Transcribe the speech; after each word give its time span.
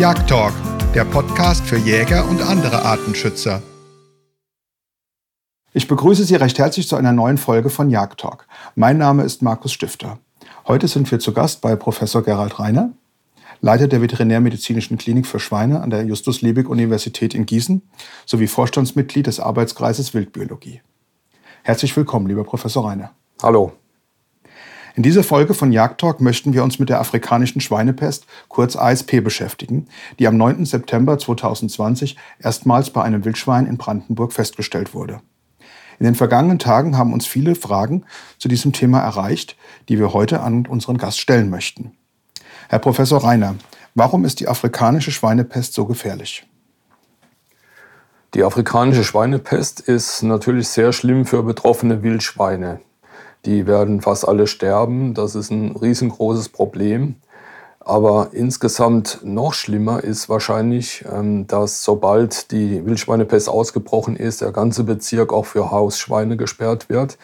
Jagdtalk, 0.00 0.54
der 0.94 1.04
Podcast 1.04 1.62
für 1.66 1.76
Jäger 1.76 2.26
und 2.26 2.40
andere 2.40 2.86
Artenschützer. 2.86 3.62
Ich 5.74 5.88
begrüße 5.88 6.24
Sie 6.24 6.36
recht 6.36 6.58
herzlich 6.58 6.88
zu 6.88 6.96
einer 6.96 7.12
neuen 7.12 7.36
Folge 7.36 7.68
von 7.68 7.90
Jagdtalk. 7.90 8.46
Mein 8.74 8.96
Name 8.96 9.24
ist 9.24 9.42
Markus 9.42 9.74
Stifter. 9.74 10.18
Heute 10.66 10.88
sind 10.88 11.10
wir 11.10 11.18
zu 11.18 11.34
Gast 11.34 11.60
bei 11.60 11.76
Professor 11.76 12.22
Gerald 12.22 12.58
Reiner, 12.58 12.92
Leiter 13.60 13.88
der 13.88 14.00
Veterinärmedizinischen 14.00 14.96
Klinik 14.96 15.26
für 15.26 15.38
Schweine 15.38 15.82
an 15.82 15.90
der 15.90 16.06
Justus-Liebig-Universität 16.06 17.34
in 17.34 17.44
Gießen 17.44 17.82
sowie 18.24 18.46
Vorstandsmitglied 18.46 19.26
des 19.26 19.38
Arbeitskreises 19.38 20.14
Wildbiologie. 20.14 20.80
Herzlich 21.62 21.94
willkommen, 21.94 22.26
lieber 22.26 22.44
Professor 22.44 22.86
Reiner. 22.86 23.10
Hallo. 23.42 23.74
In 25.00 25.04
dieser 25.04 25.24
Folge 25.24 25.54
von 25.54 25.72
Jagdtalk 25.72 26.20
möchten 26.20 26.52
wir 26.52 26.62
uns 26.62 26.78
mit 26.78 26.90
der 26.90 27.00
afrikanischen 27.00 27.62
Schweinepest, 27.62 28.26
kurz 28.48 28.76
ASP, 28.76 29.22
beschäftigen, 29.22 29.88
die 30.18 30.28
am 30.28 30.36
9. 30.36 30.66
September 30.66 31.18
2020 31.18 32.18
erstmals 32.38 32.90
bei 32.90 33.02
einem 33.02 33.24
Wildschwein 33.24 33.64
in 33.64 33.78
Brandenburg 33.78 34.34
festgestellt 34.34 34.92
wurde. 34.92 35.22
In 35.98 36.04
den 36.04 36.16
vergangenen 36.16 36.58
Tagen 36.58 36.98
haben 36.98 37.14
uns 37.14 37.26
viele 37.26 37.54
Fragen 37.54 38.04
zu 38.36 38.48
diesem 38.48 38.74
Thema 38.74 39.00
erreicht, 39.00 39.56
die 39.88 39.98
wir 39.98 40.12
heute 40.12 40.42
an 40.42 40.66
unseren 40.66 40.98
Gast 40.98 41.18
stellen 41.18 41.48
möchten. 41.48 41.92
Herr 42.68 42.78
Professor 42.78 43.24
Reiner, 43.24 43.54
warum 43.94 44.26
ist 44.26 44.38
die 44.40 44.48
afrikanische 44.48 45.12
Schweinepest 45.12 45.72
so 45.72 45.86
gefährlich? 45.86 46.46
Die 48.34 48.44
afrikanische 48.44 49.04
Schweinepest 49.04 49.80
ist 49.80 50.22
natürlich 50.22 50.68
sehr 50.68 50.92
schlimm 50.92 51.24
für 51.24 51.42
betroffene 51.42 52.02
Wildschweine. 52.02 52.80
Die 53.46 53.66
werden 53.66 54.00
fast 54.00 54.26
alle 54.28 54.46
sterben. 54.46 55.14
Das 55.14 55.34
ist 55.34 55.50
ein 55.50 55.76
riesengroßes 55.76 56.50
Problem. 56.50 57.16
Aber 57.80 58.28
insgesamt 58.32 59.20
noch 59.24 59.54
schlimmer 59.54 60.04
ist 60.04 60.28
wahrscheinlich, 60.28 61.04
ähm, 61.10 61.46
dass 61.46 61.82
sobald 61.82 62.50
die 62.52 62.84
Wildschweinepest 62.84 63.48
ausgebrochen 63.48 64.16
ist, 64.16 64.42
der 64.42 64.52
ganze 64.52 64.84
Bezirk 64.84 65.32
auch 65.32 65.46
für 65.46 65.70
Hausschweine 65.70 66.36
gesperrt 66.36 66.90
wird. 66.90 67.16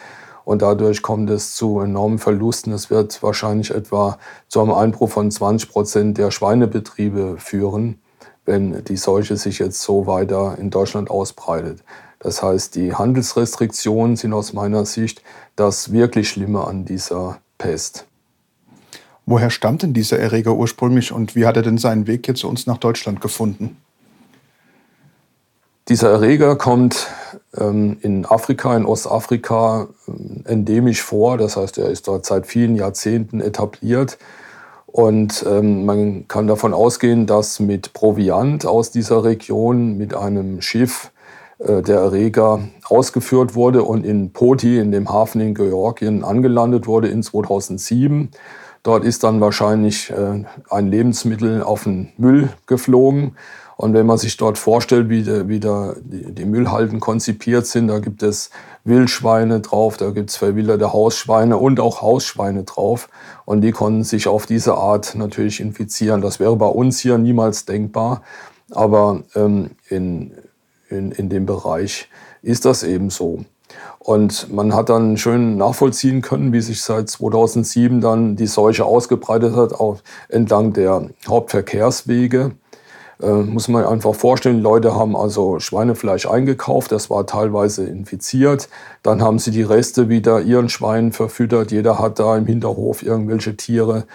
Und 0.45 0.61
dadurch 0.61 1.01
kommt 1.01 1.29
es 1.29 1.53
zu 1.53 1.81
enormen 1.81 2.17
Verlusten. 2.19 2.73
Es 2.73 2.89
wird 2.89 3.21
wahrscheinlich 3.21 3.71
etwa 3.71 4.17
zu 4.47 4.61
einem 4.61 4.71
Einbruch 4.73 5.09
von 5.09 5.29
20 5.29 5.69
Prozent 5.69 6.17
der 6.17 6.31
Schweinebetriebe 6.31 7.35
führen, 7.37 8.01
wenn 8.45 8.83
die 8.85 8.97
Seuche 8.97 9.35
sich 9.35 9.59
jetzt 9.59 9.81
so 9.81 10.07
weiter 10.07 10.57
in 10.57 10.69
Deutschland 10.69 11.11
ausbreitet. 11.11 11.83
Das 12.19 12.41
heißt, 12.41 12.75
die 12.75 12.93
Handelsrestriktionen 12.93 14.15
sind 14.15 14.33
aus 14.33 14.53
meiner 14.53 14.85
Sicht 14.85 15.21
das 15.55 15.91
wirklich 15.91 16.29
Schlimme 16.29 16.65
an 16.65 16.85
dieser 16.85 17.39
Pest. 17.57 18.05
Woher 19.25 19.49
stammt 19.49 19.83
denn 19.83 19.93
dieser 19.93 20.19
Erreger 20.19 20.55
ursprünglich 20.55 21.11
und 21.11 21.35
wie 21.35 21.45
hat 21.45 21.57
er 21.57 21.63
denn 21.63 21.77
seinen 21.77 22.07
Weg 22.07 22.25
hier 22.25 22.35
zu 22.35 22.47
uns 22.47 22.65
nach 22.65 22.77
Deutschland 22.77 23.21
gefunden? 23.21 23.77
Dieser 25.89 26.09
Erreger 26.09 26.55
kommt 26.57 27.07
ähm, 27.55 27.97
in 28.01 28.25
Afrika, 28.25 28.75
in 28.75 28.85
Ostafrika 28.85 29.87
ähm, 30.07 30.43
endemisch 30.45 31.01
vor. 31.01 31.37
Das 31.37 31.55
heißt, 31.55 31.77
er 31.77 31.89
ist 31.89 32.07
dort 32.07 32.25
seit 32.25 32.45
vielen 32.45 32.75
Jahrzehnten 32.75 33.39
etabliert. 33.39 34.17
Und 34.85 35.45
ähm, 35.47 35.85
man 35.85 36.27
kann 36.27 36.47
davon 36.47 36.73
ausgehen, 36.73 37.25
dass 37.25 37.59
mit 37.59 37.93
Proviant 37.93 38.65
aus 38.65 38.91
dieser 38.91 39.23
Region, 39.23 39.97
mit 39.97 40.13
einem 40.13 40.61
Schiff, 40.61 41.11
der 41.59 41.97
Erreger 41.97 42.59
ausgeführt 42.87 43.55
wurde 43.55 43.83
und 43.83 44.05
in 44.05 44.31
Poti, 44.31 44.77
in 44.77 44.91
dem 44.91 45.09
Hafen 45.09 45.41
in 45.41 45.55
Georgien, 45.55 46.23
angelandet 46.23 46.87
wurde 46.87 47.07
in 47.07 47.23
2007. 47.23 48.29
Dort 48.83 49.03
ist 49.03 49.23
dann 49.23 49.41
wahrscheinlich 49.41 50.11
äh, 50.11 50.45
ein 50.69 50.87
Lebensmittel 50.87 51.61
auf 51.61 51.83
den 51.83 52.13
Müll 52.17 52.49
geflogen. 52.67 53.35
Und 53.75 53.93
wenn 53.93 54.05
man 54.05 54.17
sich 54.17 54.37
dort 54.37 54.57
vorstellt, 54.57 55.09
wie, 55.09 55.23
de, 55.23 55.47
wie 55.47 55.59
die, 55.59 56.33
die, 56.33 56.45
Müllhalden 56.45 56.99
konzipiert 56.99 57.67
sind, 57.67 57.89
da 57.89 57.99
gibt 57.99 58.23
es 58.23 58.49
Wildschweine 58.85 59.59
drauf, 59.59 59.97
da 59.97 60.09
gibt 60.09 60.31
es 60.31 60.37
verwilderte 60.37 60.93
Hausschweine 60.93 61.57
und 61.57 61.79
auch 61.79 62.01
Hausschweine 62.01 62.63
drauf. 62.63 63.09
Und 63.45 63.61
die 63.61 63.71
konnten 63.71 64.03
sich 64.03 64.27
auf 64.27 64.45
diese 64.47 64.75
Art 64.75 65.13
natürlich 65.15 65.59
infizieren. 65.59 66.21
Das 66.21 66.39
wäre 66.39 66.55
bei 66.55 66.65
uns 66.65 66.99
hier 66.99 67.17
niemals 67.17 67.65
denkbar. 67.65 68.21
Aber 68.71 69.23
ähm, 69.35 69.71
in, 69.89 70.31
in, 70.89 71.11
in 71.11 71.29
dem 71.29 71.45
Bereich 71.45 72.09
ist 72.41 72.65
das 72.65 72.83
eben 72.83 73.09
so. 73.09 73.45
Und 73.99 74.53
man 74.53 74.73
hat 74.73 74.89
dann 74.89 75.17
schön 75.17 75.57
nachvollziehen 75.57 76.21
können, 76.21 76.53
wie 76.53 76.61
sich 76.61 76.81
seit 76.81 77.09
2007 77.09 77.99
dann 77.99 78.35
die 78.35 78.47
Seuche 78.47 78.85
ausgebreitet 78.85 79.55
hat, 79.55 79.73
auch 79.73 79.97
entlang 80.29 80.71
der 80.73 81.09
Hauptverkehrswege. 81.27 82.51
Äh, 83.21 83.31
muss 83.31 83.67
man 83.67 83.85
einfach 83.85 84.15
vorstellen, 84.15 84.61
Leute 84.61 84.95
haben 84.95 85.15
also 85.15 85.59
Schweinefleisch 85.59 86.27
eingekauft, 86.27 86.91
das 86.91 87.09
war 87.09 87.25
teilweise 87.25 87.85
infiziert. 87.85 88.69
Dann 89.03 89.21
haben 89.21 89.39
sie 89.39 89.51
die 89.51 89.63
Reste 89.63 90.09
wieder 90.09 90.41
ihren 90.41 90.69
Schweinen 90.69 91.11
verfüttert. 91.11 91.71
Jeder 91.71 91.99
hat 91.99 92.19
da 92.19 92.37
im 92.37 92.45
Hinterhof 92.45 93.03
irgendwelche 93.03 93.57
Tiere 93.57 94.05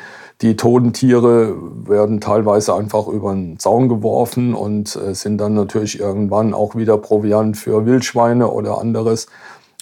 die 0.42 0.56
toten 0.56 0.92
Tiere 0.92 1.54
werden 1.86 2.20
teilweise 2.20 2.74
einfach 2.74 3.06
über 3.06 3.32
den 3.32 3.60
Zaun 3.60 3.88
geworfen 3.88 4.54
und 4.54 4.96
äh, 4.96 5.14
sind 5.14 5.38
dann 5.38 5.54
natürlich 5.54 6.00
irgendwann 6.00 6.52
auch 6.52 6.74
wieder 6.74 6.98
Proviant 6.98 7.56
für 7.56 7.86
Wildschweine 7.86 8.50
oder 8.50 8.78
anderes. 8.78 9.28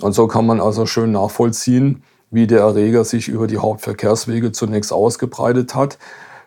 Und 0.03 0.13
so 0.13 0.27
kann 0.27 0.47
man 0.47 0.61
also 0.61 0.85
schön 0.85 1.13
nachvollziehen, 1.13 2.03
wie 2.31 2.47
der 2.47 2.61
Erreger 2.61 3.05
sich 3.05 3.29
über 3.29 3.47
die 3.47 3.57
Hauptverkehrswege 3.57 4.53
zunächst 4.53 4.93
ausgebreitet 4.93 5.75
hat. 5.75 5.99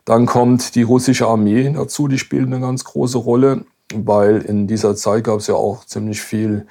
Dann 0.06 0.26
kommt 0.26 0.76
die 0.76 0.84
russische 0.84 1.28
Armee 1.28 1.72
dazu, 1.74 2.08
die 2.08 2.20
spielt 2.20 2.48
eine 2.48 2.60
ganz 2.60 2.84
große 2.84 3.18
Rolle, 3.18 3.66
weil 3.94 4.42
in 4.42 4.68
dieser 4.68 4.96
Zeit 4.96 5.24
gab 5.24 5.40
es 5.40 5.48
ja 5.48 5.56
auch 5.56 5.86
ziemlich 5.86 6.22
viel 6.22 6.66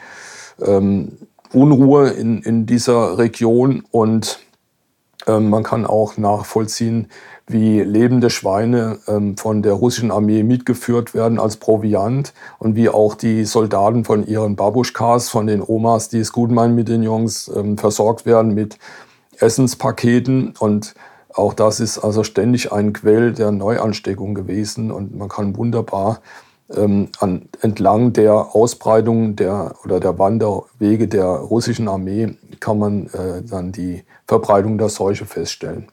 ähm, 0.61 1.19
Unruhe 1.53 2.11
in, 2.11 2.43
in 2.43 2.67
dieser 2.67 3.19
Region 3.19 3.85
und 3.91 4.39
ähm, 5.27 5.51
man 5.51 5.63
kann 5.63 5.87
auch 5.87 6.17
nachvollziehen, 6.17 7.09
wie 7.47 7.81
lebende 7.81 8.31
Schweine 8.31 8.99
ähm, 9.09 9.37
von 9.37 9.63
der 9.63 9.75
russischen 9.75 10.11
Armee 10.11 10.43
mitgeführt 10.43 11.15
werden 11.15 11.39
als 11.39 11.57
Proviant 11.57 12.33
und 12.59 12.77
wie 12.77 12.89
auch 12.89 13.15
die 13.15 13.45
Soldaten 13.45 14.05
von 14.05 14.27
ihren 14.27 14.57
Babuschkas, 14.57 15.29
von 15.29 15.47
den 15.47 15.63
Omas, 15.63 16.09
die 16.09 16.19
es 16.19 16.33
gut 16.33 16.51
meinen 16.51 16.75
mit 16.75 16.89
den 16.89 17.03
Jungs, 17.03 17.51
ähm, 17.55 17.79
versorgt 17.79 18.27
werden 18.27 18.55
mit 18.55 18.79
Essenspaketen. 19.39 20.55
Und 20.59 20.95
auch 21.35 21.55
das 21.55 21.81
ist 21.81 21.99
also 21.99 22.25
ständig 22.25 22.73
ein 22.73 22.93
Quell 22.93 23.33
der 23.33 23.51
Neuansteckung 23.51 24.35
gewesen. 24.35 24.91
Und 24.91 25.17
man 25.17 25.29
kann 25.29 25.57
wunderbar 25.57 26.21
ähm, 26.75 27.09
an, 27.19 27.49
entlang 27.61 28.13
der 28.13 28.55
Ausbreitung 28.55 29.37
der, 29.37 29.75
oder 29.85 30.01
der 30.01 30.19
Wanderwege 30.19 31.09
der 31.09 31.27
russischen 31.27 31.89
Armee 31.89 32.37
kann 32.61 32.79
man 32.79 33.07
äh, 33.09 33.43
dann 33.43 33.73
die 33.73 34.05
Verbreitung 34.27 34.79
der 34.79 34.89
Seuche 34.89 35.27
feststellen. 35.27 35.89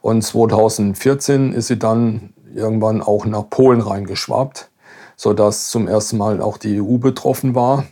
Und 0.00 0.22
2014 0.22 1.52
ist 1.52 1.66
sie 1.66 1.78
dann 1.78 2.32
irgendwann 2.54 3.02
auch 3.02 3.26
nach 3.26 3.48
Polen 3.50 3.80
reingeschwappt, 3.80 4.70
sodass 5.16 5.68
zum 5.70 5.88
ersten 5.88 6.18
Mal 6.18 6.40
auch 6.40 6.56
die 6.56 6.80
EU 6.80 6.98
betroffen 6.98 7.54
war. 7.54 7.84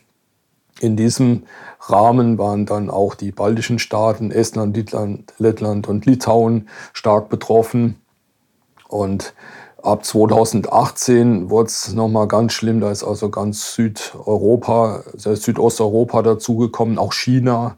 In 0.81 0.97
diesem 0.97 1.45
Rahmen 1.91 2.39
waren 2.39 2.67
dann 2.67 2.91
auch 2.91 3.15
die 3.15 3.33
baltischen 3.33 3.79
Staaten, 3.79 4.31
Estland, 4.31 4.77
Lettland, 5.39 5.89
und 5.89 6.07
Litauen 6.07 6.69
stark 6.93 7.29
betroffen. 7.29 8.01
Und 8.89 9.35
ab 9.83 10.05
2018 10.05 11.51
wurde 11.51 11.69
es 11.69 11.93
nochmal 11.93 12.29
ganz 12.29 12.53
schlimm. 12.53 12.81
Da 12.81 12.91
ist 12.91 13.05
also 13.05 13.31
ganz 13.31 13.75
Südeuropa, 13.75 15.03
Südosteuropa 15.17 16.23
dazugekommen, 16.23 16.99
auch 16.99 17.13
China. 17.13 17.77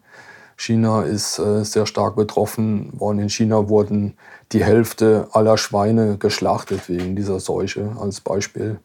China 0.57 1.03
ist 1.03 1.39
äh, 1.39 1.65
sehr 1.65 1.87
stark 1.87 2.17
betroffen 2.17 2.91
worden. 2.99 3.21
In 3.21 3.31
China 3.31 3.69
wurden 3.69 4.15
die 4.51 4.65
Hälfte 4.65 5.29
aller 5.33 5.57
Schweine 5.57 6.19
geschlachtet 6.19 6.89
wegen 6.89 7.15
dieser 7.15 7.39
Seuche 7.39 7.93
als 8.01 8.21
Beispiel. 8.21 8.81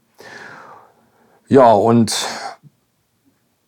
Ja, 1.48 1.74
und 1.74 2.28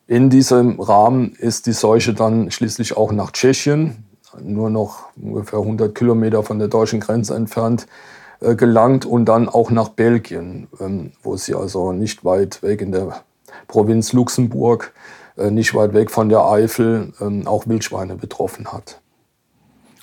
in 0.06 0.30
diesem 0.30 0.80
Rahmen 0.80 1.32
ist 1.32 1.66
die 1.66 1.72
Seuche 1.72 2.14
dann 2.14 2.50
schließlich 2.50 2.96
auch 2.96 3.12
nach 3.12 3.32
Tschechien, 3.32 4.04
nur 4.40 4.70
noch 4.70 5.04
ungefähr 5.20 5.58
100 5.58 5.94
Kilometer 5.94 6.42
von 6.42 6.58
der 6.58 6.68
deutschen 6.68 7.00
Grenze 7.00 7.34
entfernt, 7.34 7.86
äh, 8.40 8.54
gelangt 8.54 9.04
und 9.04 9.24
dann 9.24 9.48
auch 9.48 9.70
nach 9.70 9.88
Belgien, 9.88 10.68
ähm, 10.80 11.12
wo 11.22 11.36
sie 11.36 11.54
also 11.54 11.92
nicht 11.92 12.24
weit 12.24 12.62
weg 12.62 12.82
in 12.82 12.92
der 12.92 13.22
Provinz 13.66 14.12
Luxemburg 14.12 14.92
äh, 15.36 15.50
nicht 15.50 15.74
weit 15.74 15.92
weg 15.92 16.10
von 16.10 16.28
der 16.28 16.44
Eifel 16.44 17.12
ähm, 17.20 17.46
auch 17.46 17.66
Wildschweine 17.66 18.16
betroffen 18.16 18.72
hat. 18.72 19.00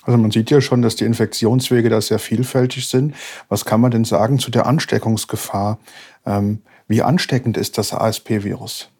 Also 0.02 0.18
man 0.18 0.30
sieht 0.30 0.50
ja 0.50 0.60
schon, 0.60 0.82
dass 0.82 0.96
die 0.96 1.04
Infektionswege 1.04 1.88
da 1.88 2.00
sehr 2.00 2.18
vielfältig 2.18 2.88
sind. 2.88 3.14
Was 3.48 3.64
kann 3.64 3.80
man 3.80 3.90
denn 3.90 4.04
sagen 4.04 4.38
zu 4.38 4.50
der 4.50 4.66
Ansteckungsgefahr? 4.66 5.78
Ähm, 6.26 6.60
wie 6.88 7.02
ansteckend 7.02 7.56
ist 7.56 7.78
das 7.78 7.94
ASP-Virus? 7.94 8.90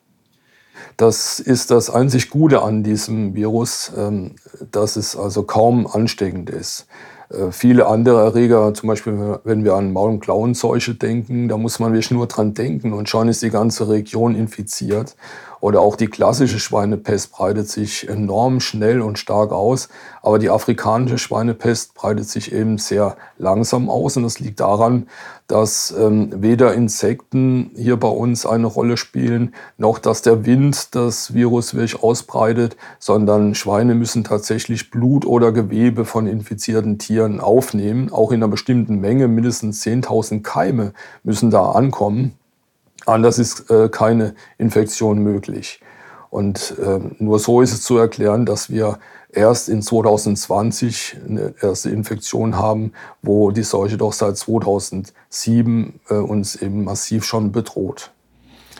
Das 0.97 1.41
ist 1.41 1.71
das 1.71 1.91
einzig 1.91 2.31
Gute 2.31 2.63
an 2.63 2.83
diesem 2.83 3.35
Virus, 3.35 3.93
ähm, 3.97 4.37
dass 4.71 4.97
es 4.97 5.17
also 5.17 5.43
kaum 5.43 5.87
ansteckend 5.87 6.51
ist. 6.51 6.87
Äh, 7.31 7.51
viele 7.53 7.87
andere 7.87 8.23
Erreger, 8.23 8.73
zum 8.75 8.89
Beispiel 8.89 9.39
wenn 9.45 9.65
wir 9.65 9.75
an 9.75 9.93
Maul- 9.93 10.11
und 10.11 10.21
Klauenseuche 10.21 10.95
denken, 10.95 11.49
da 11.49 11.57
muss 11.57 11.79
man 11.79 11.93
wirklich 11.93 12.11
nur 12.11 12.27
dran 12.27 12.55
denken 12.55 12.93
und 12.93 13.09
schon 13.09 13.29
ist 13.29 13.43
die 13.43 13.51
ganze 13.51 13.89
Region 13.89 14.35
infiziert. 14.35 15.17
Oder 15.65 15.81
auch 15.81 15.97
die 15.97 16.09
klassische 16.09 16.61
Schweinepest 16.61 17.33
breitet 17.33 17.71
sich 17.71 18.07
enorm 18.07 18.61
schnell 18.61 19.01
und 19.01 19.19
stark 19.19 19.51
aus. 19.51 19.89
Aber 20.21 20.39
die 20.39 20.51
afrikanische 20.51 21.17
Schweinepest 21.17 21.95
breitet 21.95 22.29
sich 22.29 22.53
eben 22.53 22.77
sehr 22.77 23.17
langsam 23.39 23.89
aus. 23.89 24.19
Und 24.19 24.25
das 24.25 24.41
liegt 24.41 24.61
daran, 24.61 25.07
dass 25.47 25.91
ähm, 25.99 26.31
weder 26.37 26.75
Insekten 26.75 27.71
hier 27.77 27.97
bei 27.97 28.09
uns 28.09 28.45
eine 28.45 28.67
Rolle 28.67 28.99
spielen, 28.99 29.55
noch 29.79 29.99
dass 29.99 30.21
der 30.21 30.45
Wind 30.45 30.95
das 30.95 31.33
Virus 31.33 31.73
wirklich 31.73 32.03
ausbreitet, 32.03 32.77
sondern 32.99 33.55
Schweine 33.55 33.95
müssen 33.95 34.23
tatsächlich 34.23 34.91
Blut 34.91 35.25
oder 35.25 35.51
Gewebe 35.51 36.05
von 36.05 36.27
infizierten 36.27 36.99
Tieren 36.99 37.41
aufnehmen. 37.41 38.13
Auch 38.13 38.33
in 38.33 38.43
einer 38.43 38.51
bestimmten 38.51 39.01
Menge, 39.01 39.29
mindestens 39.29 39.83
10.000 39.83 40.43
Keime 40.43 40.93
müssen 41.23 41.51
da 41.51 41.71
ankommen. 41.71 42.35
Anders 43.07 43.39
ist 43.39 43.71
äh, 43.71 43.89
keine 43.89 44.35
Infektion 44.59 45.19
möglich. 45.19 45.81
Und 46.31 46.75
äh, 46.79 46.99
nur 47.19 47.39
so 47.39 47.61
ist 47.61 47.73
es 47.73 47.83
zu 47.83 47.97
erklären, 47.97 48.45
dass 48.45 48.69
wir 48.71 48.99
erst 49.33 49.69
in 49.69 49.83
2020 49.83 51.17
eine 51.29 51.55
erste 51.61 51.91
Infektion 51.91 52.57
haben, 52.57 52.93
wo 53.23 53.51
die 53.51 53.63
Seuche 53.63 53.97
doch 53.97 54.13
seit 54.13 54.37
2007 54.37 56.01
äh, 56.09 56.15
uns 56.15 56.57
eben 56.57 56.85
massiv 56.85 57.25
schon 57.25 57.53
bedroht. 57.53 58.11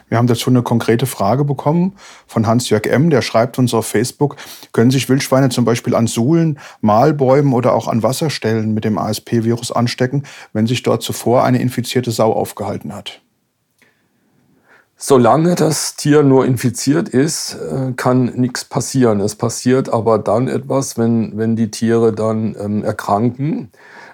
Wir 0.09 0.19
haben 0.19 0.27
dazu 0.27 0.51
eine 0.51 0.63
konkrete 0.63 1.07
Frage 1.07 1.45
bekommen 1.45 1.95
von 2.27 2.47
Hans-Jörg 2.47 2.87
M., 2.87 3.11
der 3.11 3.23
schreibt 3.23 3.59
uns 3.59 3.73
auf 3.73 3.87
Facebook, 3.87 4.37
können 4.73 4.91
sich 4.91 5.09
Wildschweine 5.09 5.49
zum 5.49 5.65
Beispiel 5.65 5.95
an 5.95 6.07
Suhlen, 6.07 6.59
Mahlbäumen 6.83 7.53
oder 7.53 7.75
auch 7.75 7.89
an 7.89 8.03
Wasserstellen 8.03 8.75
mit 8.75 8.85
dem 8.85 8.99
ASP-Virus 8.99 9.73
anstecken, 9.73 10.25
wenn 10.53 10.67
sich 10.67 10.83
dort 10.83 11.03
zuvor 11.03 11.45
eine 11.45 11.61
infizierte 11.61 12.11
Sau 12.11 12.33
aufgehalten 12.33 12.95
hat? 12.95 13.24
Solange 14.97 15.55
das 15.57 15.97
Tier 15.97 16.23
nur 16.23 16.47
infiziert 16.47 17.09
ist, 17.09 17.55
äh, 17.55 17.93
kann 17.97 18.27
nichts 18.37 18.65
passieren. 18.65 19.21
Es 19.21 19.35
passiert 19.35 19.89
aber 19.89 20.19
dann 20.19 20.49
etwas, 20.49 20.97
wenn, 20.97 21.37
wenn 21.37 21.57
die 21.57 21.71
Tiere 21.71 22.13
dann 22.13 22.57
ähm, 22.59 22.85
erkranken. 22.85 23.71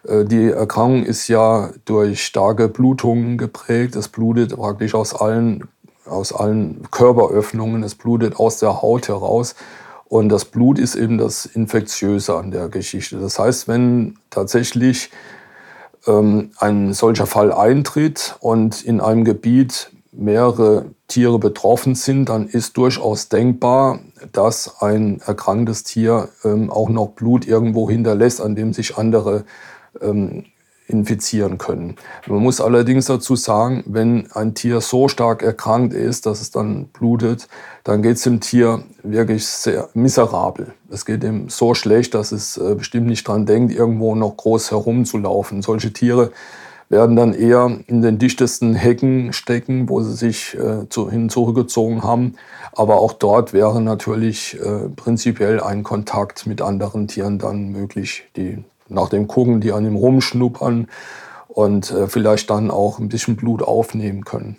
Äh, 0.08 0.24
die 0.24 0.50
Erkrankung 0.50 1.04
ist 1.04 1.28
ja 1.28 1.70
durch 1.84 2.24
starke 2.24 2.68
Blutungen 2.68 3.36
geprägt. 3.36 3.94
Es 3.94 4.08
blutet 4.08 4.56
praktisch 4.56 4.94
aus 4.94 5.14
allen, 5.14 5.68
aus 6.06 6.32
allen 6.32 6.82
Körperöffnungen, 6.90 7.82
es 7.82 7.94
blutet 7.94 8.36
aus 8.36 8.58
der 8.58 8.80
Haut 8.80 9.08
heraus. 9.08 9.54
Und 10.08 10.28
das 10.28 10.44
Blut 10.44 10.78
ist 10.78 10.96
eben 10.96 11.18
das 11.18 11.46
Infektiöse 11.46 12.36
an 12.36 12.50
der 12.50 12.68
Geschichte. 12.68 13.20
Das 13.20 13.38
heißt, 13.38 13.68
wenn 13.68 14.16
tatsächlich 14.30 15.10
ähm, 16.06 16.50
ein 16.58 16.94
solcher 16.94 17.26
Fall 17.26 17.52
eintritt 17.52 18.34
und 18.40 18.82
in 18.82 19.00
einem 19.00 19.24
Gebiet 19.24 19.92
mehrere 20.20 20.86
Tiere 21.08 21.38
betroffen 21.38 21.94
sind, 21.94 22.28
dann 22.28 22.46
ist 22.46 22.76
durchaus 22.76 23.28
denkbar, 23.28 24.00
dass 24.32 24.80
ein 24.80 25.20
erkranktes 25.24 25.82
Tier 25.82 26.28
ähm, 26.44 26.70
auch 26.70 26.90
noch 26.90 27.08
Blut 27.08 27.46
irgendwo 27.46 27.88
hinterlässt, 27.88 28.40
an 28.40 28.54
dem 28.54 28.72
sich 28.72 28.96
andere 28.98 29.44
ähm, 30.00 30.44
infizieren 30.86 31.56
können. 31.56 31.96
Man 32.26 32.42
muss 32.42 32.60
allerdings 32.60 33.06
dazu 33.06 33.36
sagen, 33.36 33.84
wenn 33.86 34.30
ein 34.32 34.54
Tier 34.54 34.80
so 34.80 35.08
stark 35.08 35.42
erkrankt 35.42 35.94
ist, 35.94 36.26
dass 36.26 36.40
es 36.40 36.50
dann 36.50 36.86
blutet, 36.86 37.48
dann 37.84 38.02
geht 38.02 38.16
es 38.16 38.22
dem 38.22 38.40
Tier 38.40 38.82
wirklich 39.02 39.46
sehr 39.46 39.88
miserabel. 39.94 40.74
Es 40.90 41.06
geht 41.06 41.24
ihm 41.24 41.48
so 41.48 41.74
schlecht, 41.74 42.14
dass 42.14 42.32
es 42.32 42.56
äh, 42.56 42.74
bestimmt 42.74 43.06
nicht 43.06 43.26
dran 43.26 43.46
denkt, 43.46 43.72
irgendwo 43.72 44.14
noch 44.14 44.36
groß 44.36 44.70
herumzulaufen. 44.70 45.62
Solche 45.62 45.92
Tiere 45.92 46.32
werden 46.90 47.14
dann 47.14 47.32
eher 47.32 47.78
in 47.86 48.02
den 48.02 48.18
dichtesten 48.18 48.74
Hecken 48.74 49.32
stecken, 49.32 49.88
wo 49.88 50.02
sie 50.02 50.14
sich 50.14 50.58
äh, 50.58 50.88
zu, 50.88 51.08
hin 51.08 51.30
zurückgezogen 51.30 52.02
haben. 52.02 52.34
Aber 52.72 53.00
auch 53.00 53.12
dort 53.12 53.52
wäre 53.52 53.80
natürlich 53.80 54.58
äh, 54.60 54.88
prinzipiell 54.94 55.60
ein 55.60 55.84
Kontakt 55.84 56.46
mit 56.46 56.60
anderen 56.60 57.06
Tieren 57.08 57.38
dann 57.38 57.70
möglich, 57.70 58.24
die 58.36 58.64
nach 58.88 59.08
dem 59.08 59.28
Gucken, 59.28 59.60
die 59.60 59.70
an 59.70 59.86
ihm 59.86 59.94
rumschnuppern 59.94 60.88
und 61.46 61.90
äh, 61.92 62.08
vielleicht 62.08 62.50
dann 62.50 62.72
auch 62.72 62.98
ein 62.98 63.08
bisschen 63.08 63.36
Blut 63.36 63.62
aufnehmen 63.62 64.24
können. 64.24 64.56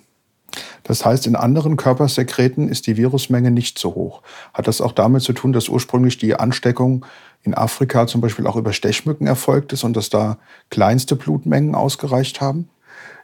Das 0.83 1.05
heißt, 1.05 1.27
in 1.27 1.35
anderen 1.35 1.77
Körpersekreten 1.77 2.69
ist 2.69 2.87
die 2.87 2.97
Virusmenge 2.97 3.51
nicht 3.51 3.77
so 3.77 3.93
hoch. 3.93 4.21
Hat 4.53 4.67
das 4.67 4.81
auch 4.81 4.93
damit 4.93 5.21
zu 5.21 5.33
tun, 5.33 5.53
dass 5.53 5.69
ursprünglich 5.69 6.17
die 6.17 6.35
Ansteckung 6.35 7.05
in 7.43 7.53
Afrika 7.53 8.07
zum 8.07 8.21
Beispiel 8.21 8.47
auch 8.47 8.55
über 8.55 8.73
Stechmücken 8.73 9.27
erfolgt 9.27 9.73
ist 9.73 9.83
und 9.83 9.95
dass 9.97 10.09
da 10.09 10.37
kleinste 10.69 11.15
Blutmengen 11.15 11.75
ausgereicht 11.75 12.41
haben? 12.41 12.69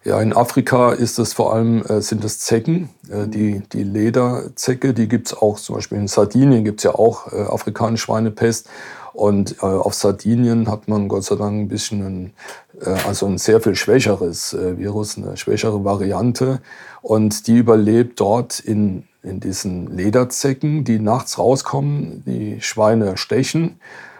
Ja, 0.03 0.21
in 0.21 0.31
Afrika 0.31 0.93
ist 0.93 1.19
es 1.19 1.33
vor 1.33 1.53
allem, 1.53 1.83
äh, 1.83 2.01
sind 2.01 2.23
es 2.23 2.39
Zecken. 2.39 2.89
Äh, 3.09 3.27
die, 3.27 3.61
die 3.73 3.83
Lederzecke, 3.83 4.93
die 4.93 5.07
gibt 5.07 5.27
es 5.27 5.33
auch, 5.37 5.59
zum 5.59 5.75
Beispiel 5.75 5.97
in 5.97 6.07
Sardinien 6.07 6.63
gibt 6.63 6.79
es 6.79 6.85
ja 6.85 6.95
auch 6.95 7.31
äh, 7.33 7.41
afrikanische 7.41 8.05
Schweinepest. 8.05 8.69
Und 9.13 9.57
äh, 9.61 9.65
auf 9.65 9.95
Sardinien 9.95 10.69
hat 10.69 10.87
man 10.87 11.07
Gott 11.07 11.23
sei 11.23 11.35
Dank 11.35 11.59
ein 11.59 11.67
bisschen 11.67 12.05
ein, 12.05 12.33
äh, 12.79 12.97
also 13.07 13.25
ein 13.25 13.37
sehr 13.37 13.59
viel 13.59 13.75
schwächeres 13.75 14.53
äh, 14.53 14.77
Virus, 14.77 15.17
eine 15.17 15.35
schwächere 15.35 15.83
Variante. 15.83 16.61
Und 17.01 17.47
die 17.47 17.57
überlebt 17.57 18.19
dort 18.19 18.59
in, 18.59 19.07
in 19.23 19.39
diesen 19.39 19.87
Lederzecken, 19.87 20.85
die 20.85 20.99
nachts 20.99 21.37
rauskommen, 21.37 22.23
die 22.25 22.61
Schweine 22.61 23.17
stechen 23.17 23.79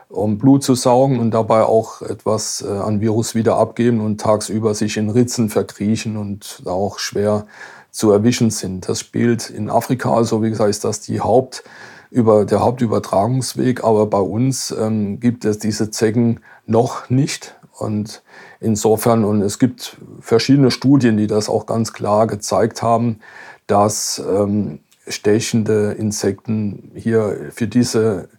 um 0.10 0.38
Blut 0.38 0.64
zu 0.64 0.76
saugen 0.76 1.20
und 1.20 1.32
dabei 1.32 1.64
auch 1.64 2.02
etwas 2.02 2.62
äh, 2.62 2.70
an 2.70 3.02
Virus 3.02 3.36
wieder 3.36 3.58
abgeben 3.58 4.00
und 4.02 4.22
tagsüber 4.22 4.74
sich 4.74 4.98
in 4.98 5.10
Ritzen 5.10 5.50
verkriechen 5.50 6.18
und 6.18 6.64
auch 6.66 7.00
schwer 7.00 7.46
zu 7.92 8.12
erwischen 8.12 8.50
sind. 8.52 8.88
Das 8.88 9.00
spielt 9.00 9.50
in 9.50 9.70
Afrika, 9.70 10.14
also 10.14 10.44
wie 10.44 10.50
gesagt, 10.50 10.70
ist 10.70 10.84
das 10.84 11.02
die 11.02 11.20
Haupt, 11.20 11.64
über, 12.10 12.46
der 12.46 12.62
Hauptübertragungsweg, 12.62 13.84
aber 13.84 14.06
bei 14.06 14.20
uns 14.20 14.72
ähm, 14.72 15.20
gibt 15.20 15.46
es 15.46 15.60
diese 15.60 15.92
Zecken 15.92 16.40
noch 16.66 17.10
nicht. 17.10 17.56
Und 17.78 18.24
insofern, 18.60 19.24
und 19.24 19.42
es 19.42 19.60
gibt 19.60 19.98
verschiedene 20.20 20.72
Studien, 20.72 21.18
die 21.18 21.28
das 21.28 21.50
auch 21.50 21.66
ganz 21.66 21.94
klar 21.94 22.28
gezeigt 22.28 22.82
haben, 22.82 23.20
dass 23.68 24.22
ähm, 24.26 24.80
stechende 25.08 25.92
Insekten 25.94 26.92
hier 26.96 27.52
für 27.52 27.68
diese 27.68 28.30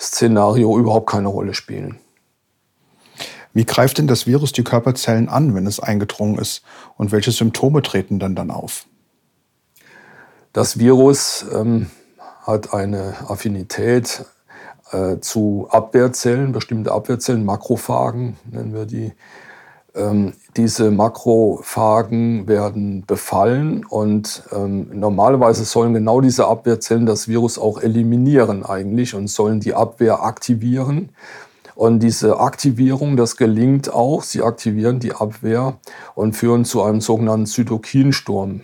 Szenario 0.00 0.78
überhaupt 0.78 1.10
keine 1.10 1.28
Rolle 1.28 1.54
spielen. 1.54 1.98
Wie 3.52 3.64
greift 3.64 3.98
denn 3.98 4.06
das 4.06 4.26
Virus 4.26 4.52
die 4.52 4.64
Körperzellen 4.64 5.28
an, 5.28 5.54
wenn 5.54 5.66
es 5.66 5.80
eingedrungen 5.80 6.38
ist? 6.38 6.62
Und 6.96 7.12
welche 7.12 7.32
Symptome 7.32 7.82
treten 7.82 8.18
dann 8.18 8.34
dann 8.34 8.50
auf? 8.50 8.86
Das 10.52 10.78
Virus 10.78 11.44
ähm, 11.52 11.90
hat 12.42 12.72
eine 12.72 13.14
Affinität 13.28 14.24
äh, 14.92 15.18
zu 15.20 15.68
Abwehrzellen, 15.70 16.52
bestimmte 16.52 16.92
Abwehrzellen, 16.92 17.44
Makrophagen 17.44 18.36
nennen 18.50 18.72
wir 18.72 18.86
die. 18.86 19.12
Ähm, 19.94 20.34
diese 20.56 20.90
Makrophagen 20.90 22.46
werden 22.46 23.04
befallen 23.06 23.84
und 23.84 24.42
ähm, 24.52 24.88
normalerweise 24.92 25.64
sollen 25.64 25.94
genau 25.94 26.20
diese 26.20 26.46
Abwehrzellen 26.46 27.06
das 27.06 27.26
Virus 27.28 27.58
auch 27.58 27.80
eliminieren 27.80 28.64
eigentlich 28.64 29.14
und 29.14 29.28
sollen 29.28 29.60
die 29.60 29.74
Abwehr 29.74 30.22
aktivieren. 30.22 31.10
Und 31.74 32.00
diese 32.00 32.38
Aktivierung, 32.40 33.16
das 33.16 33.36
gelingt 33.36 33.92
auch. 33.92 34.22
Sie 34.22 34.42
aktivieren 34.42 35.00
die 35.00 35.12
Abwehr 35.12 35.78
und 36.14 36.36
führen 36.36 36.64
zu 36.64 36.82
einem 36.82 37.00
sogenannten 37.00 37.46
Zytokinsturm. 37.46 38.62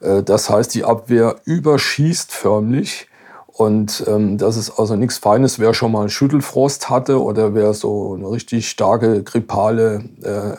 Äh, 0.00 0.22
das 0.22 0.50
heißt, 0.50 0.74
die 0.74 0.84
Abwehr 0.84 1.36
überschießt 1.44 2.32
förmlich 2.32 3.08
und 3.56 4.04
ähm, 4.06 4.36
das 4.36 4.58
ist 4.58 4.78
also 4.78 4.96
nichts 4.96 5.16
Feines, 5.16 5.58
wer 5.58 5.72
schon 5.72 5.90
mal 5.90 6.10
Schüttelfrost 6.10 6.90
hatte 6.90 7.22
oder 7.22 7.54
wer 7.54 7.72
so 7.72 8.12
eine 8.12 8.30
richtig 8.30 8.68
starke 8.68 9.22
grippale 9.22 10.04
äh, 10.22 10.56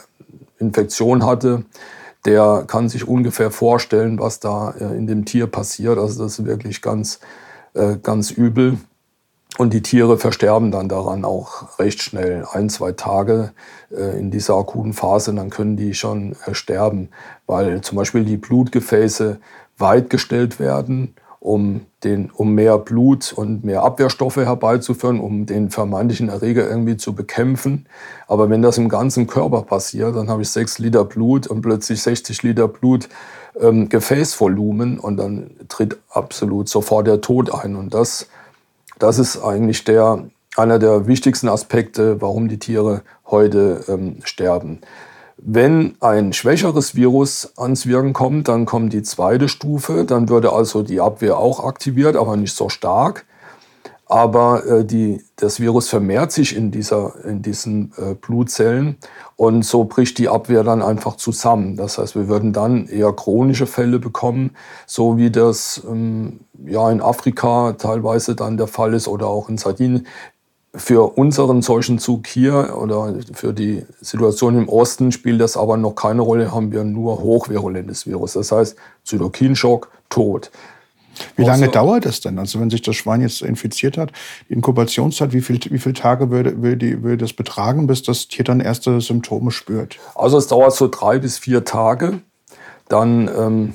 Infektion 0.59 1.23
hatte, 1.23 1.63
der 2.25 2.63
kann 2.65 2.89
sich 2.89 3.07
ungefähr 3.07 3.51
vorstellen, 3.51 4.17
was 4.19 4.39
da 4.39 4.71
äh, 4.71 4.97
in 4.97 5.05
dem 5.05 5.25
Tier 5.25 5.45
passiert. 5.45 5.99
Also 5.99 6.23
das 6.23 6.39
ist 6.39 6.45
wirklich 6.47 6.81
ganz, 6.81 7.19
äh, 7.75 7.97
ganz 8.01 8.31
übel. 8.31 8.79
Und 9.59 9.73
die 9.73 9.83
Tiere 9.83 10.17
versterben 10.17 10.71
dann 10.71 10.89
daran 10.89 11.23
auch 11.23 11.77
recht 11.77 12.01
schnell, 12.01 12.47
ein, 12.51 12.67
zwei 12.67 12.93
Tage 12.93 13.51
äh, 13.91 14.17
in 14.19 14.31
dieser 14.31 14.55
akuten 14.55 14.93
Phase, 14.93 15.35
dann 15.35 15.51
können 15.51 15.77
die 15.77 15.93
schon 15.93 16.35
äh, 16.47 16.55
sterben, 16.55 17.09
weil 17.45 17.81
zum 17.81 17.95
Beispiel 17.95 18.25
die 18.25 18.37
Blutgefäße 18.37 19.39
weit 19.77 20.09
gestellt 20.09 20.59
werden 20.59 21.13
um, 21.47 21.85
den, 22.03 22.29
um 22.29 22.53
mehr 22.53 22.77
Blut 22.77 23.31
und 23.33 23.63
mehr 23.63 23.83
Abwehrstoffe 23.83 24.35
herbeizuführen, 24.35 25.19
um 25.19 25.45
den 25.45 25.69
vermeintlichen 25.69 26.27
Erreger 26.29 26.69
irgendwie 26.69 26.97
zu 26.97 27.15
bekämpfen. 27.15 27.87
Aber 28.27 28.49
wenn 28.49 28.61
das 28.61 28.77
im 28.77 28.89
ganzen 28.89 29.27
Körper 29.27 29.61
passiert, 29.61 30.15
dann 30.15 30.29
habe 30.29 30.41
ich 30.41 30.49
sechs 30.49 30.77
Liter 30.77 31.05
Blut 31.05 31.47
und 31.47 31.61
plötzlich 31.61 32.01
60 32.01 32.43
Liter 32.43 32.67
Blut 32.67 33.07
ähm, 33.59 33.87
Gefäßvolumen 33.87 34.99
und 34.99 35.17
dann 35.17 35.51
tritt 35.69 35.97
absolut 36.09 36.67
sofort 36.67 37.07
der 37.07 37.21
Tod 37.21 37.53
ein. 37.53 37.75
Und 37.77 37.93
das, 37.93 38.27
das 38.99 39.17
ist 39.17 39.41
eigentlich 39.41 39.85
der 39.85 40.25
einer 40.57 40.79
der 40.79 41.07
wichtigsten 41.07 41.47
Aspekte, 41.47 42.19
warum 42.19 42.49
die 42.49 42.59
Tiere 42.59 43.03
heute 43.27 43.85
ähm, 43.87 44.17
sterben. 44.23 44.81
Wenn 45.37 45.95
ein 45.99 46.33
schwächeres 46.33 46.95
Virus 46.95 47.53
ans 47.57 47.85
Wirken 47.85 48.13
kommt, 48.13 48.47
dann 48.47 48.65
kommt 48.65 48.91
die 48.91 49.03
zweite 49.03 49.47
Stufe. 49.47 50.03
Dann 50.03 50.29
würde 50.29 50.51
also 50.51 50.81
die 50.81 50.99
Abwehr 50.99 51.37
auch 51.37 51.63
aktiviert, 51.63 52.15
aber 52.15 52.35
nicht 52.35 52.55
so 52.55 52.69
stark. 52.69 53.25
Aber 54.09 54.65
äh, 54.65 54.85
die, 54.85 55.21
das 55.35 55.59
Virus 55.59 55.89
vermehrt 55.89 56.31
sich 56.31 56.55
in, 56.55 56.71
dieser, 56.71 57.13
in 57.25 57.41
diesen 57.41 57.91
äh, 57.97 58.13
Blutzellen 58.13 58.97
und 59.35 59.65
so 59.65 59.83
bricht 59.83 60.17
die 60.17 60.29
Abwehr 60.29 60.63
dann 60.63 60.81
einfach 60.81 61.17
zusammen. 61.17 61.75
Das 61.75 61.97
heißt, 61.97 62.15
wir 62.15 62.29
würden 62.29 62.53
dann 62.53 62.87
eher 62.87 63.11
chronische 63.11 63.67
Fälle 63.67 63.99
bekommen, 63.99 64.51
so 64.85 65.17
wie 65.17 65.29
das 65.29 65.83
ähm, 65.85 66.39
ja, 66.65 66.89
in 66.89 67.01
Afrika 67.01 67.73
teilweise 67.73 68.33
dann 68.33 68.55
der 68.55 68.67
Fall 68.67 68.93
ist 68.93 69.09
oder 69.09 69.27
auch 69.27 69.49
in 69.49 69.57
Sardinien. 69.57 70.07
Für 70.75 71.17
unseren 71.17 71.61
Seuchenzug 71.61 72.27
hier 72.27 72.77
oder 72.79 73.15
für 73.33 73.53
die 73.53 73.85
Situation 74.01 74.57
im 74.57 74.69
Osten 74.69 75.11
spielt 75.11 75.41
das 75.41 75.57
aber 75.57 75.77
noch 75.77 75.95
keine 75.95 76.21
Rolle, 76.21 76.53
haben 76.53 76.71
wir 76.71 76.83
nur 76.83 77.19
hochvirulentes 77.19 78.05
Virus. 78.05 78.33
Das 78.33 78.51
heißt, 78.51 78.75
Zytokinschock, 79.03 79.89
Tod. 80.09 80.51
Wie 81.35 81.43
lange 81.43 81.65
so. 81.65 81.71
dauert 81.71 82.05
das 82.05 82.21
denn? 82.21 82.37
Also 82.39 82.59
wenn 82.59 82.69
sich 82.69 82.81
das 82.81 82.95
Schwein 82.95 83.21
jetzt 83.21 83.41
infiziert 83.41 83.97
hat, 83.97 84.11
die 84.49 84.53
Inkubationszeit, 84.53 85.33
wie, 85.33 85.41
viel, 85.41 85.59
wie 85.69 85.79
viele 85.79 85.93
Tage 85.93 86.29
würde, 86.29 86.61
würde, 86.61 87.03
würde 87.03 87.17
das 87.17 87.33
betragen, 87.33 87.87
bis 87.87 88.03
das 88.03 88.27
Tier 88.27 88.45
dann 88.45 88.59
erste 88.59 89.01
Symptome 89.01 89.51
spürt? 89.51 89.97
Also 90.15 90.37
es 90.37 90.47
dauert 90.47 90.73
so 90.73 90.87
drei 90.87 91.19
bis 91.19 91.37
vier 91.37 91.65
Tage. 91.65 92.21
Dann 92.87 93.29
ähm, 93.35 93.73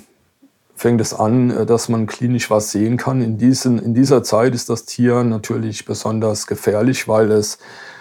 fängt 0.82 1.00
es 1.00 1.14
an, 1.14 1.50
äh, 1.50 1.64
dass 1.64 1.88
man 1.88 2.06
klinisch 2.06 2.50
was 2.50 2.72
sehen 2.72 2.96
kann. 2.96 3.22
In, 3.22 3.38
diesen, 3.38 3.78
in 3.78 3.94
dieser 3.94 4.24
Zeit 4.24 4.52
ist 4.52 4.68
das 4.68 4.84
Tier 4.84 5.22
natürlich 5.22 5.84
besonders 5.84 6.48
gefährlich, 6.48 7.06
weil 7.06 7.30
es 7.30 7.58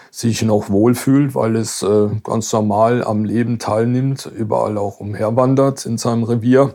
sich 0.10 0.42
noch 0.42 0.70
wohlfühlt, 0.70 1.36
weil 1.36 1.56
es 1.56 1.84
äh, 1.84 2.10
ganz 2.24 2.52
normal 2.52 3.04
am 3.04 3.24
Leben 3.24 3.60
teilnimmt, 3.60 4.30
überall 4.36 4.78
auch 4.80 5.00
umherwandert 5.00 5.86
in 5.86 5.98
seinem 5.98 6.24
Revier 6.24 6.74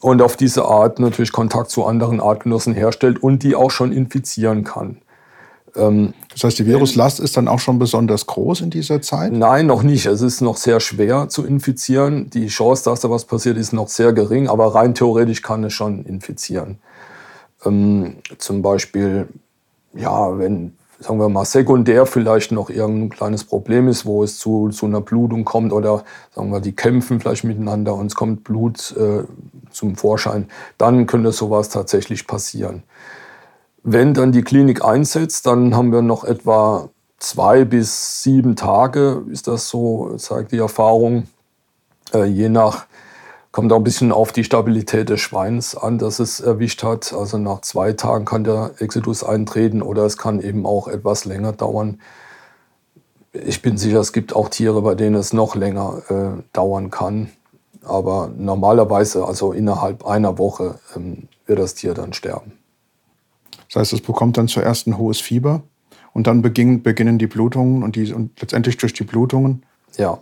und 0.00 0.20
auf 0.20 0.36
diese 0.36 0.64
Art 0.64 0.98
natürlich 0.98 1.32
Kontakt 1.32 1.70
zu 1.70 1.86
anderen 1.86 2.20
Artgenossen 2.20 2.74
herstellt 2.74 3.22
und 3.22 3.44
die 3.44 3.54
auch 3.54 3.70
schon 3.70 3.92
infizieren 3.92 4.64
kann. 4.64 4.98
Ähm, 5.76 6.14
das 6.32 6.44
heißt, 6.44 6.58
die 6.58 6.66
Viruslast 6.66 7.20
ist 7.20 7.36
dann 7.36 7.48
auch 7.48 7.58
schon 7.58 7.78
besonders 7.78 8.26
groß 8.26 8.60
in 8.60 8.70
dieser 8.70 9.02
Zeit? 9.02 9.32
Nein, 9.32 9.66
noch 9.66 9.82
nicht. 9.82 10.06
Es 10.06 10.22
ist 10.22 10.40
noch 10.40 10.56
sehr 10.56 10.80
schwer 10.80 11.28
zu 11.28 11.44
infizieren. 11.44 12.30
Die 12.30 12.46
Chance, 12.46 12.84
dass 12.84 13.00
da 13.00 13.10
was 13.10 13.24
passiert, 13.24 13.56
ist 13.56 13.72
noch 13.72 13.88
sehr 13.88 14.12
gering, 14.12 14.48
aber 14.48 14.74
rein 14.74 14.94
theoretisch 14.94 15.42
kann 15.42 15.64
es 15.64 15.72
schon 15.72 16.04
infizieren. 16.04 16.78
Ähm, 17.64 18.16
zum 18.38 18.62
Beispiel, 18.62 19.28
ja, 19.94 20.38
wenn 20.38 20.72
sagen 21.00 21.20
wir 21.20 21.28
mal, 21.28 21.44
sekundär 21.44 22.06
vielleicht 22.06 22.50
noch 22.50 22.70
irgendein 22.70 23.10
kleines 23.10 23.44
Problem 23.44 23.88
ist, 23.88 24.04
wo 24.04 24.24
es 24.24 24.38
zu, 24.38 24.70
zu 24.70 24.86
einer 24.86 25.00
Blutung 25.00 25.44
kommt 25.44 25.72
oder 25.72 26.04
sagen 26.34 26.50
wir, 26.50 26.60
die 26.60 26.74
kämpfen 26.74 27.20
vielleicht 27.20 27.44
miteinander 27.44 27.94
und 27.94 28.06
es 28.06 28.14
kommt 28.14 28.44
Blut 28.44 28.94
äh, 28.96 29.22
zum 29.70 29.96
Vorschein, 29.96 30.48
dann 30.76 31.06
könnte 31.06 31.30
sowas 31.30 31.68
tatsächlich 31.68 32.26
passieren. 32.26 32.82
Wenn 33.82 34.14
dann 34.14 34.32
die 34.32 34.42
Klinik 34.42 34.84
einsetzt, 34.84 35.46
dann 35.46 35.76
haben 35.76 35.92
wir 35.92 36.02
noch 36.02 36.24
etwa 36.24 36.88
zwei 37.18 37.64
bis 37.64 38.22
sieben 38.22 38.56
Tage, 38.56 39.22
ist 39.30 39.48
das 39.48 39.68
so, 39.68 40.16
zeigt 40.16 40.52
die 40.52 40.58
Erfahrung, 40.58 41.26
äh, 42.12 42.24
je 42.24 42.48
nach 42.48 42.86
Kommt 43.50 43.72
auch 43.72 43.78
ein 43.78 43.84
bisschen 43.84 44.12
auf 44.12 44.30
die 44.30 44.44
Stabilität 44.44 45.08
des 45.08 45.20
Schweins 45.20 45.74
an, 45.74 45.98
das 45.98 46.18
es 46.18 46.38
erwischt 46.38 46.82
hat. 46.82 47.14
Also 47.14 47.38
nach 47.38 47.62
zwei 47.62 47.92
Tagen 47.92 48.24
kann 48.24 48.44
der 48.44 48.72
Exitus 48.78 49.24
eintreten 49.24 49.80
oder 49.80 50.04
es 50.04 50.18
kann 50.18 50.40
eben 50.40 50.66
auch 50.66 50.86
etwas 50.86 51.24
länger 51.24 51.52
dauern. 51.52 52.00
Ich 53.32 53.62
bin 53.62 53.78
sicher, 53.78 54.00
es 54.00 54.12
gibt 54.12 54.36
auch 54.36 54.48
Tiere, 54.48 54.82
bei 54.82 54.94
denen 54.94 55.16
es 55.16 55.32
noch 55.32 55.54
länger 55.54 56.02
äh, 56.08 56.42
dauern 56.52 56.90
kann. 56.90 57.30
Aber 57.82 58.30
normalerweise, 58.36 59.24
also 59.24 59.52
innerhalb 59.52 60.06
einer 60.06 60.36
Woche, 60.36 60.78
ähm, 60.94 61.28
wird 61.46 61.58
das 61.58 61.74
Tier 61.74 61.94
dann 61.94 62.12
sterben. 62.12 62.57
Das 63.68 63.80
heißt, 63.80 63.92
es 63.94 64.00
bekommt 64.00 64.36
dann 64.36 64.48
zuerst 64.48 64.86
ein 64.86 64.98
hohes 64.98 65.20
Fieber 65.20 65.62
und 66.12 66.26
dann 66.26 66.42
beginnen, 66.42 66.82
beginnen 66.82 67.18
die 67.18 67.26
Blutungen 67.26 67.82
und, 67.82 67.96
die, 67.96 68.12
und 68.12 68.40
letztendlich 68.40 68.76
durch 68.76 68.92
die 68.92 69.04
Blutungen 69.04 69.62
ja. 69.96 70.18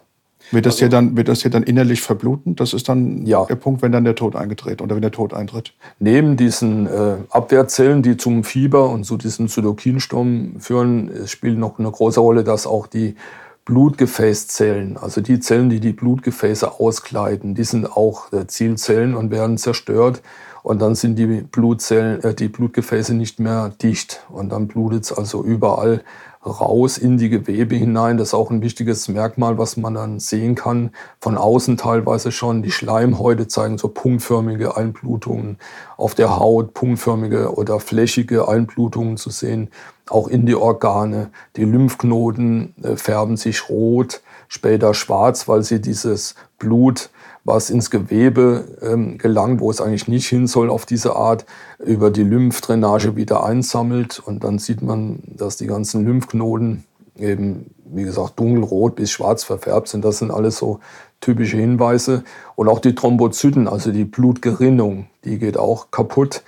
Wird 0.52 0.64
das, 0.64 0.74
also, 0.74 0.84
hier 0.84 0.88
dann, 0.90 1.16
wird 1.16 1.26
das 1.26 1.42
hier 1.42 1.50
dann 1.50 1.64
innerlich 1.64 2.00
verbluten? 2.00 2.54
Das 2.54 2.72
ist 2.72 2.88
dann 2.88 3.26
ja. 3.26 3.44
der 3.46 3.56
Punkt, 3.56 3.82
wenn 3.82 3.90
dann 3.90 4.04
der 4.04 4.14
Tod 4.14 4.36
eingetreten 4.36 4.82
oder 4.82 4.94
wenn 4.94 5.02
der 5.02 5.10
Tod 5.10 5.34
eintritt. 5.34 5.74
Neben 5.98 6.36
diesen 6.36 6.86
äh, 6.86 7.16
Abwehrzellen, 7.30 8.02
die 8.02 8.16
zum 8.16 8.44
Fieber 8.44 8.90
und 8.90 9.04
zu 9.04 9.16
diesem 9.16 9.48
Zytokinsturm 9.48 10.60
führen, 10.60 11.10
spielt 11.26 11.58
noch 11.58 11.80
eine 11.80 11.90
große 11.90 12.20
Rolle, 12.20 12.44
dass 12.44 12.66
auch 12.66 12.86
die 12.86 13.16
Blutgefäßzellen, 13.64 14.96
also 14.96 15.20
die 15.20 15.40
Zellen, 15.40 15.68
die 15.68 15.80
die 15.80 15.92
Blutgefäße 15.92 16.78
auskleiden, 16.78 17.56
die 17.56 17.64
sind 17.64 17.90
auch 17.90 18.32
äh, 18.32 18.46
Zielzellen 18.46 19.16
und 19.16 19.32
werden 19.32 19.58
zerstört. 19.58 20.22
Und 20.66 20.82
dann 20.82 20.96
sind 20.96 21.14
die 21.14 21.26
Blutzellen, 21.26 22.24
äh, 22.24 22.34
die 22.34 22.48
Blutgefäße 22.48 23.14
nicht 23.14 23.38
mehr 23.38 23.68
dicht. 23.80 24.26
Und 24.28 24.48
dann 24.48 24.66
blutet 24.66 25.04
es 25.04 25.12
also 25.12 25.44
überall 25.44 26.02
raus 26.44 26.98
in 26.98 27.18
die 27.18 27.28
Gewebe 27.28 27.76
hinein. 27.76 28.18
Das 28.18 28.28
ist 28.28 28.34
auch 28.34 28.50
ein 28.50 28.62
wichtiges 28.62 29.06
Merkmal, 29.06 29.58
was 29.58 29.76
man 29.76 29.94
dann 29.94 30.18
sehen 30.18 30.56
kann. 30.56 30.90
Von 31.20 31.38
außen 31.38 31.76
teilweise 31.76 32.32
schon. 32.32 32.64
Die 32.64 32.72
Schleimhäute 32.72 33.46
zeigen 33.46 33.78
so 33.78 33.86
punktförmige 33.86 34.76
Einblutungen 34.76 35.58
auf 35.96 36.16
der 36.16 36.36
Haut, 36.36 36.74
punktförmige 36.74 37.54
oder 37.54 37.78
flächige 37.78 38.48
Einblutungen 38.48 39.18
zu 39.18 39.30
sehen. 39.30 39.70
Auch 40.08 40.26
in 40.26 40.46
die 40.46 40.56
Organe. 40.56 41.30
Die 41.54 41.64
Lymphknoten 41.64 42.74
äh, 42.82 42.96
färben 42.96 43.36
sich 43.36 43.68
rot, 43.68 44.20
später 44.48 44.94
schwarz, 44.94 45.46
weil 45.46 45.62
sie 45.62 45.80
dieses 45.80 46.34
Blut 46.58 47.10
was 47.46 47.70
ins 47.70 47.90
Gewebe 47.90 48.64
ähm, 48.82 49.18
gelangt, 49.18 49.60
wo 49.60 49.70
es 49.70 49.80
eigentlich 49.80 50.08
nicht 50.08 50.26
hin 50.26 50.48
soll 50.48 50.68
auf 50.68 50.84
diese 50.84 51.14
Art, 51.14 51.46
über 51.78 52.10
die 52.10 52.24
Lymphdrainage 52.24 53.14
wieder 53.14 53.44
einsammelt. 53.44 54.18
Und 54.18 54.42
dann 54.42 54.58
sieht 54.58 54.82
man, 54.82 55.20
dass 55.24 55.56
die 55.56 55.68
ganzen 55.68 56.04
Lymphknoten 56.04 56.84
eben, 57.16 57.70
wie 57.84 58.02
gesagt, 58.02 58.38
dunkelrot 58.38 58.96
bis 58.96 59.12
schwarz 59.12 59.44
verfärbt 59.44 59.88
sind. 59.88 60.04
Das 60.04 60.18
sind 60.18 60.32
alles 60.32 60.58
so 60.58 60.80
typische 61.20 61.56
Hinweise. 61.56 62.24
Und 62.56 62.68
auch 62.68 62.80
die 62.80 62.96
Thrombozyten, 62.96 63.68
also 63.68 63.92
die 63.92 64.04
Blutgerinnung, 64.04 65.06
die 65.24 65.38
geht 65.38 65.56
auch 65.56 65.92
kaputt. 65.92 66.42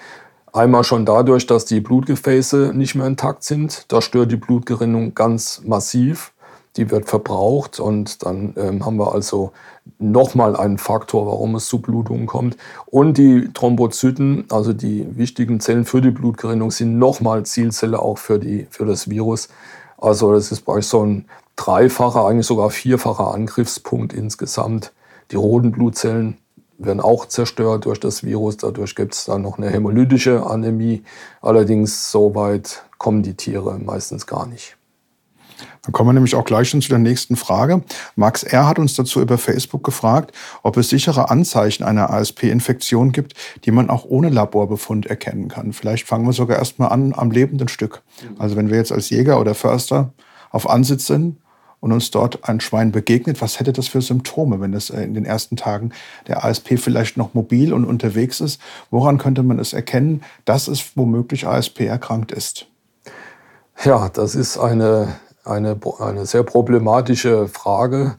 Einmal 0.53 0.83
schon 0.83 1.07
dadurch, 1.07 1.47
dass 1.47 1.65
die 1.65 1.81
Blutgefäße 1.81 2.73
nicht 2.75 2.97
mehr 2.97 3.07
intakt 3.07 3.45
sind. 3.45 3.85
Da 3.89 4.03
stört 4.03 4.33
die 4.33 4.37
Blutgerinnung 4.37 5.15
ganz 5.15 5.63
massiv 5.65 6.33
die 6.79 6.91
wird 6.91 7.09
verbraucht 7.09 7.81
und 7.81 8.25
dann 8.25 8.55
ähm, 8.57 8.87
haben 8.87 8.99
wir 8.99 9.13
also 9.13 9.53
nochmal 9.99 10.57
einen 10.57 10.79
Faktor, 10.79 11.27
warum 11.27 11.55
es 11.55 11.67
zu 11.67 11.81
Blutungen 11.81 12.27
kommt. 12.27 12.57
Und 12.87 13.19
die 13.19 13.49
Thrombozyten, 13.53 14.45
also 14.51 14.73
die 14.73 15.07
wichtigen 15.17 15.61
Zellen 15.61 15.85
für 15.85 16.01
die 16.01 16.11
Blutgerinnung, 16.11 16.71
sind 16.71 16.99
nochmal 16.99 17.45
Zielzelle 17.45 18.01
auch 18.01 18.19
für, 18.19 18.39
die, 18.39 18.67
für 18.71 18.87
das 18.87 19.11
Virus. 19.11 19.49
Also 19.97 20.33
das 20.33 20.53
ist 20.53 20.63
bei 20.63 20.81
so 20.81 21.05
ein 21.05 21.25
dreifacher, 21.57 22.25
eigentlich 22.25 22.47
sogar 22.47 22.71
vierfacher 22.71 23.35
Angriffspunkt 23.35 24.13
insgesamt. 24.13 24.93
Die 25.33 25.37
roten 25.37 25.73
Blutzellen 25.73 26.39
werden 26.79 27.01
auch 27.01 27.27
zerstört 27.27 27.85
durch 27.85 28.01
das 28.01 28.25
Virus. 28.25 28.57
Dadurch 28.57 28.95
gibt 28.95 29.15
es 29.15 29.25
dann 29.25 29.43
noch 29.43 29.59
eine 29.59 29.69
hämolytische 29.69 30.47
Anämie. 30.47 31.03
Allerdings 31.43 32.11
so 32.11 32.35
weit 32.35 32.85
kommen 32.99 33.23
die 33.23 33.35
Tiere 33.35 33.79
meistens 33.79 34.27
gar 34.27 34.47
nicht. 34.47 34.78
Dann 35.83 35.93
kommen 35.93 36.09
wir 36.09 36.15
nämlich 36.15 36.35
auch 36.35 36.45
gleich 36.45 36.69
schon 36.71 36.83
zu 36.83 36.89
der 36.89 36.99
nächsten 36.99 37.37
Frage. 37.37 37.83
Max 38.17 38.43
R. 38.43 38.67
hat 38.67 38.79
uns 38.79 38.95
dazu 38.95 39.21
über 39.21 39.39
Facebook 39.39 39.85
gefragt, 39.85 40.33
ob 40.63 40.77
es 40.77 40.89
sichere 40.89 41.31
Anzeichen 41.31 41.85
einer 41.85 42.11
ASP-Infektion 42.11 43.13
gibt, 43.13 43.35
die 43.65 43.71
man 43.71 43.91
auch 43.91 44.05
ohne 44.05 44.29
Laborbefund 44.29 45.07
erkennen 45.07 45.49
kann. 45.49 45.73
Vielleicht 45.73 46.07
fangen 46.07 46.27
wir 46.27 46.33
sogar 46.33 46.59
erstmal 46.59 46.91
an 46.91 47.15
am 47.17 47.31
lebenden 47.31 47.69
Stück. 47.69 48.03
Also 48.39 48.57
wenn 48.57 48.71
wir 48.71 48.77
jetzt 48.77 48.93
als 48.93 49.11
Jäger 49.11 49.41
oder 49.41 49.55
Förster 49.55 50.13
auf 50.51 50.69
Ansitz 50.69 51.07
sind 51.07 51.37
und 51.81 51.93
uns 51.93 52.11
dort 52.11 52.49
ein 52.49 52.61
Schwein 52.61 52.93
begegnet, 52.93 53.41
was 53.41 53.61
hätte 53.61 53.73
das 53.73 53.89
für 53.89 54.03
Symptome, 54.03 54.61
wenn 54.61 54.75
es 54.75 54.91
äh, 54.91 55.03
in 55.03 55.15
den 55.15 55.25
ersten 55.25 55.57
Tagen 55.57 55.93
der 56.27 56.45
ASP 56.45 56.79
vielleicht 56.79 57.17
noch 57.17 57.35
mobil 57.35 57.73
und 57.73 57.85
unterwegs 57.85 58.41
ist? 58.41 58.61
Woran 58.91 59.19
könnte 59.19 59.43
man 59.43 59.59
es 59.59 59.73
erkennen, 59.73 60.23
dass 60.45 60.69
es 60.69 60.97
womöglich 60.97 61.47
ASP 61.47 61.81
erkrankt 61.81 62.33
ist? 62.33 62.67
Ja, 63.85 64.09
das 64.09 64.35
ist 64.35 64.59
eine 64.59 65.15
eine, 65.49 65.79
eine 65.99 66.27
sehr 66.27 66.43
problematische 66.43 67.49
Frage. 67.49 68.17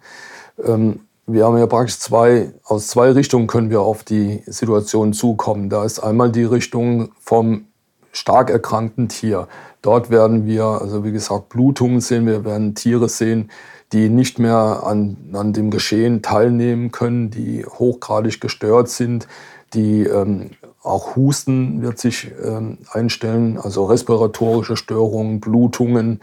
Ähm, 0.64 1.02
wir 1.26 1.46
haben 1.46 1.58
ja 1.58 1.68
praktisch 1.68 2.00
zwei, 2.00 2.54
aus 2.64 2.88
zwei 2.88 3.12
Richtungen 3.12 3.48
können 3.48 3.70
wir 3.70 3.82
auf 3.82 4.04
die 4.04 4.42
Situation 4.48 5.14
zukommen. 5.14 5.70
Da 5.70 5.86
ist 5.86 6.00
einmal 6.00 6.32
die 6.32 6.44
Richtung 6.44 7.12
vom 7.20 7.66
stark 8.12 8.50
erkrankten 8.50 9.10
Tier. 9.10 9.48
Dort 9.82 10.10
werden 10.10 10.46
wir, 10.46 10.64
also 10.66 11.06
wie 11.06 11.12
gesagt, 11.12 11.50
Blutungen 11.50 12.02
sehen, 12.02 12.26
wir 12.26 12.44
werden 12.46 12.74
Tiere 12.76 13.08
sehen, 13.08 13.52
die 13.94 14.10
nicht 14.10 14.40
mehr 14.40 14.84
an, 14.84 15.18
an 15.34 15.54
dem 15.54 15.72
Geschehen 15.72 16.22
teilnehmen 16.22 16.92
können, 16.92 17.32
die 17.32 17.66
hochgradig 17.66 18.42
gestört 18.42 18.90
sind, 18.90 19.28
die 19.74 20.04
ähm, 20.04 20.52
auch 20.82 21.16
Husten 21.16 21.82
wird 21.82 22.00
sich 22.00 22.32
ähm, 22.44 22.78
einstellen, 22.92 23.60
also 23.62 23.86
respiratorische 23.86 24.78
Störungen, 24.78 25.42
Blutungen, 25.42 26.22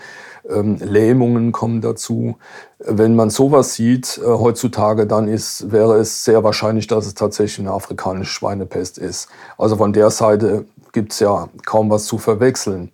ähm, 0.48 0.76
Lähmungen 0.76 1.52
kommen 1.52 1.82
dazu. 1.82 2.36
Wenn 2.78 3.16
man 3.16 3.28
sowas 3.28 3.74
sieht 3.74 4.18
äh, 4.18 4.26
heutzutage, 4.26 5.06
dann 5.06 5.28
ist, 5.28 5.70
wäre 5.72 5.98
es 5.98 6.24
sehr 6.24 6.42
wahrscheinlich, 6.42 6.86
dass 6.86 7.06
es 7.06 7.14
tatsächlich 7.14 7.66
eine 7.66 7.74
afrikanische 7.74 8.32
Schweinepest 8.32 8.96
ist. 8.98 9.28
Also 9.58 9.76
von 9.76 9.92
der 9.92 10.10
Seite 10.10 10.64
gibt 10.92 11.12
es 11.12 11.20
ja 11.20 11.48
kaum 11.66 11.90
was 11.90 12.06
zu 12.06 12.16
verwechseln. 12.16 12.90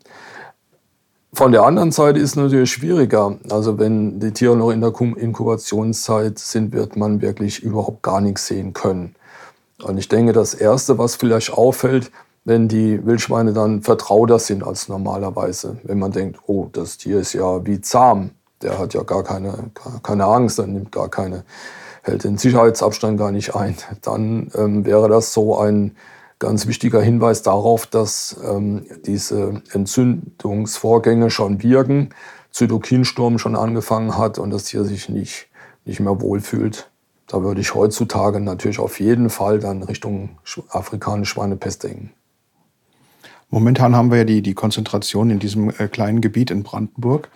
Von 1.35 1.53
der 1.53 1.63
anderen 1.63 1.93
Seite 1.93 2.19
ist 2.19 2.31
es 2.31 2.37
natürlich 2.37 2.73
schwieriger. 2.73 3.39
Also 3.51 3.79
wenn 3.79 4.21
die 4.21 4.33
Tiere 4.33 4.57
noch 4.57 4.71
in 4.71 4.81
der 4.81 4.93
Inkubationszeit 5.01 6.39
sind, 6.39 6.73
wird 6.73 6.97
man 6.97 7.23
wirklich 7.23 7.63
überhaupt 7.63 8.03
gar 8.03 8.21
nichts 8.21 8.49
sehen 8.49 8.75
können. 8.75 9.15
Und 9.83 9.99
ich 9.99 10.09
denke, 10.09 10.33
das 10.33 10.55
Erste, 10.55 10.99
was 10.99 11.17
vielleicht 11.17 11.53
auffällt, 11.53 12.11
wenn 12.45 12.69
die 12.69 13.05
Wildschweine 13.05 13.53
dann 13.53 13.83
vertrauter 13.83 14.39
sind 14.39 14.65
als 14.65 14.89
normalerweise. 14.89 15.79
Wenn 15.85 15.99
man 15.99 16.13
denkt, 16.13 16.41
oh, 16.47 16.69
das 16.73 16.99
Tier 16.99 17.21
ist 17.21 17.33
ja 17.33 17.65
wie 17.65 17.81
zahm, 17.81 18.31
der 18.63 18.79
hat 18.79 18.95
ja 18.95 19.03
gar 19.03 19.23
keine, 19.23 19.71
keine 20.03 20.25
Angst, 20.25 20.59
der 20.59 20.67
nimmt 20.67 20.93
gar 20.93 21.09
keine, 21.09 21.45
hält 22.03 22.25
den 22.25 22.39
Sicherheitsabstand 22.39 23.19
gar 23.19 23.31
nicht 23.31 23.55
ein, 23.55 23.77
dann 24.03 24.51
ähm, 24.55 24.85
wäre 24.85 25.09
das 25.09 25.33
so 25.33 25.59
ein 25.59 25.97
ganz 26.39 26.67
wichtiger 26.67 27.01
Hinweis 27.01 27.43
darauf, 27.43 27.87
dass 27.87 28.37
ähm, 28.45 28.87
diese 29.07 29.63
Entzündungsvorgänge 29.73 31.31
schon 31.31 31.63
wirken, 31.63 32.11
Zytokinsturm 32.51 33.39
schon 33.39 33.55
angefangen 33.55 34.19
hat 34.19 34.39
und 34.39 34.51
das 34.51 34.65
Tier 34.65 34.85
sich 34.85 35.09
nicht, 35.09 35.49
nicht 35.85 36.01
mehr 36.01 36.21
wohlfühlt. 36.21 36.91
Da 37.33 37.43
würde 37.43 37.63
ich 37.63 37.75
heutzutage 37.75 38.41
natürlich 38.41 38.79
auf 38.79 39.01
jeden 39.01 39.31
Fall 39.31 39.59
dann 39.59 39.83
Richtung 39.83 40.37
afrikanische 40.69 41.33
Schweinepest 41.33 41.83
denken. 41.83 42.13
Momentan 43.49 43.97
haben 43.97 44.11
wir 44.11 44.19
ja 44.19 44.25
die, 44.25 44.43
die 44.43 44.53
Konzentration 44.53 45.31
in 45.31 45.39
diesem 45.39 45.71
äh, 45.71 45.89
kleinen 45.89 46.21
Gebiet 46.21 46.51
in 46.51 46.63
Brandenburg. 46.63 47.31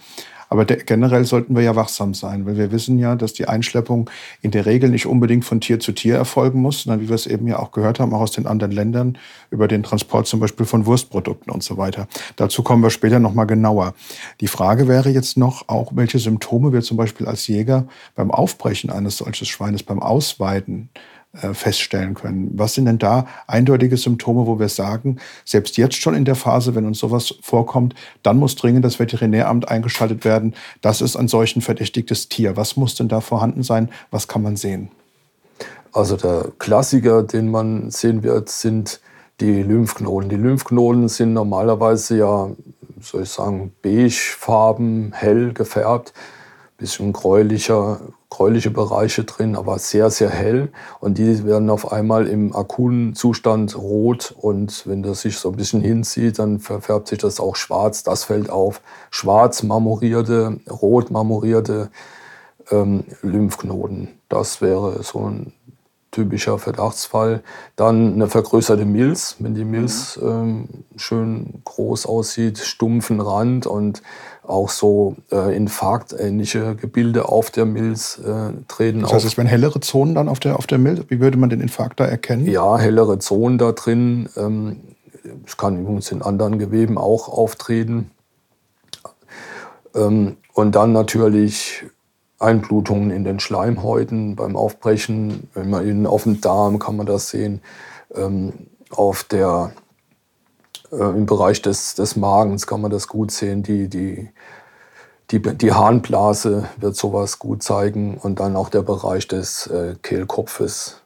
Aber 0.48 0.64
generell 0.64 1.24
sollten 1.24 1.56
wir 1.56 1.62
ja 1.62 1.76
wachsam 1.76 2.14
sein, 2.14 2.46
weil 2.46 2.56
wir 2.56 2.72
wissen 2.72 2.98
ja, 2.98 3.16
dass 3.16 3.32
die 3.32 3.48
Einschleppung 3.48 4.10
in 4.42 4.50
der 4.50 4.66
Regel 4.66 4.90
nicht 4.90 5.06
unbedingt 5.06 5.44
von 5.44 5.60
Tier 5.60 5.80
zu 5.80 5.92
Tier 5.92 6.16
erfolgen 6.16 6.60
muss, 6.60 6.82
sondern 6.82 7.00
wie 7.00 7.08
wir 7.08 7.14
es 7.14 7.26
eben 7.26 7.46
ja 7.46 7.58
auch 7.58 7.72
gehört 7.72 8.00
haben, 8.00 8.14
auch 8.14 8.20
aus 8.20 8.32
den 8.32 8.46
anderen 8.46 8.72
Ländern, 8.72 9.18
über 9.50 9.68
den 9.68 9.82
Transport 9.82 10.26
zum 10.26 10.40
Beispiel 10.40 10.66
von 10.66 10.86
Wurstprodukten 10.86 11.52
und 11.52 11.62
so 11.62 11.76
weiter. 11.76 12.08
Dazu 12.36 12.62
kommen 12.62 12.82
wir 12.82 12.90
später 12.90 13.18
nochmal 13.18 13.46
genauer. 13.46 13.94
Die 14.40 14.48
Frage 14.48 14.88
wäre 14.88 15.10
jetzt 15.10 15.36
noch 15.36 15.68
auch, 15.68 15.92
welche 15.94 16.18
Symptome 16.18 16.72
wir 16.72 16.82
zum 16.82 16.96
Beispiel 16.96 17.26
als 17.26 17.46
Jäger 17.46 17.86
beim 18.14 18.30
Aufbrechen 18.30 18.90
eines 18.90 19.16
solches 19.18 19.48
Schweines, 19.48 19.82
beim 19.82 20.00
Ausweiden 20.00 20.90
feststellen 21.52 22.14
können. 22.14 22.50
Was 22.55 22.75
sind 22.75 22.87
denn 22.87 22.99
da 22.99 23.26
eindeutige 23.47 23.97
Symptome, 23.97 24.47
wo 24.47 24.59
wir 24.59 24.69
sagen, 24.69 25.19
selbst 25.45 25.76
jetzt 25.76 25.97
schon 25.97 26.14
in 26.14 26.25
der 26.25 26.35
Phase, 26.35 26.75
wenn 26.75 26.87
uns 26.87 26.99
sowas 26.99 27.35
vorkommt, 27.43 27.95
dann 28.23 28.38
muss 28.38 28.57
dringend 28.57 28.85
das 28.85 28.99
Veterinäramt 28.99 29.69
eingeschaltet 29.69 30.25
werden. 30.25 30.55
Das 30.81 31.00
ist 31.00 31.16
ein 31.16 31.28
solchen 31.28 31.62
verdächtigtes 31.62 32.28
Tier. 32.28 32.57
Was 32.57 32.76
muss 32.76 32.95
denn 32.95 33.09
da 33.09 33.21
vorhanden 33.21 33.62
sein? 33.62 33.90
Was 34.11 34.28
kann 34.28 34.43
man 34.43 34.57
sehen? 34.57 34.90
Also 35.93 36.16
der 36.16 36.52
Klassiker, 36.59 37.23
den 37.23 37.50
man 37.50 37.90
sehen 37.90 38.23
wird, 38.23 38.49
sind 38.49 39.00
die 39.40 39.62
Lymphknoten. 39.62 40.28
Die 40.28 40.37
Lymphknoten 40.37 41.09
sind 41.09 41.33
normalerweise 41.33 42.19
ja, 42.19 42.50
soll 43.00 43.23
ich 43.23 43.31
sagen, 43.31 43.73
beigefarben, 43.83 45.12
hell 45.14 45.52
gefärbt 45.52 46.12
bisschen 46.76 47.12
gräulicher, 47.12 48.00
gräuliche 48.28 48.71
Bereiche 48.71 49.25
drin, 49.25 49.56
aber 49.56 49.78
sehr, 49.78 50.11
sehr 50.11 50.30
hell. 50.30 50.71
Und 51.00 51.18
die 51.18 51.45
werden 51.45 51.71
auf 51.71 51.90
einmal 51.92 52.26
im 52.26 52.54
akuten 52.54 53.14
Zustand 53.14 53.76
rot. 53.76 54.35
Und 54.38 54.87
wenn 54.87 55.02
das 55.02 55.23
sich 55.23 55.38
so 55.38 55.50
ein 55.50 55.56
bisschen 55.56 55.80
hinzieht, 55.80 56.38
dann 56.38 56.61
verfärbt 56.61 57.09
sich 57.09 57.18
das 57.18 57.40
auch 57.40 57.56
schwarz. 57.56 58.02
Das 58.02 58.25
fällt 58.25 58.50
auf. 58.50 58.80
Schwarz 59.11 59.62
marmorierte, 59.62 60.61
rot 60.71 61.11
marmorierte 61.11 61.90
ähm, 62.70 63.05
Lymphknoten. 63.22 64.09
Das 64.29 64.61
wäre 64.61 65.03
so 65.03 65.20
ein 65.20 65.53
typischer 66.16 66.59
Verdachtsfall. 66.59 67.42
Dann 67.76 68.14
eine 68.14 68.26
vergrößerte 68.26 68.87
Milz, 68.87 69.37
wenn 69.38 69.55
die 69.55 69.66
Milz 69.66 70.16
mhm. 70.16 70.29
ähm, 70.29 70.68
schön 70.96 71.62
groß 71.64 72.07
aussieht, 72.07 72.59
stumpfen 72.59 73.20
Rand 73.20 73.66
und 73.66 74.02
auch 74.42 74.70
so 74.70 75.16
äh, 75.31 75.55
infarktähnliche 75.55 76.74
Gebilde 76.76 77.29
auf 77.29 77.50
der 77.50 77.66
Milz 77.66 78.18
äh, 78.18 78.52
treten. 78.66 79.02
Das 79.02 79.12
heißt, 79.12 79.26
es 79.26 79.37
wären 79.37 79.46
hellere 79.46 79.81
Zonen 79.81 80.14
dann 80.14 80.29
auf 80.29 80.40
der, 80.40 80.57
auf 80.59 80.66
der 80.66 80.79
Milz? 80.79 81.05
Wie 81.09 81.20
würde 81.20 81.37
man 81.37 81.50
den 81.50 81.61
Infarkt 81.61 82.00
da 82.00 82.07
erkennen? 82.07 82.46
Ja, 82.46 82.79
hellere 82.79 83.18
Zonen 83.18 83.59
da 83.59 83.72
drin. 83.72 84.31
Ähm, 84.37 84.81
es 85.44 85.59
kann 85.59 85.79
übrigens 85.79 86.11
in 86.12 86.22
anderen 86.22 86.59
Geweben 86.59 86.96
auch 86.96 87.29
auftreten. 87.29 88.11
Ähm, 89.94 90.38
und 90.55 90.74
dann 90.74 90.92
natürlich 90.92 91.85
Einblutungen 92.38 93.11
in 93.11 93.25
den 93.25 93.40
Schleimhäuten 93.40 94.37
beim 94.37 94.57
Aufbrechen. 94.57 95.49
Wenn 95.55 95.70
man 95.70 95.87
ihn 95.87 96.07
auf 96.07 96.25
dem 96.25 96.40
Darm 96.40 96.79
kann 96.79 96.96
man 96.96 97.07
das 97.07 97.31
sehen. 97.31 97.61
Ähm, 98.14 98.53
auf 98.90 99.25
der 99.25 99.72
äh, 100.92 100.96
Im 100.96 101.27
Bereich 101.27 101.62
des, 101.62 101.94
des 101.94 102.16
Magens 102.16 102.66
kann 102.66 102.81
man 102.81 102.90
das 102.90 103.09
gut 103.09 103.31
sehen. 103.31 103.62
Die, 103.62 103.88
die, 103.88 104.31
die, 105.31 105.40
die 105.40 105.72
Harnblase 105.72 106.68
wird 106.79 106.96
sowas 106.96 107.38
gut 107.38 107.62
zeigen 107.62 108.18
und 108.18 108.40
dann 108.40 108.57
auch 108.57 108.68
der 108.68 108.83
Bereich 108.83 109.27
des 109.29 109.66
äh, 109.66 109.96
Kehlkopfes. 110.03 111.03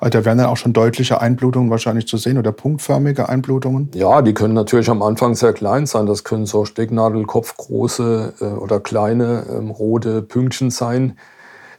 Also 0.00 0.18
da 0.18 0.24
werden 0.24 0.38
dann 0.38 0.48
auch 0.48 0.56
schon 0.56 0.72
deutliche 0.72 1.20
Einblutungen 1.20 1.70
wahrscheinlich 1.70 2.06
zu 2.06 2.16
sehen 2.16 2.38
oder 2.38 2.52
punktförmige 2.52 3.28
Einblutungen? 3.28 3.90
Ja, 3.94 4.22
die 4.22 4.34
können 4.34 4.54
natürlich 4.54 4.88
am 4.90 5.02
Anfang 5.02 5.34
sehr 5.34 5.52
klein 5.52 5.86
sein. 5.86 6.06
Das 6.06 6.24
können 6.24 6.46
so 6.46 6.64
Stecknadelkopfgroße 6.64 8.34
äh, 8.40 8.44
oder 8.44 8.80
kleine 8.80 9.46
ähm, 9.50 9.70
rote 9.70 10.22
Pünktchen 10.22 10.70
sein, 10.70 11.18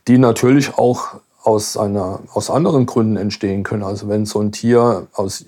die 0.08 0.18
natürlich 0.18 0.78
auch 0.78 1.16
aus, 1.44 1.78
einer, 1.78 2.20
aus 2.34 2.50
anderen 2.50 2.86
Gründen 2.86 3.18
entstehen 3.18 3.64
können. 3.64 3.84
Also 3.84 4.10
wenn 4.10 4.26
so 4.26 4.42
ein 4.42 4.52
Tier 4.52 5.08
aus 5.14 5.46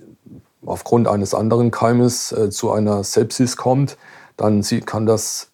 aufgrund 0.66 1.08
eines 1.08 1.34
anderen 1.34 1.72
Keimes 1.72 2.32
äh, 2.32 2.50
zu 2.50 2.72
einer 2.72 3.04
Sepsis 3.04 3.58
kommt, 3.58 3.98
dann 4.38 4.64
kann 4.86 5.06
das 5.06 5.50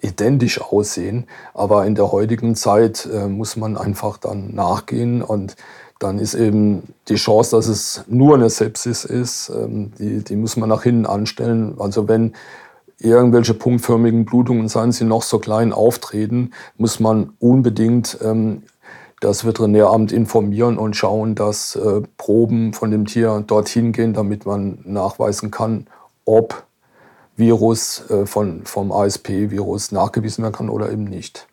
identisch 0.00 0.60
aussehen. 0.60 1.26
Aber 1.54 1.86
in 1.86 1.94
der 1.94 2.12
heutigen 2.12 2.54
Zeit 2.54 3.08
äh, 3.12 3.26
muss 3.26 3.56
man 3.56 3.76
einfach 3.76 4.16
dann 4.18 4.54
nachgehen 4.54 5.22
und 5.22 5.56
dann 5.98 6.18
ist 6.18 6.34
eben 6.34 6.94
die 7.08 7.14
Chance, 7.14 7.56
dass 7.56 7.68
es 7.68 8.04
nur 8.06 8.34
eine 8.34 8.50
Sepsis 8.50 9.04
ist, 9.04 9.50
ähm, 9.50 9.92
die, 9.98 10.22
die 10.22 10.36
muss 10.36 10.56
man 10.56 10.68
nach 10.68 10.82
hinten 10.82 11.06
anstellen. 11.06 11.76
Also 11.78 12.08
wenn 12.08 12.34
irgendwelche 12.98 13.54
punktförmigen 13.54 14.24
Blutungen, 14.24 14.68
seien 14.68 14.92
sie 14.92 15.04
noch 15.04 15.22
so 15.22 15.38
klein, 15.38 15.72
auftreten, 15.72 16.52
muss 16.76 17.00
man 17.00 17.32
unbedingt 17.38 18.18
ähm, 18.22 18.62
das 19.20 19.46
Veterinäramt 19.46 20.12
informieren 20.12 20.76
und 20.78 20.94
schauen, 20.96 21.34
dass 21.34 21.76
äh, 21.76 22.02
Proben 22.18 22.74
von 22.74 22.90
dem 22.90 23.06
Tier 23.06 23.42
dorthin 23.46 23.92
gehen, 23.92 24.12
damit 24.12 24.44
man 24.44 24.78
nachweisen 24.84 25.50
kann, 25.50 25.86
ob 26.24 26.64
Virus 27.36 28.08
äh, 28.10 28.26
von, 28.26 28.64
vom 28.64 28.92
ASP-Virus 28.92 29.92
nachgewiesen 29.92 30.42
werden 30.42 30.54
kann 30.54 30.68
oder 30.70 30.90
eben 30.90 31.04
nicht. 31.04 31.46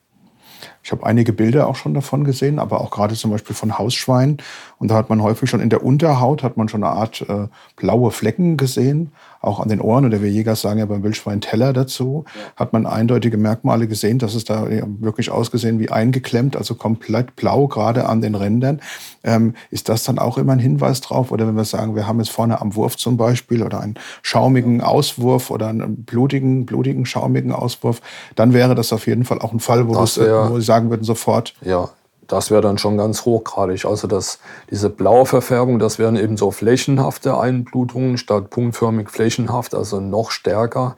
Ich 0.83 0.91
habe 0.91 1.05
einige 1.05 1.31
Bilder 1.33 1.67
auch 1.67 1.75
schon 1.75 1.93
davon 1.93 2.23
gesehen, 2.25 2.59
aber 2.59 2.81
auch 2.81 2.91
gerade 2.91 3.15
zum 3.15 3.31
Beispiel 3.31 3.55
von 3.55 3.77
Hausschweinen. 3.77 4.37
Und 4.79 4.91
da 4.91 4.95
hat 4.95 5.09
man 5.09 5.21
häufig 5.21 5.49
schon 5.49 5.61
in 5.61 5.69
der 5.69 5.83
Unterhaut 5.83 6.43
hat 6.43 6.57
man 6.57 6.67
schon 6.67 6.83
eine 6.83 6.93
Art 6.93 7.21
äh, 7.21 7.47
blaue 7.77 8.11
Flecken 8.11 8.57
gesehen 8.57 9.11
auch 9.43 9.59
an 9.59 9.67
den 9.67 9.81
Ohren, 9.81 10.05
oder 10.05 10.21
wir 10.21 10.31
Jäger 10.31 10.55
sagen 10.55 10.79
ja 10.79 10.85
beim 10.85 11.03
Wildschwein 11.03 11.41
Teller 11.41 11.73
dazu, 11.73 12.23
ja. 12.33 12.41
hat 12.55 12.71
man 12.71 12.85
eindeutige 12.85 13.37
Merkmale 13.37 13.87
gesehen, 13.87 14.17
dass 14.17 14.35
es 14.35 14.45
da 14.45 14.67
wirklich 14.99 15.31
ausgesehen 15.31 15.79
wie 15.79 15.91
eingeklemmt, 15.91 16.55
also 16.55 16.75
komplett 16.75 17.35
blau, 17.35 17.67
gerade 17.67 18.07
an 18.07 18.21
den 18.21 18.35
Rändern. 18.35 18.81
Ähm, 19.23 19.53
ist 19.69 19.89
das 19.89 20.03
dann 20.03 20.17
auch 20.17 20.37
immer 20.37 20.53
ein 20.53 20.59
Hinweis 20.59 21.01
drauf? 21.01 21.31
Oder 21.31 21.45
wenn 21.45 21.55
wir 21.55 21.65
sagen, 21.65 21.95
wir 21.95 22.07
haben 22.07 22.19
jetzt 22.19 22.31
vorne 22.31 22.61
am 22.61 22.75
Wurf 22.75 22.95
zum 22.95 23.17
Beispiel 23.17 23.63
oder 23.63 23.81
einen 23.81 23.95
schaumigen 24.21 24.81
Auswurf 24.81 25.51
oder 25.51 25.67
einen 25.67 26.03
blutigen, 26.03 26.65
blutigen, 26.65 27.05
schaumigen 27.05 27.51
Auswurf, 27.51 28.01
dann 28.35 28.53
wäre 28.53 28.75
das 28.75 28.93
auf 28.93 29.07
jeden 29.07 29.25
Fall 29.25 29.39
auch 29.39 29.51
ein 29.51 29.59
Fall, 29.59 29.87
wo, 29.89 29.93
wär, 29.93 30.51
wo 30.51 30.59
Sie 30.59 30.65
sagen 30.73 30.89
würden, 30.89 31.03
sofort. 31.03 31.53
Ja, 31.62 31.89
das 32.27 32.49
wäre 32.49 32.62
dann 32.62 32.77
schon 32.79 32.97
ganz 32.97 33.25
hochgradig. 33.25 33.86
Also 33.86 34.07
das, 34.07 34.39
diese 34.71 34.89
blaue 34.89 35.25
Verfärbung, 35.25 35.77
das 35.77 35.99
wären 35.99 36.15
eben 36.15 36.36
so 36.36 36.49
flächenhafte 36.51 37.38
Einblutungen 37.38 38.17
statt 38.17 38.49
punktförmig 38.49 39.09
flächenhaft, 39.09 39.75
also 39.75 39.99
noch 39.99 40.31
stärker. 40.31 40.95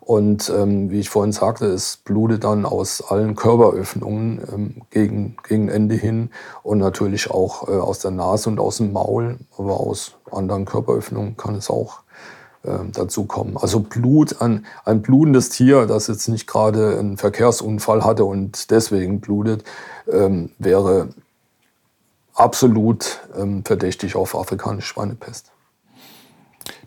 Und 0.00 0.52
ähm, 0.54 0.90
wie 0.90 1.00
ich 1.00 1.08
vorhin 1.08 1.32
sagte, 1.32 1.64
es 1.64 1.96
blutet 1.96 2.44
dann 2.44 2.66
aus 2.66 3.02
allen 3.08 3.34
Körperöffnungen 3.34 4.42
ähm, 4.52 4.82
gegen, 4.90 5.36
gegen 5.48 5.70
Ende 5.70 5.94
hin 5.94 6.28
und 6.62 6.76
natürlich 6.76 7.30
auch 7.30 7.66
äh, 7.68 7.72
aus 7.72 8.00
der 8.00 8.10
Nase 8.10 8.50
und 8.50 8.60
aus 8.60 8.76
dem 8.76 8.92
Maul, 8.92 9.38
aber 9.56 9.80
aus 9.80 10.16
anderen 10.30 10.66
Körperöffnungen 10.66 11.38
kann 11.38 11.54
es 11.54 11.70
auch 11.70 12.03
ähm, 12.66 12.92
dazu 12.92 13.24
kommen. 13.24 13.56
Also 13.56 13.80
Blut, 13.80 14.40
ein, 14.40 14.64
ein 14.84 15.02
blutendes 15.02 15.50
Tier, 15.50 15.86
das 15.86 16.06
jetzt 16.06 16.28
nicht 16.28 16.46
gerade 16.46 16.98
einen 16.98 17.16
Verkehrsunfall 17.16 18.04
hatte 18.04 18.24
und 18.24 18.70
deswegen 18.70 19.20
blutet, 19.20 19.64
ähm, 20.10 20.50
wäre 20.58 21.08
absolut 22.34 23.20
ähm, 23.36 23.64
verdächtig 23.64 24.16
auf 24.16 24.34
afrikanische 24.34 24.88
Schweinepest. 24.88 25.50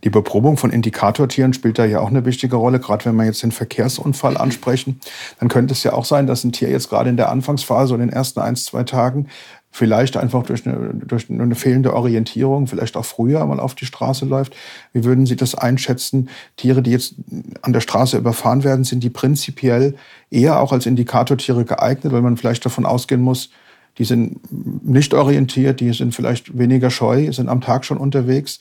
Die 0.04 0.10
Beprobung 0.10 0.58
von 0.58 0.72
Indikatortieren 0.72 1.54
spielt 1.54 1.80
da 1.80 1.86
ja 1.86 2.00
auch 2.00 2.10
eine 2.10 2.26
wichtige 2.26 2.56
Rolle, 2.56 2.80
gerade 2.80 3.06
wenn 3.06 3.16
wir 3.16 3.26
jetzt 3.26 3.44
den 3.44 3.52
Verkehrsunfall 3.52 4.38
ansprechen. 4.38 5.00
Dann 5.40 5.50
könnte 5.50 5.74
es 5.74 5.84
ja 5.84 5.94
auch 5.94 6.06
sein, 6.06 6.28
dass 6.28 6.44
ein 6.44 6.52
Tier 6.52 6.70
jetzt 6.70 6.90
gerade 6.90 7.10
in 7.10 7.18
der 7.18 7.30
Anfangsphase 7.30 7.94
und 7.94 8.02
in 8.02 8.08
den 8.08 8.16
ersten 8.16 8.40
ein, 8.40 8.56
zwei 8.56 8.84
Tagen 8.84 9.28
vielleicht 9.71 10.17
einfach 10.17 10.43
durch 10.43 10.65
eine, 10.65 10.93
durch 10.93 11.30
eine 11.30 11.56
fehlende 11.56 11.93
Orientierung, 11.93 12.67
vielleicht 12.67 12.97
auch 12.97 13.06
früher 13.06 13.45
mal 13.45 13.60
auf 13.60 13.75
die 13.75 13.86
Straße 13.86 14.25
läuft. 14.25 14.56
Wie 14.93 15.03
würden 15.03 15.25
Sie 15.25 15.36
das 15.36 15.56
einschätzen? 15.56 16.30
Tiere, 16.56 16.82
die 16.82 16.91
jetzt 16.91 17.15
an 17.62 17.73
der 17.73 17.82
Straße 17.82 18.17
überfahren 18.17 18.63
werden, 18.63 18.84
sind 18.84 19.03
die 19.03 19.10
prinzipiell 19.10 19.95
eher 20.32 20.60
auch 20.60 20.71
als 20.71 20.86
Indikatortiere 20.86 21.65
geeignet, 21.65 22.12
weil 22.13 22.21
man 22.21 22.38
vielleicht 22.38 22.65
davon 22.65 22.86
ausgehen 22.86 23.21
muss, 23.21 23.49
die 23.97 24.03
sind 24.03 24.39
nicht 24.86 25.13
orientiert, 25.13 25.80
die 25.80 25.91
sind 25.91 26.13
vielleicht 26.13 26.58
weniger 26.58 26.89
scheu, 26.89 27.32
sind 27.32 27.49
am 27.49 27.62
Tag 27.62 27.84
schon 27.84 27.97
unterwegs. 27.97 28.60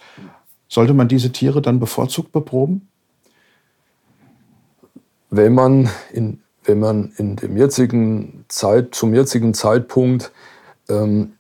Sollte 0.68 0.94
man 0.94 1.08
diese 1.08 1.30
Tiere 1.30 1.60
dann 1.60 1.78
bevorzugt 1.78 2.32
beproben? 2.32 2.88
Wenn 5.30 5.54
man 5.54 5.90
in, 6.12 6.40
wenn 6.64 6.78
man 6.78 7.12
in 7.18 7.36
dem 7.36 7.56
jetzigen 7.56 8.44
Zeit, 8.48 8.94
zum 8.94 9.14
jetzigen 9.14 9.52
Zeitpunkt 9.52 10.32
ähm, 10.88 11.32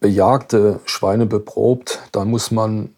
bejagte 0.00 0.80
Schweine 0.84 1.26
beprobt, 1.26 2.00
dann 2.12 2.28
muss 2.28 2.50
man 2.50 2.90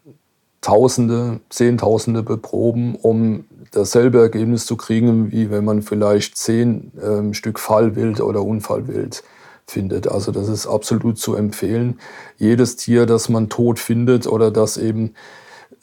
Tausende, 0.62 1.40
Zehntausende 1.50 2.22
beproben, 2.22 2.94
um 2.94 3.46
dasselbe 3.72 4.20
Ergebnis 4.20 4.64
zu 4.64 4.76
kriegen, 4.76 5.32
wie 5.32 5.50
wenn 5.50 5.64
man 5.64 5.82
vielleicht 5.82 6.38
zehn 6.38 6.92
ähm, 7.02 7.34
Stück 7.34 7.58
Fallwild 7.58 8.20
oder 8.20 8.42
Unfallwild 8.42 9.24
findet. 9.66 10.06
Also 10.06 10.30
das 10.30 10.48
ist 10.48 10.68
absolut 10.68 11.18
zu 11.18 11.34
empfehlen. 11.34 11.98
Jedes 12.38 12.76
Tier, 12.76 13.06
das 13.06 13.28
man 13.28 13.48
tot 13.48 13.80
findet 13.80 14.28
oder 14.28 14.52
das 14.52 14.76
eben 14.76 15.14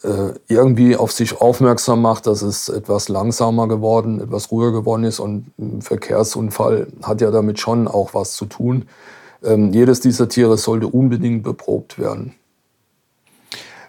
äh, 0.02 0.32
irgendwie 0.48 0.96
auf 0.96 1.12
sich 1.12 1.42
aufmerksam 1.42 2.00
macht, 2.00 2.26
dass 2.26 2.40
es 2.40 2.70
etwas 2.70 3.10
langsamer 3.10 3.68
geworden, 3.68 4.20
etwas 4.22 4.50
ruhiger 4.50 4.72
geworden 4.72 5.04
ist 5.04 5.20
und 5.20 5.46
ein 5.58 5.82
Verkehrsunfall 5.82 6.86
hat 7.02 7.20
ja 7.20 7.30
damit 7.30 7.60
schon 7.60 7.86
auch 7.86 8.14
was 8.14 8.32
zu 8.32 8.46
tun. 8.46 8.86
Ähm, 9.42 9.72
jedes 9.72 10.00
dieser 10.00 10.28
Tiere 10.28 10.56
sollte 10.58 10.86
unbedingt 10.86 11.42
beprobt 11.42 11.98
werden. 11.98 12.34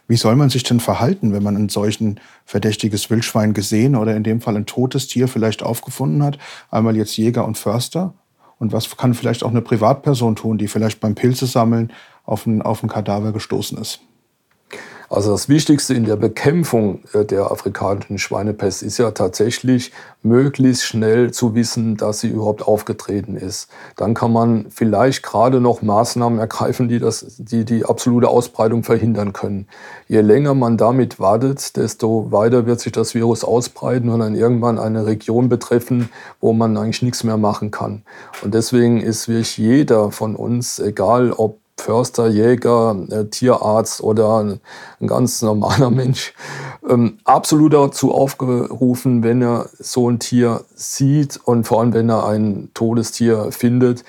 Wie 0.07 0.17
soll 0.17 0.35
man 0.35 0.49
sich 0.49 0.63
denn 0.63 0.81
verhalten, 0.81 1.31
wenn 1.31 1.43
man 1.43 1.55
ein 1.55 1.69
solchen 1.69 2.19
verdächtiges 2.45 3.09
Wildschwein 3.09 3.53
gesehen 3.53 3.95
oder 3.95 4.15
in 4.15 4.23
dem 4.23 4.41
Fall 4.41 4.57
ein 4.57 4.65
totes 4.65 5.07
Tier 5.07 5.29
vielleicht 5.29 5.63
aufgefunden 5.63 6.21
hat? 6.21 6.37
Einmal 6.69 6.97
jetzt 6.97 7.15
Jäger 7.15 7.45
und 7.45 7.57
Förster. 7.57 8.13
Und 8.59 8.73
was 8.73 8.95
kann 8.97 9.13
vielleicht 9.13 9.43
auch 9.43 9.51
eine 9.51 9.61
Privatperson 9.61 10.35
tun, 10.35 10.57
die 10.57 10.67
vielleicht 10.67 10.99
beim 10.99 11.15
Pilzesammeln 11.15 11.93
auf 12.25 12.45
ein, 12.45 12.61
auf 12.61 12.83
ein 12.83 12.89
Kadaver 12.89 13.31
gestoßen 13.31 13.77
ist? 13.77 14.01
Also 15.11 15.31
das 15.31 15.49
Wichtigste 15.49 15.93
in 15.93 16.05
der 16.05 16.15
Bekämpfung 16.15 17.01
äh, 17.11 17.25
der 17.25 17.51
afrikanischen 17.51 18.17
Schweinepest 18.17 18.81
ist 18.81 18.97
ja 18.97 19.11
tatsächlich, 19.11 19.91
möglichst 20.23 20.85
schnell 20.85 21.31
zu 21.31 21.53
wissen, 21.53 21.97
dass 21.97 22.21
sie 22.21 22.29
überhaupt 22.29 22.65
aufgetreten 22.65 23.35
ist. 23.35 23.67
Dann 23.97 24.13
kann 24.13 24.31
man 24.31 24.67
vielleicht 24.69 25.21
gerade 25.21 25.59
noch 25.59 25.81
Maßnahmen 25.81 26.39
ergreifen, 26.39 26.87
die, 26.87 26.99
das, 26.99 27.25
die 27.37 27.65
die 27.65 27.83
absolute 27.83 28.29
Ausbreitung 28.29 28.83
verhindern 28.83 29.33
können. 29.33 29.67
Je 30.07 30.21
länger 30.21 30.53
man 30.53 30.77
damit 30.77 31.19
wartet, 31.19 31.75
desto 31.75 32.31
weiter 32.31 32.65
wird 32.65 32.79
sich 32.79 32.93
das 32.93 33.13
Virus 33.13 33.43
ausbreiten 33.43 34.07
und 34.07 34.21
dann 34.21 34.35
irgendwann 34.35 34.79
eine 34.79 35.05
Region 35.05 35.49
betreffen, 35.49 36.09
wo 36.39 36.53
man 36.53 36.77
eigentlich 36.77 37.01
nichts 37.01 37.25
mehr 37.25 37.37
machen 37.37 37.69
kann. 37.69 38.03
Und 38.43 38.53
deswegen 38.53 39.01
ist 39.01 39.27
wirklich 39.27 39.57
jeder 39.57 40.11
von 40.11 40.37
uns, 40.37 40.79
egal 40.79 41.33
ob 41.33 41.57
Förster, 41.81 42.27
Jäger, 42.27 42.95
äh, 43.09 43.25
Tierarzt 43.25 44.01
oder 44.01 44.39
ein 44.99 45.07
ganz 45.07 45.41
normaler 45.41 45.89
Mensch, 45.89 46.33
ähm, 46.87 47.17
absolut 47.23 47.73
dazu 47.73 48.13
aufgerufen, 48.13 49.23
wenn 49.23 49.41
er 49.41 49.67
so 49.79 50.09
ein 50.09 50.19
Tier 50.19 50.63
sieht 50.75 51.39
und 51.43 51.65
vor 51.65 51.81
allem, 51.81 51.93
wenn 51.93 52.09
er 52.09 52.27
ein 52.27 52.69
totes 52.73 53.11
Tier 53.11 53.51
findet, 53.51 54.03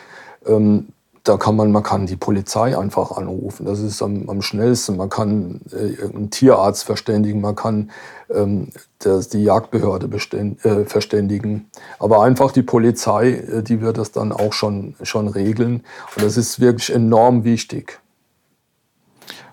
ähm, 0.47 0.89
da 1.25 1.37
kann 1.37 1.55
man, 1.55 1.71
man 1.71 1.83
kann 1.83 2.07
die 2.07 2.17
Polizei 2.17 2.77
einfach 2.77 3.13
anrufen. 3.13 3.65
Das 3.65 3.81
ist 3.81 4.03
am, 4.03 4.29
am 4.29 4.43
schnellsten. 4.43 4.97
Man 4.97 5.09
kann 5.09 5.61
äh, 5.71 6.05
einen 6.05 6.31
Tierarzt 6.31 6.85
verständigen, 6.85 7.41
man 7.41 7.55
kann 7.55 7.91
ähm, 8.31 8.69
das, 8.99 9.29
die 9.29 9.45
Jagdbehörde 9.45 10.09
beständ, 10.09 10.65
äh, 10.65 10.85
verständigen. 10.85 11.71
Aber 12.01 12.23
einfach 12.23 12.51
die 12.51 12.63
Polizei, 12.63 13.31
äh, 13.31 13.63
die 13.63 13.81
wird 13.81 13.99
das 13.99 14.11
dann 14.11 14.33
auch 14.33 14.53
schon, 14.53 14.95
schon 15.03 15.29
regeln. 15.29 15.85
Und 16.17 16.25
das 16.25 16.37
ist 16.37 16.61
wirklich 16.61 16.93
enorm 16.93 17.45
wichtig. 17.45 18.02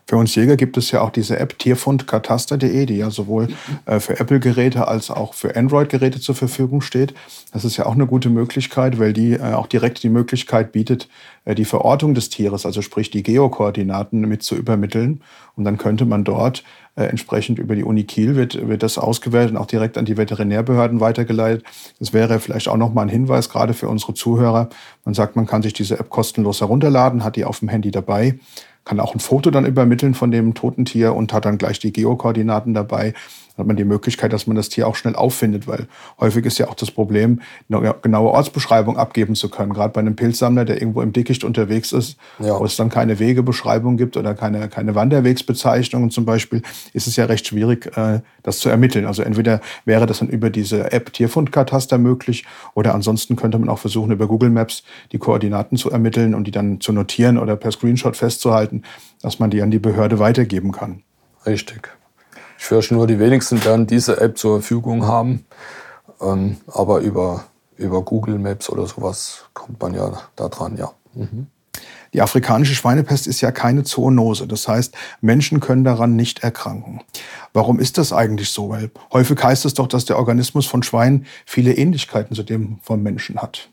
Für 0.09 0.17
uns 0.17 0.33
Jäger 0.33 0.57
gibt 0.57 0.75
es 0.75 0.89
ja 0.89 1.01
auch 1.01 1.11
diese 1.11 1.37
App 1.37 1.59
tierfundkataster.de, 1.59 2.87
die 2.87 2.97
ja 2.97 3.11
sowohl 3.11 3.49
äh, 3.85 3.99
für 3.99 4.19
Apple-Geräte 4.19 4.87
als 4.87 5.11
auch 5.11 5.35
für 5.35 5.55
Android-Geräte 5.55 6.19
zur 6.19 6.33
Verfügung 6.33 6.81
steht. 6.81 7.13
Das 7.53 7.63
ist 7.63 7.77
ja 7.77 7.85
auch 7.85 7.93
eine 7.93 8.07
gute 8.07 8.31
Möglichkeit, 8.31 8.97
weil 8.97 9.13
die 9.13 9.33
äh, 9.33 9.53
auch 9.53 9.67
direkt 9.67 10.01
die 10.01 10.09
Möglichkeit 10.09 10.71
bietet, 10.71 11.09
äh, 11.45 11.53
die 11.53 11.63
Verortung 11.63 12.15
des 12.15 12.29
Tieres, 12.29 12.65
also 12.65 12.81
sprich 12.81 13.11
die 13.11 13.21
Geokoordinaten 13.21 14.21
mit 14.21 14.41
zu 14.41 14.55
übermitteln. 14.55 15.21
Und 15.55 15.63
dann 15.63 15.77
könnte 15.77 16.05
man 16.05 16.23
dort 16.23 16.63
äh, 16.95 17.03
entsprechend 17.03 17.59
über 17.59 17.75
die 17.75 17.83
Uni 17.83 18.05
Kiel 18.05 18.35
wird, 18.35 18.67
wird 18.67 18.81
das 18.81 18.97
ausgewertet 18.97 19.51
und 19.51 19.57
auch 19.57 19.67
direkt 19.67 19.95
an 19.95 20.05
die 20.05 20.17
Veterinärbehörden 20.17 21.01
weitergeleitet. 21.01 21.63
Das 21.99 22.13
wäre 22.13 22.39
vielleicht 22.39 22.67
auch 22.67 22.77
nochmal 22.77 23.05
ein 23.05 23.09
Hinweis, 23.09 23.47
gerade 23.47 23.75
für 23.75 23.87
unsere 23.87 24.15
Zuhörer. 24.15 24.69
Man 25.05 25.13
sagt, 25.13 25.35
man 25.35 25.45
kann 25.45 25.61
sich 25.61 25.73
diese 25.73 25.99
App 25.99 26.09
kostenlos 26.09 26.61
herunterladen, 26.61 27.23
hat 27.23 27.35
die 27.35 27.45
auf 27.45 27.59
dem 27.59 27.69
Handy 27.69 27.91
dabei 27.91 28.39
kann 28.89 28.99
auch 28.99 29.13
ein 29.13 29.19
Foto 29.19 29.51
dann 29.51 29.67
übermitteln 29.67 30.15
von 30.15 30.31
dem 30.31 30.55
toten 30.55 30.83
Tier 30.83 31.13
und 31.13 31.31
hat 31.31 31.45
dann 31.45 31.59
gleich 31.59 31.77
die 31.77 31.93
Geokoordinaten 31.93 32.73
dabei 32.73 33.13
hat 33.59 33.67
man 33.67 33.75
die 33.75 33.83
Möglichkeit, 33.83 34.33
dass 34.33 34.47
man 34.47 34.55
das 34.55 34.69
Tier 34.69 34.87
auch 34.87 34.95
schnell 34.95 35.15
auffindet, 35.15 35.67
weil 35.67 35.87
häufig 36.19 36.45
ist 36.45 36.57
ja 36.57 36.67
auch 36.67 36.75
das 36.75 36.91
Problem, 36.91 37.41
eine 37.69 37.95
genaue 38.01 38.31
Ortsbeschreibung 38.31 38.97
abgeben 38.97 39.35
zu 39.35 39.49
können. 39.49 39.73
Gerade 39.73 39.93
bei 39.93 39.99
einem 39.99 40.15
Pilzsammler, 40.15 40.65
der 40.65 40.81
irgendwo 40.81 41.01
im 41.01 41.13
Dickicht 41.13 41.43
unterwegs 41.43 41.91
ist, 41.91 42.17
ja. 42.39 42.59
wo 42.59 42.65
es 42.65 42.75
dann 42.75 42.89
keine 42.89 43.19
Wegebeschreibung 43.19 43.97
gibt 43.97 44.17
oder 44.17 44.33
keine, 44.33 44.69
keine 44.69 44.95
Wanderwegsbezeichnungen 44.95 46.09
zum 46.09 46.25
Beispiel, 46.25 46.61
ist 46.93 47.07
es 47.07 47.15
ja 47.15 47.25
recht 47.25 47.47
schwierig, 47.47 47.95
äh, 47.97 48.21
das 48.43 48.59
zu 48.59 48.69
ermitteln. 48.69 49.05
Also 49.05 49.21
entweder 49.21 49.61
wäre 49.85 50.05
das 50.05 50.19
dann 50.19 50.29
über 50.29 50.49
diese 50.49 50.91
App 50.91 51.13
Tierfundkataster 51.13 51.97
möglich 51.97 52.45
oder 52.73 52.95
ansonsten 52.95 53.35
könnte 53.35 53.59
man 53.59 53.69
auch 53.69 53.79
versuchen, 53.79 54.11
über 54.11 54.27
Google 54.27 54.49
Maps 54.49 54.83
die 55.11 55.17
Koordinaten 55.17 55.77
zu 55.77 55.89
ermitteln 55.91 56.33
und 56.33 56.45
die 56.45 56.51
dann 56.51 56.79
zu 56.79 56.93
notieren 56.93 57.37
oder 57.37 57.55
per 57.55 57.71
Screenshot 57.71 58.15
festzuhalten, 58.15 58.83
dass 59.21 59.39
man 59.39 59.49
die 59.49 59.61
an 59.61 59.71
die 59.71 59.79
Behörde 59.79 60.19
weitergeben 60.19 60.71
kann. 60.71 61.03
Richtig. 61.45 61.98
Ich 62.59 62.65
fürchte 62.65 62.93
nur, 62.93 63.07
die 63.07 63.19
wenigsten 63.19 63.63
werden 63.63 63.87
diese 63.87 64.19
App 64.19 64.37
zur 64.37 64.59
Verfügung 64.59 65.07
haben. 65.07 65.45
Ähm, 66.21 66.57
aber 66.67 66.99
über, 66.99 67.45
über 67.77 68.01
Google 68.03 68.37
Maps 68.37 68.69
oder 68.69 68.85
sowas 68.85 69.45
kommt 69.53 69.81
man 69.81 69.93
ja 69.93 70.11
da 70.35 70.49
dran, 70.49 70.75
ja. 70.75 70.91
Mhm. 71.13 71.47
Die 72.13 72.21
afrikanische 72.21 72.75
Schweinepest 72.75 73.27
ist 73.27 73.39
ja 73.39 73.51
keine 73.51 73.83
Zoonose. 73.83 74.45
Das 74.45 74.67
heißt, 74.67 74.93
Menschen 75.21 75.61
können 75.61 75.85
daran 75.85 76.15
nicht 76.17 76.43
erkranken. 76.43 77.01
Warum 77.53 77.79
ist 77.79 77.97
das 77.97 78.11
eigentlich 78.11 78.49
so? 78.51 78.69
Weil 78.69 78.91
häufig 79.13 79.41
heißt 79.41 79.63
es 79.65 79.75
doch, 79.75 79.87
dass 79.87 80.05
der 80.05 80.17
Organismus 80.17 80.65
von 80.65 80.83
Schweinen 80.83 81.27
viele 81.45 81.73
Ähnlichkeiten 81.73 82.35
zu 82.35 82.43
dem 82.43 82.79
von 82.81 83.01
Menschen 83.01 83.41
hat. 83.41 83.69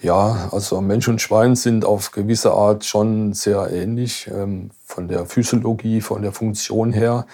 Ja, 0.00 0.48
also 0.52 0.80
Mensch 0.80 1.08
und 1.08 1.20
Schwein 1.20 1.56
sind 1.56 1.84
auf 1.84 2.12
gewisse 2.12 2.52
Art 2.52 2.84
schon 2.84 3.32
sehr 3.32 3.70
ähnlich, 3.72 4.30
ähm, 4.32 4.70
von 4.88 5.06
der 5.06 5.26
Physiologie, 5.26 6.00
von 6.00 6.22
der 6.22 6.32
Funktion 6.32 6.92
her. 6.92 7.26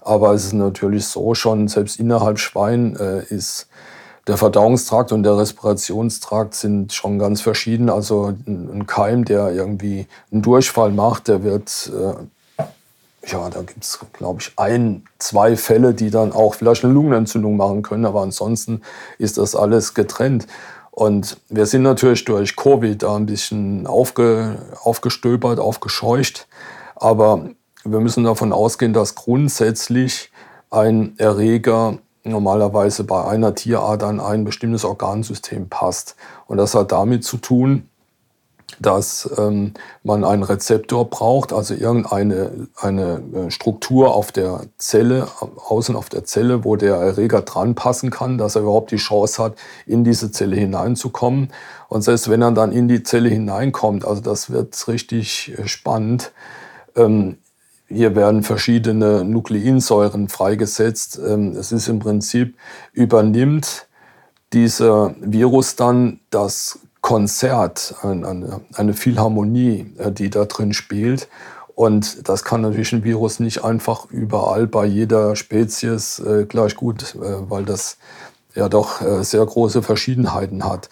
Aber 0.00 0.34
es 0.34 0.44
ist 0.44 0.52
natürlich 0.52 1.06
so 1.06 1.34
schon, 1.34 1.68
selbst 1.68 1.98
innerhalb 1.98 2.38
Schwein 2.38 2.96
äh, 2.96 3.24
ist 3.24 3.68
der 4.26 4.36
Verdauungstrakt 4.36 5.12
und 5.12 5.22
der 5.22 5.38
Respirationstrakt 5.38 6.54
sind 6.54 6.92
schon 6.92 7.18
ganz 7.18 7.40
verschieden. 7.40 7.90
Also 7.90 8.34
ein 8.46 8.86
Keim, 8.86 9.24
der 9.24 9.52
irgendwie 9.52 10.06
einen 10.32 10.42
Durchfall 10.42 10.90
macht, 10.90 11.28
der 11.28 11.44
wird, 11.44 11.92
äh, 11.94 12.62
ja, 13.28 13.50
da 13.50 13.62
gibt 13.62 13.84
es, 13.84 14.00
glaube 14.12 14.40
ich, 14.40 14.52
ein, 14.56 15.04
zwei 15.18 15.56
Fälle, 15.56 15.94
die 15.94 16.10
dann 16.10 16.32
auch 16.32 16.54
vielleicht 16.54 16.84
eine 16.84 16.92
Lungenentzündung 16.92 17.56
machen 17.56 17.82
können. 17.82 18.04
Aber 18.04 18.22
ansonsten 18.22 18.82
ist 19.18 19.38
das 19.38 19.54
alles 19.54 19.94
getrennt. 19.94 20.48
Und 20.90 21.36
wir 21.48 21.66
sind 21.66 21.82
natürlich 21.82 22.24
durch 22.24 22.56
Covid 22.56 23.02
da 23.02 23.16
ein 23.16 23.26
bisschen 23.26 23.86
aufge, 23.86 24.56
aufgestöbert, 24.82 25.60
aufgescheucht. 25.60 26.48
Aber 26.96 27.50
wir 27.84 28.00
müssen 28.00 28.24
davon 28.24 28.52
ausgehen, 28.52 28.92
dass 28.92 29.14
grundsätzlich 29.14 30.30
ein 30.70 31.14
Erreger 31.18 31.98
normalerweise 32.24 33.04
bei 33.04 33.24
einer 33.24 33.54
Tierart 33.54 34.02
an 34.02 34.18
ein 34.18 34.44
bestimmtes 34.44 34.84
Organsystem 34.84 35.68
passt. 35.68 36.16
Und 36.46 36.56
das 36.56 36.74
hat 36.74 36.90
damit 36.90 37.24
zu 37.24 37.36
tun, 37.36 37.88
dass 38.80 39.30
ähm, 39.38 39.74
man 40.02 40.24
einen 40.24 40.42
Rezeptor 40.42 41.08
braucht, 41.08 41.52
also 41.52 41.72
irgendeine 41.74 42.66
eine 42.76 43.22
äh, 43.32 43.50
Struktur 43.50 44.14
auf 44.14 44.32
der 44.32 44.62
Zelle, 44.76 45.28
außen 45.68 45.94
auf 45.94 46.08
der 46.08 46.24
Zelle, 46.24 46.64
wo 46.64 46.74
der 46.74 46.96
Erreger 46.96 47.42
dran 47.42 47.76
passen 47.76 48.10
kann, 48.10 48.38
dass 48.38 48.56
er 48.56 48.62
überhaupt 48.62 48.90
die 48.90 48.96
Chance 48.96 49.42
hat, 49.42 49.54
in 49.86 50.02
diese 50.02 50.32
Zelle 50.32 50.56
hineinzukommen. 50.56 51.52
Und 51.88 52.02
selbst 52.02 52.28
wenn 52.28 52.42
er 52.42 52.50
dann 52.52 52.72
in 52.72 52.88
die 52.88 53.04
Zelle 53.04 53.28
hineinkommt, 53.28 54.04
also 54.04 54.20
das 54.20 54.50
wird 54.50 54.88
richtig 54.88 55.56
äh, 55.56 55.68
spannend, 55.68 56.32
ähm, 56.96 57.38
hier 57.88 58.16
werden 58.16 58.42
verschiedene 58.42 59.24
Nukleinsäuren 59.24 60.28
freigesetzt. 60.28 61.20
Ähm, 61.24 61.52
es 61.56 61.72
ist 61.72 61.88
im 61.88 62.00
Prinzip, 62.00 62.56
übernimmt 62.92 63.86
dieser 64.52 65.14
Virus 65.20 65.76
dann 65.76 66.20
das 66.30 66.80
Konzert, 67.00 67.94
eine, 68.02 68.62
eine 68.74 68.94
Philharmonie, 68.94 69.94
äh, 69.98 70.10
die 70.10 70.30
da 70.30 70.46
drin 70.46 70.72
spielt. 70.72 71.28
Und 71.76 72.28
das 72.28 72.42
kann 72.42 72.62
natürlich 72.62 72.92
ein 72.92 73.04
Virus 73.04 73.38
nicht 73.38 73.62
einfach 73.62 74.10
überall 74.10 74.66
bei 74.66 74.86
jeder 74.86 75.36
Spezies 75.36 76.18
äh, 76.18 76.46
gleich 76.48 76.74
gut, 76.74 77.14
äh, 77.16 77.50
weil 77.50 77.64
das 77.64 77.98
ja 78.54 78.68
doch 78.68 79.02
äh, 79.02 79.22
sehr 79.22 79.44
große 79.44 79.82
Verschiedenheiten 79.82 80.64
hat. 80.64 80.88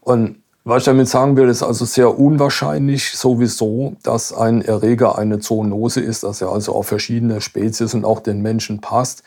Und 0.00 0.39
was 0.64 0.82
ich 0.82 0.84
damit 0.84 1.08
sagen 1.08 1.36
will, 1.36 1.48
ist 1.48 1.62
also 1.62 1.84
sehr 1.84 2.18
unwahrscheinlich 2.18 3.12
sowieso, 3.16 3.96
dass 4.02 4.32
ein 4.32 4.62
Erreger 4.62 5.16
eine 5.18 5.38
Zoonose 5.38 6.00
ist, 6.00 6.22
dass 6.22 6.42
er 6.42 6.50
also 6.50 6.74
auf 6.74 6.86
verschiedene 6.86 7.40
Spezies 7.40 7.94
und 7.94 8.04
auch 8.04 8.20
den 8.20 8.42
Menschen 8.42 8.80
passt. 8.80 9.22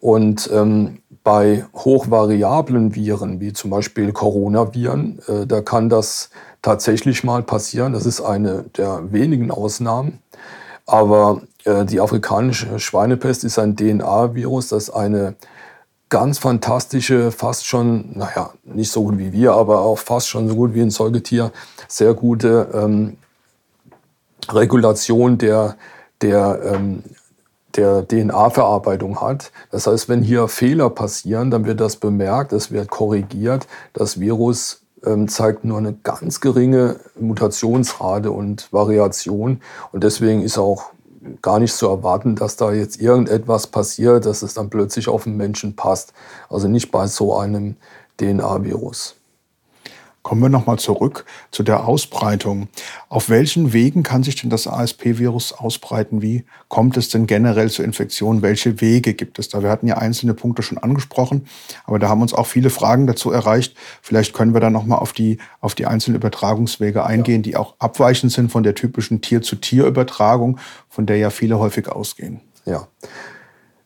Und 0.00 0.50
ähm, 0.52 0.98
bei 1.22 1.64
hochvariablen 1.74 2.94
Viren, 2.94 3.40
wie 3.40 3.52
zum 3.52 3.70
Beispiel 3.70 4.12
Coronaviren, 4.12 5.20
äh, 5.28 5.46
da 5.46 5.60
kann 5.60 5.88
das 5.88 6.30
tatsächlich 6.62 7.24
mal 7.24 7.42
passieren. 7.42 7.92
Das 7.92 8.06
ist 8.06 8.20
eine 8.20 8.64
der 8.76 9.12
wenigen 9.12 9.50
Ausnahmen. 9.50 10.20
Aber 10.84 11.42
äh, 11.64 11.84
die 11.84 12.00
afrikanische 12.00 12.78
Schweinepest 12.78 13.44
ist 13.44 13.58
ein 13.58 13.76
DNA-Virus, 13.76 14.68
das 14.68 14.90
eine 14.90 15.34
ganz 16.08 16.38
fantastische, 16.38 17.32
fast 17.32 17.66
schon, 17.66 18.16
naja, 18.16 18.50
nicht 18.64 18.90
so 18.90 19.04
gut 19.04 19.18
wie 19.18 19.32
wir, 19.32 19.52
aber 19.52 19.80
auch 19.80 19.98
fast 19.98 20.28
schon 20.28 20.48
so 20.48 20.54
gut 20.54 20.74
wie 20.74 20.82
ein 20.82 20.90
Säugetier, 20.90 21.52
sehr 21.88 22.14
gute 22.14 22.68
ähm, 22.72 23.16
Regulation 24.48 25.38
der, 25.38 25.76
der 26.20 26.60
ähm, 26.64 27.02
der 27.76 28.06
DNA-Verarbeitung 28.06 29.20
hat. 29.20 29.52
Das 29.70 29.86
heißt, 29.86 30.08
wenn 30.08 30.22
hier 30.22 30.48
Fehler 30.48 30.90
passieren, 30.90 31.50
dann 31.50 31.66
wird 31.66 31.80
das 31.80 31.96
bemerkt, 31.96 32.52
es 32.52 32.70
wird 32.70 32.90
korrigiert. 32.90 33.66
Das 33.92 34.18
Virus 34.20 34.82
ähm, 35.04 35.28
zeigt 35.28 35.64
nur 35.64 35.78
eine 35.78 35.92
ganz 35.92 36.40
geringe 36.40 36.96
Mutationsrate 37.18 38.30
und 38.30 38.72
Variation. 38.72 39.60
Und 39.92 40.04
deswegen 40.04 40.42
ist 40.42 40.58
auch 40.58 40.90
gar 41.42 41.58
nicht 41.58 41.74
zu 41.74 41.88
erwarten, 41.88 42.36
dass 42.36 42.56
da 42.56 42.72
jetzt 42.72 43.00
irgendetwas 43.00 43.66
passiert, 43.66 44.26
dass 44.26 44.42
es 44.42 44.54
dann 44.54 44.70
plötzlich 44.70 45.08
auf 45.08 45.24
den 45.24 45.36
Menschen 45.36 45.76
passt. 45.76 46.12
Also 46.48 46.68
nicht 46.68 46.90
bei 46.90 47.06
so 47.06 47.36
einem 47.36 47.76
DNA-Virus. 48.18 49.16
Kommen 50.26 50.42
wir 50.42 50.48
nochmal 50.48 50.80
zurück 50.80 51.24
zu 51.52 51.62
der 51.62 51.86
Ausbreitung. 51.86 52.66
Auf 53.08 53.28
welchen 53.28 53.72
Wegen 53.72 54.02
kann 54.02 54.24
sich 54.24 54.34
denn 54.34 54.50
das 54.50 54.66
ASP-Virus 54.66 55.52
ausbreiten? 55.52 56.20
Wie 56.20 56.44
kommt 56.66 56.96
es 56.96 57.10
denn 57.10 57.28
generell 57.28 57.70
zur 57.70 57.84
Infektion? 57.84 58.42
Welche 58.42 58.80
Wege 58.80 59.14
gibt 59.14 59.38
es 59.38 59.50
da? 59.50 59.62
Wir 59.62 59.70
hatten 59.70 59.86
ja 59.86 59.98
einzelne 59.98 60.34
Punkte 60.34 60.64
schon 60.64 60.78
angesprochen, 60.78 61.46
aber 61.84 62.00
da 62.00 62.08
haben 62.08 62.22
uns 62.22 62.34
auch 62.34 62.48
viele 62.48 62.70
Fragen 62.70 63.06
dazu 63.06 63.30
erreicht. 63.30 63.76
Vielleicht 64.02 64.34
können 64.34 64.52
wir 64.52 64.60
da 64.60 64.68
nochmal 64.68 64.98
auf 64.98 65.12
die, 65.12 65.38
auf 65.60 65.76
die 65.76 65.86
einzelnen 65.86 66.16
Übertragungswege 66.16 67.04
eingehen, 67.04 67.44
die 67.44 67.54
auch 67.54 67.76
abweichend 67.78 68.32
sind 68.32 68.50
von 68.50 68.64
der 68.64 68.74
typischen 68.74 69.20
Tier-zu-Tier-Übertragung, 69.20 70.58
von 70.88 71.06
der 71.06 71.18
ja 71.18 71.30
viele 71.30 71.60
häufig 71.60 71.88
ausgehen. 71.88 72.40
Ja. 72.64 72.88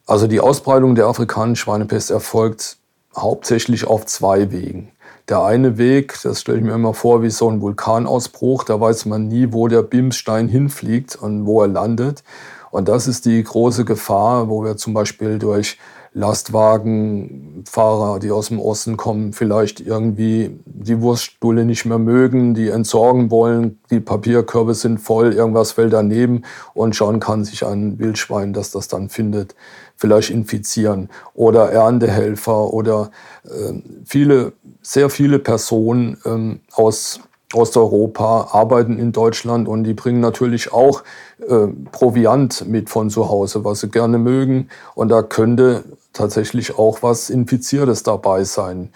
Also 0.06 0.26
die 0.26 0.40
Ausbreitung 0.40 0.94
der 0.94 1.04
afrikanischen 1.04 1.56
Schweinepest 1.56 2.10
erfolgt 2.10 2.78
hauptsächlich 3.14 3.86
auf 3.86 4.06
zwei 4.06 4.50
Wegen. 4.52 4.92
Der 5.30 5.44
eine 5.44 5.78
Weg, 5.78 6.18
das 6.24 6.40
stelle 6.40 6.58
ich 6.58 6.64
mir 6.64 6.72
immer 6.72 6.92
vor 6.92 7.22
wie 7.22 7.30
so 7.30 7.48
ein 7.48 7.60
Vulkanausbruch, 7.60 8.64
da 8.64 8.80
weiß 8.80 9.06
man 9.06 9.28
nie, 9.28 9.52
wo 9.52 9.68
der 9.68 9.82
Bimsstein 9.82 10.48
hinfliegt 10.48 11.14
und 11.14 11.46
wo 11.46 11.62
er 11.62 11.68
landet. 11.68 12.24
Und 12.72 12.88
das 12.88 13.06
ist 13.06 13.26
die 13.26 13.40
große 13.40 13.84
Gefahr, 13.84 14.48
wo 14.48 14.64
wir 14.64 14.76
zum 14.76 14.92
Beispiel 14.92 15.38
durch 15.38 15.78
Lastwagenfahrer, 16.12 18.18
die 18.18 18.32
aus 18.32 18.48
dem 18.48 18.58
Osten 18.58 18.96
kommen, 18.96 19.32
vielleicht 19.32 19.80
irgendwie 19.80 20.58
die 20.64 21.00
Wurststulle 21.00 21.64
nicht 21.64 21.84
mehr 21.84 21.98
mögen, 21.98 22.54
die 22.54 22.68
entsorgen 22.68 23.30
wollen, 23.30 23.78
die 23.90 24.00
Papierkörbe 24.00 24.74
sind 24.74 24.98
voll, 24.98 25.32
irgendwas 25.32 25.72
fällt 25.72 25.92
daneben 25.92 26.42
und 26.74 26.96
schon 26.96 27.20
kann 27.20 27.44
sich 27.44 27.64
ein 27.64 28.00
Wildschwein, 28.00 28.52
das 28.52 28.72
das 28.72 28.88
dann 28.88 29.08
findet, 29.08 29.54
vielleicht 29.94 30.30
infizieren. 30.30 31.10
Oder 31.34 31.70
Erntehelfer 31.70 32.72
oder 32.72 33.12
äh, 33.44 33.74
viele 34.04 34.52
sehr 34.82 35.10
viele 35.10 35.38
Personen 35.38 36.18
ähm, 36.24 36.60
aus 36.72 37.20
Osteuropa 37.52 38.48
arbeiten 38.52 38.98
in 38.98 39.12
Deutschland 39.12 39.66
und 39.66 39.84
die 39.84 39.94
bringen 39.94 40.20
natürlich 40.20 40.72
auch 40.72 41.02
äh, 41.40 41.66
Proviant 41.90 42.66
mit 42.68 42.90
von 42.90 43.10
zu 43.10 43.28
Hause, 43.28 43.64
was 43.64 43.80
sie 43.80 43.88
gerne 43.88 44.18
mögen. 44.18 44.68
Und 44.94 45.08
da 45.08 45.22
könnte 45.22 45.84
tatsächlich 46.12 46.78
auch 46.78 47.02
was 47.02 47.28
Infiziertes 47.28 48.02
dabei 48.02 48.44
sein. 48.44 48.92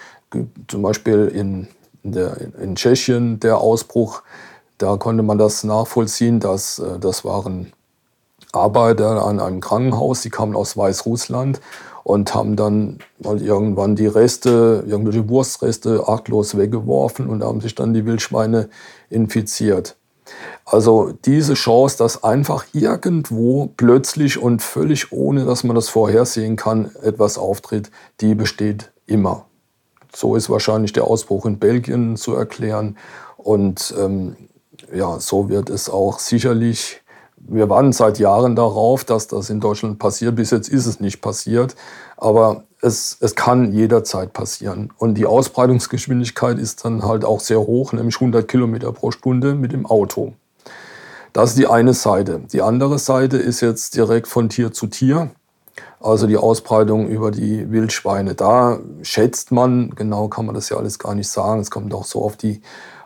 Zum 0.69 0.83
Beispiel 0.83 1.29
in, 1.35 1.69
in, 2.05 2.13
der, 2.13 2.37
in 2.61 2.77
Tschechien 2.77 3.41
der 3.41 3.59
Ausbruch, 3.59 4.23
da 4.79 4.97
konnte 4.97 5.23
man 5.23 5.39
das 5.39 5.65
nachvollziehen, 5.65 6.39
dass 6.39 6.79
äh, 6.79 6.99
das 7.01 7.25
waren 7.25 7.73
Arbeiter 8.53 9.27
an 9.27 9.41
einem 9.41 9.61
Krankenhaus, 9.61 10.23
die 10.23 10.31
kamen 10.31 10.55
aus 10.55 10.77
Weißrussland 10.77 11.61
und 12.05 12.35
haben 12.35 12.55
dann 12.55 12.99
mal 13.19 13.43
irgendwann 13.43 13.97
die 13.97 14.07
Reste, 14.07 14.85
irgendwelche 14.87 15.29
Wurstreste 15.29 16.07
achtlos 16.07 16.57
weggeworfen 16.57 17.29
und 17.29 17.43
haben 17.43 17.61
sich 17.61 17.75
dann 17.75 17.95
die 17.95 18.05
Wildschweine 18.05 18.69
infiziert. 19.09 19.97
Also 20.67 21.13
diese 21.25 21.55
Chance, 21.55 21.99
dass 21.99 22.23
einfach 22.23 22.67
irgendwo 22.73 23.71
plötzlich 23.77 24.39
und 24.39 24.63
völlig 24.63 25.13
ohne, 25.13 25.45
dass 25.45 25.65
man 25.65 25.75
das 25.75 25.89
vorhersehen 25.89 26.57
kann, 26.57 26.91
etwas 27.03 27.39
auftritt, 27.39 27.91
die 28.21 28.35
besteht 28.35 28.93
immer. 29.07 29.47
So 30.15 30.37
ist 30.37 30.49
wahrscheinlich 30.49 30.93
der 30.93 31.05
Ausbruch 31.05 31.47
in 31.47 31.59
Belgien 31.59 32.17
zu 32.17 32.35
erklären. 32.35 32.97
Und 33.37 33.95
ähm, 33.99 34.37
ja, 34.95 35.19
so 35.21 35.49
wird 35.49 35.71
es 35.71 35.91
auch 35.91 36.19
sicherlich 36.19 37.03
wir 37.47 37.69
warten 37.69 37.93
seit 37.93 38.19
Jahren 38.19 38.57
darauf, 38.57 39.05
dass 39.05 39.27
das 39.27 39.51
in 39.51 39.61
Deutschland 39.61 39.99
passiert. 39.99 40.37
Bis 40.37 40.51
jetzt 40.51 40.69
ist 40.69 40.87
es 40.87 41.01
nicht 41.01 41.21
passiert. 41.21 41.77
Aber 42.17 42.65
es, 42.81 43.17
es 43.21 43.35
kann 43.35 43.73
jederzeit 43.73 44.33
passieren. 44.33 44.93
Und 44.99 45.15
die 45.15 45.27
Ausbreitungsgeschwindigkeit 45.27 46.59
ist 46.59 46.85
dann 46.85 47.03
halt 47.03 47.25
auch 47.25 47.41
sehr 47.41 47.61
hoch, 47.61 47.93
nämlich 47.93 48.17
100 48.17 48.47
Kilometer 48.47 48.93
pro 48.93 49.11
Stunde 49.11 49.55
mit 49.55 49.73
dem 49.73 49.87
Auto. 49.87 50.35
Das 51.33 51.51
ist 51.51 51.59
die 51.59 51.67
eine 51.67 51.95
Seite. 51.95 52.43
Die 52.53 52.63
andere 52.63 52.99
Seite 52.99 53.39
ist 53.39 53.61
jetzt 53.61 53.97
direkt 53.97 54.29
von 54.29 54.49
Tier 54.49 54.73
zu 54.73 54.87
Tier. 54.87 55.31
Also 56.01 56.27
die 56.27 56.37
Ausbreitung 56.37 57.09
über 57.09 57.31
die 57.31 57.71
Wildschweine. 57.73 58.35
Da 58.35 58.79
schätzt 59.03 59.51
man, 59.51 59.91
genau 59.91 60.29
kann 60.29 60.47
man 60.47 60.55
das 60.55 60.69
ja 60.69 60.77
alles 60.77 60.99
gar 60.99 61.15
nicht 61.15 61.29
sagen. 61.29 61.61
Es 61.61 61.71
kommt 61.71 61.93
auch 61.95 62.05
so 62.05 62.23
auf 62.23 62.37
die 62.37 62.61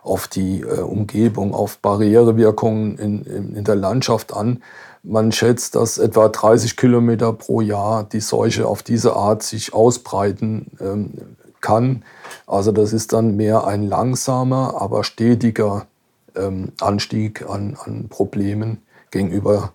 auf 0.09 0.29
die 0.29 0.61
äh, 0.61 0.81
Umgebung, 0.81 1.55
auf 1.55 1.79
Barrierewirkungen 1.79 2.99
in, 2.99 3.23
in, 3.25 3.57
in, 3.57 3.65
der 3.65 3.77
Landschaft 3.77 4.35
an. 4.35 4.63
Man 5.03 5.33
schätzt, 5.33 5.75
dass 5.75 5.99
etwa 5.99 6.29
30 6.29 6.77
Kilometer 6.77 7.33
pro 7.33 7.61
Jahr 7.61 8.05
die 8.05 8.21
Seuche 8.21 8.67
auf 8.67 8.83
diese 8.83 9.15
Art 9.15 9.43
sich 9.43 9.73
ausbreiten 9.73 10.73
ähm, 10.81 11.13
kann. 11.61 12.05
Also 12.47 12.73
das 12.73 12.93
ist 12.93 13.13
dann 13.13 13.37
mehr 13.37 13.67
ein 13.67 13.87
langsamer, 13.89 14.81
aber 14.81 15.05
stetiger 15.05 15.87
ähm, 16.35 16.73
Anstieg 16.81 17.49
an, 17.49 17.77
an 17.85 18.09
Problemen 18.09 18.83
gegenüber 19.11 19.73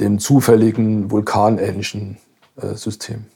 dem 0.00 0.18
zufälligen 0.18 1.10
vulkanähnlichen 1.10 2.18
äh, 2.60 2.74
System. 2.74 3.26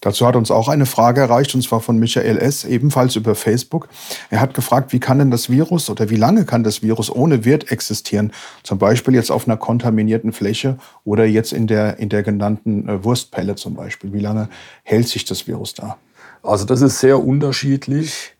Dazu 0.00 0.26
hat 0.26 0.36
uns 0.36 0.50
auch 0.50 0.68
eine 0.68 0.86
Frage 0.86 1.20
erreicht, 1.20 1.54
und 1.54 1.62
zwar 1.62 1.80
von 1.80 1.98
Michael 1.98 2.38
S., 2.38 2.64
ebenfalls 2.64 3.16
über 3.16 3.34
Facebook. 3.34 3.88
Er 4.30 4.40
hat 4.40 4.54
gefragt, 4.54 4.92
wie 4.92 5.00
kann 5.00 5.18
denn 5.18 5.30
das 5.30 5.50
Virus 5.50 5.90
oder 5.90 6.08
wie 6.08 6.16
lange 6.16 6.44
kann 6.44 6.62
das 6.62 6.82
Virus 6.82 7.10
ohne 7.10 7.44
Wirt 7.44 7.72
existieren? 7.72 8.32
Zum 8.62 8.78
Beispiel 8.78 9.14
jetzt 9.14 9.30
auf 9.30 9.48
einer 9.48 9.56
kontaminierten 9.56 10.32
Fläche 10.32 10.78
oder 11.04 11.24
jetzt 11.24 11.52
in 11.52 11.66
der, 11.66 11.98
in 11.98 12.08
der 12.08 12.22
genannten 12.22 12.88
äh, 12.88 13.04
Wurstpelle 13.04 13.56
zum 13.56 13.74
Beispiel. 13.74 14.12
Wie 14.12 14.20
lange 14.20 14.48
hält 14.84 15.08
sich 15.08 15.24
das 15.24 15.46
Virus 15.48 15.74
da? 15.74 15.96
Also 16.42 16.64
das 16.64 16.80
ist 16.80 17.00
sehr 17.00 17.24
unterschiedlich. 17.24 18.34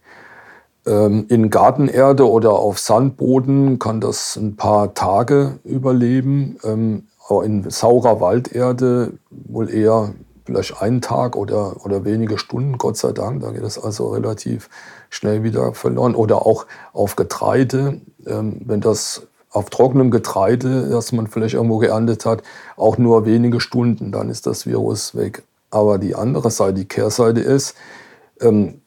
Ähm, 0.87 1.27
in 1.29 1.51
Gartenerde 1.51 2.29
oder 2.29 2.53
auf 2.53 2.79
Sandboden 2.79 3.81
kann 3.81 4.01
das 4.01 4.37
ein 4.37 4.55
paar 4.57 4.94
Tage 4.94 5.59
überleben. 5.64 6.57
Ähm, 6.62 7.09
in 7.44 7.68
saurer 7.68 8.21
Walderde 8.21 9.12
wohl 9.31 9.68
eher 9.68 10.14
vielleicht 10.49 10.81
einen 10.81 11.03
Tag 11.03 11.37
oder, 11.37 11.85
oder 11.85 12.07
wenige 12.07 12.39
Stunden, 12.39 12.79
Gott 12.79 12.97
sei 12.97 13.13
Dank. 13.13 13.43
Da 13.43 13.51
geht 13.51 13.63
es 13.63 13.79
also 13.79 14.09
relativ 14.09 14.71
schnell 15.11 15.43
wieder 15.43 15.75
verloren. 15.75 16.15
Oder 16.15 16.47
auch 16.47 16.67
auf 16.95 17.17
Getreide, 17.17 18.01
ähm, 18.27 18.63
wenn 18.65 18.81
das 18.81 19.27
auf 19.51 19.69
trockenem 19.69 20.11
Getreide, 20.11 20.89
das 20.89 21.13
man 21.13 21.27
vielleicht 21.27 21.55
irgendwo 21.55 21.79
geerntet 21.79 22.25
hat, 22.25 22.43
auch 22.77 22.97
nur 22.97 23.27
wenige 23.27 23.61
Stunden, 23.61 24.11
dann 24.11 24.31
ist 24.31 24.47
das 24.47 24.67
Virus 24.67 25.15
weg. 25.15 25.43
Aber 25.71 25.99
die 25.99 26.15
andere 26.15 26.51
Seite, 26.51 26.75
die 26.75 26.89
Kehrseite 26.89 27.41
ist, 27.41 27.75
ähm, 28.41 28.81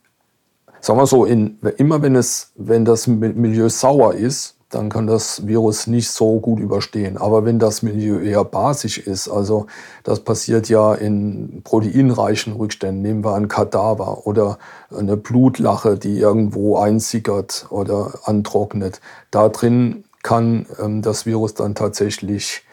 sagen 0.79 0.99
wir 0.99 1.05
so, 1.05 1.25
in, 1.25 1.59
immer 1.77 2.01
wenn, 2.01 2.15
es, 2.15 2.51
wenn 2.55 2.85
das 2.85 3.05
Milieu 3.05 3.69
sauer 3.69 4.15
ist, 4.15 4.55
dann 4.71 4.89
kann 4.89 5.07
das 5.07 5.45
Virus 5.47 5.87
nicht 5.87 6.09
so 6.09 6.39
gut 6.39 6.59
überstehen. 6.59 7.17
Aber 7.17 7.45
wenn 7.45 7.59
das 7.59 7.81
Milieu 7.81 8.19
eher 8.19 8.43
basisch 8.43 8.97
ist, 8.97 9.27
also 9.27 9.67
das 10.03 10.21
passiert 10.21 10.69
ja 10.69 10.93
in 10.93 11.61
proteinreichen 11.63 12.53
Rückständen, 12.53 13.01
nehmen 13.01 13.23
wir 13.23 13.35
ein 13.35 13.47
Kadaver 13.47 14.25
oder 14.25 14.57
eine 14.95 15.17
Blutlache, 15.17 15.97
die 15.97 16.17
irgendwo 16.17 16.77
einsickert 16.77 17.67
oder 17.69 18.13
antrocknet, 18.23 19.01
da 19.29 19.49
drin 19.49 20.03
kann 20.23 20.65
ähm, 20.79 21.01
das 21.01 21.25
Virus 21.25 21.53
dann 21.53 21.75
tatsächlich 21.75 22.63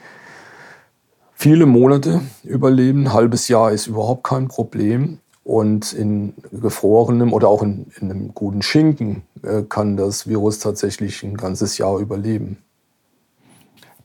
viele 1.34 1.66
Monate 1.66 2.20
überleben. 2.44 3.04
Ein 3.06 3.12
halbes 3.12 3.48
Jahr 3.48 3.72
ist 3.72 3.87
überhaupt 3.87 4.24
kein 4.24 4.48
Problem. 4.48 5.20
Und 5.48 5.94
in 5.94 6.34
gefrorenem 6.52 7.32
oder 7.32 7.48
auch 7.48 7.62
in, 7.62 7.87
in 7.98 8.11
einem 8.11 8.34
guten 8.34 8.61
Schinken 8.61 9.22
äh, 9.42 9.62
kann 9.62 9.96
das 9.96 10.28
Virus 10.28 10.58
tatsächlich 10.58 11.22
ein 11.22 11.38
ganzes 11.38 11.78
Jahr 11.78 11.98
überleben. 12.00 12.58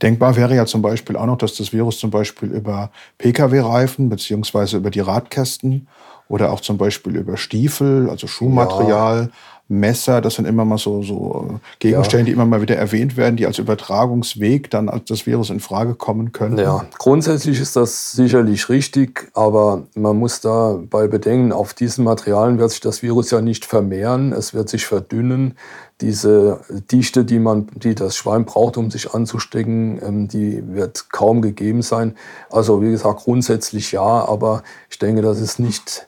Denkbar 0.01 0.38
wäre 0.38 0.56
ja 0.56 0.65
zum 0.65 0.82
Beispiel 0.82 1.17
auch 1.17 1.25
noch, 1.25 1.38
dass 1.38 1.56
das 1.56 1.73
Virus 1.73 1.99
zum 1.99 2.12
Beispiel 2.12 2.49
über 2.49 2.91
Pkw-Reifen 3.17 4.08
beziehungsweise 4.08 4.77
über 4.77 4.89
die 4.89 5.01
Radkästen 5.01 5.89
oder 6.29 6.49
auch 6.49 6.62
zum 6.62 6.77
Beispiel 6.77 7.17
über 7.17 7.36
Stiefel, 7.36 8.10
also 8.10 8.25
Schuhmaterial, 8.25 9.23
ja. 9.23 9.29
Messer, 9.69 10.19
das 10.19 10.36
sind 10.36 10.45
immer 10.45 10.65
mal 10.65 10.78
so, 10.78 11.02
so 11.04 11.47
äh, 11.49 11.60
Gegenstände, 11.80 12.23
ja. 12.23 12.26
die 12.26 12.32
immer 12.34 12.45
mal 12.45 12.62
wieder 12.62 12.76
erwähnt 12.76 13.15
werden, 13.15 13.38
die 13.38 13.45
als 13.45 13.60
Übertragungsweg 13.60 14.69
dann 14.69 14.89
als 14.89 15.06
das 15.06 15.26
Virus 15.26 15.49
in 15.49 15.62
Frage 15.62 15.95
kommen 15.95 16.34
können. 16.34 16.58
Ja, 16.58 16.86
grundsätzlich 16.97 17.62
ist 17.62 17.78
das 17.78 18.12
sicherlich 18.12 18.67
richtig, 18.67 19.32
aber 19.34 19.84
man 19.95 20.17
muss 20.17 20.41
dabei 20.41 21.08
bedenken, 21.08 21.54
auf 21.54 21.73
diesen 21.73 22.04
Materialien 22.04 22.60
wird 22.60 22.71
sich 22.71 22.82
das 22.82 23.02
Virus 23.02 23.32
ja 23.32 23.39
nicht 23.39 23.65
vermehren, 23.65 24.34
es 24.34 24.54
wird 24.54 24.67
sich 24.67 24.86
verdünnen. 24.86 25.56
Diese 26.02 26.60
Dichte, 26.91 27.23
die, 27.23 27.39
man, 27.39 27.67
die 27.76 27.95
das 27.95 28.17
Schwein 28.17 28.43
braucht, 28.43 28.76
um 28.76 28.91
sich 28.91 29.13
anzustecken, 29.13 30.02
ähm, 30.04 30.28
die 30.28 30.62
wird 30.73 31.10
kaum 31.10 31.41
gegeben 31.41 31.82
sein. 31.82 32.15
Also 32.49 32.82
wie 32.82 32.91
gesagt, 32.91 33.21
grundsätzlich 33.23 33.93
ja, 33.93 34.02
aber 34.02 34.63
ich 34.89 34.99
denke, 34.99 35.21
das 35.21 35.39
ist 35.39 35.60
nicht 35.60 36.08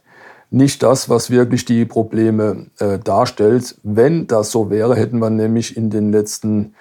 nicht 0.56 0.82
das, 0.84 1.10
was 1.10 1.30
wirklich 1.30 1.66
die 1.66 1.86
Probleme 1.86 2.68
äh, 2.80 2.98
darstellt. 2.98 3.76
Wenn 3.84 4.26
das 4.26 4.52
so 4.52 4.70
wäre, 4.70 4.96
hätten 4.96 5.20
wir 5.20 5.30
nämlich 5.30 5.76
in 5.76 5.90
den 5.90 6.12
letzten 6.12 6.74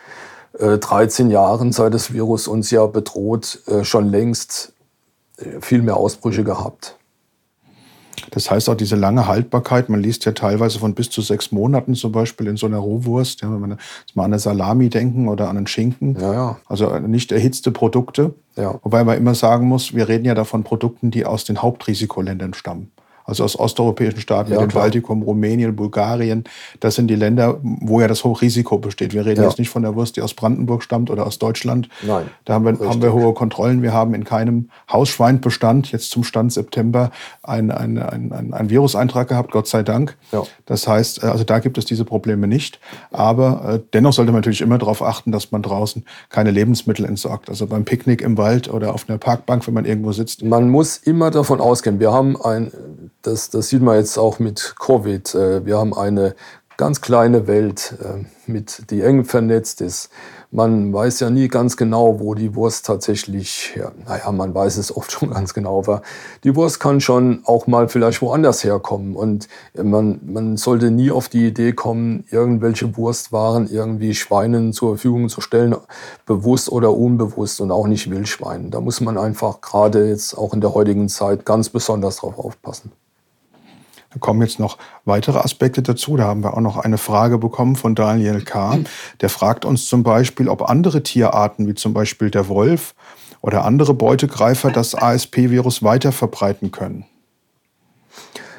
äh, 0.59 0.79
13 0.79 1.29
Jahren, 1.29 1.73
seit 1.73 1.93
das 1.93 2.13
Virus 2.13 2.47
uns 2.47 2.71
ja 2.71 2.87
bedroht, 2.87 3.61
äh, 3.67 3.85
schon 3.85 4.09
längst 4.09 4.73
äh, 5.39 5.61
viel 5.61 5.83
mehr 5.83 5.97
Ausbrüche 5.97 6.45
gehabt. 6.45 6.97
Das 8.31 8.51
heißt 8.51 8.69
auch 8.69 8.77
diese 8.77 8.97
lange 8.97 9.27
Haltbarkeit, 9.27 9.89
man 9.89 10.01
liest 10.01 10.25
ja 10.25 10.33
teilweise 10.33 10.79
von 10.79 10.95
bis 10.95 11.11
zu 11.11 11.21
sechs 11.21 11.51
Monaten 11.51 11.95
zum 11.95 12.13
Beispiel 12.13 12.47
in 12.47 12.57
so 12.57 12.67
einer 12.67 12.79
Rohwurst, 12.79 13.43
ja, 13.43 13.51
wenn 13.51 13.61
wir 13.61 13.77
mal 14.15 14.25
an 14.25 14.33
eine 14.33 14.39
Salami 14.39 14.89
denken 14.89 15.29
oder 15.29 15.49
an 15.49 15.57
einen 15.57 15.67
Schinken, 15.67 16.17
ja, 16.21 16.33
ja. 16.33 16.57
also 16.67 16.99
nicht 17.01 17.33
erhitzte 17.33 17.71
Produkte. 17.71 18.35
Wobei 18.57 19.03
man 19.03 19.19
immer 19.19 19.35
sagen 19.35 19.67
muss, 19.67 19.95
wir 19.95 20.09
reden 20.09 20.25
ja 20.25 20.35
davon 20.35 20.63
Produkten, 20.63 21.11
die 21.11 21.27
aus 21.27 21.45
den 21.45 21.61
Hauptrisikoländern 21.61 22.55
stammen 22.55 22.93
also 23.25 23.45
aus 23.45 23.59
osteuropäischen 23.59 24.21
Staaten, 24.21 24.53
ja, 24.53 24.59
dem 24.59 24.69
Baltikum, 24.69 25.23
Rumänien, 25.23 25.75
Bulgarien. 25.75 26.45
Das 26.81 26.95
sind 26.95 27.09
die 27.09 27.15
Länder, 27.15 27.59
wo 27.63 28.01
ja 28.01 28.09
das 28.09 28.23
Hochrisiko 28.23 28.79
besteht. 28.79 29.15
Wir 29.15 29.25
reden 29.25 29.43
ja. 29.43 29.49
jetzt 29.49 29.59
nicht 29.59 29.71
von 29.71 29.83
der 29.83 29.95
Wurst, 29.95 30.17
die 30.17 30.23
aus 30.23 30.35
Brandenburg 30.35 30.83
stammt 30.83 31.11
oder 31.11 31.27
aus 31.27 31.39
Deutschland. 31.39 31.89
Nein. 32.03 32.27
Da 32.45 32.55
haben 32.55 32.65
wir, 32.65 32.89
haben 32.89 33.01
wir 33.01 33.13
hohe 33.13 33.33
Kontrollen. 33.33 33.83
Wir 33.83 33.93
haben 33.93 34.15
in 34.15 34.25
keinem 34.25 34.69
Hausschweinbestand, 34.93 35.91
jetzt 35.91 36.11
zum 36.11 36.23
Stand 36.23 36.53
September, 36.53 37.11
einen 37.43 37.71
ein, 37.71 37.99
ein, 37.99 38.53
ein 38.53 38.71
Viruseintrag 38.71 39.29
gehabt, 39.29 39.53
Gott 39.53 39.69
sei 39.69 39.83
Dank. 39.83 40.17
Ja. 40.31 40.43
Das 40.67 40.87
heißt, 40.87 41.23
äh, 41.23 41.27
also 41.27 41.45
da 41.45 41.59
gibt 41.59 41.79
es 41.79 41.87
diese 41.87 42.05
Probleme 42.05 42.47
nicht. 42.47 42.79
Aber 43.11 43.75
äh, 43.75 43.81
dennoch 43.93 44.13
sollte 44.13 44.33
man 44.33 44.41
natürlich 44.41 44.61
immer 44.61 44.79
darauf 44.79 45.03
achten, 45.03 45.33
dass 45.33 45.51
man 45.51 45.63
draußen 45.63 46.05
keine 46.29 46.51
Lebensmittel 46.51 47.07
entsorgt. 47.07 47.49
Also 47.49 47.67
beim 47.67 47.85
Picknick 47.85 48.21
im 48.21 48.37
Wald 48.37 48.73
oder 48.73 48.93
auf 48.95 49.09
einer 49.09 49.19
Parkbank, 49.19 49.67
wenn 49.67 49.75
man 49.75 49.87
irgendwo 49.87 50.13
sitzt. 50.13 50.43
Man 50.45 50.69
muss 50.69 50.99
immer 50.99 51.31
davon 51.31 51.61
ausgehen, 51.61 52.01
wir 52.01 52.13
haben 52.13 52.41
ein 52.41 52.71
das, 53.25 53.51
das 53.51 53.69
sieht 53.69 53.83
man 53.83 53.97
jetzt 53.97 54.19
auch 54.19 54.39
mit 54.39 54.75
Covid. 54.79 55.35
Äh, 55.35 55.67
wir 55.67 55.79
haben 55.79 55.95
eine 55.95 56.35
ganz 56.77 57.01
kleine 57.01 57.47
Welt, 57.47 57.97
äh, 58.03 58.25
mit, 58.47 58.91
die 58.91 59.01
eng 59.03 59.25
vernetzt 59.25 59.81
ist. 59.81 60.11
Man 60.51 60.93
weiß 60.93 61.21
ja 61.21 61.31
nie 61.31 61.49
ganz 61.49 61.77
genau, 61.77 62.21
wo 62.21 62.35
die 62.35 62.55
Wurst 62.55 62.87
tatsächlich, 62.87 63.75
ja, 63.77 63.93
naja, 64.07 64.31
man 64.33 64.55
weiß 64.55 64.77
es 64.77 64.95
oft 64.97 65.13
schon 65.13 65.31
ganz 65.31 65.55
genau, 65.55 65.79
aber 65.79 66.03
die 66.43 66.55
Wurst 66.55 66.81
kann 66.81 67.01
schon 67.01 67.43
auch 67.45 67.67
mal 67.67 67.89
vielleicht 67.89 68.23
woanders 68.23 68.65
herkommen. 68.65 69.17
Und 69.17 69.49
man, 69.81 70.21
man 70.25 70.57
sollte 70.57 70.91
nie 70.91 71.11
auf 71.11 71.29
die 71.29 71.47
Idee 71.47 71.73
kommen, 71.73 72.25
irgendwelche 72.31 72.97
Wurstwaren 72.97 73.69
irgendwie 73.71 74.15
Schweinen 74.15 74.73
zur 74.73 74.91
Verfügung 74.91 75.29
zu 75.29 75.41
stellen, 75.41 75.77
bewusst 76.27 76.71
oder 76.71 76.93
unbewusst 76.93 77.61
und 77.61 77.71
auch 77.71 77.87
nicht 77.87 78.11
Wildschweinen. 78.11 78.71
Da 78.71 78.81
muss 78.81 79.01
man 79.01 79.17
einfach 79.17 79.61
gerade 79.61 80.09
jetzt 80.09 80.37
auch 80.37 80.55
in 80.55 80.61
der 80.61 80.75
heutigen 80.75 81.09
Zeit 81.09 81.45
ganz 81.45 81.69
besonders 81.69 82.17
drauf 82.17 82.39
aufpassen. 82.39 82.93
Da 84.15 84.21
kommen 84.21 84.41
jetzt 84.43 84.59
noch 84.59 84.79
weitere 85.05 85.39
Aspekte 85.39 85.83
dazu. 85.83 86.17
Da 86.17 86.25
haben 86.25 86.43
wir 86.43 86.55
auch 86.55 86.61
noch 86.61 86.79
eine 86.79 86.99
Frage 86.99 87.39
bekommen 87.39 87.77
von 87.77 87.95
Daniel 87.95 88.41
K. 88.43 88.79
Der 89.21 89.29
fragt 89.29 89.65
uns 89.65 89.87
zum 89.87 90.03
Beispiel, 90.05 90.49
ob 90.49 90.71
andere 90.71 91.03
Tierarten, 91.03 91.67
wie 91.67 91.75
zum 91.75 91.93
Beispiel 91.93 92.31
der 92.31 92.49
Wolf 92.49 92.95
oder 93.41 93.65
andere 93.65 93.93
Beutegreifer, 93.93 94.71
das 94.71 94.95
ASP-Virus 94.95 95.83
weiter 95.83 96.13
verbreiten 96.13 96.71
können. 96.71 97.05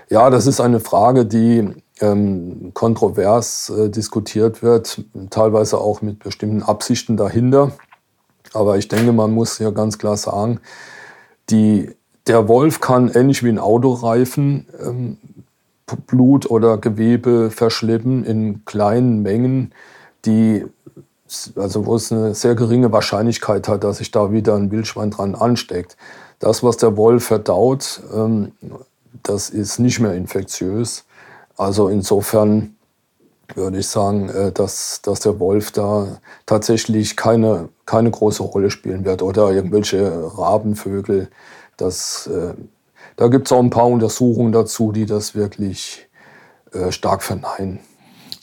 Ja, 0.10 0.30
das 0.30 0.46
ist 0.46 0.60
eine 0.60 0.80
Frage, 0.80 1.26
die 1.26 1.68
ähm, 2.02 2.72
kontrovers 2.74 3.70
äh, 3.70 3.90
diskutiert 3.90 4.62
wird, 4.62 5.04
teilweise 5.30 5.80
auch 5.80 6.02
mit 6.02 6.20
bestimmten 6.20 6.62
Absichten 6.62 7.18
dahinter. 7.18 7.72
Aber 8.54 8.78
ich 8.78 8.88
denke, 8.88 9.12
man 9.14 9.32
muss 9.32 9.58
ja 9.60 9.72
ganz 9.72 9.98
klar 9.98 10.18
sagen, 10.18 10.60
die, 11.50 11.96
der 12.28 12.48
Wolf 12.48 12.80
kann 12.80 13.10
ähnlich 13.10 13.44
wie 13.44 13.50
ein 13.50 13.60
Autoreifen 13.60 14.68
ähm, 14.84 15.18
Blut 16.08 16.50
oder 16.50 16.78
Gewebe 16.78 17.52
verschleppen 17.52 18.24
in 18.26 18.66
kleinen 18.66 19.22
Mengen, 19.22 19.72
die 20.26 20.66
also 21.56 21.86
wo 21.86 21.96
es 21.96 22.12
eine 22.12 22.36
sehr 22.36 22.56
geringe 22.56 22.92
Wahrscheinlichkeit 22.92 23.68
hat, 23.68 23.84
dass 23.84 23.98
sich 23.98 24.12
da 24.12 24.32
wieder 24.32 24.56
ein 24.56 24.72
Wildschwein 24.72 25.12
dran 25.12 25.36
ansteckt. 25.36 25.98
Das, 26.40 26.64
was 26.64 26.78
der 26.78 26.98
Wolf 26.98 27.26
verdaut, 27.26 28.02
ähm, 28.14 28.52
das 29.24 29.50
ist 29.50 29.80
nicht 29.80 30.00
mehr 30.00 30.14
infektiös. 30.14 31.06
Also 31.58 31.88
insofern 31.88 32.76
würde 33.56 33.80
ich 33.80 33.88
sagen, 33.88 34.30
äh, 34.30 34.52
dass, 34.52 35.02
dass 35.02 35.22
der 35.22 35.40
Wolf 35.40 35.72
da 35.72 36.20
tatsächlich 36.46 37.16
keine, 37.16 37.70
keine 37.86 38.12
große 38.12 38.44
Rolle 38.44 38.70
spielen 38.70 39.06
wird 39.06 39.22
oder 39.22 39.52
irgendwelche 39.52 40.32
Rabenvögel. 40.38 41.30
Das 41.78 42.28
äh, 42.28 42.54
da 43.16 43.28
gibt 43.28 43.48
es 43.48 43.52
auch 43.52 43.62
ein 43.62 43.70
paar 43.70 43.88
Untersuchungen 43.88 44.52
dazu, 44.52 44.92
die 44.92 45.06
das 45.06 45.36
wirklich 45.36 46.08
äh, 46.72 46.92
stark 46.92 47.24
verneinen. 47.24 47.80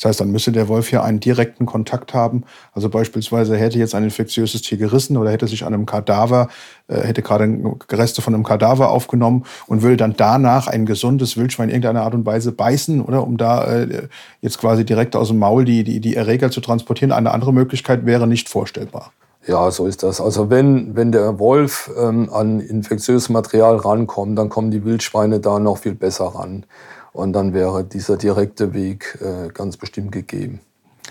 Das 0.02 0.08
heißt, 0.08 0.20
dann 0.20 0.32
müsste 0.32 0.50
der 0.50 0.66
Wolf 0.66 0.90
ja 0.90 1.04
einen 1.04 1.20
direkten 1.20 1.64
Kontakt 1.64 2.12
haben. 2.12 2.42
Also 2.72 2.88
beispielsweise 2.88 3.56
hätte 3.56 3.78
jetzt 3.78 3.94
ein 3.94 4.02
infektiöses 4.02 4.60
Tier 4.62 4.76
gerissen 4.76 5.16
oder 5.16 5.30
hätte 5.30 5.46
sich 5.46 5.64
an 5.64 5.72
einem 5.72 5.86
Kadaver, 5.86 6.48
äh, 6.88 7.02
hätte 7.02 7.22
gerade 7.22 7.76
Reste 7.88 8.20
von 8.20 8.34
einem 8.34 8.42
Kadaver 8.42 8.90
aufgenommen 8.90 9.44
und 9.68 9.82
würde 9.82 9.96
dann 9.96 10.14
danach 10.16 10.66
ein 10.66 10.86
gesundes 10.86 11.36
Wildschwein 11.36 11.68
in 11.68 11.76
irgendeiner 11.76 12.02
Art 12.02 12.14
und 12.14 12.26
Weise 12.26 12.50
beißen, 12.50 13.00
oder 13.00 13.24
um 13.24 13.36
da 13.36 13.64
äh, 13.64 14.08
jetzt 14.40 14.58
quasi 14.58 14.84
direkt 14.84 15.14
aus 15.14 15.28
dem 15.28 15.38
Maul 15.38 15.64
die, 15.64 15.84
die, 15.84 16.00
die 16.00 16.16
Erreger 16.16 16.50
zu 16.50 16.60
transportieren. 16.60 17.12
Eine 17.12 17.30
andere 17.30 17.52
Möglichkeit 17.52 18.04
wäre 18.04 18.26
nicht 18.26 18.48
vorstellbar. 18.48 19.12
Ja, 19.46 19.70
so 19.70 19.86
ist 19.86 20.02
das. 20.02 20.20
Also 20.20 20.50
wenn, 20.50 20.94
wenn 20.94 21.10
der 21.10 21.38
Wolf 21.38 21.90
ähm, 21.98 22.30
an 22.32 22.60
infektiöses 22.60 23.28
Material 23.28 23.76
rankommt, 23.76 24.38
dann 24.38 24.48
kommen 24.48 24.70
die 24.70 24.84
Wildschweine 24.84 25.40
da 25.40 25.58
noch 25.58 25.78
viel 25.78 25.94
besser 25.94 26.26
ran. 26.26 26.64
Und 27.12 27.32
dann 27.32 27.52
wäre 27.52 27.84
dieser 27.84 28.16
direkte 28.16 28.72
Weg 28.72 29.18
äh, 29.20 29.48
ganz 29.48 29.76
bestimmt 29.76 30.12
gegeben. 30.12 30.60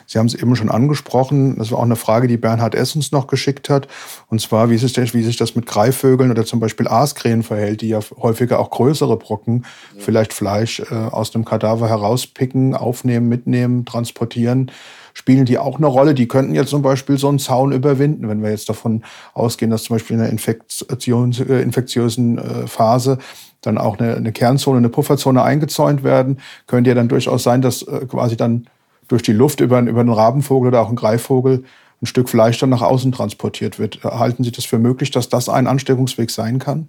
Sie 0.08 0.18
haben 0.18 0.26
es 0.26 0.34
eben 0.34 0.56
schon 0.56 0.70
angesprochen. 0.70 1.58
Das 1.58 1.72
war 1.72 1.80
auch 1.80 1.84
eine 1.84 1.96
Frage, 1.96 2.28
die 2.28 2.38
Bernhard 2.38 2.76
S. 2.76 2.96
uns 2.96 3.12
noch 3.12 3.28
geschickt 3.28 3.70
hat. 3.70 3.88
Und 4.30 4.42
zwar, 4.42 4.70
wie, 4.70 4.76
ist 4.76 4.98
es, 4.98 5.14
wie 5.14 5.24
sich 5.24 5.38
das 5.38 5.56
mit 5.56 5.66
Greifvögeln 5.66 6.32
oder 6.32 6.46
zum 6.46 6.60
Beispiel 6.60 6.88
Aaskrähen 6.88 7.44
verhält, 7.44 7.82
die 7.82 7.90
ja 7.90 8.00
häufiger 8.18 8.60
auch 8.60 8.72
größere 8.72 9.18
Brocken, 9.18 9.66
ja. 9.96 10.02
vielleicht 10.04 10.34
Fleisch 10.34 10.80
äh, 10.80 10.94
aus 10.94 11.32
dem 11.32 11.46
Kadaver 11.46 11.88
herauspicken, 11.88 12.76
aufnehmen, 12.76 13.30
mitnehmen, 13.30 13.86
transportieren 13.86 14.72
spielen 15.14 15.46
die 15.46 15.58
auch 15.58 15.78
eine 15.78 15.88
Rolle. 15.88 16.14
Die 16.14 16.28
könnten 16.28 16.56
jetzt 16.56 16.70
zum 16.70 16.82
Beispiel 16.82 17.18
so 17.18 17.30
einen 17.30 17.40
Zaun 17.40 17.72
überwinden, 17.72 18.28
wenn 18.30 18.42
wir 18.42 18.52
jetzt 18.52 18.70
davon 18.70 19.04
ausgehen, 19.34 19.72
dass 19.72 19.84
zum 19.84 19.96
Beispiel 19.96 20.16
in 20.16 20.22
einer 20.22 20.32
Infektions, 20.32 21.40
äh, 21.40 21.62
infektiösen 21.62 22.38
äh, 22.38 22.68
Phase 22.68 23.18
dann 23.62 23.78
auch 23.78 24.00
eine, 24.00 24.16
eine 24.16 24.32
Kernzone, 24.32 24.78
eine 24.78 24.90
Pufferzone 24.90 25.44
eingezäunt 25.44 26.04
werden, 26.04 26.40
könnte 26.68 26.90
ja 26.90 26.96
dann 26.96 27.08
durchaus 27.08 27.44
sein, 27.44 27.62
dass 27.62 27.84
äh, 27.84 28.06
quasi 28.08 28.36
dann 28.36 28.68
durch 29.08 29.22
die 29.22 29.34
Luft 29.34 29.60
über, 29.60 29.80
über 29.82 30.02
einen 30.02 30.10
Rabenvogel 30.10 30.70
oder 30.70 30.82
auch 30.82 30.88
einen 30.88 30.96
Greifvogel 30.96 31.64
ein 32.02 32.06
Stück 32.06 32.30
Fleisch 32.30 32.58
dann 32.60 32.70
nach 32.70 32.82
außen 32.82 33.12
transportiert 33.12 33.78
wird. 33.78 34.04
Halten 34.04 34.44
Sie 34.44 34.52
das 34.52 34.66
für 34.66 34.80
möglich, 34.80 35.12
dass 35.12 35.30
das 35.30 35.50
ein 35.50 35.68
Ansteckungsweg 35.68 36.32
sein 36.32 36.58
kann? 36.58 36.88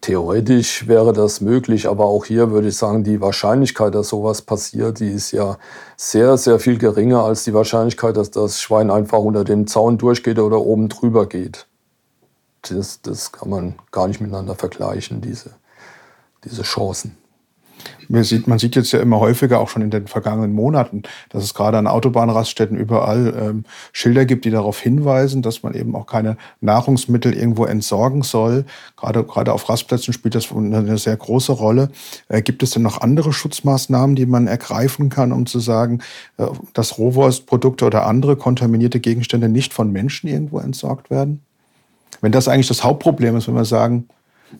Theoretisch 0.00 0.86
wäre 0.86 1.12
das 1.12 1.40
möglich, 1.40 1.88
aber 1.88 2.04
auch 2.06 2.24
hier 2.24 2.50
würde 2.50 2.68
ich 2.68 2.76
sagen, 2.76 3.04
die 3.04 3.20
Wahrscheinlichkeit, 3.20 3.94
dass 3.94 4.08
sowas 4.08 4.42
passiert, 4.42 5.00
die 5.00 5.10
ist 5.10 5.32
ja 5.32 5.58
sehr, 5.96 6.36
sehr 6.36 6.58
viel 6.60 6.78
geringer 6.78 7.24
als 7.24 7.44
die 7.44 7.52
Wahrscheinlichkeit, 7.52 8.16
dass 8.16 8.30
das 8.30 8.60
Schwein 8.60 8.90
einfach 8.90 9.18
unter 9.18 9.44
dem 9.44 9.66
Zaun 9.66 9.98
durchgeht 9.98 10.38
oder 10.38 10.60
oben 10.60 10.88
drüber 10.88 11.26
geht. 11.26 11.66
Das, 12.62 13.02
das 13.02 13.32
kann 13.32 13.50
man 13.50 13.74
gar 13.90 14.08
nicht 14.08 14.20
miteinander 14.20 14.54
vergleichen, 14.54 15.20
diese, 15.20 15.50
diese 16.44 16.62
Chancen. 16.62 17.16
Man 18.08 18.24
sieht, 18.24 18.46
man 18.46 18.58
sieht 18.58 18.74
jetzt 18.74 18.92
ja 18.92 19.00
immer 19.00 19.20
häufiger, 19.20 19.60
auch 19.60 19.68
schon 19.68 19.82
in 19.82 19.90
den 19.90 20.06
vergangenen 20.06 20.52
Monaten, 20.52 21.02
dass 21.28 21.44
es 21.44 21.52
gerade 21.52 21.76
an 21.76 21.86
Autobahnraststätten 21.86 22.76
überall 22.76 23.34
ähm, 23.38 23.64
Schilder 23.92 24.24
gibt, 24.24 24.44
die 24.44 24.50
darauf 24.50 24.80
hinweisen, 24.80 25.42
dass 25.42 25.62
man 25.62 25.74
eben 25.74 25.94
auch 25.94 26.06
keine 26.06 26.38
Nahrungsmittel 26.60 27.34
irgendwo 27.34 27.66
entsorgen 27.66 28.22
soll. 28.22 28.64
Gerade, 28.96 29.24
gerade 29.24 29.52
auf 29.52 29.68
Rastplätzen 29.68 30.14
spielt 30.14 30.34
das 30.34 30.50
eine 30.50 30.96
sehr 30.96 31.16
große 31.16 31.52
Rolle. 31.52 31.90
Äh, 32.28 32.42
gibt 32.42 32.62
es 32.62 32.70
denn 32.70 32.82
noch 32.82 33.00
andere 33.00 33.32
Schutzmaßnahmen, 33.32 34.16
die 34.16 34.26
man 34.26 34.46
ergreifen 34.46 35.10
kann, 35.10 35.32
um 35.32 35.46
zu 35.46 35.60
sagen, 35.60 36.00
äh, 36.38 36.46
dass 36.72 36.98
Rohwurstprodukte 36.98 37.84
oder 37.84 38.06
andere 38.06 38.36
kontaminierte 38.36 39.00
Gegenstände 39.00 39.48
nicht 39.48 39.74
von 39.74 39.92
Menschen 39.92 40.28
irgendwo 40.28 40.58
entsorgt 40.60 41.10
werden? 41.10 41.42
Wenn 42.20 42.32
das 42.32 42.48
eigentlich 42.48 42.68
das 42.68 42.82
Hauptproblem 42.82 43.36
ist, 43.36 43.48
wenn 43.48 43.54
wir 43.54 43.64
sagen, 43.64 44.08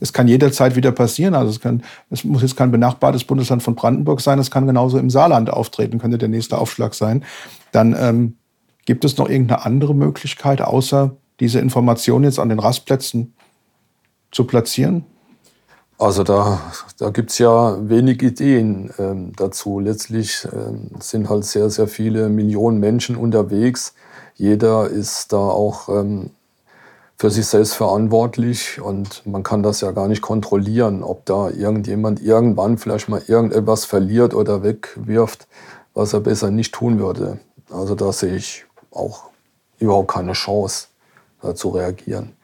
es 0.00 0.12
kann 0.12 0.28
jederzeit 0.28 0.76
wieder 0.76 0.92
passieren. 0.92 1.34
Also 1.34 1.50
es, 1.50 1.60
kann, 1.60 1.82
es 2.10 2.24
muss 2.24 2.42
jetzt 2.42 2.56
kein 2.56 2.70
benachbartes 2.70 3.24
Bundesland 3.24 3.62
von 3.62 3.74
Brandenburg 3.74 4.20
sein, 4.20 4.38
es 4.38 4.50
kann 4.50 4.66
genauso 4.66 4.98
im 4.98 5.10
Saarland 5.10 5.50
auftreten, 5.50 5.98
könnte 5.98 6.18
der 6.18 6.28
nächste 6.28 6.58
Aufschlag 6.58 6.94
sein. 6.94 7.24
Dann 7.72 7.96
ähm, 7.98 8.36
gibt 8.84 9.04
es 9.04 9.16
noch 9.18 9.28
irgendeine 9.28 9.64
andere 9.64 9.94
Möglichkeit, 9.94 10.60
außer 10.62 11.16
diese 11.40 11.60
Information 11.60 12.24
jetzt 12.24 12.38
an 12.38 12.48
den 12.48 12.58
Rastplätzen 12.58 13.34
zu 14.30 14.44
platzieren? 14.44 15.04
Also 15.98 16.22
da, 16.22 16.60
da 16.98 17.10
gibt 17.10 17.30
es 17.30 17.38
ja 17.38 17.76
wenig 17.88 18.22
Ideen 18.22 18.90
ähm, 18.98 19.32
dazu. 19.36 19.80
Letztlich 19.80 20.46
ähm, 20.52 20.90
sind 21.00 21.28
halt 21.28 21.44
sehr, 21.44 21.70
sehr 21.70 21.88
viele 21.88 22.28
Millionen 22.28 22.78
Menschen 22.78 23.16
unterwegs. 23.16 23.94
Jeder 24.34 24.88
ist 24.88 25.32
da 25.32 25.38
auch 25.38 25.88
ähm, 25.88 26.30
für 27.18 27.30
sich 27.30 27.46
selbst 27.46 27.74
verantwortlich 27.74 28.80
und 28.80 29.26
man 29.26 29.42
kann 29.42 29.64
das 29.64 29.80
ja 29.80 29.90
gar 29.90 30.06
nicht 30.06 30.22
kontrollieren, 30.22 31.02
ob 31.02 31.26
da 31.26 31.50
irgendjemand 31.50 32.22
irgendwann 32.22 32.78
vielleicht 32.78 33.08
mal 33.08 33.20
irgendetwas 33.26 33.84
verliert 33.84 34.34
oder 34.34 34.62
wegwirft, 34.62 35.48
was 35.94 36.12
er 36.12 36.20
besser 36.20 36.52
nicht 36.52 36.72
tun 36.72 37.00
würde. 37.00 37.40
Also 37.70 37.96
da 37.96 38.12
sehe 38.12 38.36
ich 38.36 38.66
auch 38.92 39.30
überhaupt 39.80 40.12
keine 40.12 40.32
Chance, 40.32 40.86
da 41.42 41.56
zu 41.56 41.70
reagieren. 41.70 42.36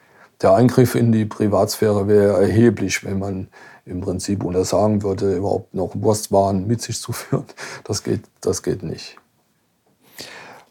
Der 0.43 0.55
Eingriff 0.55 0.97
in 0.97 1.13
die 1.13 1.25
Privatsphäre 1.25 2.09
wäre 2.09 2.41
erheblich, 2.43 3.05
wenn 3.05 3.21
man 3.21 3.49
im 3.87 4.01
Prinzip 4.01 4.43
untersagen 4.43 5.05
würde, 5.05 5.37
überhaupt 5.37 5.73
noch 5.73 5.93
Wurstwaren 5.95 6.67
mit 6.67 6.83
sich 6.83 7.01
zu 7.01 7.13
führen. 7.13 7.45
Das 7.85 8.03
geht, 8.03 8.23
das 8.41 8.65
geht 8.65 8.83
nicht. 8.83 9.19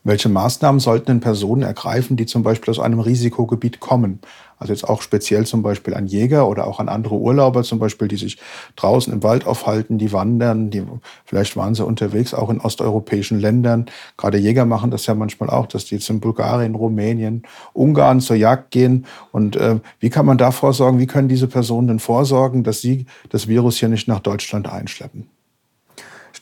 Welche 0.06 0.28
Maßnahmen 0.28 0.82
sollten 0.82 1.06
denn 1.06 1.20
Personen 1.22 1.62
ergreifen, 1.62 2.18
die 2.18 2.26
zum 2.26 2.44
Beispiel 2.44 2.72
aus 2.72 2.80
einem 2.80 3.00
Risikogebiet 3.00 3.80
kommen? 3.80 4.20
Also 4.58 4.74
jetzt 4.74 4.84
auch 4.88 5.02
speziell 5.02 5.46
zum 5.46 5.62
Beispiel 5.62 5.94
an 5.94 6.08
Jäger 6.08 6.48
oder 6.48 6.68
auch 6.68 6.82
an 6.82 6.90
andere 6.90 7.16
Urlauber 7.16 7.64
zum 7.64 7.80
Beispiel, 7.80 8.10
die 8.10 8.18
sich 8.18 8.38
draußen 8.76 9.14
im 9.14 9.24
Wald 9.24 9.46
aufhalten, 9.46 9.98
die 9.98 10.12
wandern, 10.12 10.70
die 10.70 10.84
vielleicht 11.26 11.56
waren 11.56 11.74
sie 11.74 11.86
unterwegs 11.86 12.34
auch 12.34 12.50
in 12.50 12.60
osteuropäischen 12.60 13.40
Ländern. 13.40 13.86
Gerade 14.18 14.38
Jäger 14.38 14.66
machen 14.66 14.92
das 14.92 15.06
ja 15.06 15.16
manchmal 15.16 15.50
auch, 15.50 15.68
dass 15.68 15.86
die 15.86 15.96
jetzt 15.96 16.10
in 16.10 16.20
Bulgarien, 16.20 16.76
Rumänien, 16.76 17.44
Ungarn 17.74 18.20
zur 18.20 18.36
Jagd 18.36 18.72
gehen. 18.72 19.06
Und 19.32 19.56
äh, 19.56 19.80
wie 20.00 20.10
kann 20.10 20.26
man 20.26 20.38
da 20.38 20.52
vorsorgen? 20.52 21.00
Wie 21.00 21.08
können 21.08 21.30
diese 21.30 21.48
Personen 21.48 21.88
denn 21.88 22.00
vorsorgen, 22.00 22.64
dass 22.64 22.82
sie 22.82 23.06
das 23.30 23.48
Virus 23.48 23.78
hier 23.78 23.90
nicht 23.90 24.10
nach 24.10 24.20
Deutschland 24.20 24.70
einschleppen? 24.70 25.33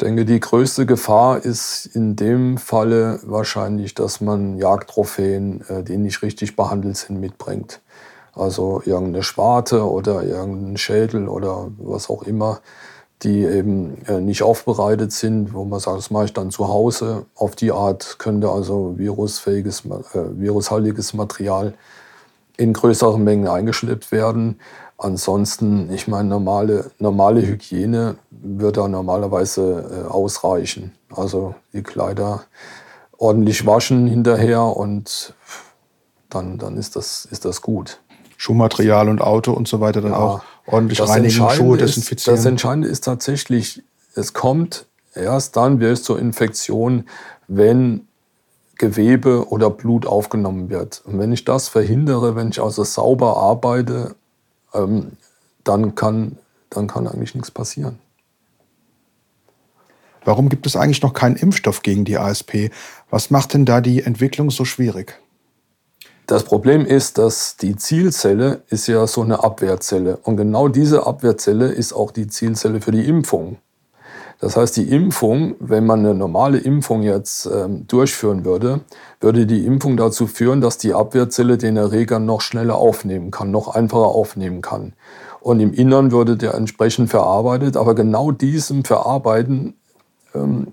Denke, 0.01 0.25
die 0.25 0.39
größte 0.39 0.85
Gefahr 0.85 1.43
ist 1.43 1.85
in 1.93 2.15
dem 2.15 2.57
Falle 2.57 3.19
wahrscheinlich, 3.23 3.93
dass 3.93 4.21
man 4.21 4.57
Jagdtrophäen, 4.57 5.63
äh, 5.69 5.83
die 5.83 5.97
nicht 5.97 6.21
richtig 6.21 6.55
behandelt 6.55 6.97
sind, 6.97 7.19
mitbringt. 7.19 7.81
Also 8.33 8.81
irgendeine 8.85 9.23
Schwarte 9.23 9.89
oder 9.89 10.23
irgendein 10.23 10.77
Schädel 10.77 11.27
oder 11.27 11.67
was 11.77 12.09
auch 12.09 12.23
immer, 12.23 12.61
die 13.23 13.43
eben 13.43 14.03
äh, 14.07 14.19
nicht 14.19 14.41
aufbereitet 14.41 15.11
sind, 15.11 15.53
wo 15.53 15.65
man 15.65 15.79
sagt, 15.79 15.97
das 15.97 16.11
mache 16.11 16.25
ich 16.25 16.33
dann 16.33 16.49
zu 16.49 16.67
Hause. 16.67 17.25
Auf 17.35 17.55
die 17.55 17.71
Art 17.71 18.17
könnte 18.17 18.49
also 18.49 18.97
virusfähiges, 18.97 19.85
äh, 19.85 19.89
virushaltiges 20.13 21.13
Material 21.13 21.73
in 22.57 22.73
größeren 22.73 23.23
Mengen 23.23 23.47
eingeschleppt 23.47 24.11
werden. 24.11 24.59
Ansonsten, 25.03 25.91
ich 25.91 26.07
meine, 26.07 26.29
normale, 26.29 26.91
normale 26.99 27.41
Hygiene 27.41 28.17
wird 28.29 28.77
da 28.77 28.87
normalerweise 28.87 30.05
äh, 30.05 30.07
ausreichen. 30.07 30.91
Also 31.09 31.55
die 31.73 31.81
Kleider 31.81 32.43
ordentlich 33.17 33.65
waschen 33.65 34.05
hinterher 34.05 34.61
und 34.61 35.33
dann, 36.29 36.59
dann 36.59 36.77
ist, 36.77 36.95
das, 36.95 37.25
ist 37.25 37.45
das 37.45 37.63
gut. 37.63 37.99
Schuhmaterial 38.37 39.09
und 39.09 39.21
Auto 39.21 39.53
und 39.53 39.67
so 39.67 39.79
weiter 39.79 40.01
dann 40.01 40.11
ja, 40.11 40.17
auch 40.19 40.41
ordentlich 40.67 41.01
reinigen, 41.01 41.49
Schuhe 41.49 41.77
desinfizieren. 41.77 42.35
Ist, 42.35 42.45
das 42.45 42.45
Entscheidende 42.45 42.87
ist 42.87 43.03
tatsächlich, 43.03 43.81
es 44.13 44.33
kommt 44.33 44.85
erst 45.15 45.57
dann 45.57 45.79
wird 45.79 45.93
es 45.93 46.03
zur 46.03 46.19
Infektion, 46.19 47.05
wenn 47.47 48.07
Gewebe 48.77 49.49
oder 49.49 49.71
Blut 49.71 50.05
aufgenommen 50.05 50.69
wird. 50.69 51.01
Und 51.05 51.17
wenn 51.17 51.31
ich 51.31 51.43
das 51.43 51.69
verhindere, 51.69 52.35
wenn 52.35 52.49
ich 52.49 52.61
also 52.61 52.83
sauber 52.83 53.37
arbeite 53.37 54.15
ähm, 54.73 55.13
dann, 55.63 55.95
kann, 55.95 56.37
dann 56.69 56.87
kann 56.87 57.07
eigentlich 57.07 57.35
nichts 57.35 57.51
passieren. 57.51 57.99
Warum 60.23 60.49
gibt 60.49 60.67
es 60.67 60.75
eigentlich 60.75 61.01
noch 61.01 61.13
keinen 61.13 61.35
Impfstoff 61.35 61.81
gegen 61.81 62.05
die 62.05 62.17
ASP? 62.17 62.71
Was 63.09 63.31
macht 63.31 63.53
denn 63.53 63.65
da 63.65 63.81
die 63.81 64.03
Entwicklung 64.03 64.51
so 64.51 64.65
schwierig? 64.65 65.19
Das 66.27 66.43
Problem 66.43 66.85
ist, 66.85 67.17
dass 67.17 67.57
die 67.57 67.75
Zielzelle 67.75 68.61
ist 68.69 68.87
ja 68.87 69.05
so 69.07 69.21
eine 69.21 69.43
Abwehrzelle. 69.43 70.17
Und 70.17 70.37
genau 70.37 70.67
diese 70.67 71.05
Abwehrzelle 71.05 71.67
ist 71.67 71.91
auch 71.91 72.11
die 72.11 72.27
Zielzelle 72.27 72.81
für 72.81 72.91
die 72.91 73.05
Impfung. 73.05 73.57
Das 74.41 74.57
heißt, 74.57 74.75
die 74.75 74.89
Impfung, 74.89 75.53
wenn 75.59 75.85
man 75.85 75.99
eine 75.99 76.15
normale 76.15 76.57
Impfung 76.57 77.03
jetzt 77.03 77.45
ähm, 77.45 77.85
durchführen 77.85 78.43
würde, 78.43 78.81
würde 79.19 79.45
die 79.45 79.67
Impfung 79.67 79.97
dazu 79.97 80.25
führen, 80.25 80.61
dass 80.61 80.79
die 80.79 80.95
Abwehrzelle 80.95 81.59
den 81.59 81.77
Erreger 81.77 82.17
noch 82.17 82.41
schneller 82.41 82.75
aufnehmen 82.75 83.29
kann, 83.29 83.51
noch 83.51 83.67
einfacher 83.67 84.07
aufnehmen 84.07 84.63
kann. 84.63 84.93
Und 85.41 85.59
im 85.59 85.73
Innern 85.73 86.11
würde 86.11 86.37
der 86.37 86.55
entsprechend 86.55 87.11
verarbeitet, 87.11 87.77
aber 87.77 87.93
genau 87.93 88.31
diesem 88.31 88.83
Verarbeiten 88.83 89.75
ähm, 90.33 90.69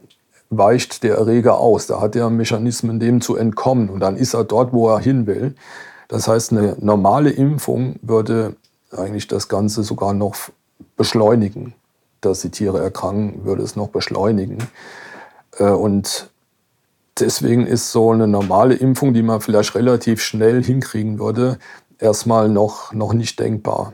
weicht 0.48 1.02
der 1.02 1.16
Erreger 1.16 1.58
aus. 1.58 1.86
Da 1.86 2.00
hat 2.00 2.16
er 2.16 2.30
Mechanismen, 2.30 2.98
dem 2.98 3.20
zu 3.20 3.36
entkommen. 3.36 3.90
Und 3.90 4.00
dann 4.00 4.16
ist 4.16 4.32
er 4.32 4.44
dort, 4.44 4.72
wo 4.72 4.88
er 4.88 4.98
hin 4.98 5.26
will. 5.26 5.54
Das 6.08 6.26
heißt, 6.26 6.52
eine 6.52 6.74
normale 6.80 7.28
Impfung 7.28 7.96
würde 8.00 8.56
eigentlich 8.96 9.26
das 9.26 9.48
Ganze 9.48 9.82
sogar 9.82 10.14
noch 10.14 10.36
beschleunigen 10.96 11.74
dass 12.20 12.40
die 12.40 12.50
Tiere 12.50 12.80
erkranken, 12.80 13.44
würde 13.44 13.62
es 13.62 13.76
noch 13.76 13.88
beschleunigen. 13.88 14.58
Äh, 15.58 15.64
und 15.64 16.30
deswegen 17.18 17.66
ist 17.66 17.92
so 17.92 18.12
eine 18.12 18.28
normale 18.28 18.74
Impfung, 18.74 19.14
die 19.14 19.22
man 19.22 19.40
vielleicht 19.40 19.74
relativ 19.74 20.22
schnell 20.22 20.62
hinkriegen 20.62 21.18
würde, 21.18 21.58
erstmal 21.98 22.48
noch, 22.48 22.92
noch 22.92 23.12
nicht 23.12 23.38
denkbar. 23.40 23.92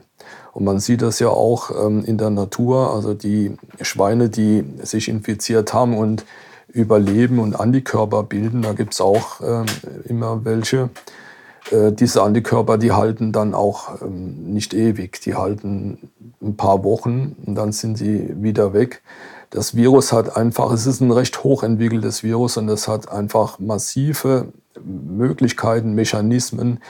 Und 0.53 0.65
man 0.65 0.79
sieht 0.79 1.03
das 1.03 1.19
ja 1.19 1.29
auch 1.29 1.71
ähm, 1.71 2.05
in 2.05 2.17
der 2.17 2.31
Natur, 2.31 2.95
also 2.95 3.13
die 3.13 3.57
Schweine, 3.81 4.29
die 4.29 4.65
sich 4.83 5.09
infiziert 5.09 5.75
haben 5.75 5.97
und 5.97 6.25
überleben 6.69 7.39
und 7.39 7.59
Antikörper 7.59 8.23
bilden, 8.23 8.63
da 8.63 8.73
gibt 8.73 8.95
es 8.95 9.01
auch 9.01 9.41
ähm, 9.41 9.67
immer 10.05 10.45
welche. 10.45 10.91
Äh, 11.71 11.93
diese 11.93 12.23
Antikörper, 12.23 12.79
die 12.79 12.93
halten 12.93 13.33
dann 13.33 13.55
auch 13.55 14.01
ähm, 14.03 14.53
nicht 14.53 14.75
ewig, 14.75 15.21
die 15.21 15.35
halten 15.35 16.11
ein 16.43 16.57
paar 16.57 16.85
Wochen 16.85 17.37
und 17.47 17.55
dann 17.55 17.73
sind 17.73 17.97
sie 17.97 18.35
wieder 18.43 18.73
weg. 18.73 19.03
das 19.51 19.77
Virus 19.77 20.13
hat 20.13 20.37
einfach, 20.37 20.73
es 20.73 20.85
ist 20.85 21.01
ein 21.01 21.13
recht 21.13 21.45
hochentwickeltes 21.45 22.23
Virus 22.23 22.57
und 22.57 22.69
es 22.69 22.89
hat 22.89 23.11
einfach 23.11 23.59
massive 23.61 24.49
Möglichkeiten, 24.83 25.95
Mechanismen 25.95 26.81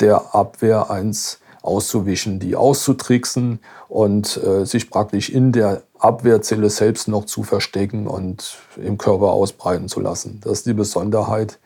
der 0.00 0.34
Abwehr 0.34 0.90
eins 0.90 1.40
auszuwischen, 1.62 2.40
die 2.40 2.56
auszutricksen 2.56 3.60
und 3.88 4.36
äh, 4.42 4.64
sich 4.64 4.90
praktisch 4.90 5.30
in 5.30 5.52
der 5.52 5.82
Abwehrzelle 5.98 6.70
selbst 6.70 7.08
noch 7.08 7.24
zu 7.26 7.42
verstecken 7.42 8.06
und 8.06 8.58
im 8.76 8.98
Körper 8.98 9.32
ausbreiten 9.32 9.88
zu 9.88 10.00
lassen. 10.00 10.40
Das 10.42 10.52
ist 10.58 10.66
die 10.66 10.74
Besonderheit. 10.74 11.58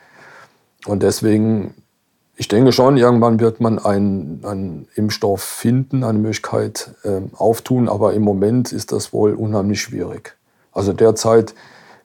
Und 0.86 1.02
deswegen, 1.02 1.74
ich 2.36 2.48
denke 2.48 2.72
schon, 2.72 2.96
irgendwann 2.96 3.40
wird 3.40 3.60
man 3.60 3.78
einen, 3.78 4.44
einen 4.44 4.88
Impfstoff 4.94 5.42
finden, 5.42 6.02
eine 6.02 6.18
Möglichkeit 6.18 6.94
äh, 7.04 7.20
auftun, 7.36 7.88
aber 7.88 8.14
im 8.14 8.22
Moment 8.22 8.72
ist 8.72 8.92
das 8.92 9.12
wohl 9.12 9.34
unheimlich 9.34 9.80
schwierig. 9.82 10.36
Also 10.72 10.92
derzeit 10.92 11.54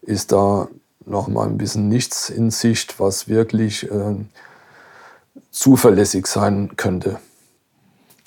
ist 0.02 0.32
da 0.32 0.68
noch 1.06 1.28
mal 1.30 1.48
ein 1.48 1.58
bisschen 1.58 1.88
nichts 1.88 2.30
in 2.30 2.52
Sicht, 2.52 3.00
was 3.00 3.30
wirklich 3.30 3.90
äh, 3.90 4.16
zuverlässig 5.52 6.28
sein 6.28 6.72
könnte. 6.76 7.20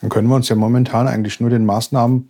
Dann 0.00 0.08
können 0.08 0.28
wir 0.28 0.36
uns 0.36 0.48
ja 0.48 0.56
momentan 0.56 1.06
eigentlich 1.06 1.40
nur 1.40 1.50
den 1.50 1.66
Maßnahmen 1.66 2.29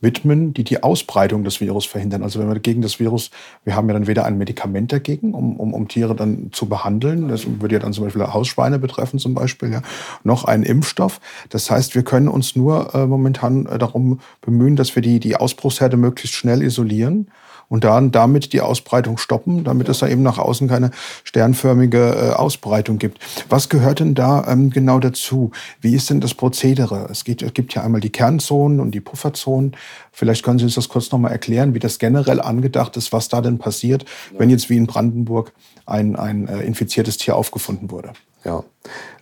widmen, 0.00 0.54
die 0.54 0.64
die 0.64 0.82
Ausbreitung 0.82 1.44
des 1.44 1.60
Virus 1.60 1.86
verhindern. 1.86 2.22
Also 2.22 2.40
wenn 2.40 2.48
wir 2.48 2.58
gegen 2.58 2.82
das 2.82 2.98
Virus, 3.00 3.30
wir 3.64 3.76
haben 3.76 3.88
ja 3.88 3.94
dann 3.94 4.06
weder 4.06 4.24
ein 4.24 4.38
Medikament 4.38 4.92
dagegen, 4.92 5.34
um, 5.34 5.56
um, 5.56 5.74
um 5.74 5.88
Tiere 5.88 6.14
dann 6.14 6.50
zu 6.52 6.66
behandeln, 6.66 7.28
das 7.28 7.46
würde 7.46 7.74
ja 7.74 7.78
dann 7.78 7.92
zum 7.92 8.04
Beispiel 8.04 8.22
Hausschweine 8.22 8.78
betreffen 8.78 9.18
zum 9.18 9.34
Beispiel, 9.34 9.72
ja, 9.72 9.82
noch 10.24 10.44
einen 10.44 10.62
Impfstoff. 10.62 11.20
Das 11.50 11.70
heißt, 11.70 11.94
wir 11.94 12.02
können 12.02 12.28
uns 12.28 12.56
nur 12.56 12.94
äh, 12.94 13.06
momentan 13.06 13.66
äh, 13.66 13.78
darum 13.78 14.20
bemühen, 14.40 14.76
dass 14.76 14.94
wir 14.94 15.02
die, 15.02 15.20
die 15.20 15.36
Ausbruchsherde 15.36 15.96
möglichst 15.96 16.36
schnell 16.36 16.62
isolieren 16.62 17.28
und 17.70 17.84
dann 17.84 18.10
damit 18.10 18.52
die 18.52 18.60
Ausbreitung 18.60 19.16
stoppen, 19.16 19.64
damit 19.64 19.86
ja. 19.86 19.92
es 19.92 20.00
da 20.00 20.08
eben 20.08 20.22
nach 20.22 20.38
außen 20.38 20.68
keine 20.68 20.90
sternförmige 21.24 21.98
äh, 21.98 22.34
Ausbreitung 22.34 22.98
gibt. 22.98 23.18
Was 23.48 23.70
gehört 23.70 24.00
denn 24.00 24.14
da 24.14 24.44
ähm, 24.46 24.70
genau 24.70 24.98
dazu? 24.98 25.52
Wie 25.80 25.94
ist 25.94 26.10
denn 26.10 26.20
das 26.20 26.34
Prozedere? 26.34 27.06
Es, 27.10 27.24
geht, 27.24 27.40
es 27.42 27.54
gibt 27.54 27.72
ja 27.72 27.82
einmal 27.82 28.00
die 28.02 28.10
Kernzonen 28.10 28.80
und 28.80 28.90
die 28.90 29.00
Pufferzonen. 29.00 29.76
Vielleicht 30.12 30.44
können 30.44 30.58
Sie 30.58 30.64
uns 30.64 30.74
das 30.74 30.88
kurz 30.88 31.10
nochmal 31.12 31.30
erklären, 31.30 31.72
wie 31.72 31.78
das 31.78 31.98
generell 31.98 32.40
angedacht 32.40 32.96
ist, 32.96 33.12
was 33.12 33.28
da 33.28 33.40
denn 33.40 33.58
passiert, 33.58 34.04
ja. 34.32 34.40
wenn 34.40 34.50
jetzt 34.50 34.68
wie 34.68 34.76
in 34.76 34.86
Brandenburg 34.86 35.52
ein, 35.86 36.16
ein 36.16 36.48
äh, 36.48 36.62
infiziertes 36.62 37.16
Tier 37.16 37.36
aufgefunden 37.36 37.90
wurde. 37.90 38.12
Ja, 38.44 38.64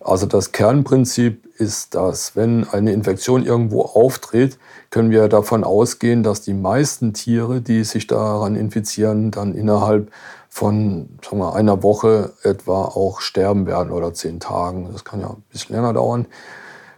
also 0.01 0.25
das 0.25 0.51
Kernprinzip 0.53 1.45
ist, 1.57 1.93
dass 1.93 2.35
wenn 2.35 2.67
eine 2.69 2.93
Infektion 2.93 3.45
irgendwo 3.45 3.81
auftritt, 3.81 4.57
können 4.91 5.11
wir 5.11 5.27
davon 5.27 5.63
ausgehen, 5.63 6.23
dass 6.23 6.41
die 6.41 6.53
meisten 6.53 7.13
Tiere, 7.13 7.61
die 7.61 7.83
sich 7.83 8.07
daran 8.07 8.55
infizieren, 8.55 9.31
dann 9.31 9.53
innerhalb 9.53 10.09
von 10.47 11.09
sagen 11.23 11.37
wir, 11.39 11.53
einer 11.53 11.83
Woche 11.83 12.33
etwa 12.43 12.85
auch 12.85 13.21
sterben 13.21 13.67
werden 13.67 13.91
oder 13.91 14.13
zehn 14.13 14.39
Tagen. 14.39 14.89
Das 14.91 15.05
kann 15.05 15.21
ja 15.21 15.29
ein 15.29 15.43
bisschen 15.51 15.75
länger 15.75 15.93
dauern. 15.93 16.25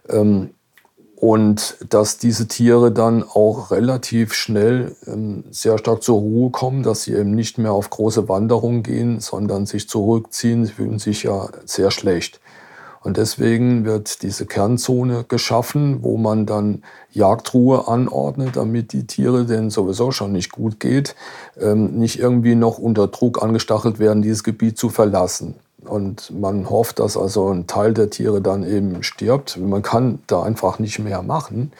Ähm, 0.08 0.54
und 1.22 1.76
dass 1.88 2.18
diese 2.18 2.48
Tiere 2.48 2.90
dann 2.90 3.22
auch 3.22 3.70
relativ 3.70 4.32
schnell 4.32 4.96
ähm, 5.06 5.44
sehr 5.52 5.78
stark 5.78 6.02
zur 6.02 6.18
Ruhe 6.18 6.50
kommen, 6.50 6.82
dass 6.82 7.04
sie 7.04 7.14
eben 7.14 7.30
nicht 7.30 7.58
mehr 7.58 7.70
auf 7.70 7.90
große 7.90 8.28
Wanderungen 8.28 8.82
gehen, 8.82 9.20
sondern 9.20 9.64
sich 9.64 9.88
zurückziehen. 9.88 10.66
Sie 10.66 10.72
fühlen 10.72 10.98
sich 10.98 11.22
ja 11.22 11.48
sehr 11.64 11.92
schlecht. 11.92 12.40
Und 13.04 13.18
deswegen 13.18 13.84
wird 13.84 14.22
diese 14.22 14.46
Kernzone 14.46 15.24
geschaffen, 15.28 16.02
wo 16.02 16.16
man 16.16 16.44
dann 16.44 16.82
Jagdruhe 17.12 17.86
anordnet, 17.86 18.56
damit 18.56 18.92
die 18.92 19.06
Tiere, 19.06 19.44
denen 19.44 19.70
sowieso 19.70 20.10
schon 20.10 20.32
nicht 20.32 20.50
gut 20.50 20.80
geht, 20.80 21.14
ähm, 21.60 22.00
nicht 22.00 22.18
irgendwie 22.18 22.56
noch 22.56 22.78
unter 22.78 23.06
Druck 23.06 23.44
angestachelt 23.44 24.00
werden, 24.00 24.22
dieses 24.22 24.42
Gebiet 24.42 24.76
zu 24.76 24.88
verlassen. 24.88 25.54
Und 25.84 26.30
man 26.30 26.70
hofft, 26.70 26.98
dass 26.98 27.16
also 27.16 27.50
ein 27.50 27.66
Teil 27.66 27.92
der 27.92 28.10
Tiere 28.10 28.40
dann 28.40 28.64
eben 28.64 29.02
stirbt. 29.02 29.56
Man 29.58 29.82
kann 29.82 30.20
da 30.26 30.42
einfach 30.42 30.78
nicht 30.78 30.98
mehr 30.98 31.22
machen. 31.22 31.72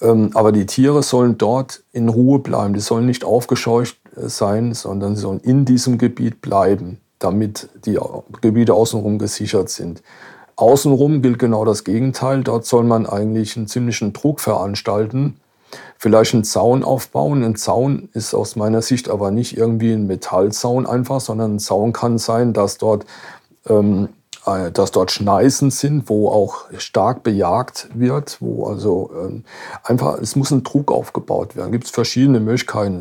Ähm, 0.00 0.30
aber 0.34 0.52
die 0.52 0.66
Tiere 0.66 1.02
sollen 1.02 1.38
dort 1.38 1.82
in 1.92 2.08
Ruhe 2.08 2.38
bleiben. 2.38 2.74
Die 2.74 2.80
sollen 2.80 3.06
nicht 3.06 3.24
aufgescheucht 3.24 3.96
äh, 4.16 4.28
sein, 4.28 4.74
sondern 4.74 5.14
sie 5.16 5.22
sollen 5.22 5.40
in 5.40 5.64
diesem 5.64 5.98
Gebiet 5.98 6.40
bleiben, 6.40 6.98
damit 7.18 7.68
die 7.84 7.98
Gebiete 8.40 8.74
außenrum 8.74 9.18
gesichert 9.18 9.70
sind. 9.70 10.02
Außenrum 10.56 11.22
gilt 11.22 11.38
genau 11.38 11.64
das 11.64 11.84
Gegenteil. 11.84 12.42
Dort 12.42 12.66
soll 12.66 12.84
man 12.84 13.06
eigentlich 13.06 13.56
einen 13.56 13.66
ziemlichen 13.66 14.12
Druck 14.12 14.40
veranstalten, 14.40 15.36
vielleicht 16.04 16.34
einen 16.34 16.44
Zaun 16.44 16.84
aufbauen. 16.84 17.42
Ein 17.42 17.56
Zaun 17.56 18.10
ist 18.12 18.34
aus 18.34 18.56
meiner 18.56 18.82
Sicht 18.82 19.08
aber 19.08 19.30
nicht 19.30 19.56
irgendwie 19.56 19.92
ein 19.92 20.06
Metallzaun 20.06 20.86
einfach, 20.86 21.18
sondern 21.18 21.54
ein 21.54 21.58
Zaun 21.58 21.94
kann 21.94 22.18
sein, 22.18 22.52
dass 22.52 22.76
dort, 22.76 23.06
ähm, 23.70 24.10
äh, 24.44 24.70
dass 24.70 24.90
dort 24.90 25.12
Schneisen 25.12 25.70
sind, 25.70 26.10
wo 26.10 26.28
auch 26.28 26.66
stark 26.76 27.22
bejagt 27.22 27.88
wird, 27.94 28.36
wo 28.40 28.66
also 28.66 29.12
ähm, 29.18 29.44
einfach, 29.82 30.18
es 30.18 30.36
muss 30.36 30.50
ein 30.50 30.62
Druck 30.62 30.92
aufgebaut 30.92 31.56
werden. 31.56 31.72
Gibt 31.72 31.84
es 31.84 31.90
verschiedene 31.90 32.38
Möglichkeiten, 32.38 33.00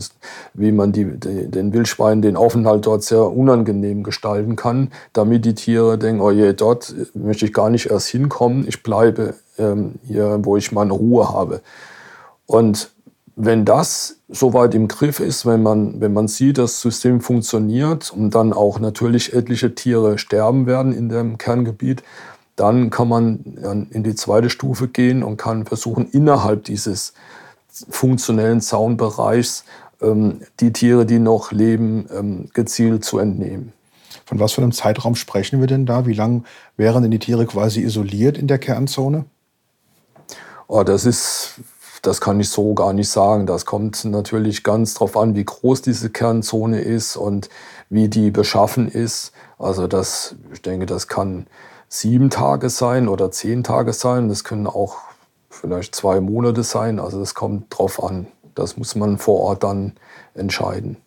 wie 0.54 0.72
man 0.72 0.94
die, 0.94 1.04
die, 1.04 1.52
den 1.52 1.74
Wildschweinen 1.74 2.22
den 2.22 2.38
Aufenthalt 2.38 2.86
dort 2.86 3.04
sehr 3.04 3.30
unangenehm 3.30 4.04
gestalten 4.04 4.56
kann, 4.56 4.94
damit 5.12 5.44
die 5.44 5.56
Tiere 5.56 5.98
denken, 5.98 6.22
oh 6.22 6.32
je, 6.32 6.54
dort 6.54 6.96
möchte 7.14 7.48
ich 7.48 7.52
gar 7.52 7.70
nicht 7.70 7.88
erst 7.88 8.08
hinkommen, 8.08 8.66
ich 8.66 8.82
bleibe 8.82 9.34
ähm, 9.58 9.96
hier, 10.08 10.40
wo 10.44 10.56
ich 10.56 10.72
meine 10.72 10.94
Ruhe 10.94 11.28
habe. 11.28 11.60
Und 12.46 12.93
wenn 13.36 13.66
das 13.66 14.18
soweit 14.30 14.76
im 14.76 14.88
Griff 14.88 15.20
ist, 15.20 15.46
wenn 15.46 15.64
man, 15.64 16.00
wenn 16.02 16.14
man 16.14 16.28
sieht, 16.28 16.58
das 16.58 16.82
System 16.82 17.22
funktioniert 17.22 18.12
und 18.12 18.32
dann 18.32 18.54
auch 18.54 18.80
natürlich 18.80 19.34
etliche 19.34 19.74
Tiere 19.74 20.18
sterben 20.18 20.68
werden 20.68 20.94
in 20.94 21.10
dem 21.10 21.38
Kerngebiet, 21.38 22.04
dann 22.56 22.92
kann 22.92 23.10
man 23.10 23.88
in 23.90 24.04
die 24.04 24.14
zweite 24.14 24.52
Stufe 24.52 24.88
gehen 24.88 25.24
und 25.24 25.38
kann 25.38 25.66
versuchen, 25.66 26.08
innerhalb 26.12 26.66
dieses 26.66 27.14
funktionellen 27.90 28.62
Zaunbereichs 28.62 29.66
ähm, 30.02 30.42
die 30.60 30.72
Tiere, 30.72 31.08
die 31.08 31.18
noch 31.18 31.52
leben, 31.52 32.08
ähm, 32.14 32.50
gezielt 32.54 33.04
zu 33.04 33.18
entnehmen. 33.18 33.74
Von 34.26 34.40
was 34.40 34.54
für 34.54 34.62
einem 34.62 34.72
Zeitraum 34.72 35.16
sprechen 35.16 35.60
wir 35.60 35.68
denn 35.68 35.88
da? 35.88 36.06
Wie 36.06 36.14
lange 36.14 36.44
wären 36.78 37.02
denn 37.02 37.12
die 37.12 37.20
Tiere 37.20 37.48
quasi 37.48 37.82
isoliert 37.82 38.38
in 38.38 38.48
der 38.48 38.60
Kernzone? 38.60 39.26
Oh, 40.68 40.84
das 40.84 41.06
ist 41.06 41.56
das 42.04 42.20
kann 42.20 42.40
ich 42.40 42.50
so 42.50 42.74
gar 42.74 42.94
nicht 42.94 43.10
sagen. 43.10 43.48
Das 43.48 43.66
kommt 43.66 44.04
natürlich 44.06 44.64
ganz 44.64 44.94
darauf 44.94 45.18
an, 45.18 45.36
wie 45.36 45.46
groß 45.46 45.82
diese 45.82 46.10
Kernzone 46.10 46.82
ist 46.82 47.16
und 47.16 47.50
wie 47.90 48.10
die 48.10 48.30
beschaffen 48.30 48.90
ist. 48.90 49.32
Also 49.58 49.88
das, 49.88 50.36
ich 50.54 50.62
denke, 50.62 50.86
das 50.86 51.08
kann 51.08 51.48
sieben 51.88 52.30
Tage 52.30 52.70
sein 52.70 53.08
oder 53.08 53.32
zehn 53.32 53.64
Tage 53.64 53.94
sein. 53.94 54.28
Das 54.28 54.44
können 54.44 54.68
auch 54.68 54.98
vielleicht 55.50 55.96
zwei 55.96 56.20
Monate 56.20 56.64
sein. 56.64 57.00
Also 57.00 57.20
das 57.20 57.36
kommt 57.36 57.68
drauf 57.70 58.04
an. 58.04 58.28
Das 58.54 58.76
muss 58.76 58.96
man 58.96 59.18
vor 59.18 59.40
Ort 59.40 59.64
dann 59.64 59.94
entscheiden. 60.34 60.98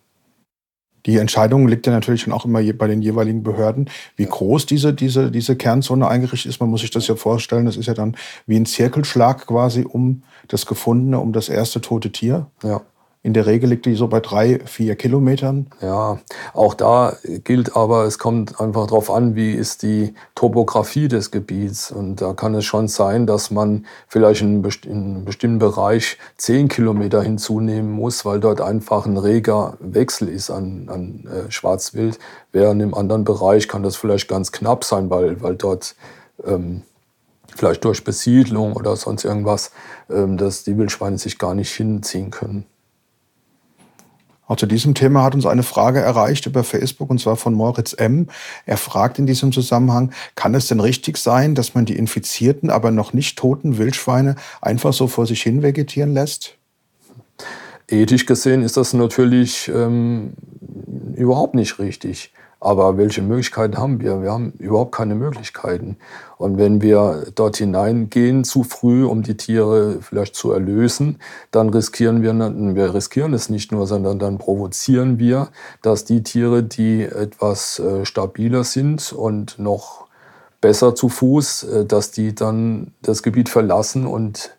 Die 1.04 1.18
Entscheidung 1.18 1.68
liegt 1.68 1.86
ja 1.86 1.92
natürlich 1.92 2.24
dann 2.24 2.32
auch 2.32 2.44
immer 2.44 2.60
bei 2.72 2.88
den 2.88 3.00
jeweiligen 3.00 3.44
Behörden, 3.44 3.88
wie 4.16 4.26
groß 4.26 4.66
diese, 4.66 4.92
diese, 4.92 5.30
diese 5.30 5.54
Kernzone 5.54 6.08
eingerichtet 6.08 6.50
ist. 6.50 6.58
Man 6.58 6.70
muss 6.70 6.80
sich 6.80 6.90
das 6.90 7.06
ja 7.06 7.14
vorstellen, 7.14 7.66
das 7.66 7.76
ist 7.76 7.86
ja 7.86 7.94
dann 7.94 8.16
wie 8.46 8.56
ein 8.56 8.66
Zirkelschlag 8.66 9.46
quasi 9.46 9.86
um 9.88 10.22
das 10.48 10.66
gefundene, 10.66 11.18
um 11.18 11.32
das 11.32 11.48
erste 11.48 11.80
tote 11.80 12.12
Tier. 12.12 12.46
Ja. 12.62 12.82
In 13.26 13.32
der 13.32 13.46
Regel 13.46 13.70
liegt 13.70 13.86
die 13.86 13.96
so 13.96 14.06
bei 14.06 14.20
drei, 14.20 14.60
vier 14.66 14.94
Kilometern. 14.94 15.66
Ja, 15.82 16.20
auch 16.54 16.74
da 16.74 17.16
gilt 17.42 17.74
aber, 17.74 18.04
es 18.04 18.20
kommt 18.20 18.60
einfach 18.60 18.86
darauf 18.86 19.10
an, 19.10 19.34
wie 19.34 19.50
ist 19.50 19.82
die 19.82 20.14
Topografie 20.36 21.08
des 21.08 21.32
Gebiets. 21.32 21.90
Und 21.90 22.22
da 22.22 22.34
kann 22.34 22.54
es 22.54 22.64
schon 22.64 22.86
sein, 22.86 23.26
dass 23.26 23.50
man 23.50 23.84
vielleicht 24.06 24.42
in 24.42 24.62
einem 24.62 25.24
bestimmten 25.24 25.58
Bereich 25.58 26.18
zehn 26.36 26.68
Kilometer 26.68 27.20
hinzunehmen 27.20 27.90
muss, 27.90 28.24
weil 28.24 28.38
dort 28.38 28.60
einfach 28.60 29.06
ein 29.06 29.16
reger 29.16 29.76
Wechsel 29.80 30.28
ist 30.28 30.50
an, 30.50 30.88
an 30.88 31.24
äh, 31.26 31.50
Schwarzwild. 31.50 32.20
Während 32.52 32.80
im 32.80 32.94
anderen 32.94 33.24
Bereich 33.24 33.66
kann 33.66 33.82
das 33.82 33.96
vielleicht 33.96 34.28
ganz 34.28 34.52
knapp 34.52 34.84
sein, 34.84 35.10
weil, 35.10 35.42
weil 35.42 35.56
dort 35.56 35.96
ähm, 36.44 36.82
vielleicht 37.56 37.84
durch 37.84 38.04
Besiedlung 38.04 38.74
oder 38.74 38.96
sonst 38.96 39.24
irgendwas, 39.24 39.72
ähm, 40.10 40.36
dass 40.36 40.64
die 40.64 40.76
Wildschweine 40.76 41.18
sich 41.18 41.38
gar 41.38 41.54
nicht 41.54 41.72
hinziehen 41.72 42.30
können. 42.30 42.66
Auch 44.48 44.56
zu 44.56 44.66
diesem 44.66 44.94
Thema 44.94 45.24
hat 45.24 45.34
uns 45.34 45.44
eine 45.44 45.64
Frage 45.64 46.00
erreicht 46.00 46.46
über 46.46 46.62
Facebook 46.62 47.10
und 47.10 47.20
zwar 47.20 47.36
von 47.36 47.52
Moritz 47.52 47.94
M. 47.94 48.28
Er 48.64 48.76
fragt 48.76 49.18
in 49.18 49.26
diesem 49.26 49.50
Zusammenhang, 49.50 50.12
kann 50.36 50.54
es 50.54 50.68
denn 50.68 50.78
richtig 50.78 51.16
sein, 51.16 51.56
dass 51.56 51.74
man 51.74 51.84
die 51.84 51.96
infizierten, 51.96 52.70
aber 52.70 52.92
noch 52.92 53.12
nicht 53.12 53.36
toten 53.36 53.76
Wildschweine 53.76 54.36
einfach 54.62 54.92
so 54.92 55.08
vor 55.08 55.26
sich 55.26 55.42
hin 55.42 55.62
vegetieren 55.62 56.14
lässt? 56.14 56.56
Ethisch 57.88 58.26
gesehen 58.26 58.62
ist 58.62 58.76
das 58.76 58.92
natürlich 58.92 59.68
ähm, 59.68 60.34
überhaupt 61.16 61.54
nicht 61.54 61.80
richtig. 61.80 62.32
Aber 62.66 62.98
welche 62.98 63.22
Möglichkeiten 63.22 63.78
haben 63.78 64.00
wir? 64.00 64.20
Wir 64.22 64.32
haben 64.32 64.50
überhaupt 64.58 64.90
keine 64.90 65.14
Möglichkeiten. 65.14 65.98
Und 66.36 66.58
wenn 66.58 66.82
wir 66.82 67.28
dort 67.36 67.58
hineingehen 67.58 68.42
zu 68.42 68.64
früh, 68.64 69.04
um 69.04 69.22
die 69.22 69.36
Tiere 69.36 69.98
vielleicht 70.00 70.34
zu 70.34 70.50
erlösen, 70.50 71.20
dann 71.52 71.68
riskieren 71.68 72.22
wir, 72.22 72.34
wir 72.74 72.92
riskieren 72.92 73.34
es 73.34 73.50
nicht 73.50 73.70
nur, 73.70 73.86
sondern 73.86 74.18
dann 74.18 74.38
provozieren 74.38 75.20
wir, 75.20 75.50
dass 75.80 76.06
die 76.06 76.24
Tiere, 76.24 76.64
die 76.64 77.04
etwas 77.04 77.78
äh, 77.78 78.04
stabiler 78.04 78.64
sind 78.64 79.12
und 79.12 79.60
noch 79.60 80.08
besser 80.60 80.96
zu 80.96 81.08
Fuß, 81.08 81.62
äh, 81.62 81.84
dass 81.84 82.10
die 82.10 82.34
dann 82.34 82.90
das 83.00 83.22
Gebiet 83.22 83.48
verlassen 83.48 84.06
und 84.06 84.55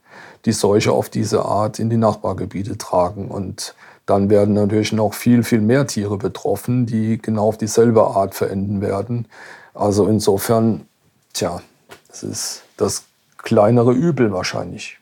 die 0.48 0.54
Seuche 0.54 0.94
auf 0.94 1.10
diese 1.10 1.44
Art 1.44 1.78
in 1.78 1.90
die 1.90 1.98
Nachbargebiete 1.98 2.78
tragen. 2.78 3.28
Und 3.28 3.76
dann 4.06 4.30
werden 4.30 4.54
natürlich 4.54 4.94
noch 4.94 5.14
viel, 5.14 5.44
viel 5.44 5.60
mehr 5.60 5.86
Tiere 5.86 6.18
betroffen, 6.18 6.86
die 6.86 7.22
genau 7.22 7.50
auf 7.50 7.58
dieselbe 7.58 8.08
Art 8.08 8.34
verenden 8.34 8.80
werden. 8.80 9.26
Also 9.74 10.08
insofern, 10.08 10.88
tja, 11.34 11.62
das 12.08 12.24
ist 12.24 12.64
das 12.78 13.04
kleinere 13.38 13.92
Übel 13.92 14.32
wahrscheinlich. 14.32 14.98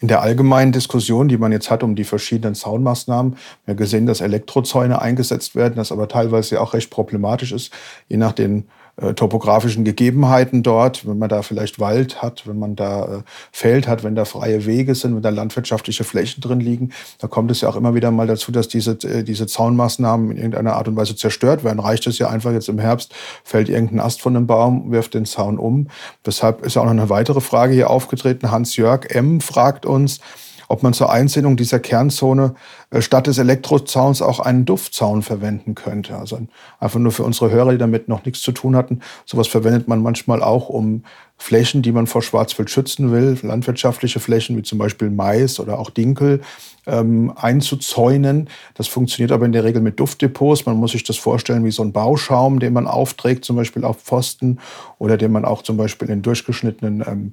In 0.00 0.08
der 0.08 0.22
allgemeinen 0.22 0.72
Diskussion, 0.72 1.28
die 1.28 1.36
man 1.36 1.52
jetzt 1.52 1.70
hat 1.70 1.82
um 1.82 1.94
die 1.94 2.04
verschiedenen 2.04 2.54
Zaunmaßnahmen, 2.54 3.36
wir 3.66 3.74
gesehen, 3.74 4.06
dass 4.06 4.22
Elektrozäune 4.22 5.02
eingesetzt 5.02 5.54
werden, 5.56 5.74
das 5.76 5.92
aber 5.92 6.08
teilweise 6.08 6.54
ja 6.54 6.60
auch 6.62 6.72
recht 6.72 6.88
problematisch 6.88 7.52
ist, 7.52 7.70
je 8.08 8.16
nach 8.16 8.32
den 8.32 8.68
äh, 9.00 9.14
topografischen 9.14 9.84
Gegebenheiten 9.84 10.62
dort, 10.62 11.06
wenn 11.06 11.18
man 11.18 11.28
da 11.28 11.42
vielleicht 11.42 11.78
Wald 11.78 12.20
hat, 12.20 12.46
wenn 12.46 12.58
man 12.58 12.74
da 12.74 13.18
äh, 13.18 13.22
Feld 13.52 13.86
hat, 13.86 14.02
wenn 14.02 14.16
da 14.16 14.24
freie 14.24 14.66
Wege 14.66 14.94
sind, 14.94 15.14
wenn 15.14 15.22
da 15.22 15.28
landwirtschaftliche 15.28 16.02
Flächen 16.02 16.40
drin 16.40 16.58
liegen, 16.58 16.90
da 17.18 17.28
kommt 17.28 17.50
es 17.50 17.60
ja 17.60 17.68
auch 17.68 17.76
immer 17.76 17.94
wieder 17.94 18.10
mal 18.10 18.26
dazu, 18.26 18.50
dass 18.50 18.66
diese, 18.66 18.92
äh, 19.04 19.22
diese 19.22 19.46
Zaunmaßnahmen 19.46 20.32
in 20.32 20.36
irgendeiner 20.36 20.74
Art 20.74 20.88
und 20.88 20.96
Weise 20.96 21.14
zerstört 21.14 21.62
werden. 21.62 21.78
Reicht 21.78 22.06
es 22.08 22.18
ja 22.18 22.28
einfach 22.28 22.52
jetzt 22.52 22.68
im 22.68 22.78
Herbst, 22.80 23.14
fällt 23.44 23.68
irgendein 23.68 24.00
Ast 24.00 24.20
von 24.20 24.34
einem 24.34 24.46
Baum, 24.46 24.90
wirft 24.90 25.14
den 25.14 25.26
Zaun 25.26 25.58
um. 25.58 25.88
Deshalb 26.26 26.64
ist 26.64 26.74
ja 26.74 26.82
auch 26.82 26.86
noch 26.86 26.92
eine 26.92 27.08
weitere 27.08 27.40
Frage 27.40 27.74
hier 27.74 27.90
aufgetreten. 27.90 28.50
Hans-Jörg 28.50 29.10
M. 29.10 29.40
fragt 29.40 29.86
uns, 29.86 30.20
ob 30.68 30.82
man 30.82 30.92
zur 30.92 31.10
Einsehnung 31.10 31.56
dieser 31.56 31.80
Kernzone 31.80 32.54
äh, 32.90 33.00
statt 33.00 33.26
des 33.26 33.38
Elektrozauns 33.38 34.22
auch 34.22 34.40
einen 34.40 34.64
Duftzaun 34.64 35.22
verwenden 35.22 35.74
könnte. 35.74 36.16
Also 36.16 36.38
einfach 36.78 37.00
nur 37.00 37.12
für 37.12 37.24
unsere 37.24 37.50
Hörer, 37.50 37.72
die 37.72 37.78
damit 37.78 38.08
noch 38.08 38.24
nichts 38.24 38.42
zu 38.42 38.52
tun 38.52 38.76
hatten. 38.76 39.00
Sowas 39.24 39.48
verwendet 39.48 39.88
man 39.88 40.02
manchmal 40.02 40.42
auch, 40.42 40.68
um 40.68 41.02
Flächen, 41.40 41.82
die 41.82 41.92
man 41.92 42.08
vor 42.08 42.20
Schwarzwild 42.20 42.68
schützen 42.68 43.12
will, 43.12 43.38
landwirtschaftliche 43.42 44.18
Flächen 44.18 44.56
wie 44.56 44.62
zum 44.62 44.78
Beispiel 44.78 45.08
Mais 45.08 45.60
oder 45.60 45.78
auch 45.78 45.90
Dinkel, 45.90 46.40
ähm, 46.86 47.32
einzuzäunen. 47.36 48.48
Das 48.74 48.88
funktioniert 48.88 49.30
aber 49.30 49.46
in 49.46 49.52
der 49.52 49.62
Regel 49.62 49.80
mit 49.80 50.00
Duftdepots. 50.00 50.66
Man 50.66 50.76
muss 50.76 50.92
sich 50.92 51.04
das 51.04 51.16
vorstellen 51.16 51.64
wie 51.64 51.70
so 51.70 51.82
ein 51.82 51.92
Bauschaum, 51.92 52.58
den 52.58 52.72
man 52.72 52.88
aufträgt, 52.88 53.44
zum 53.44 53.54
Beispiel 53.54 53.84
auf 53.84 53.98
Pfosten 53.98 54.58
oder 54.98 55.16
den 55.16 55.30
man 55.30 55.44
auch 55.44 55.62
zum 55.62 55.76
Beispiel 55.76 56.10
in 56.10 56.22
durchgeschnittenen 56.22 57.04
ähm, 57.06 57.32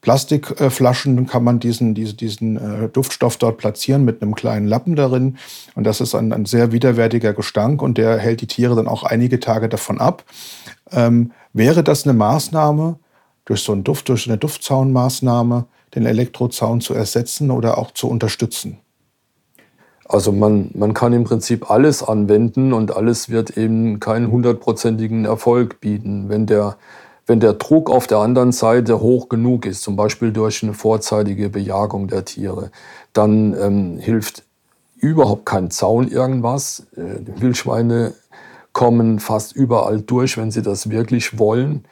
Plastikflaschen 0.00 1.26
kann 1.26 1.42
man 1.42 1.58
diesen, 1.58 1.94
diesen, 1.94 2.16
diesen 2.16 2.56
äh, 2.56 2.88
Duftstoff 2.88 3.36
dort 3.36 3.58
platzieren 3.58 4.04
mit 4.04 4.22
einem 4.22 4.34
kleinen 4.34 4.66
Lappen 4.66 4.94
darin. 4.94 5.38
Und 5.74 5.84
das 5.84 6.00
ist 6.00 6.14
ein, 6.14 6.32
ein 6.32 6.44
sehr 6.44 6.70
widerwärtiger 6.70 7.32
Gestank 7.32 7.82
und 7.82 7.98
der 7.98 8.18
hält 8.18 8.40
die 8.40 8.46
Tiere 8.46 8.76
dann 8.76 8.86
auch 8.86 9.02
einige 9.02 9.40
Tage 9.40 9.68
davon 9.68 10.00
ab. 10.00 10.24
Ähm, 10.92 11.32
wäre 11.52 11.82
das 11.82 12.04
eine 12.04 12.14
Maßnahme, 12.14 12.98
durch 13.44 13.62
so 13.62 13.72
einen 13.72 13.82
Duft, 13.82 14.08
durch 14.08 14.28
eine 14.28 14.38
Duftzaunmaßnahme, 14.38 15.66
den 15.94 16.06
Elektrozaun 16.06 16.80
zu 16.80 16.94
ersetzen 16.94 17.50
oder 17.50 17.78
auch 17.78 17.90
zu 17.92 18.08
unterstützen? 18.08 18.78
Also 20.04 20.32
man, 20.32 20.70
man 20.74 20.94
kann 20.94 21.12
im 21.12 21.24
Prinzip 21.24 21.70
alles 21.70 22.02
anwenden 22.02 22.72
und 22.72 22.94
alles 22.96 23.28
wird 23.28 23.56
eben 23.56 24.00
keinen 24.00 24.30
hundertprozentigen 24.30 25.24
Erfolg 25.24 25.80
bieten. 25.80 26.28
Wenn 26.28 26.46
der 26.46 26.76
wenn 27.28 27.40
der 27.40 27.52
Druck 27.52 27.90
auf 27.90 28.06
der 28.06 28.18
anderen 28.18 28.52
Seite 28.52 29.00
hoch 29.00 29.28
genug 29.28 29.66
ist, 29.66 29.82
zum 29.82 29.96
Beispiel 29.96 30.32
durch 30.32 30.62
eine 30.62 30.72
vorzeitige 30.72 31.50
Bejagung 31.50 32.08
der 32.08 32.24
Tiere, 32.24 32.70
dann 33.12 33.54
ähm, 33.54 33.98
hilft 33.98 34.44
überhaupt 34.96 35.44
kein 35.44 35.70
Zaun 35.70 36.08
irgendwas. 36.08 36.86
Äh, 36.96 37.20
die 37.20 37.40
Wildschweine 37.40 38.14
kommen 38.72 39.18
fast 39.18 39.54
überall 39.54 40.00
durch, 40.00 40.38
wenn 40.38 40.50
sie 40.50 40.62
das 40.62 40.88
wirklich 40.88 41.38
wollen. 41.38 41.84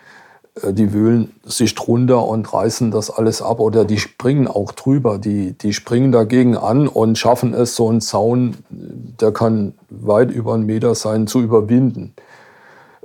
Äh, 0.62 0.72
die 0.72 0.94
wühlen 0.94 1.34
sich 1.44 1.74
drunter 1.74 2.26
und 2.26 2.50
reißen 2.50 2.90
das 2.90 3.10
alles 3.10 3.42
ab 3.42 3.60
oder 3.60 3.84
die 3.84 3.98
springen 3.98 4.48
auch 4.48 4.72
drüber. 4.72 5.18
Die, 5.18 5.52
die 5.52 5.74
springen 5.74 6.12
dagegen 6.12 6.56
an 6.56 6.88
und 6.88 7.18
schaffen 7.18 7.52
es, 7.52 7.76
so 7.76 7.90
einen 7.90 8.00
Zaun, 8.00 8.56
der 8.70 9.32
kann 9.32 9.74
weit 9.90 10.30
über 10.30 10.54
einen 10.54 10.64
Meter 10.64 10.94
sein, 10.94 11.26
zu 11.26 11.42
überwinden. 11.42 12.14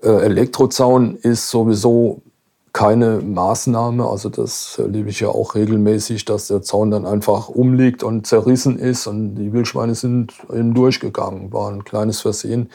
Äh, 0.01 0.09
Elektrozaun 0.09 1.15
ist 1.15 1.49
sowieso 1.49 2.21
keine 2.73 3.19
Maßnahme. 3.19 4.07
Also 4.07 4.29
das 4.29 4.77
erlebe 4.77 5.09
ich 5.09 5.19
ja 5.19 5.29
auch 5.29 5.55
regelmäßig, 5.55 6.25
dass 6.25 6.47
der 6.47 6.61
Zaun 6.61 6.91
dann 6.91 7.05
einfach 7.05 7.49
umliegt 7.49 8.03
und 8.03 8.25
zerrissen 8.25 8.79
ist 8.79 9.07
und 9.07 9.35
die 9.35 9.53
Wildschweine 9.53 9.95
sind 9.95 10.33
eben 10.51 10.73
durchgegangen. 10.73 11.51
War 11.51 11.69
ein 11.69 11.83
kleines 11.83 12.21
Versehen. 12.21 12.69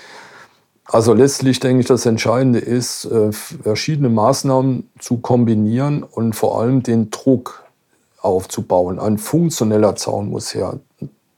Also 0.85 1.14
letztlich 1.14 1.59
denke 1.59 1.81
ich, 1.81 1.87
das 1.87 2.07
Entscheidende 2.07 2.61
ist, 2.61 3.07
äh, 3.07 3.33
verschiedene 3.33 4.09
Maßnahmen 4.09 4.89
zu 5.01 5.16
kombinieren 5.16 6.05
und 6.05 6.35
vor 6.35 6.61
allem 6.61 6.83
den 6.83 7.11
Druck 7.11 7.64
aufzubauen. 8.20 8.99
Ein 8.99 9.18
funktioneller 9.18 9.97
Zaun 9.97 10.29
muss 10.29 10.55
her. 10.55 10.79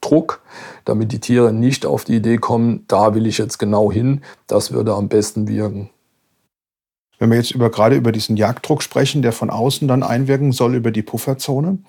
Druck, 0.09 0.41
damit 0.85 1.11
die 1.11 1.19
Tiere 1.19 1.53
nicht 1.53 1.85
auf 1.85 2.03
die 2.03 2.15
Idee 2.15 2.37
kommen, 2.37 2.85
da 2.87 3.13
will 3.13 3.27
ich 3.27 3.37
jetzt 3.37 3.59
genau 3.59 3.91
hin, 3.91 4.21
das 4.47 4.71
würde 4.71 4.93
am 4.93 5.07
besten 5.07 5.47
wirken. 5.47 5.89
Wenn 7.19 7.29
wir 7.29 7.37
jetzt 7.37 7.51
über, 7.51 7.69
gerade 7.69 7.95
über 7.95 8.11
diesen 8.11 8.37
Jagddruck 8.37 8.81
sprechen, 8.81 9.21
der 9.21 9.33
von 9.33 9.49
außen 9.49 9.87
dann 9.87 10.03
einwirken 10.03 10.51
soll 10.51 10.75
über 10.75 10.91
die 10.91 11.01
Pufferzone, 11.01 11.79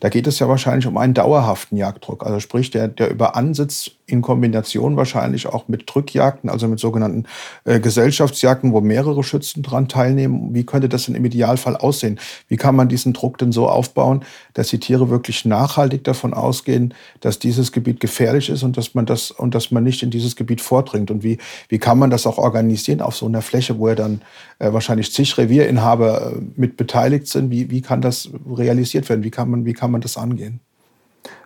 da 0.00 0.08
geht 0.08 0.26
es 0.26 0.38
ja 0.38 0.48
wahrscheinlich 0.48 0.86
um 0.86 0.96
einen 0.96 1.14
dauerhaften 1.14 1.76
Jagddruck. 1.76 2.24
Also 2.26 2.40
sprich, 2.40 2.70
der, 2.70 2.88
der 2.88 3.10
über 3.10 3.36
Ansitz 3.36 3.92
in 4.10 4.22
Kombination 4.22 4.96
wahrscheinlich 4.96 5.46
auch 5.46 5.68
mit 5.68 5.84
Drückjagden, 5.86 6.50
also 6.50 6.68
mit 6.68 6.80
sogenannten 6.80 7.24
äh, 7.64 7.80
Gesellschaftsjagden, 7.80 8.72
wo 8.72 8.80
mehrere 8.80 9.22
Schützen 9.22 9.62
dran 9.62 9.88
teilnehmen. 9.88 10.54
Wie 10.54 10.64
könnte 10.64 10.88
das 10.88 11.06
denn 11.06 11.14
im 11.14 11.24
Idealfall 11.24 11.76
aussehen? 11.76 12.18
Wie 12.48 12.56
kann 12.56 12.74
man 12.74 12.88
diesen 12.88 13.12
Druck 13.12 13.38
denn 13.38 13.52
so 13.52 13.68
aufbauen, 13.68 14.24
dass 14.54 14.68
die 14.68 14.80
Tiere 14.80 15.10
wirklich 15.10 15.44
nachhaltig 15.44 16.04
davon 16.04 16.34
ausgehen, 16.34 16.94
dass 17.20 17.38
dieses 17.38 17.72
Gebiet 17.72 18.00
gefährlich 18.00 18.50
ist 18.50 18.62
und 18.62 18.76
dass 18.76 18.94
man 18.94 19.06
das 19.06 19.30
und 19.30 19.54
dass 19.54 19.70
man 19.70 19.84
nicht 19.84 20.02
in 20.02 20.10
dieses 20.10 20.36
Gebiet 20.36 20.60
vordringt? 20.60 21.10
Und 21.10 21.22
wie, 21.22 21.38
wie 21.68 21.78
kann 21.78 21.98
man 21.98 22.10
das 22.10 22.26
auch 22.26 22.38
organisieren 22.38 23.00
auf 23.00 23.16
so 23.16 23.26
einer 23.26 23.42
Fläche, 23.42 23.78
wo 23.78 23.88
ja 23.88 23.94
dann 23.94 24.22
äh, 24.58 24.72
wahrscheinlich 24.72 25.12
zig 25.12 25.36
Revierinhaber 25.38 26.32
äh, 26.32 26.40
mit 26.56 26.76
beteiligt 26.76 27.28
sind? 27.28 27.50
Wie, 27.50 27.70
wie 27.70 27.80
kann 27.80 28.00
das 28.00 28.30
realisiert 28.50 29.08
werden? 29.08 29.22
Wie 29.22 29.30
kann 29.30 29.50
man, 29.50 29.64
wie 29.64 29.72
kann 29.72 29.89
man 29.90 30.00
das 30.00 30.16
angehen? 30.16 30.60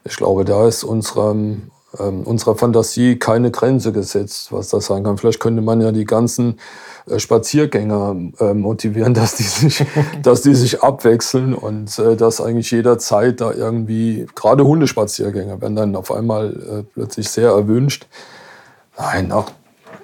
Ich 0.05 0.17
glaube, 0.17 0.45
da 0.45 0.69
ist 0.69 0.85
unserem, 0.85 1.71
ähm, 1.99 2.23
unserer 2.23 2.57
Fantasie 2.57 3.19
keine 3.19 3.51
Grenze 3.51 3.93
gesetzt, 3.93 4.53
was 4.53 4.69
das 4.69 4.87
sein 4.87 5.03
kann. 5.03 5.19
Vielleicht 5.19 5.41
könnte 5.41 5.63
man 5.63 5.81
ja 5.81 5.93
die 5.93 6.05
ganzen 6.05 6.59
äh, 7.07 7.19
Spaziergänger 7.19 8.17
äh, 8.39 8.55
motivieren, 8.55 9.15
dass 9.15 9.37
die 9.37 9.43
sich, 9.43 9.85
dass 10.23 10.43
die 10.43 10.55
sich 10.55 10.83
abwechseln 10.83 11.55
und 11.55 11.99
äh, 11.99 12.17
dass 12.17 12.41
eigentlich 12.41 12.71
jederzeit 12.71 13.41
da 13.41 13.53
irgendwie, 13.53 14.27
gerade 14.35 14.65
Hundespaziergänger 14.65 15.61
werden 15.61 15.77
dann 15.77 15.97
auf 15.97 16.13
einmal 16.13 16.53
äh, 16.53 16.83
plötzlich 16.95 17.29
sehr 17.29 17.51
erwünscht. 17.51 18.07
Nein, 18.97 19.33
auch 19.33 19.51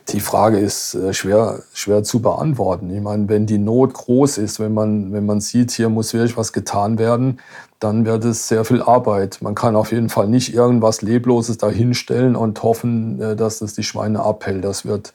die 0.09 0.21
Frage 0.21 0.59
ist 0.59 0.95
äh, 0.95 1.15
schwer, 1.15 1.63
schwer 1.73 2.03
zu 2.03 2.21
beantworten. 2.21 2.91
Ich 2.91 3.01
meine, 3.01 3.29
wenn 3.29 3.47
die 3.47 3.59
Not 3.59 3.95
groß 3.95 4.39
ist, 4.39 4.59
wenn 4.59 4.75
man, 4.75 5.13
wenn 5.13 5.27
man 5.27 5.41
sieht, 5.41 5.71
hier 5.71 5.89
muss 5.89 6.13
wirklich 6.13 6.37
was 6.37 6.53
getan 6.53 6.99
werden, 6.99 7.39
dann 7.79 8.05
wird 8.05 8.25
es 8.25 8.49
sehr 8.49 8.65
viel 8.65 8.83
Arbeit. 8.83 9.39
Man 9.41 9.55
kann 9.55 9.77
auf 9.77 9.93
jeden 9.93 10.09
Fall 10.09 10.29
nicht 10.29 10.55
irgendwas 10.55 11.03
Lebloses 11.03 11.59
dahinstellen 11.59 12.37
und 12.37 12.63
hoffen, 12.63 13.21
äh, 13.21 13.37
dass 13.37 13.61
das 13.61 13.75
die 13.75 13.83
Schweine 13.83 14.21
abhält. 14.21 14.65
Das 14.65 14.85
wird 14.85 15.13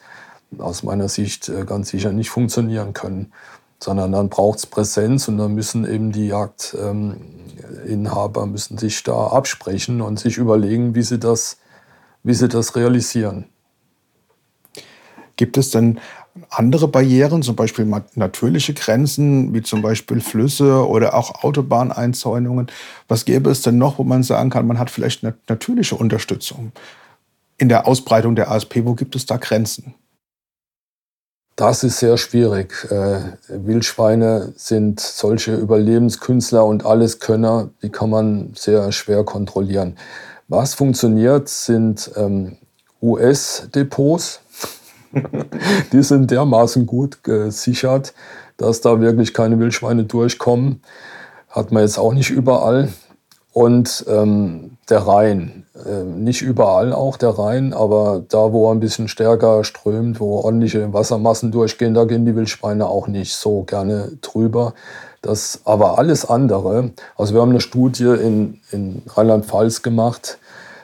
aus 0.57 0.83
meiner 0.83 1.09
Sicht 1.09 1.49
äh, 1.49 1.65
ganz 1.65 1.89
sicher 1.89 2.11
nicht 2.11 2.29
funktionieren 2.29 2.93
können. 2.93 3.31
Sondern 3.79 4.13
dann 4.13 4.29
braucht 4.29 4.59
es 4.59 4.65
Präsenz 4.65 5.27
und 5.27 5.37
dann 5.37 5.53
müssen 5.53 5.85
eben 5.85 6.13
die 6.13 6.27
Jagdinhaber 6.27 8.45
müssen 8.45 8.77
sich 8.77 9.03
da 9.03 9.27
absprechen 9.27 10.01
und 10.01 10.17
sich 10.17 10.37
überlegen, 10.37 10.95
wie 10.95 11.03
sie 11.03 11.19
das, 11.19 11.57
wie 12.23 12.33
sie 12.33 12.47
das 12.47 12.77
realisieren. 12.77 13.49
Gibt 15.35 15.57
es 15.57 15.71
denn 15.71 15.99
andere 16.49 16.87
Barrieren, 16.87 17.43
zum 17.43 17.55
Beispiel 17.55 17.85
natürliche 18.15 18.73
Grenzen, 18.73 19.53
wie 19.53 19.61
zum 19.61 19.81
Beispiel 19.81 20.21
Flüsse 20.21 20.87
oder 20.87 21.13
auch 21.13 21.43
Autobahneinzäunungen? 21.43 22.67
Was 23.07 23.25
gäbe 23.25 23.49
es 23.49 23.61
denn 23.61 23.77
noch, 23.77 23.99
wo 23.99 24.03
man 24.03 24.23
sagen 24.23 24.49
kann, 24.49 24.67
man 24.67 24.79
hat 24.79 24.89
vielleicht 24.89 25.23
eine 25.23 25.35
natürliche 25.47 25.95
Unterstützung 25.95 26.71
in 27.57 27.69
der 27.69 27.87
Ausbreitung 27.87 28.35
der 28.35 28.51
ASP? 28.51 28.81
Wo 28.83 28.95
gibt 28.95 29.15
es 29.15 29.25
da 29.25 29.37
Grenzen? 29.37 29.95
Das 31.55 31.85
ist 31.85 31.99
sehr 31.99 32.17
schwierig. 32.17 32.85
Äh, 32.91 33.21
Wildschweine 33.47 34.51
sind 34.57 34.99
solche 34.99 35.55
Überlebenskünstler 35.55 36.65
und 36.65 36.85
Alleskönner, 36.85 37.69
die 37.81 37.89
kann 37.89 38.09
man 38.09 38.51
sehr 38.55 38.91
schwer 38.91 39.23
kontrollieren. 39.23 39.97
Was 40.49 40.73
funktioniert, 40.73 41.47
sind 41.47 42.11
ähm, 42.17 42.57
US-Depots, 43.01 44.41
die 45.91 46.03
sind 46.03 46.31
dermaßen 46.31 46.85
gut 46.85 47.23
gesichert, 47.23 48.13
dass 48.57 48.81
da 48.81 48.99
wirklich 48.99 49.33
keine 49.33 49.59
Wildschweine 49.59 50.03
durchkommen. 50.03 50.81
Hat 51.49 51.71
man 51.71 51.83
jetzt 51.83 51.97
auch 51.97 52.13
nicht 52.13 52.29
überall. 52.29 52.89
Und 53.53 54.03
ähm, 54.09 54.77
der 54.89 55.07
Rhein, 55.07 55.65
äh, 55.85 56.03
nicht 56.03 56.41
überall 56.41 56.91
auch 56.91 57.15
der 57.15 57.29
Rhein, 57.29 57.73
aber 57.73 58.21
da, 58.27 58.51
wo 58.51 58.67
er 58.67 58.73
ein 58.73 58.81
bisschen 58.81 59.07
stärker 59.07 59.63
strömt, 59.63 60.19
wo 60.19 60.39
ordentliche 60.39 60.91
Wassermassen 60.91 61.53
durchgehen, 61.53 61.93
da 61.93 62.03
gehen 62.03 62.25
die 62.25 62.35
Wildschweine 62.35 62.85
auch 62.85 63.07
nicht 63.07 63.33
so 63.33 63.63
gerne 63.63 64.11
drüber. 64.21 64.73
Das, 65.21 65.61
aber 65.63 65.97
alles 65.97 66.25
andere, 66.25 66.91
also 67.17 67.33
wir 67.33 67.41
haben 67.41 67.51
eine 67.51 67.61
Studie 67.61 68.03
in, 68.03 68.59
in 68.71 69.03
Rheinland-Pfalz 69.07 69.81
gemacht, 69.81 70.37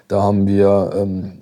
da 0.07 0.23
haben 0.23 0.47
wir 0.47 0.91
ähm, 0.95 1.41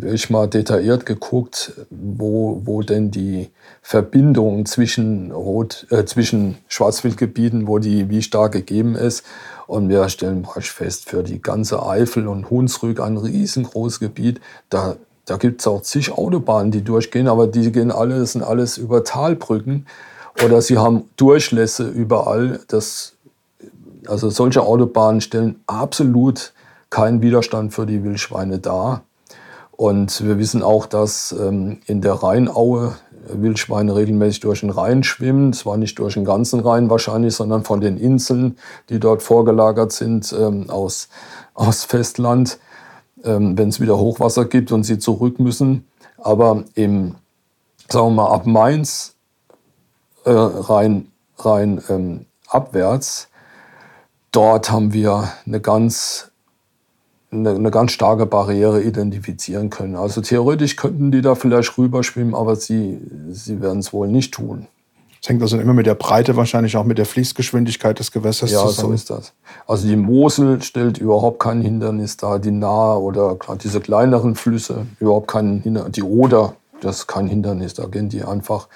wirklich 0.00 0.30
mal 0.30 0.48
detailliert 0.48 1.06
geguckt, 1.06 1.72
wo, 1.90 2.60
wo 2.64 2.82
denn 2.82 3.10
die 3.10 3.50
Verbindung 3.82 4.66
zwischen, 4.66 5.32
Rot, 5.32 5.86
äh, 5.90 6.04
zwischen 6.04 6.56
Schwarzwildgebieten, 6.68 7.66
wo 7.66 7.78
die 7.78 8.08
wie 8.08 8.22
stark 8.22 8.52
gegeben 8.52 8.94
ist. 8.94 9.24
Und 9.66 9.88
wir 9.88 10.08
stellen 10.08 10.46
fest, 10.60 11.08
für 11.08 11.22
die 11.22 11.40
ganze 11.40 11.84
Eifel 11.84 12.26
und 12.26 12.50
Hunsrück, 12.50 13.00
ein 13.00 13.16
riesengroßes 13.16 14.00
Gebiet, 14.00 14.40
da, 14.70 14.96
da 15.24 15.36
gibt 15.36 15.60
es 15.60 15.66
auch 15.66 15.82
zig 15.82 16.12
Autobahnen, 16.12 16.72
die 16.72 16.82
durchgehen, 16.82 17.28
aber 17.28 17.46
die 17.46 17.70
gehen 17.70 17.90
alle, 17.90 18.18
das 18.18 18.32
sind 18.32 18.42
alles 18.42 18.76
über 18.76 19.04
Talbrücken 19.04 19.86
oder 20.44 20.60
sie 20.60 20.78
haben 20.78 21.04
Durchlässe 21.16 21.88
überall. 21.88 22.60
Das, 22.68 23.14
also 24.06 24.30
solche 24.30 24.62
Autobahnen 24.62 25.20
stellen 25.20 25.60
absolut 25.66 26.52
keinen 26.90 27.22
Widerstand 27.22 27.72
für 27.72 27.86
die 27.86 28.02
Wildschweine 28.04 28.58
dar. 28.58 29.02
Und 29.82 30.24
wir 30.24 30.38
wissen 30.38 30.62
auch, 30.62 30.86
dass 30.86 31.32
ähm, 31.32 31.80
in 31.86 32.02
der 32.02 32.12
Rheinaue 32.12 32.94
Wildschweine 33.26 33.96
regelmäßig 33.96 34.38
durch 34.38 34.60
den 34.60 34.70
Rhein 34.70 35.02
schwimmen. 35.02 35.52
Zwar 35.52 35.76
nicht 35.76 35.98
durch 35.98 36.14
den 36.14 36.24
ganzen 36.24 36.60
Rhein 36.60 36.88
wahrscheinlich, 36.88 37.34
sondern 37.34 37.64
von 37.64 37.80
den 37.80 37.96
Inseln, 37.96 38.58
die 38.90 39.00
dort 39.00 39.24
vorgelagert 39.24 39.90
sind 39.90 40.32
ähm, 40.38 40.70
aus, 40.70 41.08
aus 41.54 41.82
Festland, 41.82 42.60
ähm, 43.24 43.58
wenn 43.58 43.70
es 43.70 43.80
wieder 43.80 43.98
Hochwasser 43.98 44.44
gibt 44.44 44.70
und 44.70 44.84
sie 44.84 45.00
zurück 45.00 45.40
müssen. 45.40 45.84
Aber 46.16 46.62
im, 46.76 47.16
sagen 47.88 48.14
wir 48.14 48.22
mal, 48.22 48.30
ab 48.30 48.46
Mainz 48.46 49.16
äh, 50.22 50.30
rein, 50.30 51.08
rein 51.38 51.82
ähm, 51.88 52.26
abwärts, 52.46 53.26
dort 54.30 54.70
haben 54.70 54.92
wir 54.92 55.32
eine 55.44 55.58
ganz, 55.58 56.30
eine, 57.32 57.50
eine, 57.50 57.70
ganz 57.70 57.92
starke 57.92 58.26
Barriere 58.26 58.82
identifizieren 58.82 59.70
können. 59.70 59.96
Also 59.96 60.20
theoretisch 60.20 60.76
könnten 60.76 61.10
die 61.10 61.22
da 61.22 61.34
vielleicht 61.34 61.76
rüberschwimmen, 61.78 62.34
aber 62.34 62.56
sie, 62.56 62.98
sie 63.30 63.60
werden 63.60 63.78
es 63.78 63.92
wohl 63.92 64.08
nicht 64.08 64.34
tun. 64.34 64.66
Das 65.20 65.28
hängt 65.28 65.42
also 65.42 65.58
immer 65.58 65.72
mit 65.72 65.86
der 65.86 65.94
Breite, 65.94 66.36
wahrscheinlich 66.36 66.76
auch 66.76 66.84
mit 66.84 66.98
der 66.98 67.06
Fließgeschwindigkeit 67.06 67.98
des 67.98 68.10
Gewässers 68.10 68.50
ja, 68.50 68.66
zusammen. 68.66 68.76
Ja, 68.76 68.88
so 68.88 68.92
ist 68.94 69.10
das. 69.10 69.32
Also 69.68 69.86
die 69.86 69.96
Mosel 69.96 70.60
stellt 70.62 70.98
überhaupt 70.98 71.38
kein 71.38 71.62
Hindernis 71.62 72.16
dar, 72.16 72.40
die 72.40 72.50
Nahe 72.50 72.98
oder 72.98 73.36
gerade 73.36 73.58
diese 73.58 73.80
kleineren 73.80 74.34
Flüsse 74.34 74.86
überhaupt 74.98 75.28
kein 75.28 75.60
Hindernis. 75.60 75.92
Die 75.92 76.02
Oder, 76.02 76.56
das 76.80 76.98
ist 76.98 77.06
kein 77.06 77.28
Hindernis, 77.28 77.74
da 77.74 77.86
gehen 77.86 78.08
die 78.08 78.24
einfach 78.24 78.68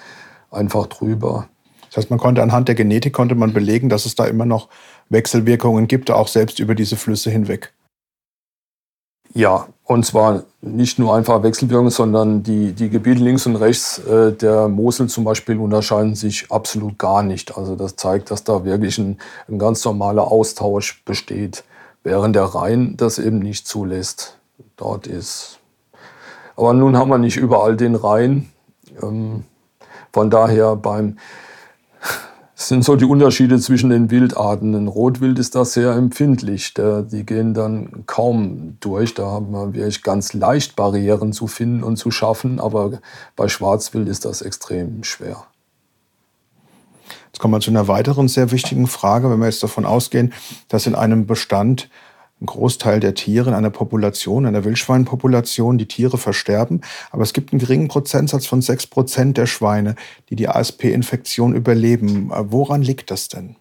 einfach 0.49 0.87
drüber. 0.87 1.47
Das 1.89 1.97
heißt, 1.97 2.09
man 2.09 2.19
konnte 2.19 2.41
anhand 2.41 2.67
der 2.67 2.75
Genetik 2.75 3.13
konnte 3.13 3.35
man 3.35 3.53
belegen, 3.53 3.89
dass 3.89 4.05
es 4.05 4.15
da 4.15 4.25
immer 4.25 4.45
noch 4.45 4.69
Wechselwirkungen 5.09 5.87
gibt, 5.87 6.11
auch 6.11 6.27
selbst 6.27 6.59
über 6.59 6.75
diese 6.75 6.95
Flüsse 6.95 7.29
hinweg. 7.29 7.73
Ja, 9.37 9.67
und 9.83 10.03
zwar 10.03 10.45
nicht 10.61 10.97
nur 10.97 11.13
einfach 11.13 11.43
Wechselwirkungen, 11.43 11.91
sondern 11.91 12.41
die, 12.41 12.73
die 12.73 12.89
Gebiete 12.89 13.21
links 13.23 13.45
und 13.45 13.55
rechts 13.55 13.99
äh, 13.99 14.33
der 14.33 14.67
Mosel 14.67 15.09
zum 15.09 15.25
Beispiel 15.25 15.59
unterscheiden 15.59 16.15
sich 16.15 16.51
absolut 16.51 16.97
gar 16.97 17.21
nicht. 17.21 17.55
Also 17.55 17.75
das 17.75 17.95
zeigt, 17.95 18.31
dass 18.31 18.43
da 18.43 18.65
wirklich 18.65 18.97
ein, 18.97 19.19
ein 19.47 19.59
ganz 19.59 19.85
normaler 19.85 20.31
Austausch 20.31 21.03
besteht, 21.05 21.65
während 22.03 22.35
der 22.35 22.45
Rhein 22.45 22.97
das 22.97 23.19
eben 23.19 23.37
nicht 23.37 23.67
zulässt. 23.67 24.39
Dort 24.75 25.05
ist. 25.05 25.59
Aber 26.55 26.73
nun 26.73 26.97
haben 26.97 27.09
wir 27.11 27.19
nicht 27.19 27.37
überall 27.37 27.77
den 27.77 27.93
Rhein. 27.93 28.49
Ähm, 29.03 29.43
von 30.11 30.31
daher 30.31 30.75
beim 30.75 31.19
das 32.57 32.69
sind 32.69 32.83
so 32.83 32.95
die 32.95 33.05
Unterschiede 33.05 33.59
zwischen 33.59 33.91
den 33.91 34.09
Wildarten. 34.09 34.73
Ein 34.73 34.87
Rotwild 34.87 35.37
ist 35.37 35.53
da 35.53 35.63
sehr 35.63 35.91
empfindlich. 35.91 36.73
Die 36.73 37.23
gehen 37.23 37.53
dann 37.53 38.03
kaum 38.07 38.77
durch. 38.79 39.13
Da 39.13 39.27
haben 39.27 39.51
wir 39.51 39.75
wirklich 39.75 40.01
ganz 40.01 40.33
leicht 40.33 40.75
Barrieren 40.75 41.33
zu 41.33 41.45
finden 41.45 41.83
und 41.83 41.97
zu 41.97 42.09
schaffen. 42.09 42.59
Aber 42.59 42.99
bei 43.35 43.47
Schwarzwild 43.47 44.09
ist 44.09 44.25
das 44.25 44.41
extrem 44.41 45.03
schwer. 45.03 45.45
Jetzt 47.27 47.39
kommen 47.39 47.53
wir 47.53 47.59
zu 47.59 47.69
einer 47.69 47.87
weiteren 47.87 48.27
sehr 48.27 48.51
wichtigen 48.51 48.87
Frage. 48.87 49.29
Wenn 49.29 49.37
wir 49.37 49.45
jetzt 49.45 49.61
davon 49.61 49.85
ausgehen, 49.85 50.33
dass 50.67 50.87
in 50.87 50.95
einem 50.95 51.27
Bestand 51.27 51.91
ein 52.39 52.45
Großteil 52.45 52.99
der 52.99 53.15
Tiere 53.15 53.49
in 53.49 53.55
einer 53.55 53.71
Population, 53.71 54.45
einer 54.45 54.63
Wildschweinpopulation, 54.63 55.77
die 55.77 55.87
Tiere 55.87 56.17
versterben. 56.17 56.81
Aber 57.11 57.23
es 57.23 57.33
gibt 57.33 57.51
einen 57.51 57.59
geringen 57.59 57.87
Prozentsatz 57.87 58.45
von 58.45 58.61
sechs 58.61 58.85
Prozent 58.85 59.37
der 59.37 59.47
Schweine, 59.47 59.95
die 60.29 60.35
die 60.35 60.47
ASP-Infektion 60.47 61.55
überleben. 61.55 62.31
Äh, 62.31 62.51
woran 62.51 62.81
liegt 62.81 63.09
das 63.09 63.27
denn? 63.27 63.55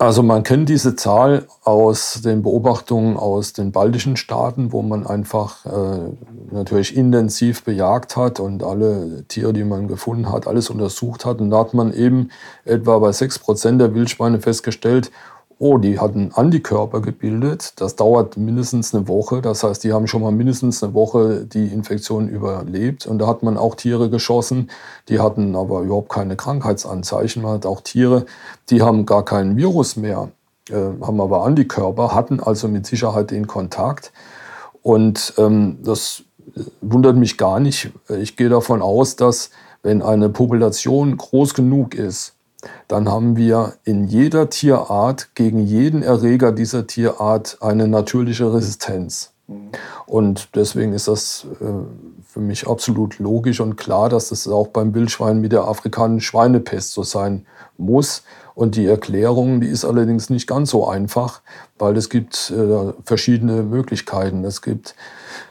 Also 0.00 0.22
man 0.22 0.44
kennt 0.44 0.70
diese 0.70 0.96
Zahl 0.96 1.46
aus 1.62 2.22
den 2.24 2.42
Beobachtungen 2.42 3.18
aus 3.18 3.52
den 3.52 3.70
baltischen 3.70 4.16
Staaten, 4.16 4.72
wo 4.72 4.80
man 4.80 5.06
einfach 5.06 5.66
äh, 5.66 6.12
natürlich 6.50 6.96
intensiv 6.96 7.64
bejagt 7.64 8.16
hat 8.16 8.40
und 8.40 8.62
alle 8.62 9.24
Tiere, 9.28 9.52
die 9.52 9.62
man 9.62 9.88
gefunden 9.88 10.32
hat, 10.32 10.46
alles 10.46 10.70
untersucht 10.70 11.26
hat. 11.26 11.42
Und 11.42 11.50
da 11.50 11.58
hat 11.58 11.74
man 11.74 11.92
eben 11.92 12.30
etwa 12.64 12.98
bei 12.98 13.12
sechs 13.12 13.38
Prozent 13.38 13.78
der 13.78 13.94
Wildschweine 13.94 14.40
festgestellt, 14.40 15.10
oh, 15.60 15.76
die 15.76 16.00
hatten 16.00 16.32
Antikörper 16.32 17.02
gebildet. 17.02 17.74
Das 17.76 17.94
dauert 17.94 18.38
mindestens 18.38 18.94
eine 18.94 19.06
Woche. 19.06 19.42
Das 19.42 19.62
heißt, 19.62 19.84
die 19.84 19.92
haben 19.92 20.06
schon 20.06 20.22
mal 20.22 20.32
mindestens 20.32 20.82
eine 20.82 20.94
Woche 20.94 21.44
die 21.44 21.66
Infektion 21.66 22.30
überlebt. 22.30 23.06
Und 23.06 23.18
da 23.18 23.26
hat 23.26 23.42
man 23.42 23.58
auch 23.58 23.74
Tiere 23.74 24.08
geschossen, 24.08 24.70
die 25.10 25.20
hatten 25.20 25.54
aber 25.54 25.82
überhaupt 25.82 26.08
keine 26.08 26.34
Krankheitsanzeichen. 26.34 27.42
Man 27.42 27.52
hat 27.52 27.66
auch 27.66 27.82
Tiere, 27.82 28.24
die 28.70 28.80
haben 28.80 29.04
gar 29.04 29.22
keinen 29.22 29.58
Virus 29.58 29.96
mehr, 29.96 30.30
äh, 30.70 30.74
haben 31.02 31.20
aber 31.20 31.44
Antikörper, 31.44 32.14
hatten 32.14 32.40
also 32.40 32.66
mit 32.66 32.86
Sicherheit 32.86 33.30
den 33.30 33.46
Kontakt. 33.46 34.12
Und 34.80 35.34
ähm, 35.36 35.76
das 35.84 36.22
wundert 36.80 37.16
mich 37.16 37.36
gar 37.36 37.60
nicht. 37.60 37.90
Ich 38.08 38.34
gehe 38.34 38.48
davon 38.48 38.80
aus, 38.80 39.14
dass 39.14 39.50
wenn 39.82 40.00
eine 40.00 40.30
Population 40.30 41.18
groß 41.18 41.52
genug 41.52 41.94
ist, 41.94 42.32
dann 42.88 43.08
haben 43.08 43.36
wir 43.36 43.74
in 43.84 44.06
jeder 44.06 44.50
Tierart 44.50 45.34
gegen 45.34 45.60
jeden 45.60 46.02
Erreger 46.02 46.52
dieser 46.52 46.86
Tierart 46.86 47.58
eine 47.60 47.88
natürliche 47.88 48.52
Resistenz. 48.52 49.32
Und 50.06 50.50
deswegen 50.54 50.92
ist 50.92 51.08
das 51.08 51.46
äh, 51.60 51.64
für 52.24 52.40
mich 52.40 52.68
absolut 52.68 53.18
logisch 53.18 53.60
und 53.60 53.76
klar, 53.76 54.08
dass 54.08 54.28
das 54.28 54.46
auch 54.46 54.68
beim 54.68 54.94
Wildschwein 54.94 55.40
mit 55.40 55.52
der 55.52 55.64
afrikanischen 55.64 56.20
Schweinepest 56.20 56.92
so 56.92 57.02
sein 57.02 57.46
muss. 57.76 58.22
Und 58.54 58.76
die 58.76 58.86
Erklärung, 58.86 59.60
die 59.60 59.68
ist 59.68 59.84
allerdings 59.84 60.30
nicht 60.30 60.46
ganz 60.46 60.70
so 60.70 60.86
einfach, 60.86 61.40
weil 61.78 61.96
es 61.96 62.10
gibt 62.10 62.52
äh, 62.56 62.92
verschiedene 63.04 63.62
Möglichkeiten. 63.62 64.44
Es 64.44 64.62
gibt 64.62 64.94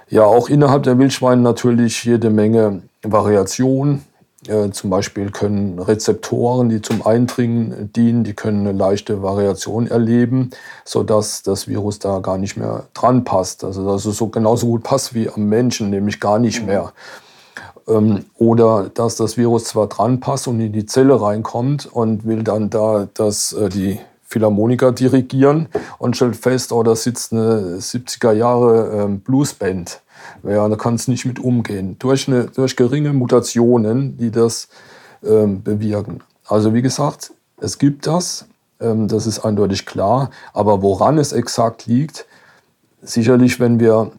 ja 0.09 0.23
auch 0.23 0.49
innerhalb 0.49 0.83
der 0.83 0.97
Wildschweine 0.97 1.41
natürlich 1.41 2.03
jede 2.05 2.29
Menge 2.29 2.83
Variation. 3.01 4.03
Äh, 4.49 4.71
zum 4.71 4.89
Beispiel 4.89 5.29
können 5.31 5.79
Rezeptoren, 5.79 6.69
die 6.69 6.81
zum 6.81 7.05
Eindringen 7.05 7.93
dienen, 7.93 8.23
die 8.23 8.33
können 8.33 8.67
eine 8.67 8.77
leichte 8.77 9.21
Variation 9.21 9.87
erleben, 9.87 10.49
sodass 10.85 11.43
das 11.43 11.67
Virus 11.67 11.99
da 11.99 12.19
gar 12.19 12.37
nicht 12.37 12.57
mehr 12.57 12.85
dran 12.93 13.23
passt. 13.23 13.63
Also 13.63 13.85
dass 13.85 14.05
es 14.05 14.17
so 14.17 14.27
genauso 14.27 14.67
gut 14.67 14.83
passt 14.83 15.13
wie 15.13 15.29
am 15.29 15.45
Menschen, 15.45 15.89
nämlich 15.89 16.19
gar 16.19 16.39
nicht 16.39 16.65
mehr. 16.65 16.93
Ähm, 17.87 18.25
oder 18.37 18.89
dass 18.93 19.15
das 19.15 19.37
Virus 19.37 19.65
zwar 19.65 19.87
dran 19.87 20.19
passt 20.19 20.47
und 20.47 20.59
in 20.59 20.73
die 20.73 20.85
Zelle 20.85 21.21
reinkommt 21.21 21.85
und 21.85 22.25
will 22.25 22.43
dann 22.43 22.69
da 22.69 23.07
dass 23.13 23.53
äh, 23.53 23.69
die 23.69 23.99
Philharmoniker 24.23 24.91
dirigieren 24.91 25.69
und 25.97 26.15
stellt 26.15 26.35
fest, 26.35 26.71
oh, 26.71 26.83
da 26.83 26.95
sitzt 26.95 27.33
eine 27.33 27.77
70er 27.79 28.31
Jahre 28.31 29.03
ähm, 29.03 29.21
Bluesband 29.21 30.01
ja, 30.43 30.67
da 30.67 30.75
kann 30.75 30.95
es 30.95 31.07
nicht 31.07 31.25
mit 31.25 31.39
umgehen. 31.39 31.97
Durch, 31.99 32.27
eine, 32.27 32.45
durch 32.45 32.75
geringe 32.75 33.13
Mutationen, 33.13 34.17
die 34.17 34.31
das 34.31 34.69
ähm, 35.23 35.63
bewirken. 35.63 36.21
Also 36.47 36.73
wie 36.73 36.81
gesagt, 36.81 37.31
es 37.57 37.77
gibt 37.77 38.07
das, 38.07 38.47
ähm, 38.79 39.07
das 39.07 39.27
ist 39.27 39.39
eindeutig 39.39 39.85
klar. 39.85 40.31
Aber 40.53 40.81
woran 40.81 41.17
es 41.17 41.31
exakt 41.31 41.85
liegt, 41.85 42.25
sicherlich, 43.01 43.59
wenn 43.59 43.79
wir 43.79 44.11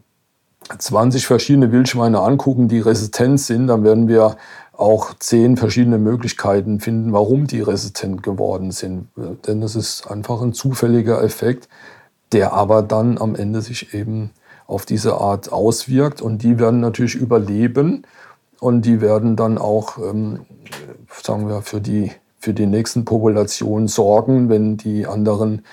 20 0.78 1.26
verschiedene 1.26 1.72
Wildschweine 1.72 2.20
angucken, 2.20 2.68
die 2.68 2.80
resistent 2.80 3.40
sind, 3.40 3.66
dann 3.66 3.82
werden 3.82 4.08
wir 4.08 4.36
auch 4.72 5.14
zehn 5.18 5.56
verschiedene 5.56 5.98
Möglichkeiten 5.98 6.80
finden, 6.80 7.12
warum 7.12 7.46
die 7.46 7.60
resistent 7.60 8.22
geworden 8.22 8.70
sind. 8.70 9.08
Denn 9.46 9.62
es 9.62 9.76
ist 9.76 10.10
einfach 10.10 10.40
ein 10.40 10.54
zufälliger 10.54 11.22
Effekt, 11.22 11.68
der 12.32 12.52
aber 12.54 12.82
dann 12.82 13.18
am 13.18 13.34
Ende 13.34 13.60
sich 13.60 13.92
eben 13.92 14.30
auf 14.70 14.86
diese 14.86 15.14
Art 15.14 15.52
auswirkt. 15.52 16.22
Und 16.22 16.42
die 16.42 16.58
werden 16.58 16.80
natürlich 16.80 17.14
überleben 17.14 18.04
und 18.60 18.82
die 18.82 19.00
werden 19.00 19.36
dann 19.36 19.58
auch, 19.58 19.98
ähm, 19.98 20.40
sagen 21.22 21.48
wir, 21.48 21.62
für 21.62 21.80
die, 21.80 22.12
für 22.38 22.54
die 22.54 22.66
nächsten 22.66 23.04
Populationen 23.04 23.88
sorgen, 23.88 24.48
wenn 24.48 24.76
die 24.76 25.06
anderen 25.06 25.64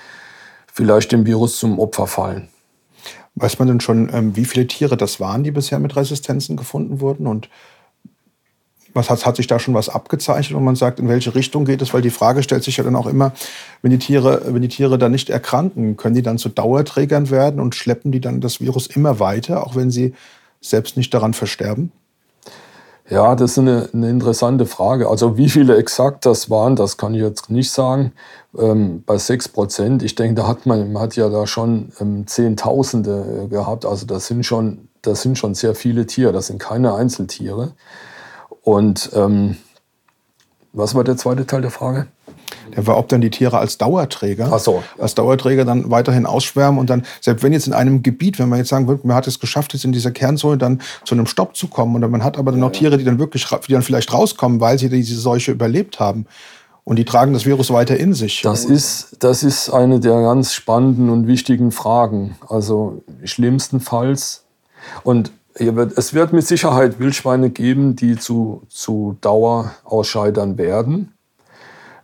vielleicht 0.72 1.12
dem 1.12 1.26
Virus 1.26 1.58
zum 1.58 1.78
Opfer 1.78 2.06
fallen. 2.06 2.48
Weiß 3.34 3.58
man 3.58 3.68
denn 3.68 3.80
schon, 3.80 4.10
ähm, 4.12 4.36
wie 4.36 4.44
viele 4.44 4.66
Tiere 4.66 4.96
das 4.96 5.20
waren, 5.20 5.44
die 5.44 5.52
bisher 5.52 5.78
mit 5.78 5.94
Resistenzen 5.96 6.56
gefunden 6.56 7.00
wurden? 7.00 7.26
Und 7.26 7.48
was 8.98 9.08
hat, 9.08 9.24
hat 9.24 9.36
sich 9.36 9.46
da 9.46 9.58
schon 9.58 9.74
was 9.74 9.88
abgezeichnet 9.88 10.56
und 10.56 10.64
man 10.64 10.76
sagt, 10.76 11.00
in 11.00 11.08
welche 11.08 11.34
Richtung 11.34 11.64
geht 11.64 11.80
es? 11.80 11.94
Weil 11.94 12.02
die 12.02 12.10
Frage 12.10 12.42
stellt 12.42 12.64
sich 12.64 12.76
ja 12.76 12.84
dann 12.84 12.96
auch 12.96 13.06
immer, 13.06 13.32
wenn 13.80 13.90
die 13.90 13.98
Tiere, 13.98 14.42
wenn 14.46 14.62
die 14.62 14.68
Tiere 14.68 14.98
dann 14.98 15.12
nicht 15.12 15.30
erkranken, 15.30 15.96
können 15.96 16.14
die 16.14 16.22
dann 16.22 16.38
zu 16.38 16.50
Dauerträgern 16.50 17.30
werden 17.30 17.60
und 17.60 17.74
schleppen 17.74 18.12
die 18.12 18.20
dann 18.20 18.40
das 18.40 18.60
Virus 18.60 18.86
immer 18.86 19.20
weiter, 19.20 19.66
auch 19.66 19.74
wenn 19.74 19.90
sie 19.90 20.14
selbst 20.60 20.96
nicht 20.96 21.14
daran 21.14 21.34
versterben? 21.34 21.92
Ja, 23.10 23.34
das 23.36 23.52
ist 23.52 23.58
eine, 23.58 23.88
eine, 23.94 24.10
interessante 24.10 24.66
Frage. 24.66 25.08
Also 25.08 25.38
wie 25.38 25.48
viele 25.48 25.78
exakt 25.78 26.26
das 26.26 26.50
waren, 26.50 26.76
das 26.76 26.98
kann 26.98 27.14
ich 27.14 27.22
jetzt 27.22 27.48
nicht 27.48 27.70
sagen. 27.70 28.12
Ähm, 28.58 29.02
bei 29.06 29.16
6 29.16 29.48
Prozent, 29.48 30.02
ich 30.02 30.14
denke, 30.14 30.34
da 30.34 30.46
hat 30.46 30.66
man, 30.66 30.92
man 30.92 31.02
hat 31.02 31.16
ja 31.16 31.30
da 31.30 31.46
schon 31.46 31.90
ähm, 32.00 32.26
Zehntausende 32.26 33.44
äh, 33.44 33.48
gehabt. 33.48 33.86
Also 33.86 34.04
das 34.04 34.26
sind, 34.26 34.44
schon, 34.44 34.88
das 35.00 35.22
sind 35.22 35.38
schon 35.38 35.54
sehr 35.54 35.74
viele 35.74 36.06
Tiere, 36.06 36.32
das 36.32 36.48
sind 36.48 36.58
keine 36.58 36.94
Einzeltiere. 36.94 37.72
Und 38.68 39.08
ähm, 39.14 39.56
was 40.74 40.94
war 40.94 41.02
der 41.02 41.16
zweite 41.16 41.46
Teil 41.46 41.62
der 41.62 41.70
Frage? 41.70 42.06
Der 42.76 42.86
war, 42.86 42.98
ob 42.98 43.08
dann 43.08 43.22
die 43.22 43.30
Tiere 43.30 43.56
als 43.56 43.78
Dauerträger, 43.78 44.58
so. 44.58 44.82
als 44.98 45.14
Dauerträger 45.14 45.64
dann 45.64 45.90
weiterhin 45.90 46.26
ausschwärmen 46.26 46.78
und 46.78 46.90
dann, 46.90 47.06
selbst 47.22 47.42
wenn 47.42 47.54
jetzt 47.54 47.66
in 47.66 47.72
einem 47.72 48.02
Gebiet, 48.02 48.38
wenn 48.38 48.50
man 48.50 48.58
jetzt 48.58 48.68
sagen 48.68 48.86
würde, 48.86 49.06
man 49.06 49.16
hat 49.16 49.26
es 49.26 49.40
geschafft, 49.40 49.72
jetzt 49.72 49.86
in 49.86 49.92
dieser 49.92 50.10
Kernzone 50.10 50.58
dann 50.58 50.82
zu 51.06 51.14
einem 51.14 51.24
Stopp 51.24 51.56
zu 51.56 51.68
kommen 51.68 51.94
und 51.94 52.10
man 52.10 52.22
hat 52.22 52.36
aber 52.36 52.50
dann 52.50 52.60
noch 52.60 52.72
Tiere, 52.72 52.98
die 52.98 53.04
dann 53.04 53.18
wirklich, 53.18 53.46
die 53.66 53.72
dann 53.72 53.80
vielleicht 53.80 54.12
rauskommen, 54.12 54.60
weil 54.60 54.78
sie 54.78 54.90
diese 54.90 55.18
Seuche 55.18 55.52
überlebt 55.52 55.98
haben. 55.98 56.26
Und 56.84 56.96
die 56.96 57.06
tragen 57.06 57.32
das 57.32 57.46
Virus 57.46 57.70
weiter 57.70 57.96
in 57.96 58.12
sich. 58.12 58.42
Das 58.42 58.66
ist, 58.66 59.16
das 59.20 59.42
ist 59.42 59.70
eine 59.70 59.98
der 59.98 60.20
ganz 60.20 60.52
spannenden 60.52 61.08
und 61.08 61.26
wichtigen 61.26 61.72
Fragen. 61.72 62.36
Also 62.48 63.02
schlimmstenfalls, 63.24 64.44
und 65.02 65.32
es 65.58 66.14
wird 66.14 66.32
mit 66.32 66.46
Sicherheit 66.46 66.98
Wildschweine 66.98 67.50
geben, 67.50 67.96
die 67.96 68.16
zu, 68.16 68.62
zu 68.68 69.16
Dauerausscheidern 69.20 70.56
werden. 70.58 71.14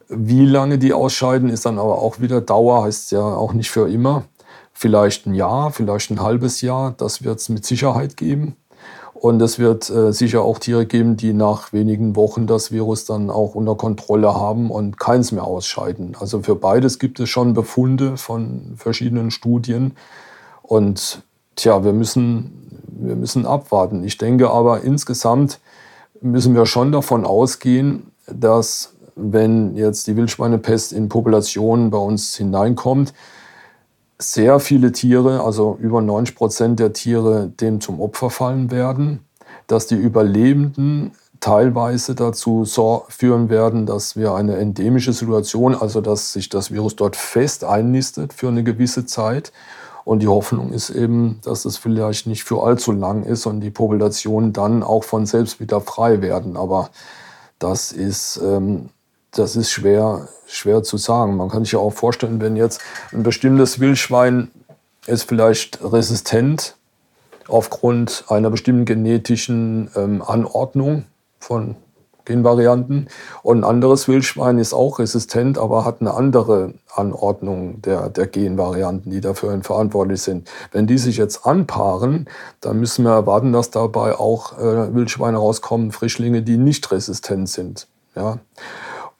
Wie 0.08 0.44
lange 0.44 0.78
die 0.78 0.92
ausscheiden, 0.92 1.48
ist 1.48 1.66
dann 1.66 1.78
aber 1.78 1.98
auch 2.02 2.20
wieder 2.20 2.40
Dauer, 2.40 2.84
heißt 2.84 3.12
ja 3.12 3.22
auch 3.22 3.52
nicht 3.52 3.70
für 3.70 3.88
immer. 3.88 4.24
Vielleicht 4.72 5.26
ein 5.26 5.34
Jahr, 5.34 5.70
vielleicht 5.70 6.10
ein 6.10 6.20
halbes 6.20 6.60
Jahr, 6.60 6.94
das 6.96 7.22
wird 7.22 7.38
es 7.38 7.48
mit 7.48 7.64
Sicherheit 7.64 8.16
geben. 8.16 8.56
Und 9.24 9.40
es 9.40 9.58
wird 9.58 9.88
äh, 9.88 10.12
sicher 10.12 10.42
auch 10.42 10.58
Tiere 10.58 10.84
geben, 10.84 11.16
die 11.16 11.32
nach 11.32 11.72
wenigen 11.72 12.14
Wochen 12.14 12.46
das 12.46 12.72
Virus 12.72 13.06
dann 13.06 13.30
auch 13.30 13.54
unter 13.54 13.74
Kontrolle 13.74 14.34
haben 14.34 14.70
und 14.70 14.98
keins 14.98 15.32
mehr 15.32 15.44
ausscheiden. 15.44 16.14
Also 16.18 16.42
für 16.42 16.56
beides 16.56 16.98
gibt 16.98 17.20
es 17.20 17.30
schon 17.30 17.54
Befunde 17.54 18.18
von 18.18 18.74
verschiedenen 18.76 19.30
Studien. 19.30 19.96
Und 20.60 21.22
tja, 21.56 21.84
wir 21.84 21.94
müssen, 21.94 22.63
wir 22.98 23.16
müssen 23.16 23.46
abwarten. 23.46 24.04
Ich 24.04 24.18
denke 24.18 24.50
aber 24.50 24.82
insgesamt 24.82 25.60
müssen 26.20 26.54
wir 26.54 26.66
schon 26.66 26.92
davon 26.92 27.24
ausgehen, 27.24 28.10
dass 28.26 28.94
wenn 29.16 29.76
jetzt 29.76 30.06
die 30.06 30.16
Wildschweinepest 30.16 30.92
in 30.92 31.08
Populationen 31.08 31.90
bei 31.90 31.98
uns 31.98 32.36
hineinkommt, 32.36 33.12
sehr 34.18 34.60
viele 34.60 34.92
Tiere, 34.92 35.44
also 35.44 35.76
über 35.80 36.00
90 36.00 36.34
Prozent 36.34 36.80
der 36.80 36.92
Tiere, 36.92 37.48
dem 37.48 37.80
zum 37.80 38.00
Opfer 38.00 38.30
fallen 38.30 38.70
werden, 38.70 39.20
dass 39.66 39.86
die 39.86 39.96
Überlebenden 39.96 41.12
teilweise 41.40 42.14
dazu 42.14 42.64
führen 43.08 43.50
werden, 43.50 43.86
dass 43.86 44.16
wir 44.16 44.34
eine 44.34 44.56
endemische 44.56 45.12
Situation, 45.12 45.74
also 45.74 46.00
dass 46.00 46.32
sich 46.32 46.48
das 46.48 46.70
Virus 46.70 46.96
dort 46.96 47.16
fest 47.16 47.64
einnistet 47.64 48.32
für 48.32 48.48
eine 48.48 48.64
gewisse 48.64 49.04
Zeit. 49.04 49.52
Und 50.04 50.20
die 50.20 50.28
Hoffnung 50.28 50.72
ist 50.72 50.90
eben, 50.90 51.40
dass 51.44 51.64
es 51.64 51.78
vielleicht 51.78 52.26
nicht 52.26 52.44
für 52.44 52.62
allzu 52.62 52.92
lang 52.92 53.24
ist 53.24 53.46
und 53.46 53.60
die 53.60 53.70
Populationen 53.70 54.52
dann 54.52 54.82
auch 54.82 55.04
von 55.04 55.24
selbst 55.24 55.60
wieder 55.60 55.80
frei 55.80 56.20
werden. 56.20 56.56
Aber 56.56 56.90
das 57.58 57.90
ist 57.92 58.38
ähm, 58.42 58.90
das 59.36 59.56
ist 59.56 59.70
schwer, 59.70 60.28
schwer 60.46 60.82
zu 60.82 60.96
sagen. 60.96 61.36
Man 61.36 61.48
kann 61.48 61.64
sich 61.64 61.72
ja 61.72 61.78
auch 61.78 61.92
vorstellen, 61.92 62.40
wenn 62.40 62.56
jetzt 62.56 62.80
ein 63.12 63.22
bestimmtes 63.22 63.80
Wildschwein 63.80 64.50
ist 65.06 65.24
vielleicht 65.24 65.80
resistent 65.82 66.76
aufgrund 67.48 68.24
einer 68.28 68.50
bestimmten 68.50 68.84
genetischen 68.84 69.90
ähm, 69.96 70.22
Anordnung 70.22 71.04
von 71.38 71.76
Genvarianten 72.24 73.08
und 73.42 73.58
ein 73.58 73.64
anderes 73.64 74.08
Wildschwein 74.08 74.58
ist 74.58 74.72
auch 74.72 74.98
resistent, 74.98 75.58
aber 75.58 75.84
hat 75.84 76.00
eine 76.00 76.14
andere 76.14 76.74
Anordnung 76.94 77.82
der, 77.82 78.08
der 78.08 78.26
Genvarianten, 78.26 79.10
die 79.10 79.20
dafür 79.20 79.58
verantwortlich 79.62 80.22
sind. 80.22 80.48
Wenn 80.72 80.86
die 80.86 80.98
sich 80.98 81.16
jetzt 81.16 81.46
anpaaren, 81.46 82.28
dann 82.60 82.80
müssen 82.80 83.04
wir 83.04 83.12
erwarten, 83.12 83.52
dass 83.52 83.70
dabei 83.70 84.18
auch 84.18 84.58
äh, 84.58 84.94
Wildschweine 84.94 85.36
rauskommen, 85.36 85.92
Frischlinge, 85.92 86.42
die 86.42 86.56
nicht 86.56 86.90
resistent 86.90 87.48
sind. 87.48 87.86
Ja? 88.14 88.38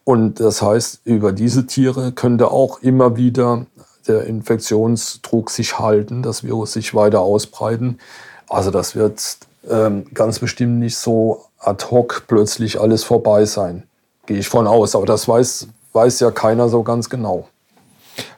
Und 0.04 0.40
das 0.40 0.60
heißt, 0.62 1.00
über 1.04 1.32
diese 1.32 1.66
Tiere 1.66 2.12
könnte 2.12 2.50
auch 2.50 2.80
immer 2.80 3.16
wieder 3.16 3.66
der 4.06 4.24
Infektionsdruck 4.24 5.50
sich 5.50 5.78
halten, 5.78 6.22
das 6.22 6.44
Virus 6.44 6.74
sich 6.74 6.94
weiter 6.94 7.20
ausbreiten. 7.20 7.98
Also 8.48 8.70
das 8.70 8.94
wird 8.94 9.38
ähm, 9.70 10.04
ganz 10.12 10.38
bestimmt 10.38 10.78
nicht 10.78 10.98
so 10.98 11.46
ad 11.66 11.84
hoc 11.90 12.24
plötzlich 12.26 12.80
alles 12.80 13.04
vorbei 13.04 13.44
sein. 13.44 13.84
Gehe 14.26 14.38
ich 14.38 14.48
von 14.48 14.66
aus. 14.66 14.94
Aber 14.94 15.06
das 15.06 15.28
weiß, 15.28 15.68
weiß 15.92 16.20
ja 16.20 16.30
keiner 16.30 16.68
so 16.68 16.82
ganz 16.82 17.10
genau. 17.10 17.48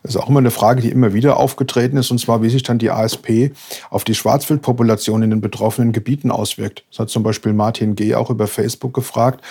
Das 0.03 0.15
ist 0.15 0.21
auch 0.21 0.29
immer 0.29 0.39
eine 0.39 0.51
Frage, 0.51 0.81
die 0.81 0.91
immer 0.91 1.13
wieder 1.13 1.37
aufgetreten 1.37 1.97
ist, 1.97 2.11
und 2.11 2.19
zwar, 2.19 2.43
wie 2.43 2.49
sich 2.49 2.63
dann 2.63 2.79
die 2.79 2.91
ASP 2.91 3.53
auf 3.91 4.05
die 4.05 4.15
Schwarzwildpopulation 4.15 5.23
in 5.23 5.31
den 5.31 5.41
betroffenen 5.41 5.93
Gebieten 5.93 6.31
auswirkt. 6.31 6.85
Das 6.91 7.01
hat 7.01 7.11
zum 7.11 7.23
Beispiel 7.23 7.53
Martin 7.53 7.95
G. 7.95 8.15
auch 8.15 8.31
über 8.31 8.47
Facebook 8.47 8.95
gefragt, 8.95 9.43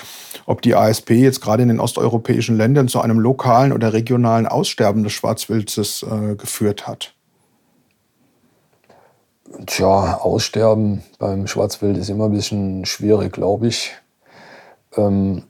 ob 0.45 0.61
die 0.61 0.75
ASP 0.75 1.11
jetzt 1.11 1.41
gerade 1.41 1.63
in 1.63 1.69
den 1.69 1.79
osteuropäischen 1.79 2.57
Ländern 2.57 2.87
zu 2.87 3.01
einem 3.01 3.19
lokalen 3.19 3.73
oder 3.73 3.93
regionalen 3.93 4.47
Aussterben 4.47 5.03
des 5.03 5.13
Schwarzwildes 5.13 6.03
äh, 6.03 6.35
geführt 6.35 6.87
hat. 6.87 7.13
Tja, 9.65 10.17
Aussterben 10.17 11.03
beim 11.17 11.47
Schwarzwild 11.47 11.97
ist 11.97 12.09
immer 12.09 12.25
ein 12.25 12.33
bisschen 12.33 12.85
schwierig, 12.85 13.31
glaube 13.33 13.67
ich. 13.67 13.93
Ähm 14.97 15.43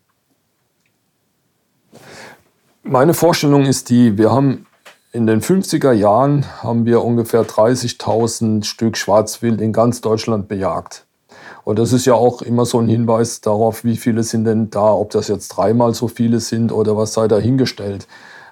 meine 2.84 3.16
Vorstellung 3.16 3.66
ist 3.66 3.90
die, 3.90 4.18
wir 4.18 4.32
haben 4.32 4.68
in 5.12 5.26
den 5.26 5.42
50er 5.42 5.92
Jahren 5.92 6.46
haben 6.62 6.86
wir 6.86 7.04
ungefähr 7.04 7.44
30.000 7.44 8.64
Stück 8.64 8.98
Schwarzwild 8.98 9.62
in 9.62 9.74
ganz 9.74 10.02
Deutschland 10.02 10.48
bejagt. 10.48 11.08
Und 11.64 11.80
das 11.80 11.94
ist 11.94 12.06
ja 12.06 12.14
auch 12.14 12.42
immer 12.42 12.66
so 12.66 12.80
ein 12.80 12.88
Hinweis 12.88 13.42
darauf, 13.42 13.84
wie 13.84 13.98
viele 13.98 14.24
sind 14.24 14.44
denn 14.44 14.70
da, 14.70 14.94
ob 14.94 15.10
das 15.12 15.30
jetzt 15.30 15.48
dreimal 15.48 15.96
so 15.96 16.08
viele 16.08 16.40
sind 16.40 16.72
oder 16.72 16.96
was 16.96 17.14
sei 17.14 17.28
dahingestellt. 17.28 18.08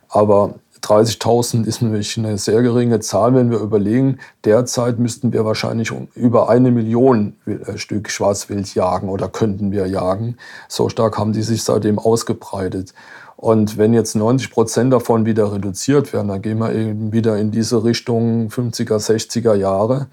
Aber 0.09 0.55
30.000 0.83 1.65
ist 1.65 1.81
nämlich 1.81 2.17
eine 2.17 2.37
sehr 2.37 2.61
geringe 2.61 2.99
Zahl, 2.99 3.33
wenn 3.33 3.49
wir 3.49 3.59
überlegen, 3.59 4.19
derzeit 4.43 4.99
müssten 4.99 5.31
wir 5.31 5.45
wahrscheinlich 5.45 5.93
über 6.13 6.49
eine 6.49 6.71
Million 6.71 7.37
äh, 7.45 7.77
Stück 7.77 8.09
Schwarzwild 8.09 8.75
jagen 8.75 9.07
oder 9.07 9.29
könnten 9.29 9.71
wir 9.71 9.87
jagen. 9.87 10.37
So 10.67 10.89
stark 10.89 11.17
haben 11.17 11.31
die 11.31 11.41
sich 11.41 11.63
seitdem 11.63 11.99
ausgebreitet. 11.99 12.93
Und 13.37 13.77
wenn 13.77 13.93
jetzt 13.93 14.15
90 14.15 14.51
Prozent 14.51 14.93
davon 14.93 15.25
wieder 15.25 15.53
reduziert 15.53 16.11
werden, 16.11 16.27
dann 16.27 16.41
gehen 16.41 16.59
wir 16.59 16.73
eben 16.73 17.13
wieder 17.13 17.37
in 17.37 17.51
diese 17.51 17.83
Richtung 17.83 18.49
50er, 18.49 18.99
60er 18.99 19.55
Jahre. 19.55 20.07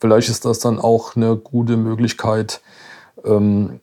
Vielleicht 0.00 0.28
ist 0.28 0.44
das 0.44 0.60
dann 0.60 0.78
auch 0.78 1.16
eine 1.16 1.36
gute 1.36 1.76
Möglichkeit, 1.76 2.60
ähm, 3.24 3.80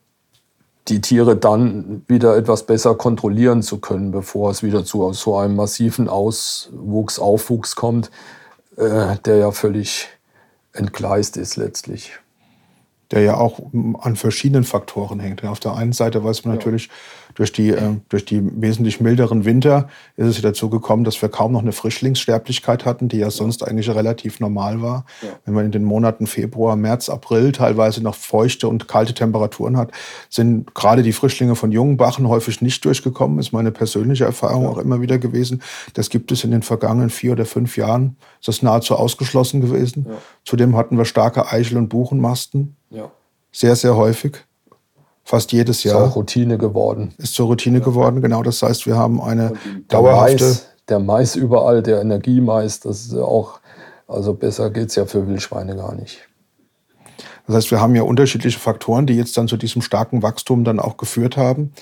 die 0.88 1.00
Tiere 1.00 1.36
dann 1.36 2.02
wieder 2.08 2.36
etwas 2.36 2.66
besser 2.66 2.94
kontrollieren 2.94 3.62
zu 3.62 3.78
können, 3.78 4.10
bevor 4.10 4.50
es 4.50 4.62
wieder 4.62 4.84
zu 4.84 5.12
so 5.12 5.36
einem 5.36 5.56
massiven 5.56 6.08
Auswuchs, 6.08 7.18
Aufwuchs 7.18 7.76
kommt, 7.76 8.10
äh, 8.76 9.16
der 9.24 9.36
ja 9.36 9.50
völlig 9.52 10.08
entgleist 10.72 11.36
ist 11.36 11.56
letztlich 11.56 12.12
der 13.10 13.22
ja 13.22 13.36
auch 13.36 13.60
an 14.00 14.16
verschiedenen 14.16 14.64
Faktoren 14.64 15.20
hängt. 15.20 15.44
Auf 15.44 15.60
der 15.60 15.74
einen 15.74 15.92
Seite 15.92 16.22
weiß 16.22 16.44
man 16.44 16.54
ja. 16.54 16.58
natürlich, 16.58 16.90
durch 17.40 17.52
die, 17.52 17.70
äh, 17.70 17.94
durch 18.10 18.26
die 18.26 18.42
wesentlich 18.60 19.00
milderen 19.00 19.46
Winter 19.46 19.88
ist 20.18 20.26
es 20.26 20.36
ja 20.36 20.42
dazu 20.42 20.68
gekommen, 20.68 21.04
dass 21.04 21.22
wir 21.22 21.30
kaum 21.30 21.52
noch 21.52 21.62
eine 21.62 21.72
Frischlingssterblichkeit 21.72 22.84
hatten, 22.84 23.08
die 23.08 23.16
ja 23.16 23.30
sonst 23.30 23.66
eigentlich 23.66 23.88
relativ 23.88 24.40
normal 24.40 24.82
war. 24.82 25.06
Ja. 25.22 25.30
Wenn 25.46 25.54
man 25.54 25.64
in 25.64 25.72
den 25.72 25.84
Monaten 25.84 26.26
Februar, 26.26 26.76
März, 26.76 27.08
April 27.08 27.52
teilweise 27.52 28.02
noch 28.02 28.14
feuchte 28.14 28.68
und 28.68 28.88
kalte 28.88 29.14
Temperaturen 29.14 29.78
hat, 29.78 29.90
sind 30.28 30.74
gerade 30.74 31.02
die 31.02 31.14
Frischlinge 31.14 31.56
von 31.56 31.72
jungen 31.72 31.96
Bachen 31.96 32.28
häufig 32.28 32.60
nicht 32.60 32.84
durchgekommen, 32.84 33.38
ist 33.38 33.52
meine 33.52 33.70
persönliche 33.70 34.26
Erfahrung 34.26 34.64
ja. 34.64 34.68
auch 34.68 34.78
immer 34.78 35.00
wieder 35.00 35.16
gewesen. 35.16 35.62
Das 35.94 36.10
gibt 36.10 36.32
es 36.32 36.44
in 36.44 36.50
den 36.50 36.60
vergangenen 36.60 37.08
vier 37.08 37.32
oder 37.32 37.46
fünf 37.46 37.78
Jahren, 37.78 38.18
ist 38.38 38.48
das 38.48 38.60
nahezu 38.60 38.96
ausgeschlossen 38.96 39.62
gewesen. 39.62 40.06
Zudem 40.44 40.76
hatten 40.76 40.98
wir 40.98 41.06
starke 41.06 41.50
Eichel- 41.50 41.78
und 41.78 41.88
Buchenmasten. 41.88 42.76
Sehr, 43.50 43.76
sehr 43.76 43.96
häufig 43.96 44.44
fast 45.30 45.52
jedes 45.52 45.84
Jahr. 45.84 46.04
Ist 46.04 46.10
auch 46.10 46.16
Routine 46.16 46.58
geworden. 46.58 47.14
Ist 47.18 47.34
zur 47.34 47.46
Routine 47.46 47.78
ja. 47.78 47.84
geworden, 47.84 48.20
genau. 48.20 48.42
Das 48.42 48.62
heißt, 48.62 48.86
wir 48.86 48.96
haben 48.96 49.20
eine 49.20 49.52
dauerhafte. 49.88 50.44
Mais, 50.44 50.66
der 50.88 50.98
Mais 50.98 51.36
überall, 51.36 51.82
der 51.82 52.00
Energiemais, 52.00 52.80
das 52.80 53.06
ist 53.06 53.14
auch, 53.14 53.60
also 54.08 54.34
besser 54.34 54.70
geht 54.70 54.88
es 54.88 54.96
ja 54.96 55.06
für 55.06 55.26
Wildschweine 55.26 55.76
gar 55.76 55.94
nicht. 55.94 56.18
Das 57.46 57.56
heißt, 57.56 57.70
wir 57.70 57.80
haben 57.80 57.94
ja 57.94 58.02
unterschiedliche 58.02 58.58
Faktoren, 58.58 59.06
die 59.06 59.14
jetzt 59.14 59.36
dann 59.36 59.48
zu 59.48 59.56
diesem 59.56 59.82
starken 59.82 60.22
Wachstum 60.22 60.64
dann 60.64 60.80
auch 60.80 60.96
geführt 60.96 61.36
haben. 61.36 61.72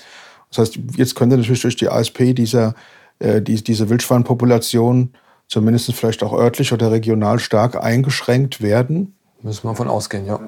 Das 0.49 0.59
heißt, 0.59 0.79
jetzt 0.95 1.15
könnte 1.15 1.37
natürlich 1.37 1.61
durch 1.61 1.75
die 1.75 1.89
ASP 1.89 2.35
dieser, 2.35 2.75
äh, 3.19 3.41
die, 3.41 3.63
diese 3.63 3.89
Wildschweinpopulation 3.89 5.13
zumindest 5.47 5.91
vielleicht 5.93 6.23
auch 6.23 6.33
örtlich 6.33 6.71
oder 6.71 6.91
regional 6.91 7.39
stark 7.39 7.83
eingeschränkt 7.83 8.61
werden. 8.61 9.15
Müssen 9.41 9.63
wir 9.63 9.71
davon 9.71 9.87
ausgehen, 9.87 10.27
ja. 10.27 10.39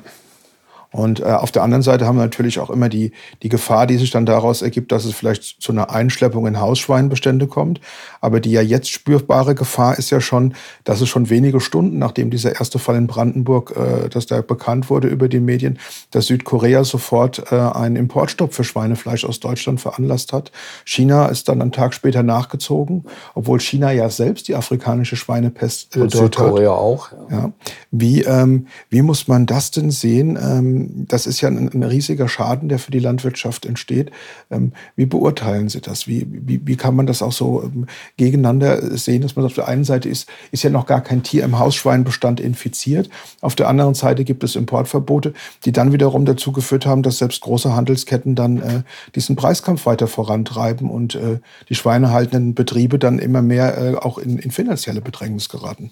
Und 0.92 1.22
äh, 1.22 1.24
auf 1.24 1.52
der 1.52 1.64
anderen 1.64 1.84
Seite 1.84 2.06
haben 2.06 2.18
wir 2.18 2.24
natürlich 2.24 2.60
auch 2.60 2.70
immer 2.70 2.90
die, 2.90 3.12
die 3.44 3.50
Gefahr, 3.50 3.88
die 3.88 3.98
sich 3.98 4.12
dann 4.12 4.26
daraus 4.26 4.62
ergibt, 4.62 4.92
dass 4.92 5.06
es 5.06 5.14
vielleicht 5.14 5.62
zu 5.62 5.72
einer 5.72 5.90
Einschleppung 5.90 6.46
in 6.48 6.60
Hausschweinbestände 6.60 7.48
kommt. 7.48 7.80
Aber 8.20 8.42
die 8.42 8.52
ja 8.52 8.62
jetzt 8.62 8.90
spürbare 8.90 9.56
Gefahr 9.56 9.98
ist 9.98 10.10
ja 10.10 10.20
schon, 10.20 10.54
dass 10.84 11.00
es 11.00 11.08
schon 11.08 11.30
wenige 11.30 11.62
Stunden, 11.62 11.98
nachdem 11.98 12.30
dieser 12.30 12.56
erste 12.56 12.78
Fall 12.78 12.98
in 12.98 13.08
Brandenburg, 13.08 13.74
äh, 13.76 14.10
dass 14.10 14.26
da 14.26 14.42
bekannt 14.42 14.90
wurde 14.90 15.08
über 15.08 15.30
die 15.30 15.40
Medien, 15.40 15.80
dass 16.12 16.28
Südkorea 16.28 16.84
sofort 16.84 17.52
äh, 17.52 17.56
einen 17.56 17.96
Importstopp 17.96 18.54
für 18.54 18.66
Schweinefleisch 18.66 19.24
aus 19.24 19.40
Deutschland 19.40 19.80
veranlasst 19.80 20.34
hat. 20.34 20.52
China 20.84 21.28
ist 21.28 21.48
dann 21.48 21.62
einen 21.62 21.72
Tag 21.72 21.94
später 21.94 22.22
nachgezogen, 22.22 23.06
obwohl 23.34 23.62
China 23.62 23.92
ja 23.92 24.10
selbst 24.10 24.50
die 24.50 24.56
afrikanische 24.56 25.16
Schweinepest 25.16 25.96
äh, 25.96 26.02
Und 26.02 26.12
Südkorea 26.12 26.72
hat. 26.72 26.78
auch. 26.78 27.12
Ja. 27.12 27.38
ja. 27.38 27.52
Wie, 27.92 28.24
ähm, 28.24 28.68
wie 28.90 29.02
muss 29.02 29.30
man 29.30 29.46
das 29.46 29.72
denn 29.72 29.92
sehen? 29.92 30.38
Ähm, 30.42 30.81
das 30.90 31.28
ist 31.28 31.42
ja 31.42 31.50
ein, 31.50 31.70
ein, 31.74 31.84
riesiger 31.84 32.28
Schaden, 32.28 32.70
der 32.70 32.80
für 32.80 32.92
die 32.92 33.00
Landwirtschaft 33.00 33.66
entsteht. 33.66 34.12
Ähm, 34.50 34.74
wie 34.96 35.06
beurteilen 35.06 35.70
Sie 35.70 35.82
das? 35.82 36.08
Wie, 36.08 36.28
wie, 36.30 36.62
wie 36.66 36.76
kann 36.76 36.96
man 36.96 37.08
das 37.08 37.22
auch 37.22 37.32
so 37.32 37.64
ähm, 37.64 37.88
gegeneinander 38.18 38.98
sehen, 38.98 39.22
dass 39.22 39.36
man 39.36 39.46
auf 39.46 39.54
der 39.54 39.68
einen 39.68 39.84
Seite 39.84 40.10
ist, 40.10 40.30
ist 40.52 40.64
ja 40.64 40.70
noch 40.70 40.86
gar 40.86 41.02
kein 41.02 41.24
Tier 41.24 41.44
im 41.44 41.60
Hausschweinbestand 41.60 42.40
infiziert. 42.40 43.10
Auf 43.42 43.56
der 43.56 43.68
anderen 43.68 43.94
Seite 43.94 44.24
gibt 44.24 44.44
es 44.44 44.56
Importverbote, 44.56 45.34
die 45.66 45.72
dann 45.72 45.94
wiederum 45.94 46.26
dazu 46.26 46.52
geführt 46.52 46.86
haben, 46.86 47.04
dass 47.04 47.18
selbst 47.18 47.42
große 47.42 47.76
Handelsketten 47.76 48.36
dann 48.36 48.58
äh, 48.58 48.84
diesen 49.16 49.36
Preiskampf 49.36 49.86
weiter 49.86 50.08
vorantreiben 50.08 50.90
und 50.90 51.16
äh, 51.16 51.40
die 51.70 51.76
schweinehaltenden 51.76 52.56
Betriebe 52.56 53.00
dann 53.00 53.20
immer 53.20 53.42
mehr 53.42 53.78
äh, 53.78 53.96
auch 53.96 54.18
in, 54.18 54.38
in 54.38 54.52
finanzielle 54.52 55.02
Bedrängnis 55.02 55.50
geraten. 55.50 55.92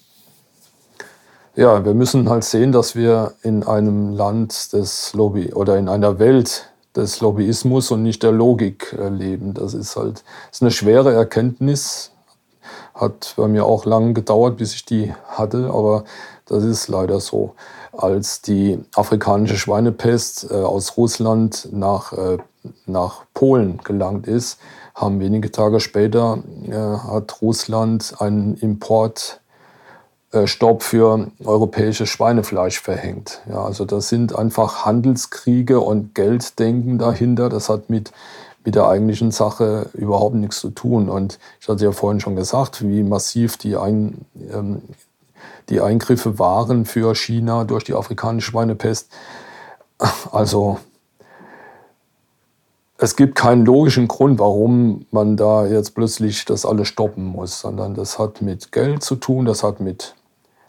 Ja, 1.56 1.84
wir 1.84 1.96
müssen 1.96 2.30
halt 2.30 2.44
sehen, 2.44 2.72
dass 2.72 2.96
wir 2.96 3.34
in 3.42 3.64
einem 3.64 4.12
Land 4.12 4.72
des 4.72 5.14
Lobby 5.14 5.52
oder 5.54 5.78
in 5.78 5.90
einer 5.90 6.20
Welt 6.20 6.70
des 6.96 7.22
Lobbyismus 7.22 7.90
und 7.92 8.04
nicht 8.04 8.22
der 8.22 8.32
Logik 8.32 8.96
äh, 8.98 9.10
leben. 9.10 9.56
Das 9.56 9.74
ist 9.74 9.96
halt 9.96 10.24
ist 10.52 10.62
eine 10.62 10.72
schwere 10.72 11.14
Erkenntnis. 11.14 12.12
Hat 12.94 13.34
bei 13.36 13.48
mir 13.48 13.66
auch 13.66 13.86
lange 13.86 14.14
gedauert, 14.14 14.58
bis 14.58 14.74
ich 14.74 14.86
die 14.86 15.14
hatte, 15.28 15.72
aber 15.74 16.04
das 16.46 16.64
ist 16.64 16.88
leider 16.88 17.20
so. 17.20 17.56
Als 17.94 18.42
die 18.42 18.80
afrikanische 18.96 19.58
Schweinepest 19.58 20.52
äh, 20.52 20.54
aus 20.54 20.98
Russland 20.98 21.70
nach, 21.72 22.14
äh, 22.14 22.38
nach 22.86 23.24
Polen 23.34 23.80
gelangt 23.84 24.28
ist, 24.28 24.60
haben 24.94 25.20
wenige 25.20 25.50
Tage 25.52 25.80
später 25.80 26.44
hat 26.70 27.42
Russland 27.42 28.16
einen 28.20 28.56
Import 28.56 29.39
Stopp 30.46 30.84
für 30.84 31.28
europäisches 31.44 32.10
Schweinefleisch 32.10 32.80
verhängt. 32.80 33.42
Ja, 33.50 33.64
also 33.64 33.86
das 33.86 34.10
sind 34.10 34.36
einfach 34.36 34.86
Handelskriege 34.86 35.80
und 35.80 36.14
Gelddenken 36.14 37.00
dahinter. 37.00 37.50
Das 37.50 37.68
hat 37.68 37.90
mit, 37.90 38.12
mit 38.64 38.76
der 38.76 38.88
eigentlichen 38.88 39.32
Sache 39.32 39.90
überhaupt 39.94 40.36
nichts 40.36 40.60
zu 40.60 40.70
tun. 40.70 41.10
Und 41.10 41.40
ich 41.60 41.68
hatte 41.68 41.84
ja 41.84 41.92
vorhin 41.92 42.20
schon 42.20 42.36
gesagt, 42.36 42.88
wie 42.88 43.02
massiv 43.02 43.58
die, 43.58 43.76
Ein, 43.76 44.26
ähm, 44.54 44.84
die 45.70 45.82
Eingriffe 45.82 46.38
waren 46.38 46.86
für 46.86 47.16
China 47.16 47.64
durch 47.64 47.84
die 47.84 47.96
afrikanische 47.96 48.52
Schweinepest. 48.52 49.10
Also 50.32 50.78
es 53.00 53.16
gibt 53.16 53.34
keinen 53.34 53.66
logischen 53.66 54.08
Grund, 54.08 54.38
warum 54.40 55.06
man 55.10 55.38
da 55.38 55.66
jetzt 55.66 55.96
plötzlich 55.96 56.46
das 56.46 56.66
alles 56.66 56.88
stoppen 56.88 57.24
muss, 57.24 57.62
sondern 57.62 57.96
das 57.96 58.20
hat 58.20 58.42
mit 58.42 58.72
Geld 58.72 59.04
zu 59.04 59.16
tun, 59.16 59.46
das 59.46 59.64
hat 59.64 59.80
mit 59.80 60.16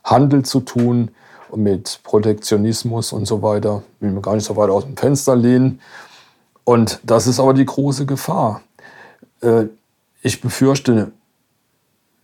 Handel 0.05 0.45
zu 0.45 0.61
tun 0.61 1.11
mit 1.55 2.01
Protektionismus 2.05 3.13
und 3.13 3.27
so 3.27 3.43
weiter. 3.43 3.83
Will 4.01 4.13
mir 4.13 4.21
gar 4.21 4.35
nicht 4.35 4.45
so 4.45 4.57
weit 4.57 4.71
aus 4.71 4.85
dem 4.85 4.97
Fenster 4.97 5.37
lehnen. 5.37 5.81
Und 6.65 7.01
das 7.03 7.27
ist 7.27 7.41
aber 7.41 7.55
die 7.55 7.67
große 7.67 8.07
Gefahr. 8.07 8.63
Äh, 9.41 9.65
ich 10.23 10.41
befürchte 10.41 11.13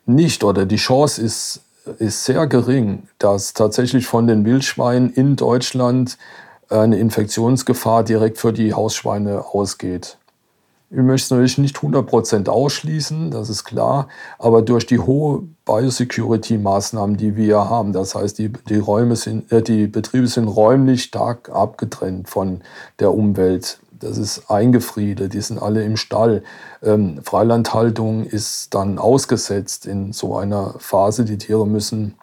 nicht 0.05 0.45
oder 0.45 0.66
die 0.66 0.77
Chance 0.77 1.20
ist, 1.20 1.61
ist 1.99 2.24
sehr 2.24 2.47
gering, 2.47 3.09
dass 3.18 3.55
tatsächlich 3.55 4.07
von 4.07 4.27
den 4.27 4.45
Wildschweinen 4.45 5.11
in 5.12 5.37
Deutschland 5.37 6.18
eine 6.68 6.99
Infektionsgefahr 6.99 8.05
direkt 8.05 8.39
für 8.39 8.53
die 8.53 8.74
Hausschweine 8.74 9.45
ausgeht. 9.47 10.18
Ich 10.97 11.03
möchte 11.03 11.26
es 11.26 11.30
natürlich 11.30 11.59
nicht 11.59 11.76
100% 11.76 12.49
ausschließen, 12.49 13.30
das 13.30 13.51
ist 13.51 13.64
klar, 13.64 14.09
aber 14.38 14.62
durch 14.62 14.86
die 14.86 14.99
hohe 14.99 15.42
Biosecurity-Maßnahmen, 15.66 17.18
die 17.18 17.36
wir 17.36 17.68
haben, 17.68 17.92
das 17.92 18.14
heißt, 18.14 18.38
die, 18.38 18.51
die, 18.51 18.78
Räume 18.78 19.14
sind, 19.14 19.53
äh, 19.53 19.61
die 19.61 19.88
Betriebe 19.88 20.26
sind 20.26 20.49
räumlich 20.49 21.03
stark 21.03 21.51
abgetrennt 21.51 22.30
von 22.30 22.62
der 22.99 23.12
Umwelt. 23.12 23.78
Das 24.01 24.16
ist 24.16 24.51
eingefriedet, 24.51 25.34
die 25.34 25.40
sind 25.42 25.61
alle 25.61 25.84
im 25.84 25.99
Stall. 25.99 26.42
Ähm, 26.82 27.20
Freilandhaltung 27.22 28.24
ist 28.24 28.72
dann 28.72 28.99
ausgesetzt 28.99 29.84
in 29.84 30.14
so 30.14 30.38
einer 30.38 30.76
Phase. 30.78 31.26
Die 31.26 31.36
Tiere 31.36 31.66
müssen 31.66 32.14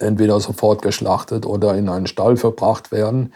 entweder 0.00 0.40
sofort 0.40 0.82
geschlachtet 0.82 1.46
oder 1.46 1.76
in 1.76 1.88
einen 1.88 2.08
Stall 2.08 2.36
verbracht 2.36 2.90
werden 2.90 3.32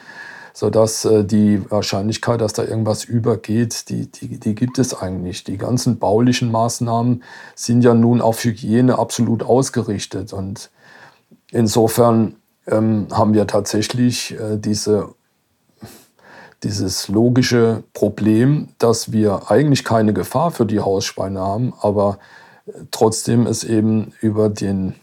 sodass 0.54 1.04
äh, 1.04 1.24
die 1.24 1.68
Wahrscheinlichkeit, 1.70 2.40
dass 2.40 2.54
da 2.54 2.62
irgendwas 2.62 3.04
übergeht, 3.04 3.90
die, 3.90 4.06
die, 4.10 4.38
die 4.38 4.54
gibt 4.54 4.78
es 4.78 4.94
eigentlich. 4.94 5.44
Die 5.44 5.58
ganzen 5.58 5.98
baulichen 5.98 6.50
Maßnahmen 6.50 7.24
sind 7.56 7.82
ja 7.82 7.92
nun 7.92 8.22
auf 8.22 8.42
Hygiene 8.44 8.98
absolut 8.98 9.42
ausgerichtet. 9.42 10.32
Und 10.32 10.70
insofern 11.50 12.36
ähm, 12.68 13.08
haben 13.10 13.34
wir 13.34 13.46
tatsächlich 13.46 14.38
äh, 14.38 14.56
diese 14.56 15.14
dieses 16.62 17.08
logische 17.08 17.82
Problem, 17.92 18.68
dass 18.78 19.12
wir 19.12 19.50
eigentlich 19.50 19.84
keine 19.84 20.14
Gefahr 20.14 20.50
für 20.50 20.64
die 20.64 20.80
Hausschweine 20.80 21.38
haben, 21.38 21.74
aber 21.80 22.18
äh, 22.66 22.72
trotzdem 22.90 23.46
es 23.46 23.64
eben 23.64 24.14
über, 24.22 24.48
den, 24.48 24.94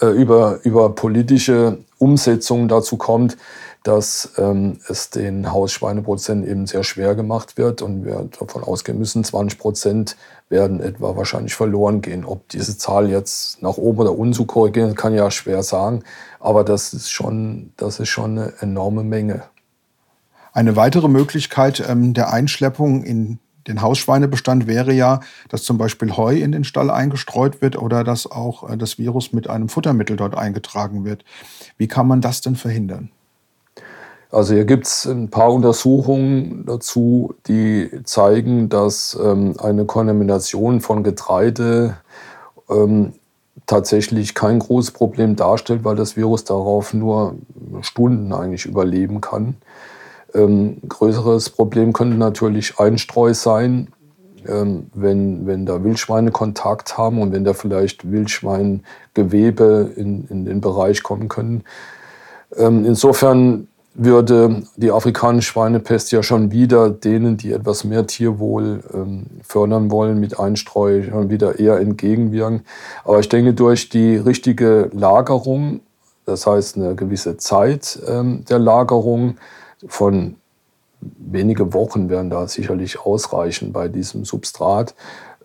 äh, 0.00 0.06
über, 0.06 0.60
über 0.62 0.94
politische 0.94 1.78
Umsetzungen 1.98 2.68
dazu 2.68 2.96
kommt, 2.96 3.36
dass 3.84 4.32
ähm, 4.38 4.78
es 4.88 5.10
den 5.10 5.52
Hausschweineproduzenten 5.52 6.50
eben 6.50 6.66
sehr 6.66 6.84
schwer 6.84 7.14
gemacht 7.14 7.58
wird 7.58 7.82
und 7.82 8.04
wir 8.06 8.28
davon 8.38 8.64
ausgehen 8.64 8.98
müssen, 8.98 9.22
20 9.22 9.58
Prozent 9.58 10.16
werden 10.48 10.80
etwa 10.80 11.16
wahrscheinlich 11.16 11.54
verloren 11.54 12.00
gehen. 12.00 12.24
Ob 12.24 12.48
diese 12.48 12.78
Zahl 12.78 13.10
jetzt 13.10 13.62
nach 13.62 13.76
oben 13.76 14.00
oder 14.00 14.18
unten 14.18 14.32
zu 14.32 14.46
korrigieren, 14.46 14.94
kann 14.94 15.14
ja 15.14 15.30
schwer 15.30 15.62
sagen, 15.62 16.02
aber 16.40 16.64
das 16.64 16.94
ist 16.94 17.10
schon, 17.10 17.72
das 17.76 18.00
ist 18.00 18.08
schon 18.08 18.38
eine 18.38 18.54
enorme 18.60 19.04
Menge. 19.04 19.44
Eine 20.54 20.76
weitere 20.76 21.08
Möglichkeit 21.08 21.84
ähm, 21.86 22.14
der 22.14 22.32
Einschleppung 22.32 23.04
in 23.04 23.38
den 23.66 23.82
Hausschweinebestand 23.82 24.66
wäre 24.66 24.94
ja, 24.94 25.20
dass 25.50 25.62
zum 25.62 25.76
Beispiel 25.76 26.16
Heu 26.16 26.36
in 26.36 26.52
den 26.52 26.64
Stall 26.64 26.90
eingestreut 26.90 27.60
wird 27.60 27.76
oder 27.76 28.02
dass 28.02 28.30
auch 28.30 28.70
äh, 28.70 28.78
das 28.78 28.98
Virus 28.98 29.34
mit 29.34 29.50
einem 29.50 29.68
Futtermittel 29.68 30.16
dort 30.16 30.34
eingetragen 30.34 31.04
wird. 31.04 31.22
Wie 31.76 31.88
kann 31.88 32.06
man 32.06 32.22
das 32.22 32.40
denn 32.40 32.56
verhindern? 32.56 33.10
Also 34.34 34.54
hier 34.54 34.64
gibt 34.64 34.88
es 34.88 35.06
ein 35.06 35.28
paar 35.28 35.52
Untersuchungen 35.52 36.64
dazu, 36.66 37.34
die 37.46 37.88
zeigen, 38.02 38.68
dass 38.68 39.16
ähm, 39.22 39.54
eine 39.62 39.84
Kontamination 39.84 40.80
von 40.80 41.04
Getreide 41.04 41.98
ähm, 42.68 43.12
tatsächlich 43.66 44.34
kein 44.34 44.58
großes 44.58 44.90
Problem 44.90 45.36
darstellt, 45.36 45.84
weil 45.84 45.94
das 45.94 46.16
Virus 46.16 46.42
darauf 46.42 46.92
nur 46.94 47.36
Stunden 47.82 48.32
eigentlich 48.32 48.66
überleben 48.66 49.20
kann. 49.20 49.54
Ähm, 50.34 50.78
größeres 50.88 51.50
Problem 51.50 51.92
könnte 51.92 52.16
natürlich 52.16 52.80
Einstreu 52.80 53.34
sein, 53.34 53.86
ähm, 54.48 54.90
wenn, 54.94 55.46
wenn 55.46 55.64
da 55.64 55.84
Wildschweine 55.84 56.32
Kontakt 56.32 56.98
haben 56.98 57.22
und 57.22 57.30
wenn 57.30 57.44
da 57.44 57.54
vielleicht 57.54 58.10
Wildschweingewebe 58.10 59.92
in, 59.94 60.26
in 60.26 60.44
den 60.44 60.60
Bereich 60.60 61.04
kommen 61.04 61.28
können. 61.28 61.62
Ähm, 62.56 62.84
insofern 62.84 63.68
würde 63.94 64.64
die 64.76 64.90
afrikanische 64.90 65.52
Schweinepest 65.52 66.10
ja 66.10 66.22
schon 66.22 66.50
wieder 66.50 66.90
denen, 66.90 67.36
die 67.36 67.52
etwas 67.52 67.84
mehr 67.84 68.06
Tierwohl 68.06 68.82
ähm, 68.92 69.26
fördern 69.42 69.90
wollen, 69.90 70.18
mit 70.18 70.38
Einstreu 70.38 71.04
schon 71.04 71.30
wieder 71.30 71.58
eher 71.60 71.78
entgegenwirken. 71.78 72.62
Aber 73.04 73.20
ich 73.20 73.28
denke, 73.28 73.54
durch 73.54 73.88
die 73.88 74.16
richtige 74.16 74.90
Lagerung, 74.92 75.80
das 76.26 76.46
heißt 76.46 76.76
eine 76.76 76.96
gewisse 76.96 77.36
Zeit 77.36 78.00
ähm, 78.08 78.44
der 78.48 78.58
Lagerung 78.58 79.36
von 79.86 80.36
wenige 81.00 81.72
Wochen 81.72 82.08
werden 82.08 82.30
da 82.30 82.48
sicherlich 82.48 83.00
ausreichen 83.00 83.72
bei 83.72 83.88
diesem 83.88 84.24
Substrat. 84.24 84.94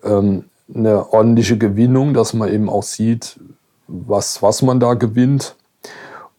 Ähm, 0.02 0.44
eine 0.74 1.12
ordentliche 1.12 1.58
Gewinnung, 1.58 2.14
dass 2.14 2.34
man 2.34 2.52
eben 2.52 2.68
auch 2.68 2.82
sieht, 2.82 3.38
was, 3.86 4.42
was 4.42 4.62
man 4.62 4.80
da 4.80 4.94
gewinnt. 4.94 5.56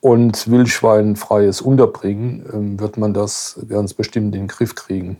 Und 0.02 0.50
wildschweinfreies 0.50 1.62
Unterbringen 1.62 2.46
ähm, 2.52 2.80
wird 2.80 2.98
man 2.98 3.14
das 3.14 3.60
ganz 3.70 3.94
bestimmt 3.94 4.34
in 4.36 4.42
den 4.42 4.48
Griff 4.48 4.74
kriegen. 4.76 5.18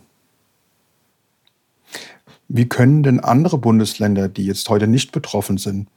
Wie 2.48 2.68
können 2.68 3.04
denn 3.04 3.20
andere 3.20 3.58
Bundesländer, 3.58 4.28
die 4.28 4.44
jetzt 4.44 4.68
heute 4.68 4.88
nicht 4.88 5.12
betroffen 5.12 5.56
sind, 5.56 5.88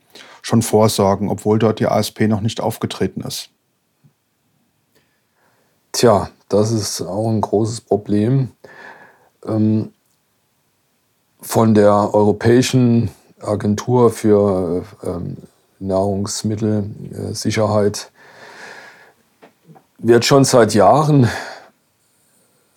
schon 0.41 0.61
vorsorgen, 0.61 1.29
obwohl 1.29 1.59
dort 1.59 1.79
die 1.79 1.87
ASP 1.87 2.27
noch 2.27 2.39
nicht 2.41 2.61
aufgetreten 2.61 3.21
ist? 3.21 3.49
Tja, 5.91 6.29
das 6.47 6.71
ist 6.71 7.01
auch 7.01 7.29
ein 7.29 7.41
großes 7.41 7.81
Problem. 7.81 8.51
Ähm, 9.45 9.91
von 11.41 11.73
der 11.73 12.13
Europäischen 12.13 13.09
Agentur 13.41 14.11
für 14.11 14.85
ähm, 15.03 15.37
Nahrungsmittelsicherheit 15.79 18.11
wird 19.97 20.25
schon 20.25 20.43
seit 20.43 20.73
Jahren 20.73 21.27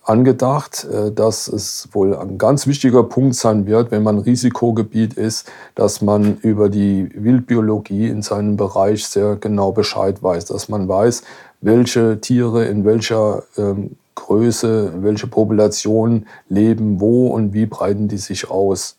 angedacht, 0.09 0.85
äh, 0.85 1.11
dass 1.11 1.47
es 1.47 1.89
wohl 1.91 2.15
ein 2.15 2.37
ganz 2.37 2.65
wichtiger 2.65 3.03
Punkt 3.03 3.35
sein 3.35 3.65
wird, 3.67 3.91
wenn 3.91 4.03
man 4.03 4.17
Risikogebiet 4.17 5.13
ist, 5.13 5.49
dass 5.75 6.01
man 6.01 6.37
über 6.37 6.69
die 6.69 7.09
Wildbiologie 7.13 8.07
in 8.07 8.21
seinem 8.21 8.57
Bereich 8.57 9.05
sehr 9.05 9.35
genau 9.35 9.71
Bescheid 9.71 10.21
weiß, 10.21 10.45
dass 10.45 10.67
man 10.67 10.87
weiß, 10.87 11.23
welche 11.61 12.19
Tiere 12.19 12.65
in 12.65 12.85
welcher 12.85 13.43
ähm, 13.57 13.97
Größe, 14.15 14.93
welche 15.01 15.27
Populationen 15.27 16.27
leben 16.49 16.99
wo 16.99 17.27
und 17.27 17.53
wie 17.53 17.65
breiten 17.65 18.07
die 18.07 18.17
sich 18.17 18.49
aus. 18.49 18.97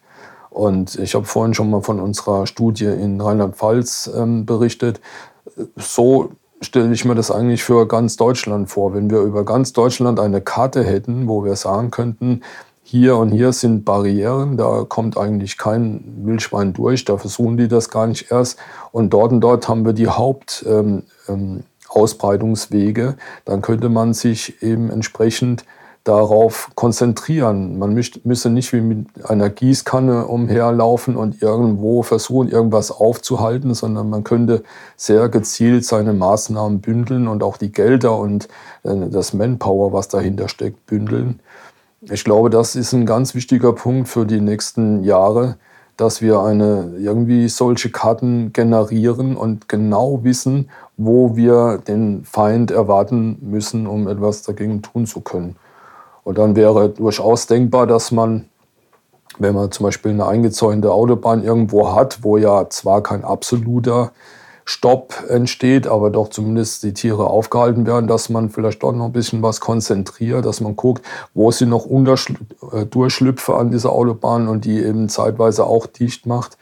Und 0.49 0.97
ich 0.97 1.14
habe 1.14 1.27
vorhin 1.27 1.55
schon 1.55 1.71
mal 1.71 1.83
von 1.83 2.01
unserer 2.01 2.47
Studie 2.47 2.87
in 2.87 3.21
Rheinland-Pfalz 3.21 4.11
ähm, 4.16 4.47
berichtet. 4.47 5.01
So 5.77 6.31
stelle 6.61 6.93
ich 6.93 7.05
mir 7.05 7.15
das 7.15 7.31
eigentlich 7.31 7.63
für 7.65 7.87
ganz 7.89 8.17
Deutschland 8.17 8.71
vor. 8.71 8.95
Wenn 8.95 9.11
wir 9.11 9.21
über 9.21 9.45
ganz 9.45 9.73
Deutschland 9.73 10.21
eine 10.21 10.41
Karte 10.41 10.85
hätten, 10.85 11.29
wo 11.29 11.45
wir 11.45 11.57
sagen 11.57 11.91
könnten, 11.91 12.43
hier 12.83 13.17
und 13.17 13.31
hier 13.31 13.53
sind 13.53 13.85
Barrieren, 13.85 14.57
da 14.57 14.85
kommt 14.89 15.17
eigentlich 15.17 15.59
kein 15.59 16.03
Wildschwein 16.25 16.73
durch, 16.73 17.05
da 17.05 17.19
versuchen 17.19 17.57
die 17.57 17.69
das 17.69 17.89
gar 17.89 18.09
nicht 18.09 18.33
erst. 18.33 18.59
Und 18.91 19.13
dort 19.13 19.31
und 19.33 19.41
dort 19.41 19.69
haben 19.69 19.85
wir 19.85 19.93
die 19.93 20.09
Hauptausbreitungswege. 20.09 23.03
Ähm, 23.03 23.09
ähm, 23.11 23.15
dann 23.45 23.63
könnte 23.63 23.89
man 23.89 24.13
sich 24.13 24.61
eben 24.63 24.91
entsprechend 24.91 25.65
darauf 26.05 26.70
konzentrieren. 26.74 27.78
Man 27.78 27.92
müsse 27.92 28.51
nicht 28.51 28.72
wie 28.72 28.80
mit 28.80 29.07
einer 29.24 29.51
Gießkanne 29.51 30.26
umherlaufen 30.26 31.16
und 31.16 31.42
irgendwo 31.42 32.03
versuchen, 32.03 32.48
irgendwas 32.48 32.90
aufzuhalten, 32.90 33.74
sondern 33.74 34.09
man 34.09 34.24
könnte 34.24 34.62
sehr 34.96 35.28
gezielt 35.28 35.84
seine 35.84 36.14
Maßnahmen 36.14 36.80
bündeln 36.80 37.28
und 37.28 37.42
auch 37.42 37.59
die 37.59 37.70
Gelder 37.70 38.16
und 38.18 38.48
äh, 38.82 39.09
das 39.11 39.34
Manpower, 39.34 39.92
was 39.92 40.09
dahinter 40.09 40.48
steckt, 40.48 40.86
bündeln. 40.86 41.40
Ich 42.03 42.24
glaube, 42.24 42.48
das 42.48 42.76
ist 42.76 42.94
ein 42.94 43.05
ganz 43.05 43.34
wichtiger 43.34 43.74
Punkt 43.74 44.09
für 44.09 44.24
die 44.24 44.40
nächsten 44.40 45.05
Jahre, 45.05 45.57
dass 45.98 46.22
wir 46.22 46.40
eine, 46.40 46.94
irgendwie 46.98 47.46
solche 47.51 47.90
Karten 47.90 48.55
generieren 48.55 49.36
und 49.36 49.68
genau 49.68 50.24
wissen, 50.24 50.70
wo 50.96 51.36
wir 51.36 51.82
den 51.86 52.24
Feind 52.24 52.70
erwarten 52.70 53.36
müssen, 53.42 53.86
um 53.86 54.09
etwas 54.09 54.42
dagegen 54.42 54.80
tun 54.80 55.05
zu 55.05 55.20
können. 55.20 55.57
Und 56.25 56.39
dann 56.39 56.57
wäre 56.57 56.91
durchaus 56.91 57.47
denkbar, 57.47 57.87
dass 57.87 58.11
man, 58.11 58.47
wenn 59.39 59.55
man 59.55 59.71
zum 59.71 59.85
Beispiel 59.85 60.12
eine 60.12 60.27
eingezäunte 60.27 60.93
Autobahn 60.93 61.43
irgendwo 61.43 61.95
hat, 61.95 62.23
wo 62.23 62.37
ja 62.37 62.68
zwar 62.68 63.03
kein 63.03 63.25
absoluter 63.25 64.12
Stopp 64.64 65.25
entsteht, 65.29 65.89
aber 65.89 66.11
doch 66.11 66.29
zumindest 66.29 66.85
die 66.85 66.95
Tiere 66.95 67.27
aufgehalten 67.27 67.87
werden, 67.87 68.07
dass 68.07 68.29
man 68.29 68.51
vielleicht 68.51 68.83
doch 68.83 68.93
noch 68.93 69.07
ein 69.07 69.12
bisschen 69.12 69.43
was 69.43 69.61
konzentriert, 69.61 70.45
dass 70.45 70.61
man 70.61 70.77
guckt, 70.77 71.05
wo 71.35 71.51
sie 71.51 71.66
noch 71.66 71.87
äh, 71.91 72.87
Durchschlüpfe 72.87 73.57
an 73.57 73.73
dieser 73.73 73.91
Autobahn 73.91 74.47
und 74.47 74.64
die 74.64 74.79
eben 74.79 75.09
zeitweise 75.09 75.66
auch 75.66 75.87
dicht 75.87 76.27
macht. 76.27 76.57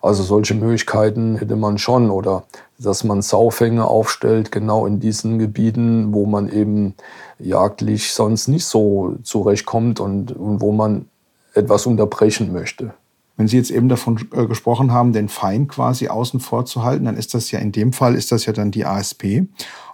Also 0.00 0.22
solche 0.22 0.54
Möglichkeiten 0.54 1.36
hätte 1.36 1.56
man 1.56 1.76
schon 1.76 2.10
oder 2.10 2.44
dass 2.78 3.04
man 3.04 3.20
Saufänge 3.20 3.84
aufstellt, 3.84 4.50
genau 4.50 4.86
in 4.86 4.98
diesen 4.98 5.38
Gebieten, 5.38 6.14
wo 6.14 6.24
man 6.24 6.50
eben 6.50 6.94
jagdlich 7.42 8.12
sonst 8.12 8.48
nicht 8.48 8.64
so 8.64 9.16
zurechtkommt 9.22 10.00
und, 10.00 10.32
und 10.32 10.60
wo 10.60 10.72
man 10.72 11.08
etwas 11.54 11.86
unterbrechen 11.86 12.52
möchte. 12.52 12.94
Wenn 13.40 13.48
Sie 13.48 13.56
jetzt 13.56 13.70
eben 13.70 13.88
davon 13.88 14.18
äh, 14.34 14.44
gesprochen 14.44 14.92
haben, 14.92 15.14
den 15.14 15.30
Feind 15.30 15.70
quasi 15.70 16.08
außen 16.08 16.40
vor 16.40 16.66
zu 16.66 16.84
halten, 16.84 17.06
dann 17.06 17.16
ist 17.16 17.32
das 17.32 17.50
ja 17.50 17.58
in 17.58 17.72
dem 17.72 17.94
Fall 17.94 18.14
ist 18.14 18.32
das 18.32 18.44
ja 18.44 18.52
dann 18.52 18.70
die 18.70 18.84
ASP. 18.84 19.46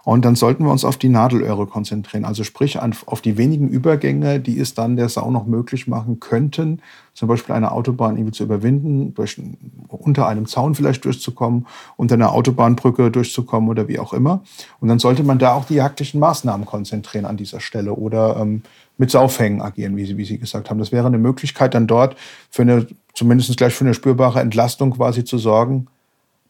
Und 0.03 0.25
dann 0.25 0.35
sollten 0.35 0.65
wir 0.65 0.71
uns 0.71 0.83
auf 0.83 0.97
die 0.97 1.07
Nadelöhre 1.07 1.65
konzentrieren. 1.65 2.25
Also 2.25 2.43
sprich 2.43 2.77
auf 2.77 3.21
die 3.21 3.37
wenigen 3.37 3.69
Übergänge, 3.69 4.41
die 4.41 4.59
es 4.59 4.73
dann 4.73 4.97
der 4.97 5.07
Sau 5.07 5.31
noch 5.31 5.45
möglich 5.45 5.87
machen 5.87 6.19
könnten, 6.19 6.81
zum 7.13 7.29
Beispiel 7.29 7.55
eine 7.55 7.71
Autobahn 7.71 8.17
irgendwie 8.17 8.33
zu 8.33 8.43
überwinden, 8.43 9.13
durch, 9.13 9.41
unter 9.87 10.27
einem 10.27 10.45
Zaun 10.45 10.75
vielleicht 10.75 11.05
durchzukommen, 11.05 11.67
unter 11.95 12.15
einer 12.15 12.33
Autobahnbrücke 12.33 13.11
durchzukommen 13.11 13.69
oder 13.69 13.87
wie 13.87 13.99
auch 13.99 14.11
immer. 14.11 14.43
Und 14.81 14.89
dann 14.89 14.99
sollte 14.99 15.23
man 15.23 15.39
da 15.39 15.53
auch 15.53 15.65
die 15.65 15.75
jagdlichen 15.75 16.19
Maßnahmen 16.19 16.65
konzentrieren 16.65 17.25
an 17.25 17.37
dieser 17.37 17.61
Stelle 17.61 17.93
oder 17.93 18.37
ähm, 18.41 18.63
mit 18.97 19.11
Saufhängen 19.11 19.61
agieren, 19.61 19.95
wie 19.95 20.05
Sie, 20.05 20.17
wie 20.17 20.25
Sie 20.25 20.37
gesagt 20.37 20.69
haben. 20.69 20.79
Das 20.79 20.91
wäre 20.91 21.07
eine 21.07 21.17
Möglichkeit, 21.17 21.73
dann 21.73 21.87
dort 21.87 22.15
für 22.49 22.63
eine, 22.63 22.87
zumindest 23.17 23.57
gleich 23.57 23.73
für 23.73 23.83
eine 23.83 23.95
spürbare 23.95 24.39
Entlastung 24.39 24.91
quasi 24.91 25.23
zu 25.23 25.39
sorgen, 25.39 25.87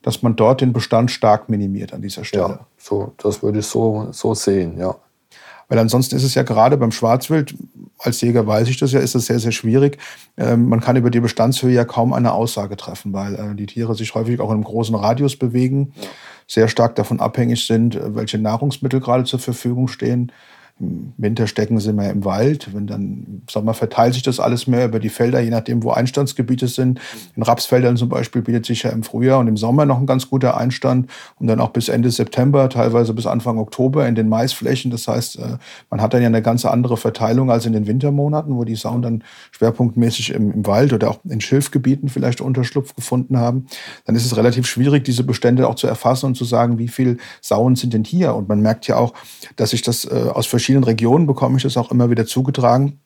dass 0.01 0.22
man 0.22 0.36
dort 0.36 0.59
den 0.59 0.74
Bestand 0.74 1.09
stark 1.11 1.47
minimiert 1.47 1.93
an 1.93 2.01
dieser 2.01 2.26
Stelle. 2.26 2.43
Ja, 2.43 2.68
so, 2.78 3.13
das 3.18 3.41
würde 3.41 3.59
ich 3.59 3.65
so, 3.65 4.09
so 4.11 4.34
sehen, 4.34 4.78
ja. 4.78 4.95
Weil 5.70 5.80
ansonsten 5.80 6.15
ist 6.15 6.24
es 6.24 6.36
ja 6.36 6.43
gerade 6.43 6.78
beim 6.78 6.91
Schwarzwild, 6.91 7.55
als 7.99 8.22
Jäger 8.22 8.45
weiß 8.47 8.68
ich 8.68 8.78
das 8.78 8.91
ja, 8.91 8.99
ist 8.99 9.15
es 9.15 9.26
sehr, 9.26 9.39
sehr 9.39 9.51
schwierig. 9.51 9.97
Ähm, 10.38 10.68
man 10.68 10.80
kann 10.82 10.95
über 10.95 11.09
die 11.09 11.20
Bestandshöhe 11.20 11.74
ja 11.74 11.86
kaum 11.86 12.13
eine 12.13 12.34
Aussage 12.34 12.76
treffen, 12.78 13.13
weil 13.13 13.36
äh, 13.36 13.55
die 13.55 13.65
Tiere 13.65 13.95
sich 13.95 14.13
häufig 14.13 14.39
auch 14.39 14.49
in 14.49 14.55
einem 14.55 14.63
großen 14.63 14.95
Radius 14.95 15.38
bewegen, 15.38 15.93
ja. 15.95 16.07
sehr 16.47 16.68
stark 16.68 16.95
davon 16.95 17.20
abhängig 17.20 17.65
sind, 17.65 17.95
äh, 17.95 18.15
welche 18.15 18.39
Nahrungsmittel 18.39 18.99
gerade 18.99 19.24
zur 19.24 19.39
Verfügung 19.39 19.88
stehen. 19.88 20.32
Im 20.80 21.13
Winter 21.17 21.47
stecken 21.47 21.80
sie 21.80 21.91
mehr 21.91 22.11
im 22.11 22.23
Wald. 22.23 22.73
Wenn 22.73 22.86
dann 22.86 23.01
im 23.01 23.41
Sommer 23.49 23.73
verteilt 23.73 24.13
sich 24.13 24.21
das 24.21 24.39
alles 24.39 24.67
mehr 24.67 24.86
über 24.86 24.99
die 24.99 25.09
Felder, 25.09 25.39
je 25.39 25.49
nachdem, 25.49 25.84
wo 25.84 25.89
Einstandsgebiete 25.89 26.67
sind. 26.67 26.99
In 27.36 27.41
Rapsfeldern 27.41 27.97
zum 27.97 28.09
Beispiel 28.09 28.43
bietet 28.43 28.67
sich 28.67 28.84
ja 28.84 28.91
im 28.91 29.01
Frühjahr 29.01 29.39
und 29.39 29.47
im 29.47 29.57
Sommer 29.57 29.86
noch 29.86 29.99
ein 29.99 30.05
ganz 30.05 30.30
guter 30.30 30.55
Einstand 30.55 31.09
und 31.39 31.47
dann 31.47 31.59
auch 31.59 31.69
bis 31.69 31.89
Ende 31.89 32.11
September, 32.11 32.69
teilweise 32.69 33.13
bis 33.15 33.25
Anfang 33.25 33.57
Oktober 33.57 34.07
in 34.07 34.13
den 34.13 34.30
Maisflächen. 34.30 34.91
Das 34.91 35.07
heißt, 35.07 35.39
äh, 35.39 35.57
man 35.89 35.99
hat 35.99 36.13
dann 36.13 36.21
ja 36.21 36.28
eine 36.28 36.43
ganz 36.43 36.63
andere 36.63 36.95
Verteilung 36.95 37.49
als 37.49 37.65
in 37.65 37.73
den 37.73 37.88
Wintermonaten, 37.88 38.55
wo 38.55 38.63
die 38.63 38.75
Sauen 38.75 39.01
dann 39.01 39.23
schwerpunktmäßig 39.51 40.34
im, 40.34 40.51
im 40.51 40.67
Wald 40.67 40.93
oder 40.93 41.09
auch 41.09 41.19
in 41.28 41.41
Schilfgebieten 41.41 42.09
vielleicht 42.09 42.39
Unterschlupf 42.39 42.93
gefunden 42.93 43.38
haben. 43.38 43.65
Dann 44.05 44.15
ist 44.15 44.25
es 44.25 44.38
relativ 44.38 44.67
schwierig, 44.67 45.03
diese 45.05 45.23
Bestände 45.23 45.67
auch 45.67 45.75
zu 45.75 45.88
erfassen 45.88 46.28
und 46.28 46.36
zu 46.36 46.45
sagen, 46.45 46.78
wie 46.78 46.88
viel 46.88 47.17
Sauen 47.41 47.75
sind 47.75 47.93
denn 47.93 48.03
hier? 48.03 48.36
Und 48.36 48.47
man 48.47 48.61
merkt 48.61 48.86
ja 48.88 48.97
auch, 48.97 49.13
dass 49.55 49.71
sich 49.71 49.82
das 49.82 50.05
äh, 50.05 50.30
aus 50.32 50.45
verschiedenen 50.45 50.66
verschiedenen 50.68 50.84
Regionen 50.84 51.28
bekomme 51.28 51.55
ich 51.55 51.63
das 51.63 51.78
auch 51.78 51.91
immer 51.91 52.09
wieder 52.09 52.26
zugetragen, 52.26 52.99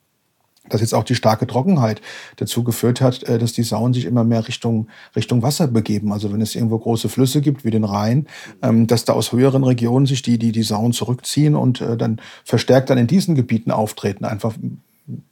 dass 0.68 0.80
jetzt 0.80 0.94
auch 0.94 1.04
die 1.04 1.14
starke 1.14 1.46
Trockenheit 1.46 2.00
dazu 2.36 2.64
geführt 2.64 3.00
hat, 3.00 3.22
äh, 3.24 3.38
dass 3.38 3.52
die 3.52 3.62
Sauen 3.62 3.92
sich 3.92 4.04
immer 4.04 4.24
mehr 4.24 4.48
Richtung, 4.48 4.88
Richtung 5.14 5.42
Wasser 5.42 5.68
begeben. 5.68 6.12
Also 6.12 6.32
wenn 6.32 6.40
es 6.40 6.56
irgendwo 6.56 6.78
große 6.78 7.08
Flüsse 7.08 7.40
gibt, 7.40 7.64
wie 7.64 7.70
den 7.70 7.84
Rhein, 7.84 8.26
ähm, 8.62 8.88
dass 8.88 9.04
da 9.04 9.12
aus 9.12 9.30
höheren 9.30 9.62
Regionen 9.62 10.06
sich 10.06 10.22
die, 10.22 10.38
die, 10.38 10.50
die 10.50 10.64
Sauen 10.64 10.92
zurückziehen 10.92 11.54
und 11.54 11.80
äh, 11.80 11.96
dann 11.96 12.20
verstärkt 12.44 12.90
dann 12.90 12.98
in 12.98 13.06
diesen 13.06 13.36
Gebieten 13.36 13.70
auftreten. 13.70 14.24
Einfach, 14.24 14.54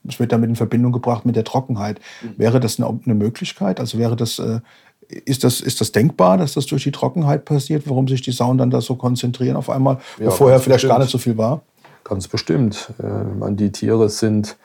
es 0.06 0.20
wird 0.20 0.30
damit 0.30 0.50
in 0.50 0.56
Verbindung 0.56 0.92
gebracht 0.92 1.26
mit 1.26 1.34
der 1.34 1.44
Trockenheit. 1.44 2.00
Mhm. 2.22 2.34
Wäre 2.36 2.60
das 2.60 2.78
eine, 2.78 3.00
eine 3.04 3.14
Möglichkeit? 3.14 3.80
Also 3.80 3.98
wäre 3.98 4.14
das, 4.14 4.38
äh, 4.38 4.60
ist 5.08 5.42
das, 5.42 5.60
ist 5.60 5.80
das 5.80 5.90
denkbar, 5.90 6.38
dass 6.38 6.54
das 6.54 6.66
durch 6.66 6.84
die 6.84 6.92
Trockenheit 6.92 7.44
passiert, 7.44 7.88
warum 7.88 8.06
sich 8.06 8.22
die 8.22 8.32
Sauen 8.32 8.58
dann 8.58 8.70
da 8.70 8.80
so 8.80 8.94
konzentrieren 8.94 9.56
auf 9.56 9.68
einmal, 9.68 9.98
ja, 10.18 10.26
wo 10.26 10.30
vorher 10.30 10.60
vielleicht 10.60 10.82
bestimmt. 10.82 10.92
gar 10.92 10.98
nicht 11.00 11.10
so 11.10 11.18
viel 11.18 11.36
war? 11.36 11.62
Ganz 12.10 12.26
bestimmt. 12.26 12.92
Äh, 12.98 13.52
die 13.52 13.70
Tiere 13.70 14.08
sind 14.08 14.56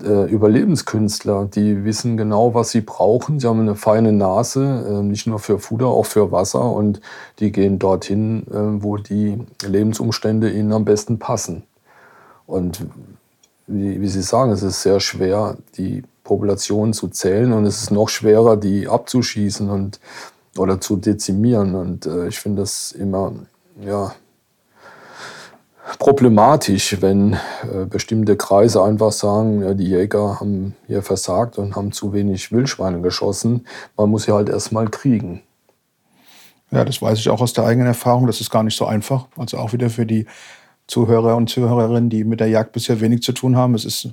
äh, 0.00 0.30
Überlebenskünstler. 0.30 1.46
Die 1.52 1.84
wissen 1.84 2.16
genau, 2.16 2.54
was 2.54 2.70
sie 2.70 2.80
brauchen. 2.80 3.40
Sie 3.40 3.48
haben 3.48 3.58
eine 3.58 3.74
feine 3.74 4.12
Nase, 4.12 4.86
äh, 4.88 5.02
nicht 5.02 5.26
nur 5.26 5.40
für 5.40 5.58
Futter, 5.58 5.88
auch 5.88 6.06
für 6.06 6.30
Wasser. 6.30 6.70
Und 6.70 7.00
die 7.40 7.50
gehen 7.50 7.80
dorthin, 7.80 8.46
äh, 8.46 8.82
wo 8.84 8.98
die 8.98 9.36
Lebensumstände 9.66 10.48
ihnen 10.48 10.72
am 10.72 10.84
besten 10.84 11.18
passen. 11.18 11.64
Und 12.46 12.86
wie, 13.66 14.00
wie 14.00 14.08
Sie 14.08 14.22
sagen, 14.22 14.52
es 14.52 14.62
ist 14.62 14.82
sehr 14.82 15.00
schwer, 15.00 15.56
die 15.76 16.04
Population 16.22 16.92
zu 16.92 17.08
zählen 17.08 17.52
und 17.52 17.66
es 17.66 17.82
ist 17.82 17.90
noch 17.90 18.08
schwerer, 18.08 18.56
die 18.56 18.86
abzuschießen 18.86 19.68
und, 19.68 19.98
oder 20.56 20.80
zu 20.80 20.96
dezimieren. 20.96 21.74
Und 21.74 22.08
ich 22.28 22.38
finde 22.38 22.62
das 22.62 22.92
immer, 22.92 23.32
ja, 23.80 24.12
problematisch, 25.98 27.00
wenn 27.00 27.34
äh, 27.34 27.86
bestimmte 27.88 28.36
Kreise 28.36 28.82
einfach 28.82 29.12
sagen, 29.12 29.76
die 29.76 29.88
Jäger 29.88 30.40
haben 30.40 30.74
hier 30.86 31.02
versagt 31.02 31.58
und 31.58 31.76
haben 31.76 31.92
zu 31.92 32.12
wenig 32.12 32.50
Wildschweine 32.52 33.00
geschossen. 33.00 33.66
Man 33.96 34.10
muss 34.10 34.24
sie 34.24 34.32
halt 34.32 34.48
erstmal 34.48 34.88
kriegen. 34.88 35.42
Ja, 36.70 36.84
das 36.84 37.00
weiß 37.00 37.18
ich 37.18 37.28
auch 37.28 37.40
aus 37.40 37.52
der 37.52 37.64
eigenen 37.64 37.86
Erfahrung. 37.86 38.26
Das 38.26 38.40
ist 38.40 38.50
gar 38.50 38.64
nicht 38.64 38.76
so 38.76 38.86
einfach. 38.86 39.26
Also 39.36 39.58
auch 39.58 39.72
wieder 39.72 39.88
für 39.88 40.06
die 40.06 40.26
Zuhörer 40.88 41.36
und 41.36 41.48
Zuhörerinnen, 41.48 42.10
die 42.10 42.24
mit 42.24 42.40
der 42.40 42.48
Jagd 42.48 42.72
bisher 42.72 43.00
wenig 43.00 43.22
zu 43.22 43.32
tun 43.32 43.56
haben. 43.56 43.74
Es 43.74 43.84
ist 43.84 44.08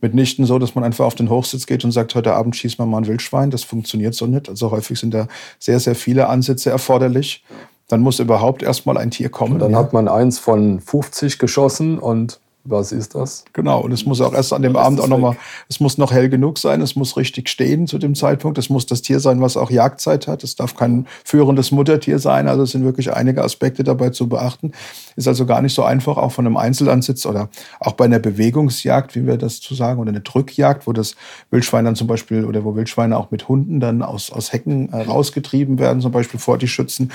mitnichten 0.00 0.46
so, 0.46 0.58
dass 0.58 0.74
man 0.74 0.84
einfach 0.84 1.04
auf 1.04 1.14
den 1.14 1.28
Hochsitz 1.28 1.66
geht 1.66 1.84
und 1.84 1.92
sagt, 1.92 2.14
heute 2.14 2.34
Abend 2.34 2.56
schießt 2.56 2.78
man 2.78 2.88
mal 2.88 2.98
ein 2.98 3.06
Wildschwein. 3.06 3.50
Das 3.50 3.64
funktioniert 3.64 4.14
so 4.14 4.26
nicht. 4.26 4.48
Also 4.48 4.70
häufig 4.70 4.98
sind 4.98 5.12
da 5.12 5.26
sehr, 5.58 5.80
sehr 5.80 5.94
viele 5.94 6.28
Ansätze 6.28 6.70
erforderlich. 6.70 7.44
Dann 7.88 8.00
muss 8.00 8.18
überhaupt 8.20 8.62
erstmal 8.62 8.98
ein 8.98 9.10
Tier 9.10 9.30
kommen. 9.30 9.54
Und 9.54 9.60
dann 9.60 9.72
ja. 9.72 9.78
hat 9.78 9.92
man 9.92 10.08
eins 10.08 10.38
von 10.38 10.80
50 10.80 11.38
geschossen 11.38 11.98
und 11.98 12.40
was 12.70 12.92
ist 12.92 13.14
das? 13.14 13.44
Genau, 13.52 13.80
und 13.80 13.92
es 13.92 14.04
muss 14.04 14.20
auch 14.20 14.34
erst 14.34 14.52
an 14.52 14.62
dem 14.62 14.76
Abend 14.76 15.00
auch 15.00 15.08
nochmal, 15.08 15.36
es 15.68 15.80
muss 15.80 15.96
noch 15.96 16.12
hell 16.12 16.28
genug 16.28 16.58
sein, 16.58 16.80
es 16.82 16.96
muss 16.96 17.16
richtig 17.16 17.48
stehen 17.48 17.86
zu 17.86 17.98
dem 17.98 18.14
Zeitpunkt, 18.14 18.58
es 18.58 18.68
muss 18.68 18.86
das 18.86 19.02
Tier 19.02 19.20
sein, 19.20 19.40
was 19.40 19.56
auch 19.56 19.70
Jagdzeit 19.70 20.26
hat, 20.26 20.44
es 20.44 20.56
darf 20.56 20.76
kein 20.76 21.06
führendes 21.24 21.70
Muttertier 21.70 22.18
sein, 22.18 22.48
also 22.48 22.62
es 22.64 22.72
sind 22.72 22.84
wirklich 22.84 23.12
einige 23.12 23.42
Aspekte 23.42 23.84
dabei 23.84 24.10
zu 24.10 24.28
beachten. 24.28 24.72
Ist 25.18 25.26
also 25.26 25.46
gar 25.46 25.62
nicht 25.62 25.74
so 25.74 25.82
einfach, 25.82 26.16
auch 26.16 26.30
von 26.30 26.46
einem 26.46 26.56
Einzelansitz 26.56 27.26
oder 27.26 27.48
auch 27.80 27.94
bei 27.94 28.04
einer 28.04 28.20
Bewegungsjagd, 28.20 29.16
wie 29.16 29.26
wir 29.26 29.36
das 29.36 29.60
zu 29.60 29.74
sagen, 29.74 29.98
oder 29.98 30.10
eine 30.10 30.20
Drückjagd, 30.20 30.86
wo 30.86 30.92
das 30.92 31.16
Wildschwein 31.50 31.84
dann 31.84 31.96
zum 31.96 32.06
Beispiel, 32.06 32.44
oder 32.44 32.64
wo 32.64 32.76
Wildschweine 32.76 33.18
auch 33.18 33.32
mit 33.32 33.48
Hunden 33.48 33.80
dann 33.80 34.02
aus, 34.02 34.30
aus 34.30 34.52
Hecken 34.52 34.92
äh, 34.92 35.02
rausgetrieben 35.02 35.80
werden, 35.80 36.00
zum 36.00 36.12
Beispiel 36.12 36.38
vor 36.38 36.56
die 36.56 36.68
Schützen. 36.68 37.10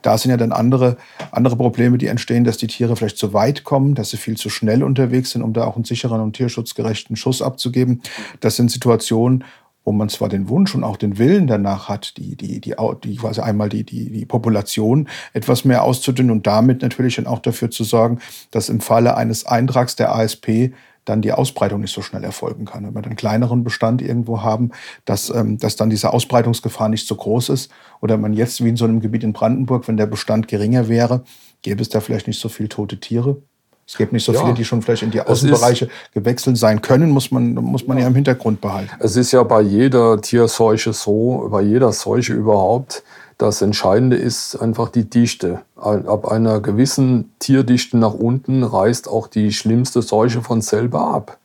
Da 0.00 0.16
sind 0.16 0.30
ja 0.30 0.38
dann 0.38 0.52
andere, 0.52 0.96
andere 1.30 1.56
Probleme, 1.56 1.98
die 1.98 2.06
entstehen, 2.06 2.44
dass 2.44 2.56
die 2.56 2.68
Tiere 2.68 2.96
vielleicht 2.96 3.18
zu 3.18 3.34
weit 3.34 3.64
kommen, 3.64 3.94
dass 3.94 4.08
sie 4.08 4.16
viel 4.16 4.38
zu 4.38 4.48
schnell 4.48 4.82
unterwegs 4.82 5.32
sind, 5.32 5.42
um 5.42 5.52
da 5.52 5.64
auch 5.64 5.76
einen 5.76 5.84
sicheren 5.84 6.22
und 6.22 6.34
tierschutzgerechten 6.34 7.16
Schuss 7.16 7.42
abzugeben. 7.42 8.00
Das 8.40 8.56
sind 8.56 8.70
Situationen, 8.70 9.44
wo 9.84 9.92
man 9.92 10.08
zwar 10.08 10.28
den 10.28 10.48
Wunsch 10.48 10.74
und 10.74 10.84
auch 10.84 10.96
den 10.96 11.18
Willen 11.18 11.46
danach 11.46 11.88
hat, 11.88 12.16
die, 12.16 12.36
die, 12.36 12.60
die, 12.60 12.74
die 13.04 13.16
quasi 13.16 13.40
einmal 13.40 13.68
die, 13.68 13.84
die, 13.84 14.10
die 14.10 14.26
Population 14.26 15.08
etwas 15.32 15.64
mehr 15.64 15.82
auszudünnen 15.82 16.30
und 16.30 16.46
damit 16.46 16.82
natürlich 16.82 17.16
dann 17.16 17.26
auch 17.26 17.40
dafür 17.40 17.70
zu 17.70 17.84
sorgen, 17.84 18.20
dass 18.50 18.68
im 18.68 18.80
Falle 18.80 19.16
eines 19.16 19.44
Eintrags 19.46 19.96
der 19.96 20.14
ASP 20.14 20.72
dann 21.04 21.20
die 21.20 21.32
Ausbreitung 21.32 21.80
nicht 21.80 21.92
so 21.92 22.02
schnell 22.02 22.22
erfolgen 22.22 22.64
kann. 22.64 22.84
Wenn 22.84 22.94
wir 22.94 23.04
einen 23.04 23.16
kleineren 23.16 23.64
Bestand 23.64 24.02
irgendwo 24.02 24.42
haben, 24.42 24.70
dass, 25.04 25.30
ähm, 25.30 25.58
dass 25.58 25.76
dann 25.76 25.90
diese 25.90 26.12
Ausbreitungsgefahr 26.12 26.88
nicht 26.88 27.06
so 27.08 27.16
groß 27.16 27.48
ist. 27.48 27.72
Oder 28.00 28.18
man 28.18 28.32
jetzt 28.32 28.62
wie 28.62 28.68
in 28.68 28.76
so 28.76 28.84
einem 28.84 29.00
Gebiet 29.00 29.24
in 29.24 29.32
Brandenburg, 29.32 29.88
wenn 29.88 29.96
der 29.96 30.06
Bestand 30.06 30.48
geringer 30.48 30.88
wäre, 30.88 31.24
gäbe 31.62 31.82
es 31.82 31.88
da 31.88 32.00
vielleicht 32.00 32.28
nicht 32.28 32.40
so 32.40 32.48
viele 32.48 32.68
tote 32.68 33.00
Tiere. 33.00 33.42
Es 33.86 33.96
gibt 33.96 34.12
nicht 34.12 34.24
so 34.24 34.32
ja. 34.32 34.40
viele, 34.40 34.54
die 34.54 34.64
schon 34.64 34.80
vielleicht 34.80 35.02
in 35.02 35.10
die 35.10 35.20
Außenbereiche 35.20 35.88
gewechselt 36.14 36.56
sein 36.56 36.80
können, 36.80 37.10
muss 37.10 37.30
man, 37.30 37.54
muss 37.54 37.86
man 37.86 37.98
ja. 37.98 38.04
ja 38.04 38.08
im 38.08 38.14
Hintergrund 38.14 38.60
behalten. 38.60 38.90
Es 39.00 39.16
ist 39.16 39.32
ja 39.32 39.42
bei 39.42 39.60
jeder 39.60 40.20
Tierseuche 40.20 40.92
so, 40.92 41.48
bei 41.50 41.62
jeder 41.62 41.92
Seuche 41.92 42.32
überhaupt, 42.32 43.02
das 43.42 43.60
Entscheidende 43.60 44.16
ist 44.16 44.54
einfach 44.54 44.88
die 44.88 45.10
Dichte. 45.10 45.62
Ab 45.74 46.30
einer 46.30 46.60
gewissen 46.60 47.32
Tierdichte 47.40 47.98
nach 47.98 48.14
unten 48.14 48.62
reißt 48.62 49.08
auch 49.08 49.26
die 49.26 49.52
schlimmste 49.52 50.00
Seuche 50.00 50.42
von 50.42 50.60
selber 50.60 51.08
ab, 51.08 51.38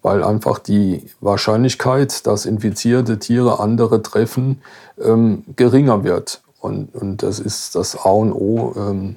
weil 0.00 0.24
einfach 0.24 0.58
die 0.58 1.10
Wahrscheinlichkeit, 1.20 2.26
dass 2.26 2.46
infizierte 2.46 3.18
Tiere 3.18 3.60
andere 3.60 4.00
treffen, 4.00 4.62
ähm, 4.98 5.44
geringer 5.54 6.02
wird. 6.02 6.40
Und, 6.60 6.94
und 6.94 7.22
das 7.22 7.40
ist 7.40 7.74
das 7.74 7.94
A 7.94 8.08
und 8.08 8.32
O 8.32 8.72
ähm, 8.74 9.16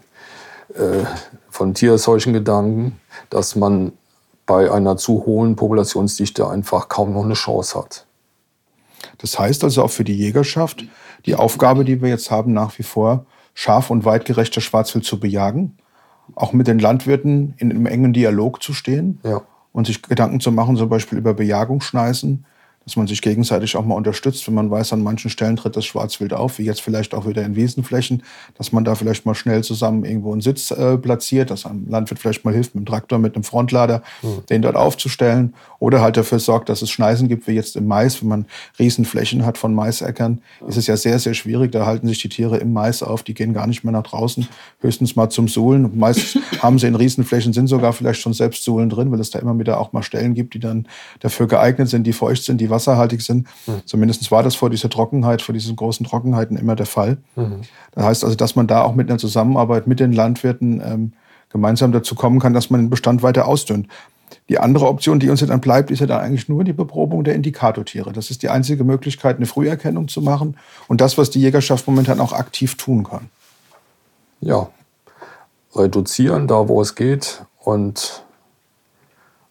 äh, 0.74 1.06
von 1.50 1.76
solchen 1.76 2.34
Gedanken, 2.34 3.00
dass 3.30 3.56
man 3.56 3.94
bei 4.46 4.72
einer 4.72 4.98
zu 4.98 5.26
hohen 5.26 5.56
Populationsdichte 5.56 6.48
einfach 6.48 6.88
kaum 6.88 7.14
noch 7.14 7.26
eine 7.26 7.34
Chance 7.34 7.78
hat. 7.78 8.06
Das 9.18 9.38
heißt 9.38 9.64
also 9.64 9.84
auch 9.84 9.92
für 9.92 10.04
die 10.04 10.16
Jägerschaft, 10.16 10.86
die 11.26 11.36
Aufgabe, 11.36 11.84
die 11.84 12.02
wir 12.02 12.10
jetzt 12.10 12.32
haben, 12.32 12.54
nach 12.54 12.78
wie 12.80 12.84
vor 12.84 13.26
scharf 13.54 13.90
und 13.90 14.06
weitgerechter 14.06 14.62
Schwarzwild 14.62 15.04
zu 15.04 15.20
bejagen, 15.20 15.78
auch 16.36 16.54
mit 16.54 16.68
den 16.68 16.80
Landwirten 16.80 17.56
in 17.58 17.72
einem 17.72 17.86
engen 17.86 18.14
Dialog 18.14 18.62
zu 18.62 18.74
stehen 18.74 19.20
ja. 19.24 19.42
und 19.74 19.88
sich 19.88 20.02
Gedanken 20.02 20.40
zu 20.40 20.52
machen, 20.52 20.78
zum 20.78 20.90
Beispiel 20.90 21.18
über 21.18 21.34
Bejagungsschneisen, 21.34 22.46
dass 22.88 22.96
man 22.96 23.06
sich 23.06 23.22
gegenseitig 23.22 23.76
auch 23.76 23.84
mal 23.84 23.96
unterstützt, 23.96 24.48
wenn 24.48 24.54
man 24.54 24.72
weiß, 24.72 24.94
an 24.94 25.04
manchen 25.04 25.30
Stellen 25.30 25.58
tritt 25.58 25.76
das 25.76 25.84
Schwarzwild 25.84 26.32
auf, 26.32 26.58
wie 26.58 26.64
jetzt 26.64 26.82
vielleicht 26.82 27.14
auch 27.14 27.28
wieder 27.28 27.44
in 27.44 27.58
Wiesenflächen, 27.58 28.24
dass 28.58 28.72
man 28.72 28.86
da 28.86 28.96
vielleicht 28.96 29.26
mal 29.26 29.36
schnell 29.36 29.62
zusammen 29.62 30.06
irgendwo 30.06 30.32
einen 30.32 30.40
Sitz 30.40 30.72
äh, 30.72 30.98
platziert, 30.98 31.52
dass 31.52 31.66
ein 31.66 31.86
Landwirt 31.90 32.22
vielleicht 32.22 32.46
mal 32.46 32.54
hilft 32.54 32.76
mit 32.76 32.86
dem 32.86 32.90
Traktor, 32.90 33.20
mit 33.20 33.36
einem 33.36 33.44
Frontlader, 33.44 34.04
mhm. 34.22 34.46
den 34.50 34.62
dort 34.62 34.78
aufzustellen 34.78 35.54
oder 35.80 36.00
halt 36.00 36.16
dafür 36.16 36.40
sorgt, 36.40 36.70
dass 36.70 36.82
es 36.82 36.90
Schneisen 36.90 37.28
gibt, 37.28 37.46
wie 37.48 37.52
jetzt 37.52 37.76
im 37.76 37.88
Mais, 37.88 38.22
wenn 38.22 38.30
man 38.30 38.46
Riesenflächen 38.80 39.46
hat 39.46 39.58
von 39.58 39.76
Maisäckern, 39.76 40.40
mhm. 40.62 40.70
ist 40.70 40.78
es 40.78 40.88
ja 40.88 40.96
sehr, 40.96 41.20
sehr 41.20 41.34
schwierig, 41.34 41.74
da 41.74 41.86
halten 41.86 42.08
sich 42.08 42.20
die 42.22 42.30
Tiere 42.30 42.56
im 42.56 42.72
Mais 42.72 43.04
auf, 43.04 43.22
die 43.22 43.34
gehen 43.34 43.54
gar 43.54 43.68
nicht 43.68 43.84
mehr 43.84 43.92
nach 43.92 44.04
draußen, 44.04 44.48
höchstens 44.80 45.18
mal 45.18 45.30
zum 45.30 45.50
Suhlen. 45.50 46.00
Meist 46.00 46.40
haben 46.62 46.80
sie 46.80 46.88
in 46.88 46.96
Riesenflächen, 46.96 47.52
sind 47.52 47.68
sogar 47.68 47.92
vielleicht 47.92 48.22
schon 48.22 48.32
selbst 48.32 48.64
Suhlen 48.64 48.90
drin, 48.90 49.12
weil 49.12 49.20
es 49.20 49.30
da 49.30 49.40
immer 49.40 49.60
wieder 49.60 49.78
auch 49.78 49.92
mal 49.92 50.04
Stellen 50.04 50.36
gibt, 50.36 50.54
die 50.54 50.60
dann 50.60 50.88
dafür 51.20 51.48
geeignet 51.48 51.90
sind, 51.90 52.08
die 52.08 52.14
feucht 52.14 52.44
sind, 52.44 52.62
die 52.62 52.70
wasserhaltig 52.78 53.22
sind. 53.22 53.48
Mhm. 53.66 53.82
Zumindest 53.86 54.32
war 54.32 54.44
das 54.44 54.56
vor 54.56 54.70
dieser 54.70 54.90
Trockenheit, 54.90 55.42
vor 55.42 55.54
diesen 55.54 55.76
großen 55.76 56.06
Trockenheiten 56.06 56.58
immer 56.58 56.76
der 56.76 56.86
Fall. 56.86 57.18
Mhm. 57.36 57.62
Das 57.92 58.06
heißt 58.06 58.24
also, 58.24 58.36
dass 58.36 58.56
man 58.56 58.68
da 58.68 58.84
auch 58.84 58.94
mit 58.94 59.10
einer 59.10 59.20
Zusammenarbeit 59.20 59.88
mit 59.88 60.00
den 60.00 60.14
Landwirten 60.14 60.82
ähm, 60.86 61.14
gemeinsam 61.50 61.92
dazu 61.92 62.14
kommen 62.16 62.40
kann, 62.40 62.54
dass 62.54 62.70
man 62.70 62.82
den 62.82 62.90
Bestand 62.90 63.24
weiter 63.24 63.48
ausdünnt. 63.48 63.88
Die 64.50 64.60
andere 64.60 64.88
Option, 64.88 65.20
die 65.20 65.30
uns 65.30 65.46
dann 65.46 65.62
bleibt, 65.62 65.92
ist 65.92 66.00
ja 66.00 66.06
dann 66.06 66.22
eigentlich 66.22 66.50
nur 66.50 66.64
die 66.64 66.74
Beprobung 66.74 67.24
der 67.24 67.36
Indikatortiere. 67.36 68.14
Das 68.14 68.30
ist 68.30 68.44
die 68.44 68.50
einzige 68.50 68.84
Möglichkeit, 68.84 69.38
eine 69.38 69.46
Früherkennung 69.46 70.08
zu 70.08 70.22
machen 70.22 70.58
und 70.88 71.02
das, 71.02 71.18
was 71.18 71.30
die 71.30 71.42
Jägerschaft 71.42 71.88
momentan 71.88 72.20
auch 72.20 72.34
aktiv 72.34 72.76
tun 72.76 73.04
kann. 73.04 73.30
Ja, 74.40 74.70
reduzieren 75.76 76.48
da, 76.48 76.68
wo 76.68 76.82
es 76.82 76.96
geht 76.96 77.44
und 77.60 78.24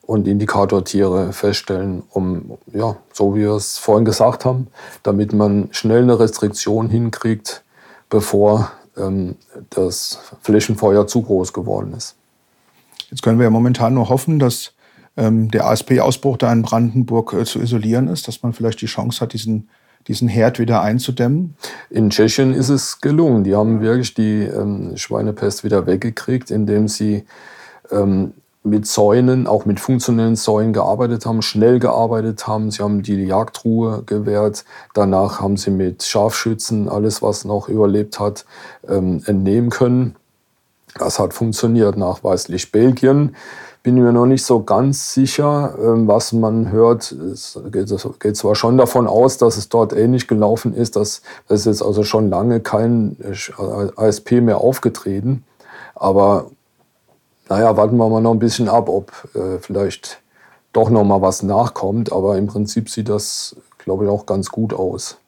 und 0.06 0.28
Indikatortiere 0.28 1.32
feststellen, 1.32 2.04
um, 2.10 2.58
ja, 2.72 2.96
so 3.12 3.34
wie 3.34 3.40
wir 3.40 3.52
es 3.52 3.76
vorhin 3.76 4.04
gesagt 4.04 4.44
haben, 4.44 4.68
damit 5.02 5.32
man 5.32 5.68
schnell 5.72 6.02
eine 6.02 6.18
Restriktion 6.18 6.88
hinkriegt, 6.88 7.64
bevor 8.08 8.70
ähm, 8.96 9.34
das 9.70 10.20
Flächenfeuer 10.42 11.08
zu 11.08 11.22
groß 11.22 11.52
geworden 11.52 11.92
ist. 11.94 12.14
Jetzt 13.10 13.22
können 13.22 13.38
wir 13.38 13.44
ja 13.44 13.50
momentan 13.50 13.94
nur 13.94 14.08
hoffen, 14.08 14.38
dass 14.38 14.72
ähm, 15.16 15.50
der 15.50 15.66
ASP-Ausbruch 15.66 16.36
da 16.36 16.52
in 16.52 16.62
Brandenburg 16.62 17.32
äh, 17.32 17.44
zu 17.44 17.60
isolieren 17.60 18.06
ist, 18.06 18.28
dass 18.28 18.42
man 18.44 18.52
vielleicht 18.52 18.80
die 18.82 18.86
Chance 18.86 19.20
hat, 19.20 19.32
diesen, 19.32 19.68
diesen 20.06 20.28
Herd 20.28 20.60
wieder 20.60 20.82
einzudämmen? 20.82 21.56
In 21.90 22.10
Tschechien 22.10 22.54
ist 22.54 22.68
es 22.68 23.00
gelungen. 23.00 23.42
Die 23.42 23.56
haben 23.56 23.80
wirklich 23.80 24.14
die 24.14 24.42
ähm, 24.42 24.96
Schweinepest 24.96 25.64
wieder 25.64 25.86
weggekriegt, 25.86 26.52
indem 26.52 26.86
sie 26.86 27.24
ähm, 27.90 28.34
mit 28.66 28.86
Zäunen, 28.86 29.46
auch 29.46 29.64
mit 29.64 29.80
funktionellen 29.80 30.36
Zäunen 30.36 30.72
gearbeitet 30.72 31.24
haben, 31.24 31.42
schnell 31.42 31.78
gearbeitet 31.78 32.46
haben. 32.46 32.70
Sie 32.70 32.82
haben 32.82 33.02
die 33.02 33.24
Jagdruhe 33.24 34.02
gewährt. 34.04 34.64
Danach 34.94 35.40
haben 35.40 35.56
sie 35.56 35.70
mit 35.70 36.02
Scharfschützen 36.02 36.88
alles, 36.88 37.22
was 37.22 37.44
noch 37.44 37.68
überlebt 37.68 38.18
hat, 38.20 38.44
ähm, 38.88 39.22
entnehmen 39.26 39.70
können. 39.70 40.16
Das 40.98 41.18
hat 41.18 41.34
funktioniert 41.34 41.96
nachweislich. 41.96 42.72
Belgien 42.72 43.36
bin 43.82 43.96
ich 43.96 44.02
mir 44.02 44.12
noch 44.12 44.26
nicht 44.26 44.44
so 44.44 44.64
ganz 44.64 45.14
sicher, 45.14 45.76
ähm, 45.80 46.08
was 46.08 46.32
man 46.32 46.72
hört. 46.72 47.12
Es 47.12 47.58
geht 48.20 48.36
zwar 48.36 48.56
schon 48.56 48.78
davon 48.78 49.06
aus, 49.06 49.38
dass 49.38 49.56
es 49.56 49.68
dort 49.68 49.92
ähnlich 49.92 50.26
gelaufen 50.26 50.74
ist, 50.74 50.96
dass 50.96 51.22
es 51.48 51.66
jetzt 51.66 51.82
also 51.82 52.02
schon 52.02 52.28
lange 52.28 52.58
kein 52.58 53.16
äh, 53.20 53.32
ASP 53.96 54.40
mehr 54.40 54.58
aufgetreten. 54.58 55.44
Aber 55.94 56.50
naja, 57.48 57.76
warten 57.76 57.96
wir 57.96 58.08
mal 58.08 58.20
noch 58.20 58.32
ein 58.32 58.38
bisschen 58.38 58.68
ab, 58.68 58.88
ob 58.88 59.12
äh, 59.34 59.58
vielleicht 59.60 60.20
doch 60.72 60.90
noch 60.90 61.04
mal 61.04 61.22
was 61.22 61.42
nachkommt. 61.42 62.12
Aber 62.12 62.36
im 62.36 62.46
Prinzip 62.46 62.90
sieht 62.90 63.08
das, 63.08 63.56
glaube 63.78 64.04
ich, 64.04 64.10
auch 64.10 64.26
ganz 64.26 64.50
gut 64.50 64.74
aus. 64.74 65.18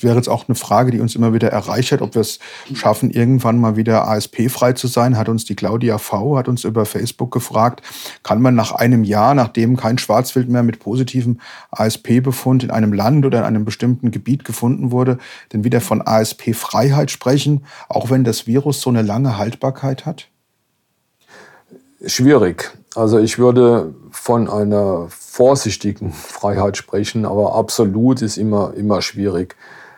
Es 0.00 0.04
wäre 0.04 0.16
jetzt 0.16 0.30
auch 0.30 0.48
eine 0.48 0.54
Frage, 0.54 0.92
die 0.92 1.00
uns 1.00 1.14
immer 1.14 1.34
wieder 1.34 1.50
erreicht 1.50 1.92
hat, 1.92 2.00
ob 2.00 2.14
wir 2.14 2.22
es 2.22 2.38
schaffen, 2.72 3.10
irgendwann 3.10 3.58
mal 3.58 3.76
wieder 3.76 4.08
ASP-frei 4.08 4.72
zu 4.72 4.86
sein. 4.86 5.18
Hat 5.18 5.28
uns 5.28 5.44
die 5.44 5.54
Claudia 5.54 5.98
V. 5.98 6.38
hat 6.38 6.48
uns 6.48 6.64
über 6.64 6.86
Facebook 6.86 7.30
gefragt, 7.30 7.82
kann 8.22 8.40
man 8.40 8.54
nach 8.54 8.72
einem 8.72 9.04
Jahr, 9.04 9.34
nachdem 9.34 9.76
kein 9.76 9.98
Schwarzwild 9.98 10.48
mehr 10.48 10.62
mit 10.62 10.78
positivem 10.78 11.38
ASP-Befund 11.70 12.64
in 12.64 12.70
einem 12.70 12.94
Land 12.94 13.26
oder 13.26 13.40
in 13.40 13.44
einem 13.44 13.66
bestimmten 13.66 14.10
Gebiet 14.10 14.46
gefunden 14.46 14.90
wurde, 14.90 15.18
denn 15.52 15.64
wieder 15.64 15.82
von 15.82 16.00
ASP-Freiheit 16.00 17.10
sprechen, 17.10 17.66
auch 17.90 18.08
wenn 18.08 18.24
das 18.24 18.46
Virus 18.46 18.80
so 18.80 18.88
eine 18.88 19.02
lange 19.02 19.36
Haltbarkeit 19.36 20.06
hat? 20.06 20.29
Schwierig. 22.04 22.70
Also 22.94 23.18
ich 23.18 23.38
würde 23.38 23.94
von 24.10 24.48
einer 24.48 25.06
vorsichtigen 25.10 26.12
Freiheit 26.12 26.76
sprechen, 26.76 27.26
aber 27.26 27.54
absolut 27.54 28.22
ist 28.22 28.36
immer, 28.36 28.74
immer 28.74 29.02
schwierig. 29.02 29.56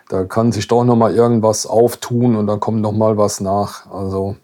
Da 0.09 0.25
kann 0.25 0.53
sich 0.53 0.69
doch 0.69 0.85
noch 0.85 0.97
mal 0.97 1.15
irgendwas 1.15 1.65
auftun 1.65 2.37
und 2.37 2.47
dann 2.47 2.61
kommt 2.61 2.83
noch 2.83 2.93
mal 2.93 3.17
was 3.17 3.41
nach. 3.41 3.91
Also 3.91 4.37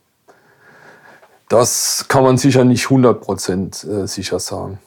Das 1.48 2.06
kann 2.09 2.22
man 2.22 2.39
sicher 2.39 2.64
nicht 2.64 2.85
100 2.85 3.20
Prozent 3.20 3.85
äh, 3.85 4.06
sicher 4.06 4.39
sagen. 4.39 4.78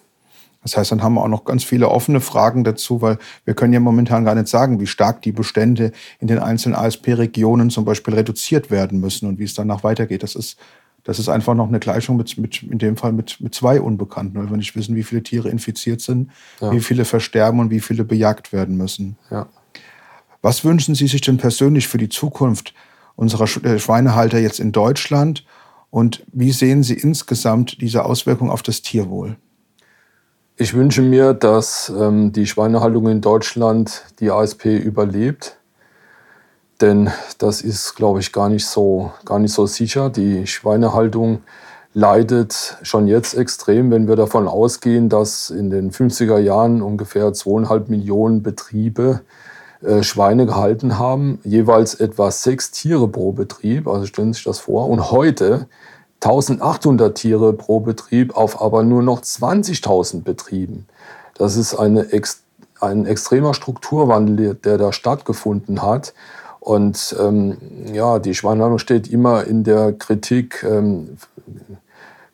Das 0.63 0.77
heißt, 0.77 0.91
dann 0.91 1.01
haben 1.01 1.15
wir 1.15 1.23
auch 1.23 1.27
noch 1.27 1.43
ganz 1.43 1.63
viele 1.63 1.89
offene 1.89 2.21
Fragen 2.21 2.63
dazu, 2.63 3.01
weil 3.01 3.17
wir 3.45 3.55
können 3.55 3.73
ja 3.73 3.79
momentan 3.79 4.25
gar 4.25 4.35
nicht 4.35 4.47
sagen, 4.47 4.79
wie 4.79 4.85
stark 4.87 5.21
die 5.23 5.31
Bestände 5.31 5.91
in 6.19 6.27
den 6.27 6.37
einzelnen 6.37 6.75
ASP-Regionen 6.75 7.71
zum 7.71 7.83
Beispiel 7.83 8.13
reduziert 8.13 8.69
werden 8.69 8.99
müssen 8.99 9.27
und 9.27 9.39
wie 9.39 9.43
es 9.43 9.55
danach 9.55 9.83
weitergeht. 9.83 10.21
Das 10.21 10.35
ist, 10.35 10.57
das 11.03 11.19
ist 11.19 11.29
einfach 11.29 11.55
noch 11.55 11.67
eine 11.67 11.79
Gleichung 11.79 12.17
mit, 12.17 12.37
mit 12.37 12.63
in 12.63 12.77
dem 12.77 12.97
Fall 12.97 13.11
mit, 13.11 13.41
mit 13.41 13.55
zwei 13.55 13.81
Unbekannten, 13.81 14.37
weil 14.37 14.49
wir 14.49 14.57
nicht 14.57 14.75
wissen, 14.75 14.95
wie 14.95 15.03
viele 15.03 15.23
Tiere 15.23 15.49
infiziert 15.49 16.01
sind, 16.01 16.31
ja. 16.59 16.71
wie 16.71 16.79
viele 16.79 17.05
versterben 17.05 17.59
und 17.59 17.71
wie 17.71 17.79
viele 17.79 18.03
bejagt 18.03 18.53
werden 18.53 18.77
müssen. 18.77 19.17
Ja. 19.29 19.47
Was 20.41 20.63
wünschen 20.63 20.95
Sie 20.95 21.07
sich 21.07 21.21
denn 21.21 21.37
persönlich 21.37 21.87
für 21.87 21.97
die 21.97 22.09
Zukunft 22.09 22.73
unserer 23.15 23.43
äh, 23.63 23.79
Schweinehalter 23.79 24.39
jetzt 24.39 24.59
in 24.59 24.71
Deutschland 24.71 25.45
und 25.89 26.23
wie 26.31 26.51
sehen 26.51 26.83
Sie 26.83 26.95
insgesamt 26.95 27.81
diese 27.81 28.05
Auswirkungen 28.05 28.51
auf 28.51 28.63
das 28.63 28.81
Tierwohl? 28.81 29.35
Ich 30.57 30.73
wünsche 30.73 31.01
mir, 31.01 31.33
dass 31.33 31.91
ähm, 31.95 32.31
die 32.31 32.45
Schweinehaltung 32.45 33.07
in 33.07 33.21
Deutschland 33.21 34.03
die 34.19 34.29
ASP 34.29 34.65
überlebt. 34.65 35.57
Denn 36.81 37.11
das 37.37 37.61
ist, 37.61 37.95
glaube 37.95 38.19
ich, 38.19 38.31
gar 38.31 38.49
nicht, 38.49 38.65
so, 38.65 39.11
gar 39.23 39.39
nicht 39.39 39.53
so 39.53 39.67
sicher. 39.67 40.09
Die 40.09 40.47
Schweinehaltung 40.47 41.43
leidet 41.93 42.77
schon 42.81 43.07
jetzt 43.07 43.35
extrem, 43.35 43.91
wenn 43.91 44.07
wir 44.07 44.15
davon 44.15 44.47
ausgehen, 44.47 45.07
dass 45.09 45.49
in 45.49 45.69
den 45.69 45.91
50er 45.91 46.39
Jahren 46.39 46.81
ungefähr 46.81 47.33
zweieinhalb 47.33 47.89
Millionen 47.89 48.41
Betriebe 48.41 49.21
äh, 49.81 50.01
Schweine 50.01 50.45
gehalten 50.45 50.97
haben, 50.97 51.39
jeweils 51.43 51.95
etwa 51.95 52.31
sechs 52.31 52.71
Tiere 52.71 53.07
pro 53.07 53.31
Betrieb. 53.31 53.87
Also 53.87 54.05
stellen 54.05 54.33
Sie 54.33 54.37
sich 54.37 54.45
das 54.45 54.59
vor. 54.59 54.89
Und 54.89 55.11
heute 55.11 55.67
1800 56.21 57.15
Tiere 57.15 57.53
pro 57.53 57.79
Betrieb 57.79 58.37
auf 58.37 58.61
aber 58.61 58.83
nur 58.83 59.03
noch 59.03 59.21
20.000 59.21 60.23
Betrieben. 60.23 60.87
Das 61.33 61.57
ist 61.57 61.75
eine, 61.75 62.07
ein 62.79 63.05
extremer 63.05 63.53
Strukturwandel, 63.53 64.55
der 64.55 64.77
da 64.77 64.93
stattgefunden 64.93 65.81
hat. 65.81 66.13
Und 66.61 67.15
ähm, 67.19 67.57
ja, 67.91 68.19
die 68.19 68.35
Schweinehaltung 68.35 68.77
steht 68.77 69.11
immer 69.11 69.45
in 69.45 69.63
der 69.63 69.93
Kritik, 69.93 70.63
ähm, 70.63 71.17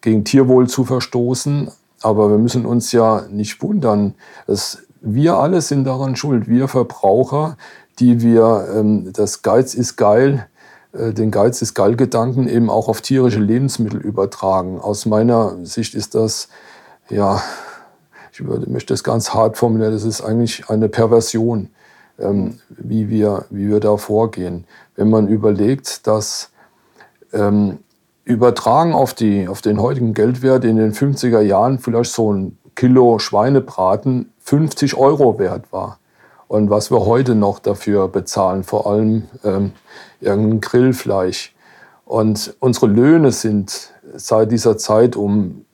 gegen 0.01 0.25
Tierwohl 0.25 0.67
zu 0.67 0.83
verstoßen. 0.83 1.71
Aber 2.01 2.29
wir 2.29 2.37
müssen 2.37 2.65
uns 2.65 2.91
ja 2.91 3.23
nicht 3.31 3.61
wundern. 3.63 4.15
Es, 4.45 4.83
wir 5.01 5.37
alle 5.37 5.61
sind 5.61 5.85
daran 5.85 6.17
schuld, 6.17 6.47
wir 6.47 6.67
Verbraucher, 6.67 7.57
die 7.99 8.21
wir 8.21 8.67
ähm, 8.75 9.13
das 9.13 9.41
Geiz 9.41 9.73
ist 9.73 9.95
geil 9.95 10.47
äh, 10.91 11.13
den 11.13 11.31
Geiz 11.31 11.61
ist 11.61 11.73
Geil-Gedanken 11.73 12.47
eben 12.47 12.69
auch 12.69 12.89
auf 12.89 13.01
tierische 13.01 13.39
Lebensmittel 13.39 14.01
übertragen. 14.01 14.79
Aus 14.79 15.05
meiner 15.05 15.55
Sicht 15.63 15.95
ist 15.95 16.15
das, 16.15 16.49
ja, 17.09 17.41
ich 18.33 18.45
würde, 18.45 18.69
möchte 18.69 18.93
es 18.93 19.03
ganz 19.03 19.33
hart 19.33 19.57
formulieren, 19.57 19.93
das 19.93 20.03
ist 20.03 20.21
eigentlich 20.21 20.69
eine 20.69 20.89
Perversion, 20.89 21.69
ähm, 22.19 22.59
wie, 22.69 23.09
wir, 23.09 23.45
wie 23.49 23.69
wir 23.69 23.79
da 23.79 23.97
vorgehen. 23.97 24.65
Wenn 24.95 25.09
man 25.09 25.27
überlegt, 25.27 26.07
dass 26.07 26.51
ähm, 27.33 27.79
übertragen 28.23 28.93
auf, 28.93 29.13
die, 29.13 29.47
auf 29.47 29.61
den 29.61 29.81
heutigen 29.81 30.13
Geldwert 30.13 30.65
in 30.65 30.77
den 30.77 30.93
50er 30.93 31.41
Jahren 31.41 31.79
vielleicht 31.79 32.11
so 32.11 32.33
ein 32.33 32.57
Kilo 32.75 33.19
Schweinebraten 33.19 34.31
50 34.39 34.95
Euro 34.97 35.39
wert 35.39 35.71
war 35.71 35.99
und 36.47 36.69
was 36.69 36.91
wir 36.91 37.05
heute 37.05 37.35
noch 37.35 37.59
dafür 37.59 38.07
bezahlen, 38.07 38.63
vor 38.63 38.87
allem 38.87 39.23
ähm, 39.43 39.71
irgendein 40.21 40.61
Grillfleisch. 40.61 41.53
Und 42.05 42.55
unsere 42.59 42.87
Löhne 42.87 43.31
sind 43.31 43.91
seit 44.15 44.51
dieser 44.51 44.77
Zeit 44.77 45.15
um 45.15 45.65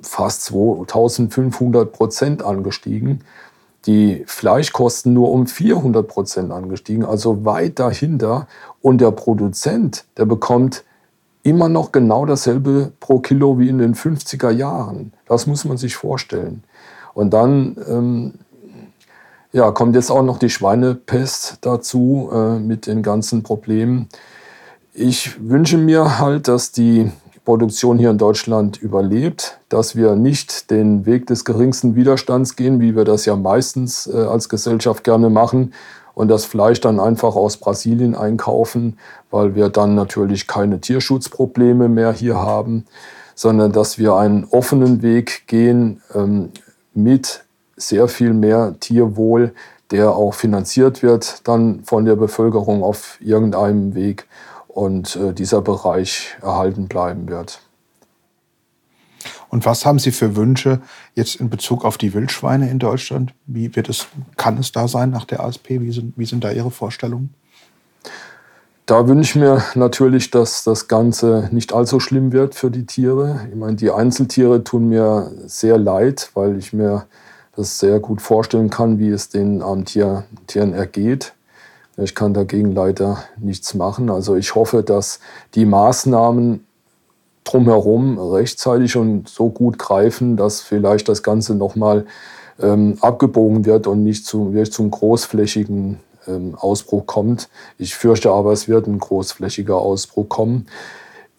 fast 0.00 0.44
2500 0.44 1.92
Prozent 1.92 2.42
angestiegen. 2.42 3.24
Die 3.86 4.22
Fleischkosten 4.26 5.12
nur 5.12 5.30
um 5.30 5.46
400 5.46 6.06
Prozent 6.06 6.52
angestiegen, 6.52 7.04
also 7.04 7.44
weit 7.44 7.78
dahinter. 7.78 8.46
Und 8.80 9.00
der 9.00 9.10
Produzent, 9.10 10.04
der 10.16 10.24
bekommt 10.24 10.84
immer 11.42 11.68
noch 11.68 11.92
genau 11.92 12.24
dasselbe 12.24 12.92
pro 13.00 13.18
Kilo 13.18 13.58
wie 13.58 13.68
in 13.68 13.78
den 13.78 13.94
50er 13.94 14.50
Jahren. 14.50 15.12
Das 15.26 15.46
muss 15.46 15.64
man 15.64 15.76
sich 15.76 15.96
vorstellen. 15.96 16.62
Und 17.14 17.32
dann 17.34 17.76
ähm, 17.88 18.34
ja, 19.52 19.70
kommt 19.70 19.94
jetzt 19.94 20.10
auch 20.10 20.22
noch 20.22 20.38
die 20.38 20.50
Schweinepest 20.50 21.58
dazu 21.60 22.30
äh, 22.32 22.58
mit 22.58 22.86
den 22.86 23.02
ganzen 23.02 23.42
Problemen. 23.42 24.08
Ich 24.94 25.46
wünsche 25.46 25.78
mir 25.78 26.18
halt, 26.18 26.48
dass 26.48 26.72
die 26.72 27.10
Produktion 27.44 27.98
hier 27.98 28.10
in 28.10 28.18
Deutschland 28.18 28.80
überlebt, 28.80 29.58
dass 29.68 29.96
wir 29.96 30.14
nicht 30.14 30.70
den 30.70 31.06
Weg 31.06 31.26
des 31.26 31.44
geringsten 31.44 31.96
Widerstands 31.96 32.56
gehen, 32.56 32.80
wie 32.80 32.94
wir 32.94 33.04
das 33.04 33.24
ja 33.24 33.36
meistens 33.36 34.06
äh, 34.06 34.16
als 34.16 34.48
Gesellschaft 34.48 35.04
gerne 35.04 35.30
machen, 35.30 35.72
und 36.14 36.28
das 36.28 36.44
Fleisch 36.44 36.80
dann 36.80 37.00
einfach 37.00 37.36
aus 37.36 37.56
Brasilien 37.56 38.14
einkaufen, 38.14 38.98
weil 39.30 39.54
wir 39.54 39.68
dann 39.68 39.94
natürlich 39.94 40.46
keine 40.46 40.80
Tierschutzprobleme 40.80 41.88
mehr 41.88 42.12
hier 42.12 42.36
haben, 42.36 42.84
sondern 43.34 43.72
dass 43.72 43.98
wir 43.98 44.14
einen 44.16 44.44
offenen 44.50 45.02
Weg 45.02 45.46
gehen 45.46 46.02
ähm, 46.14 46.50
mit 46.94 47.44
sehr 47.76 48.08
viel 48.08 48.34
mehr 48.34 48.74
Tierwohl, 48.78 49.54
der 49.90 50.12
auch 50.12 50.34
finanziert 50.34 51.02
wird 51.02 51.46
dann 51.48 51.82
von 51.84 52.04
der 52.04 52.16
Bevölkerung 52.16 52.82
auf 52.82 53.18
irgendeinem 53.20 53.94
Weg 53.94 54.26
und 54.72 55.16
äh, 55.16 55.32
dieser 55.32 55.62
Bereich 55.62 56.36
erhalten 56.40 56.88
bleiben 56.88 57.28
wird. 57.28 57.60
Und 59.48 59.66
was 59.66 59.84
haben 59.84 59.98
Sie 59.98 60.12
für 60.12 60.34
Wünsche 60.34 60.80
jetzt 61.14 61.36
in 61.36 61.50
Bezug 61.50 61.84
auf 61.84 61.98
die 61.98 62.14
Wildschweine 62.14 62.70
in 62.70 62.78
Deutschland? 62.78 63.34
Wie 63.46 63.76
wird 63.76 63.90
es, 63.90 64.06
kann 64.36 64.56
es 64.56 64.72
da 64.72 64.88
sein 64.88 65.10
nach 65.10 65.26
der 65.26 65.40
ASP? 65.40 65.68
Wie 65.68 65.92
sind, 65.92 66.14
wie 66.16 66.24
sind 66.24 66.42
da 66.42 66.50
Ihre 66.50 66.70
Vorstellungen? 66.70 67.34
Da 68.86 69.06
wünsche 69.06 69.30
ich 69.30 69.36
mir 69.36 69.62
natürlich, 69.74 70.30
dass 70.30 70.64
das 70.64 70.88
Ganze 70.88 71.48
nicht 71.52 71.72
allzu 71.72 72.00
schlimm 72.00 72.32
wird 72.32 72.54
für 72.54 72.70
die 72.70 72.86
Tiere. 72.86 73.46
Ich 73.50 73.56
meine, 73.56 73.76
die 73.76 73.90
Einzeltiere 73.90 74.64
tun 74.64 74.88
mir 74.88 75.30
sehr 75.46 75.78
leid, 75.78 76.30
weil 76.34 76.56
ich 76.56 76.72
mir 76.72 77.06
das 77.54 77.78
sehr 77.78 78.00
gut 78.00 78.22
vorstellen 78.22 78.70
kann, 78.70 78.98
wie 78.98 79.10
es 79.10 79.28
den 79.28 79.62
armen 79.62 79.84
Tier, 79.84 80.24
Tieren 80.46 80.72
ergeht. 80.72 81.34
Ich 81.96 82.14
kann 82.14 82.32
dagegen 82.32 82.72
leider 82.72 83.18
nichts 83.38 83.74
machen. 83.74 84.10
Also 84.10 84.36
ich 84.36 84.54
hoffe, 84.54 84.82
dass 84.82 85.20
die 85.54 85.66
Maßnahmen 85.66 86.66
drumherum 87.44 88.18
rechtzeitig 88.18 88.96
und 88.96 89.28
so 89.28 89.50
gut 89.50 89.78
greifen, 89.78 90.36
dass 90.36 90.60
vielleicht 90.60 91.08
das 91.08 91.22
Ganze 91.22 91.54
nochmal 91.54 92.06
ähm, 92.60 92.96
abgebogen 93.00 93.66
wird 93.66 93.86
und 93.86 94.02
nicht 94.04 94.24
zu, 94.24 94.52
wirklich 94.52 94.72
zum 94.72 94.90
großflächigen 94.90 96.00
ähm, 96.26 96.54
Ausbruch 96.54 97.06
kommt. 97.06 97.48
Ich 97.78 97.94
fürchte 97.94 98.30
aber, 98.30 98.52
es 98.52 98.68
wird 98.68 98.86
ein 98.86 98.98
großflächiger 98.98 99.76
Ausbruch 99.76 100.28
kommen. 100.28 100.66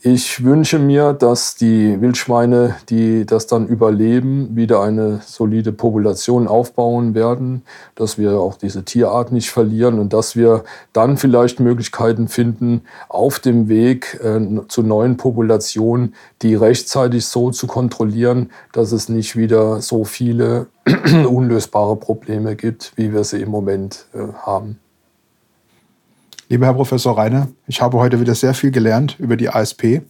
Ich 0.05 0.43
wünsche 0.43 0.79
mir, 0.79 1.13
dass 1.13 1.55
die 1.55 2.01
Wildschweine, 2.01 2.75
die 2.89 3.25
das 3.25 3.47
dann 3.47 3.67
überleben, 3.67 4.53
wieder 4.53 4.81
eine 4.81 5.21
solide 5.25 5.71
Population 5.71 6.49
aufbauen 6.49 7.15
werden, 7.15 7.61
dass 7.95 8.17
wir 8.17 8.33
auch 8.33 8.57
diese 8.57 8.83
Tierart 8.83 9.31
nicht 9.31 9.49
verlieren 9.49 9.99
und 9.99 10.11
dass 10.11 10.35
wir 10.35 10.65
dann 10.91 11.15
vielleicht 11.15 11.61
Möglichkeiten 11.61 12.27
finden, 12.27 12.81
auf 13.07 13.39
dem 13.39 13.69
Weg 13.69 14.19
äh, 14.21 14.41
zu 14.67 14.83
neuen 14.83 15.15
Populationen, 15.15 16.15
die 16.41 16.55
rechtzeitig 16.55 17.25
so 17.25 17.51
zu 17.51 17.65
kontrollieren, 17.65 18.51
dass 18.73 18.91
es 18.91 19.07
nicht 19.07 19.37
wieder 19.37 19.79
so 19.79 20.03
viele 20.03 20.67
unlösbare 21.29 21.95
Probleme 21.95 22.57
gibt, 22.57 22.91
wie 22.97 23.13
wir 23.13 23.23
sie 23.23 23.39
im 23.39 23.51
Moment 23.51 24.05
äh, 24.13 24.33
haben. 24.45 24.79
Lieber 26.53 26.67
Herr 26.67 26.75
Professor 26.75 27.17
Reiner, 27.17 27.47
ich 27.65 27.81
habe 27.81 27.97
heute 27.97 28.19
wieder 28.19 28.35
sehr 28.35 28.53
viel 28.53 28.69
gelernt 28.69 29.15
über 29.17 29.37
die 29.37 29.49
ASP, 29.49 30.03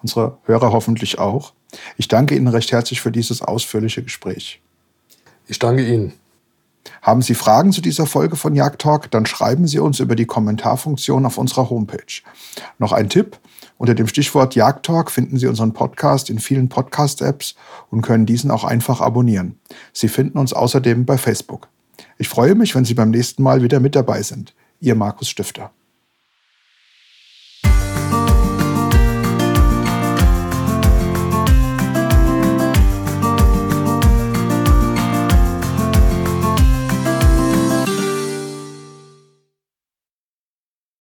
unsere 0.00 0.38
Hörer 0.44 0.72
hoffentlich 0.72 1.18
auch. 1.18 1.52
Ich 1.98 2.08
danke 2.08 2.34
Ihnen 2.34 2.48
recht 2.48 2.72
herzlich 2.72 3.02
für 3.02 3.12
dieses 3.12 3.42
ausführliche 3.42 4.02
Gespräch. 4.02 4.62
Ich 5.46 5.58
danke 5.58 5.86
Ihnen. 5.86 6.14
Haben 7.02 7.20
Sie 7.20 7.34
Fragen 7.34 7.70
zu 7.70 7.82
dieser 7.82 8.06
Folge 8.06 8.36
von 8.36 8.54
Jagd 8.54 8.80
Talk, 8.80 9.10
dann 9.10 9.26
schreiben 9.26 9.66
Sie 9.66 9.78
uns 9.78 10.00
über 10.00 10.16
die 10.16 10.24
Kommentarfunktion 10.24 11.26
auf 11.26 11.36
unserer 11.36 11.68
Homepage. 11.68 12.22
Noch 12.78 12.92
ein 12.92 13.10
Tipp. 13.10 13.38
Unter 13.76 13.94
dem 13.94 14.08
Stichwort 14.08 14.54
Jagd 14.54 14.86
Talk 14.86 15.10
finden 15.10 15.36
Sie 15.36 15.48
unseren 15.48 15.74
Podcast 15.74 16.30
in 16.30 16.38
vielen 16.38 16.70
Podcast-Apps 16.70 17.56
und 17.90 18.00
können 18.00 18.24
diesen 18.24 18.50
auch 18.50 18.64
einfach 18.64 19.02
abonnieren. 19.02 19.58
Sie 19.92 20.08
finden 20.08 20.38
uns 20.38 20.54
außerdem 20.54 21.04
bei 21.04 21.18
Facebook. 21.18 21.68
Ich 22.16 22.30
freue 22.30 22.54
mich, 22.54 22.74
wenn 22.74 22.86
Sie 22.86 22.94
beim 22.94 23.10
nächsten 23.10 23.42
Mal 23.42 23.62
wieder 23.62 23.80
mit 23.80 23.94
dabei 23.94 24.22
sind. 24.22 24.54
Ihr 24.80 24.94
Markus 24.94 25.28
Stifter. 25.28 25.72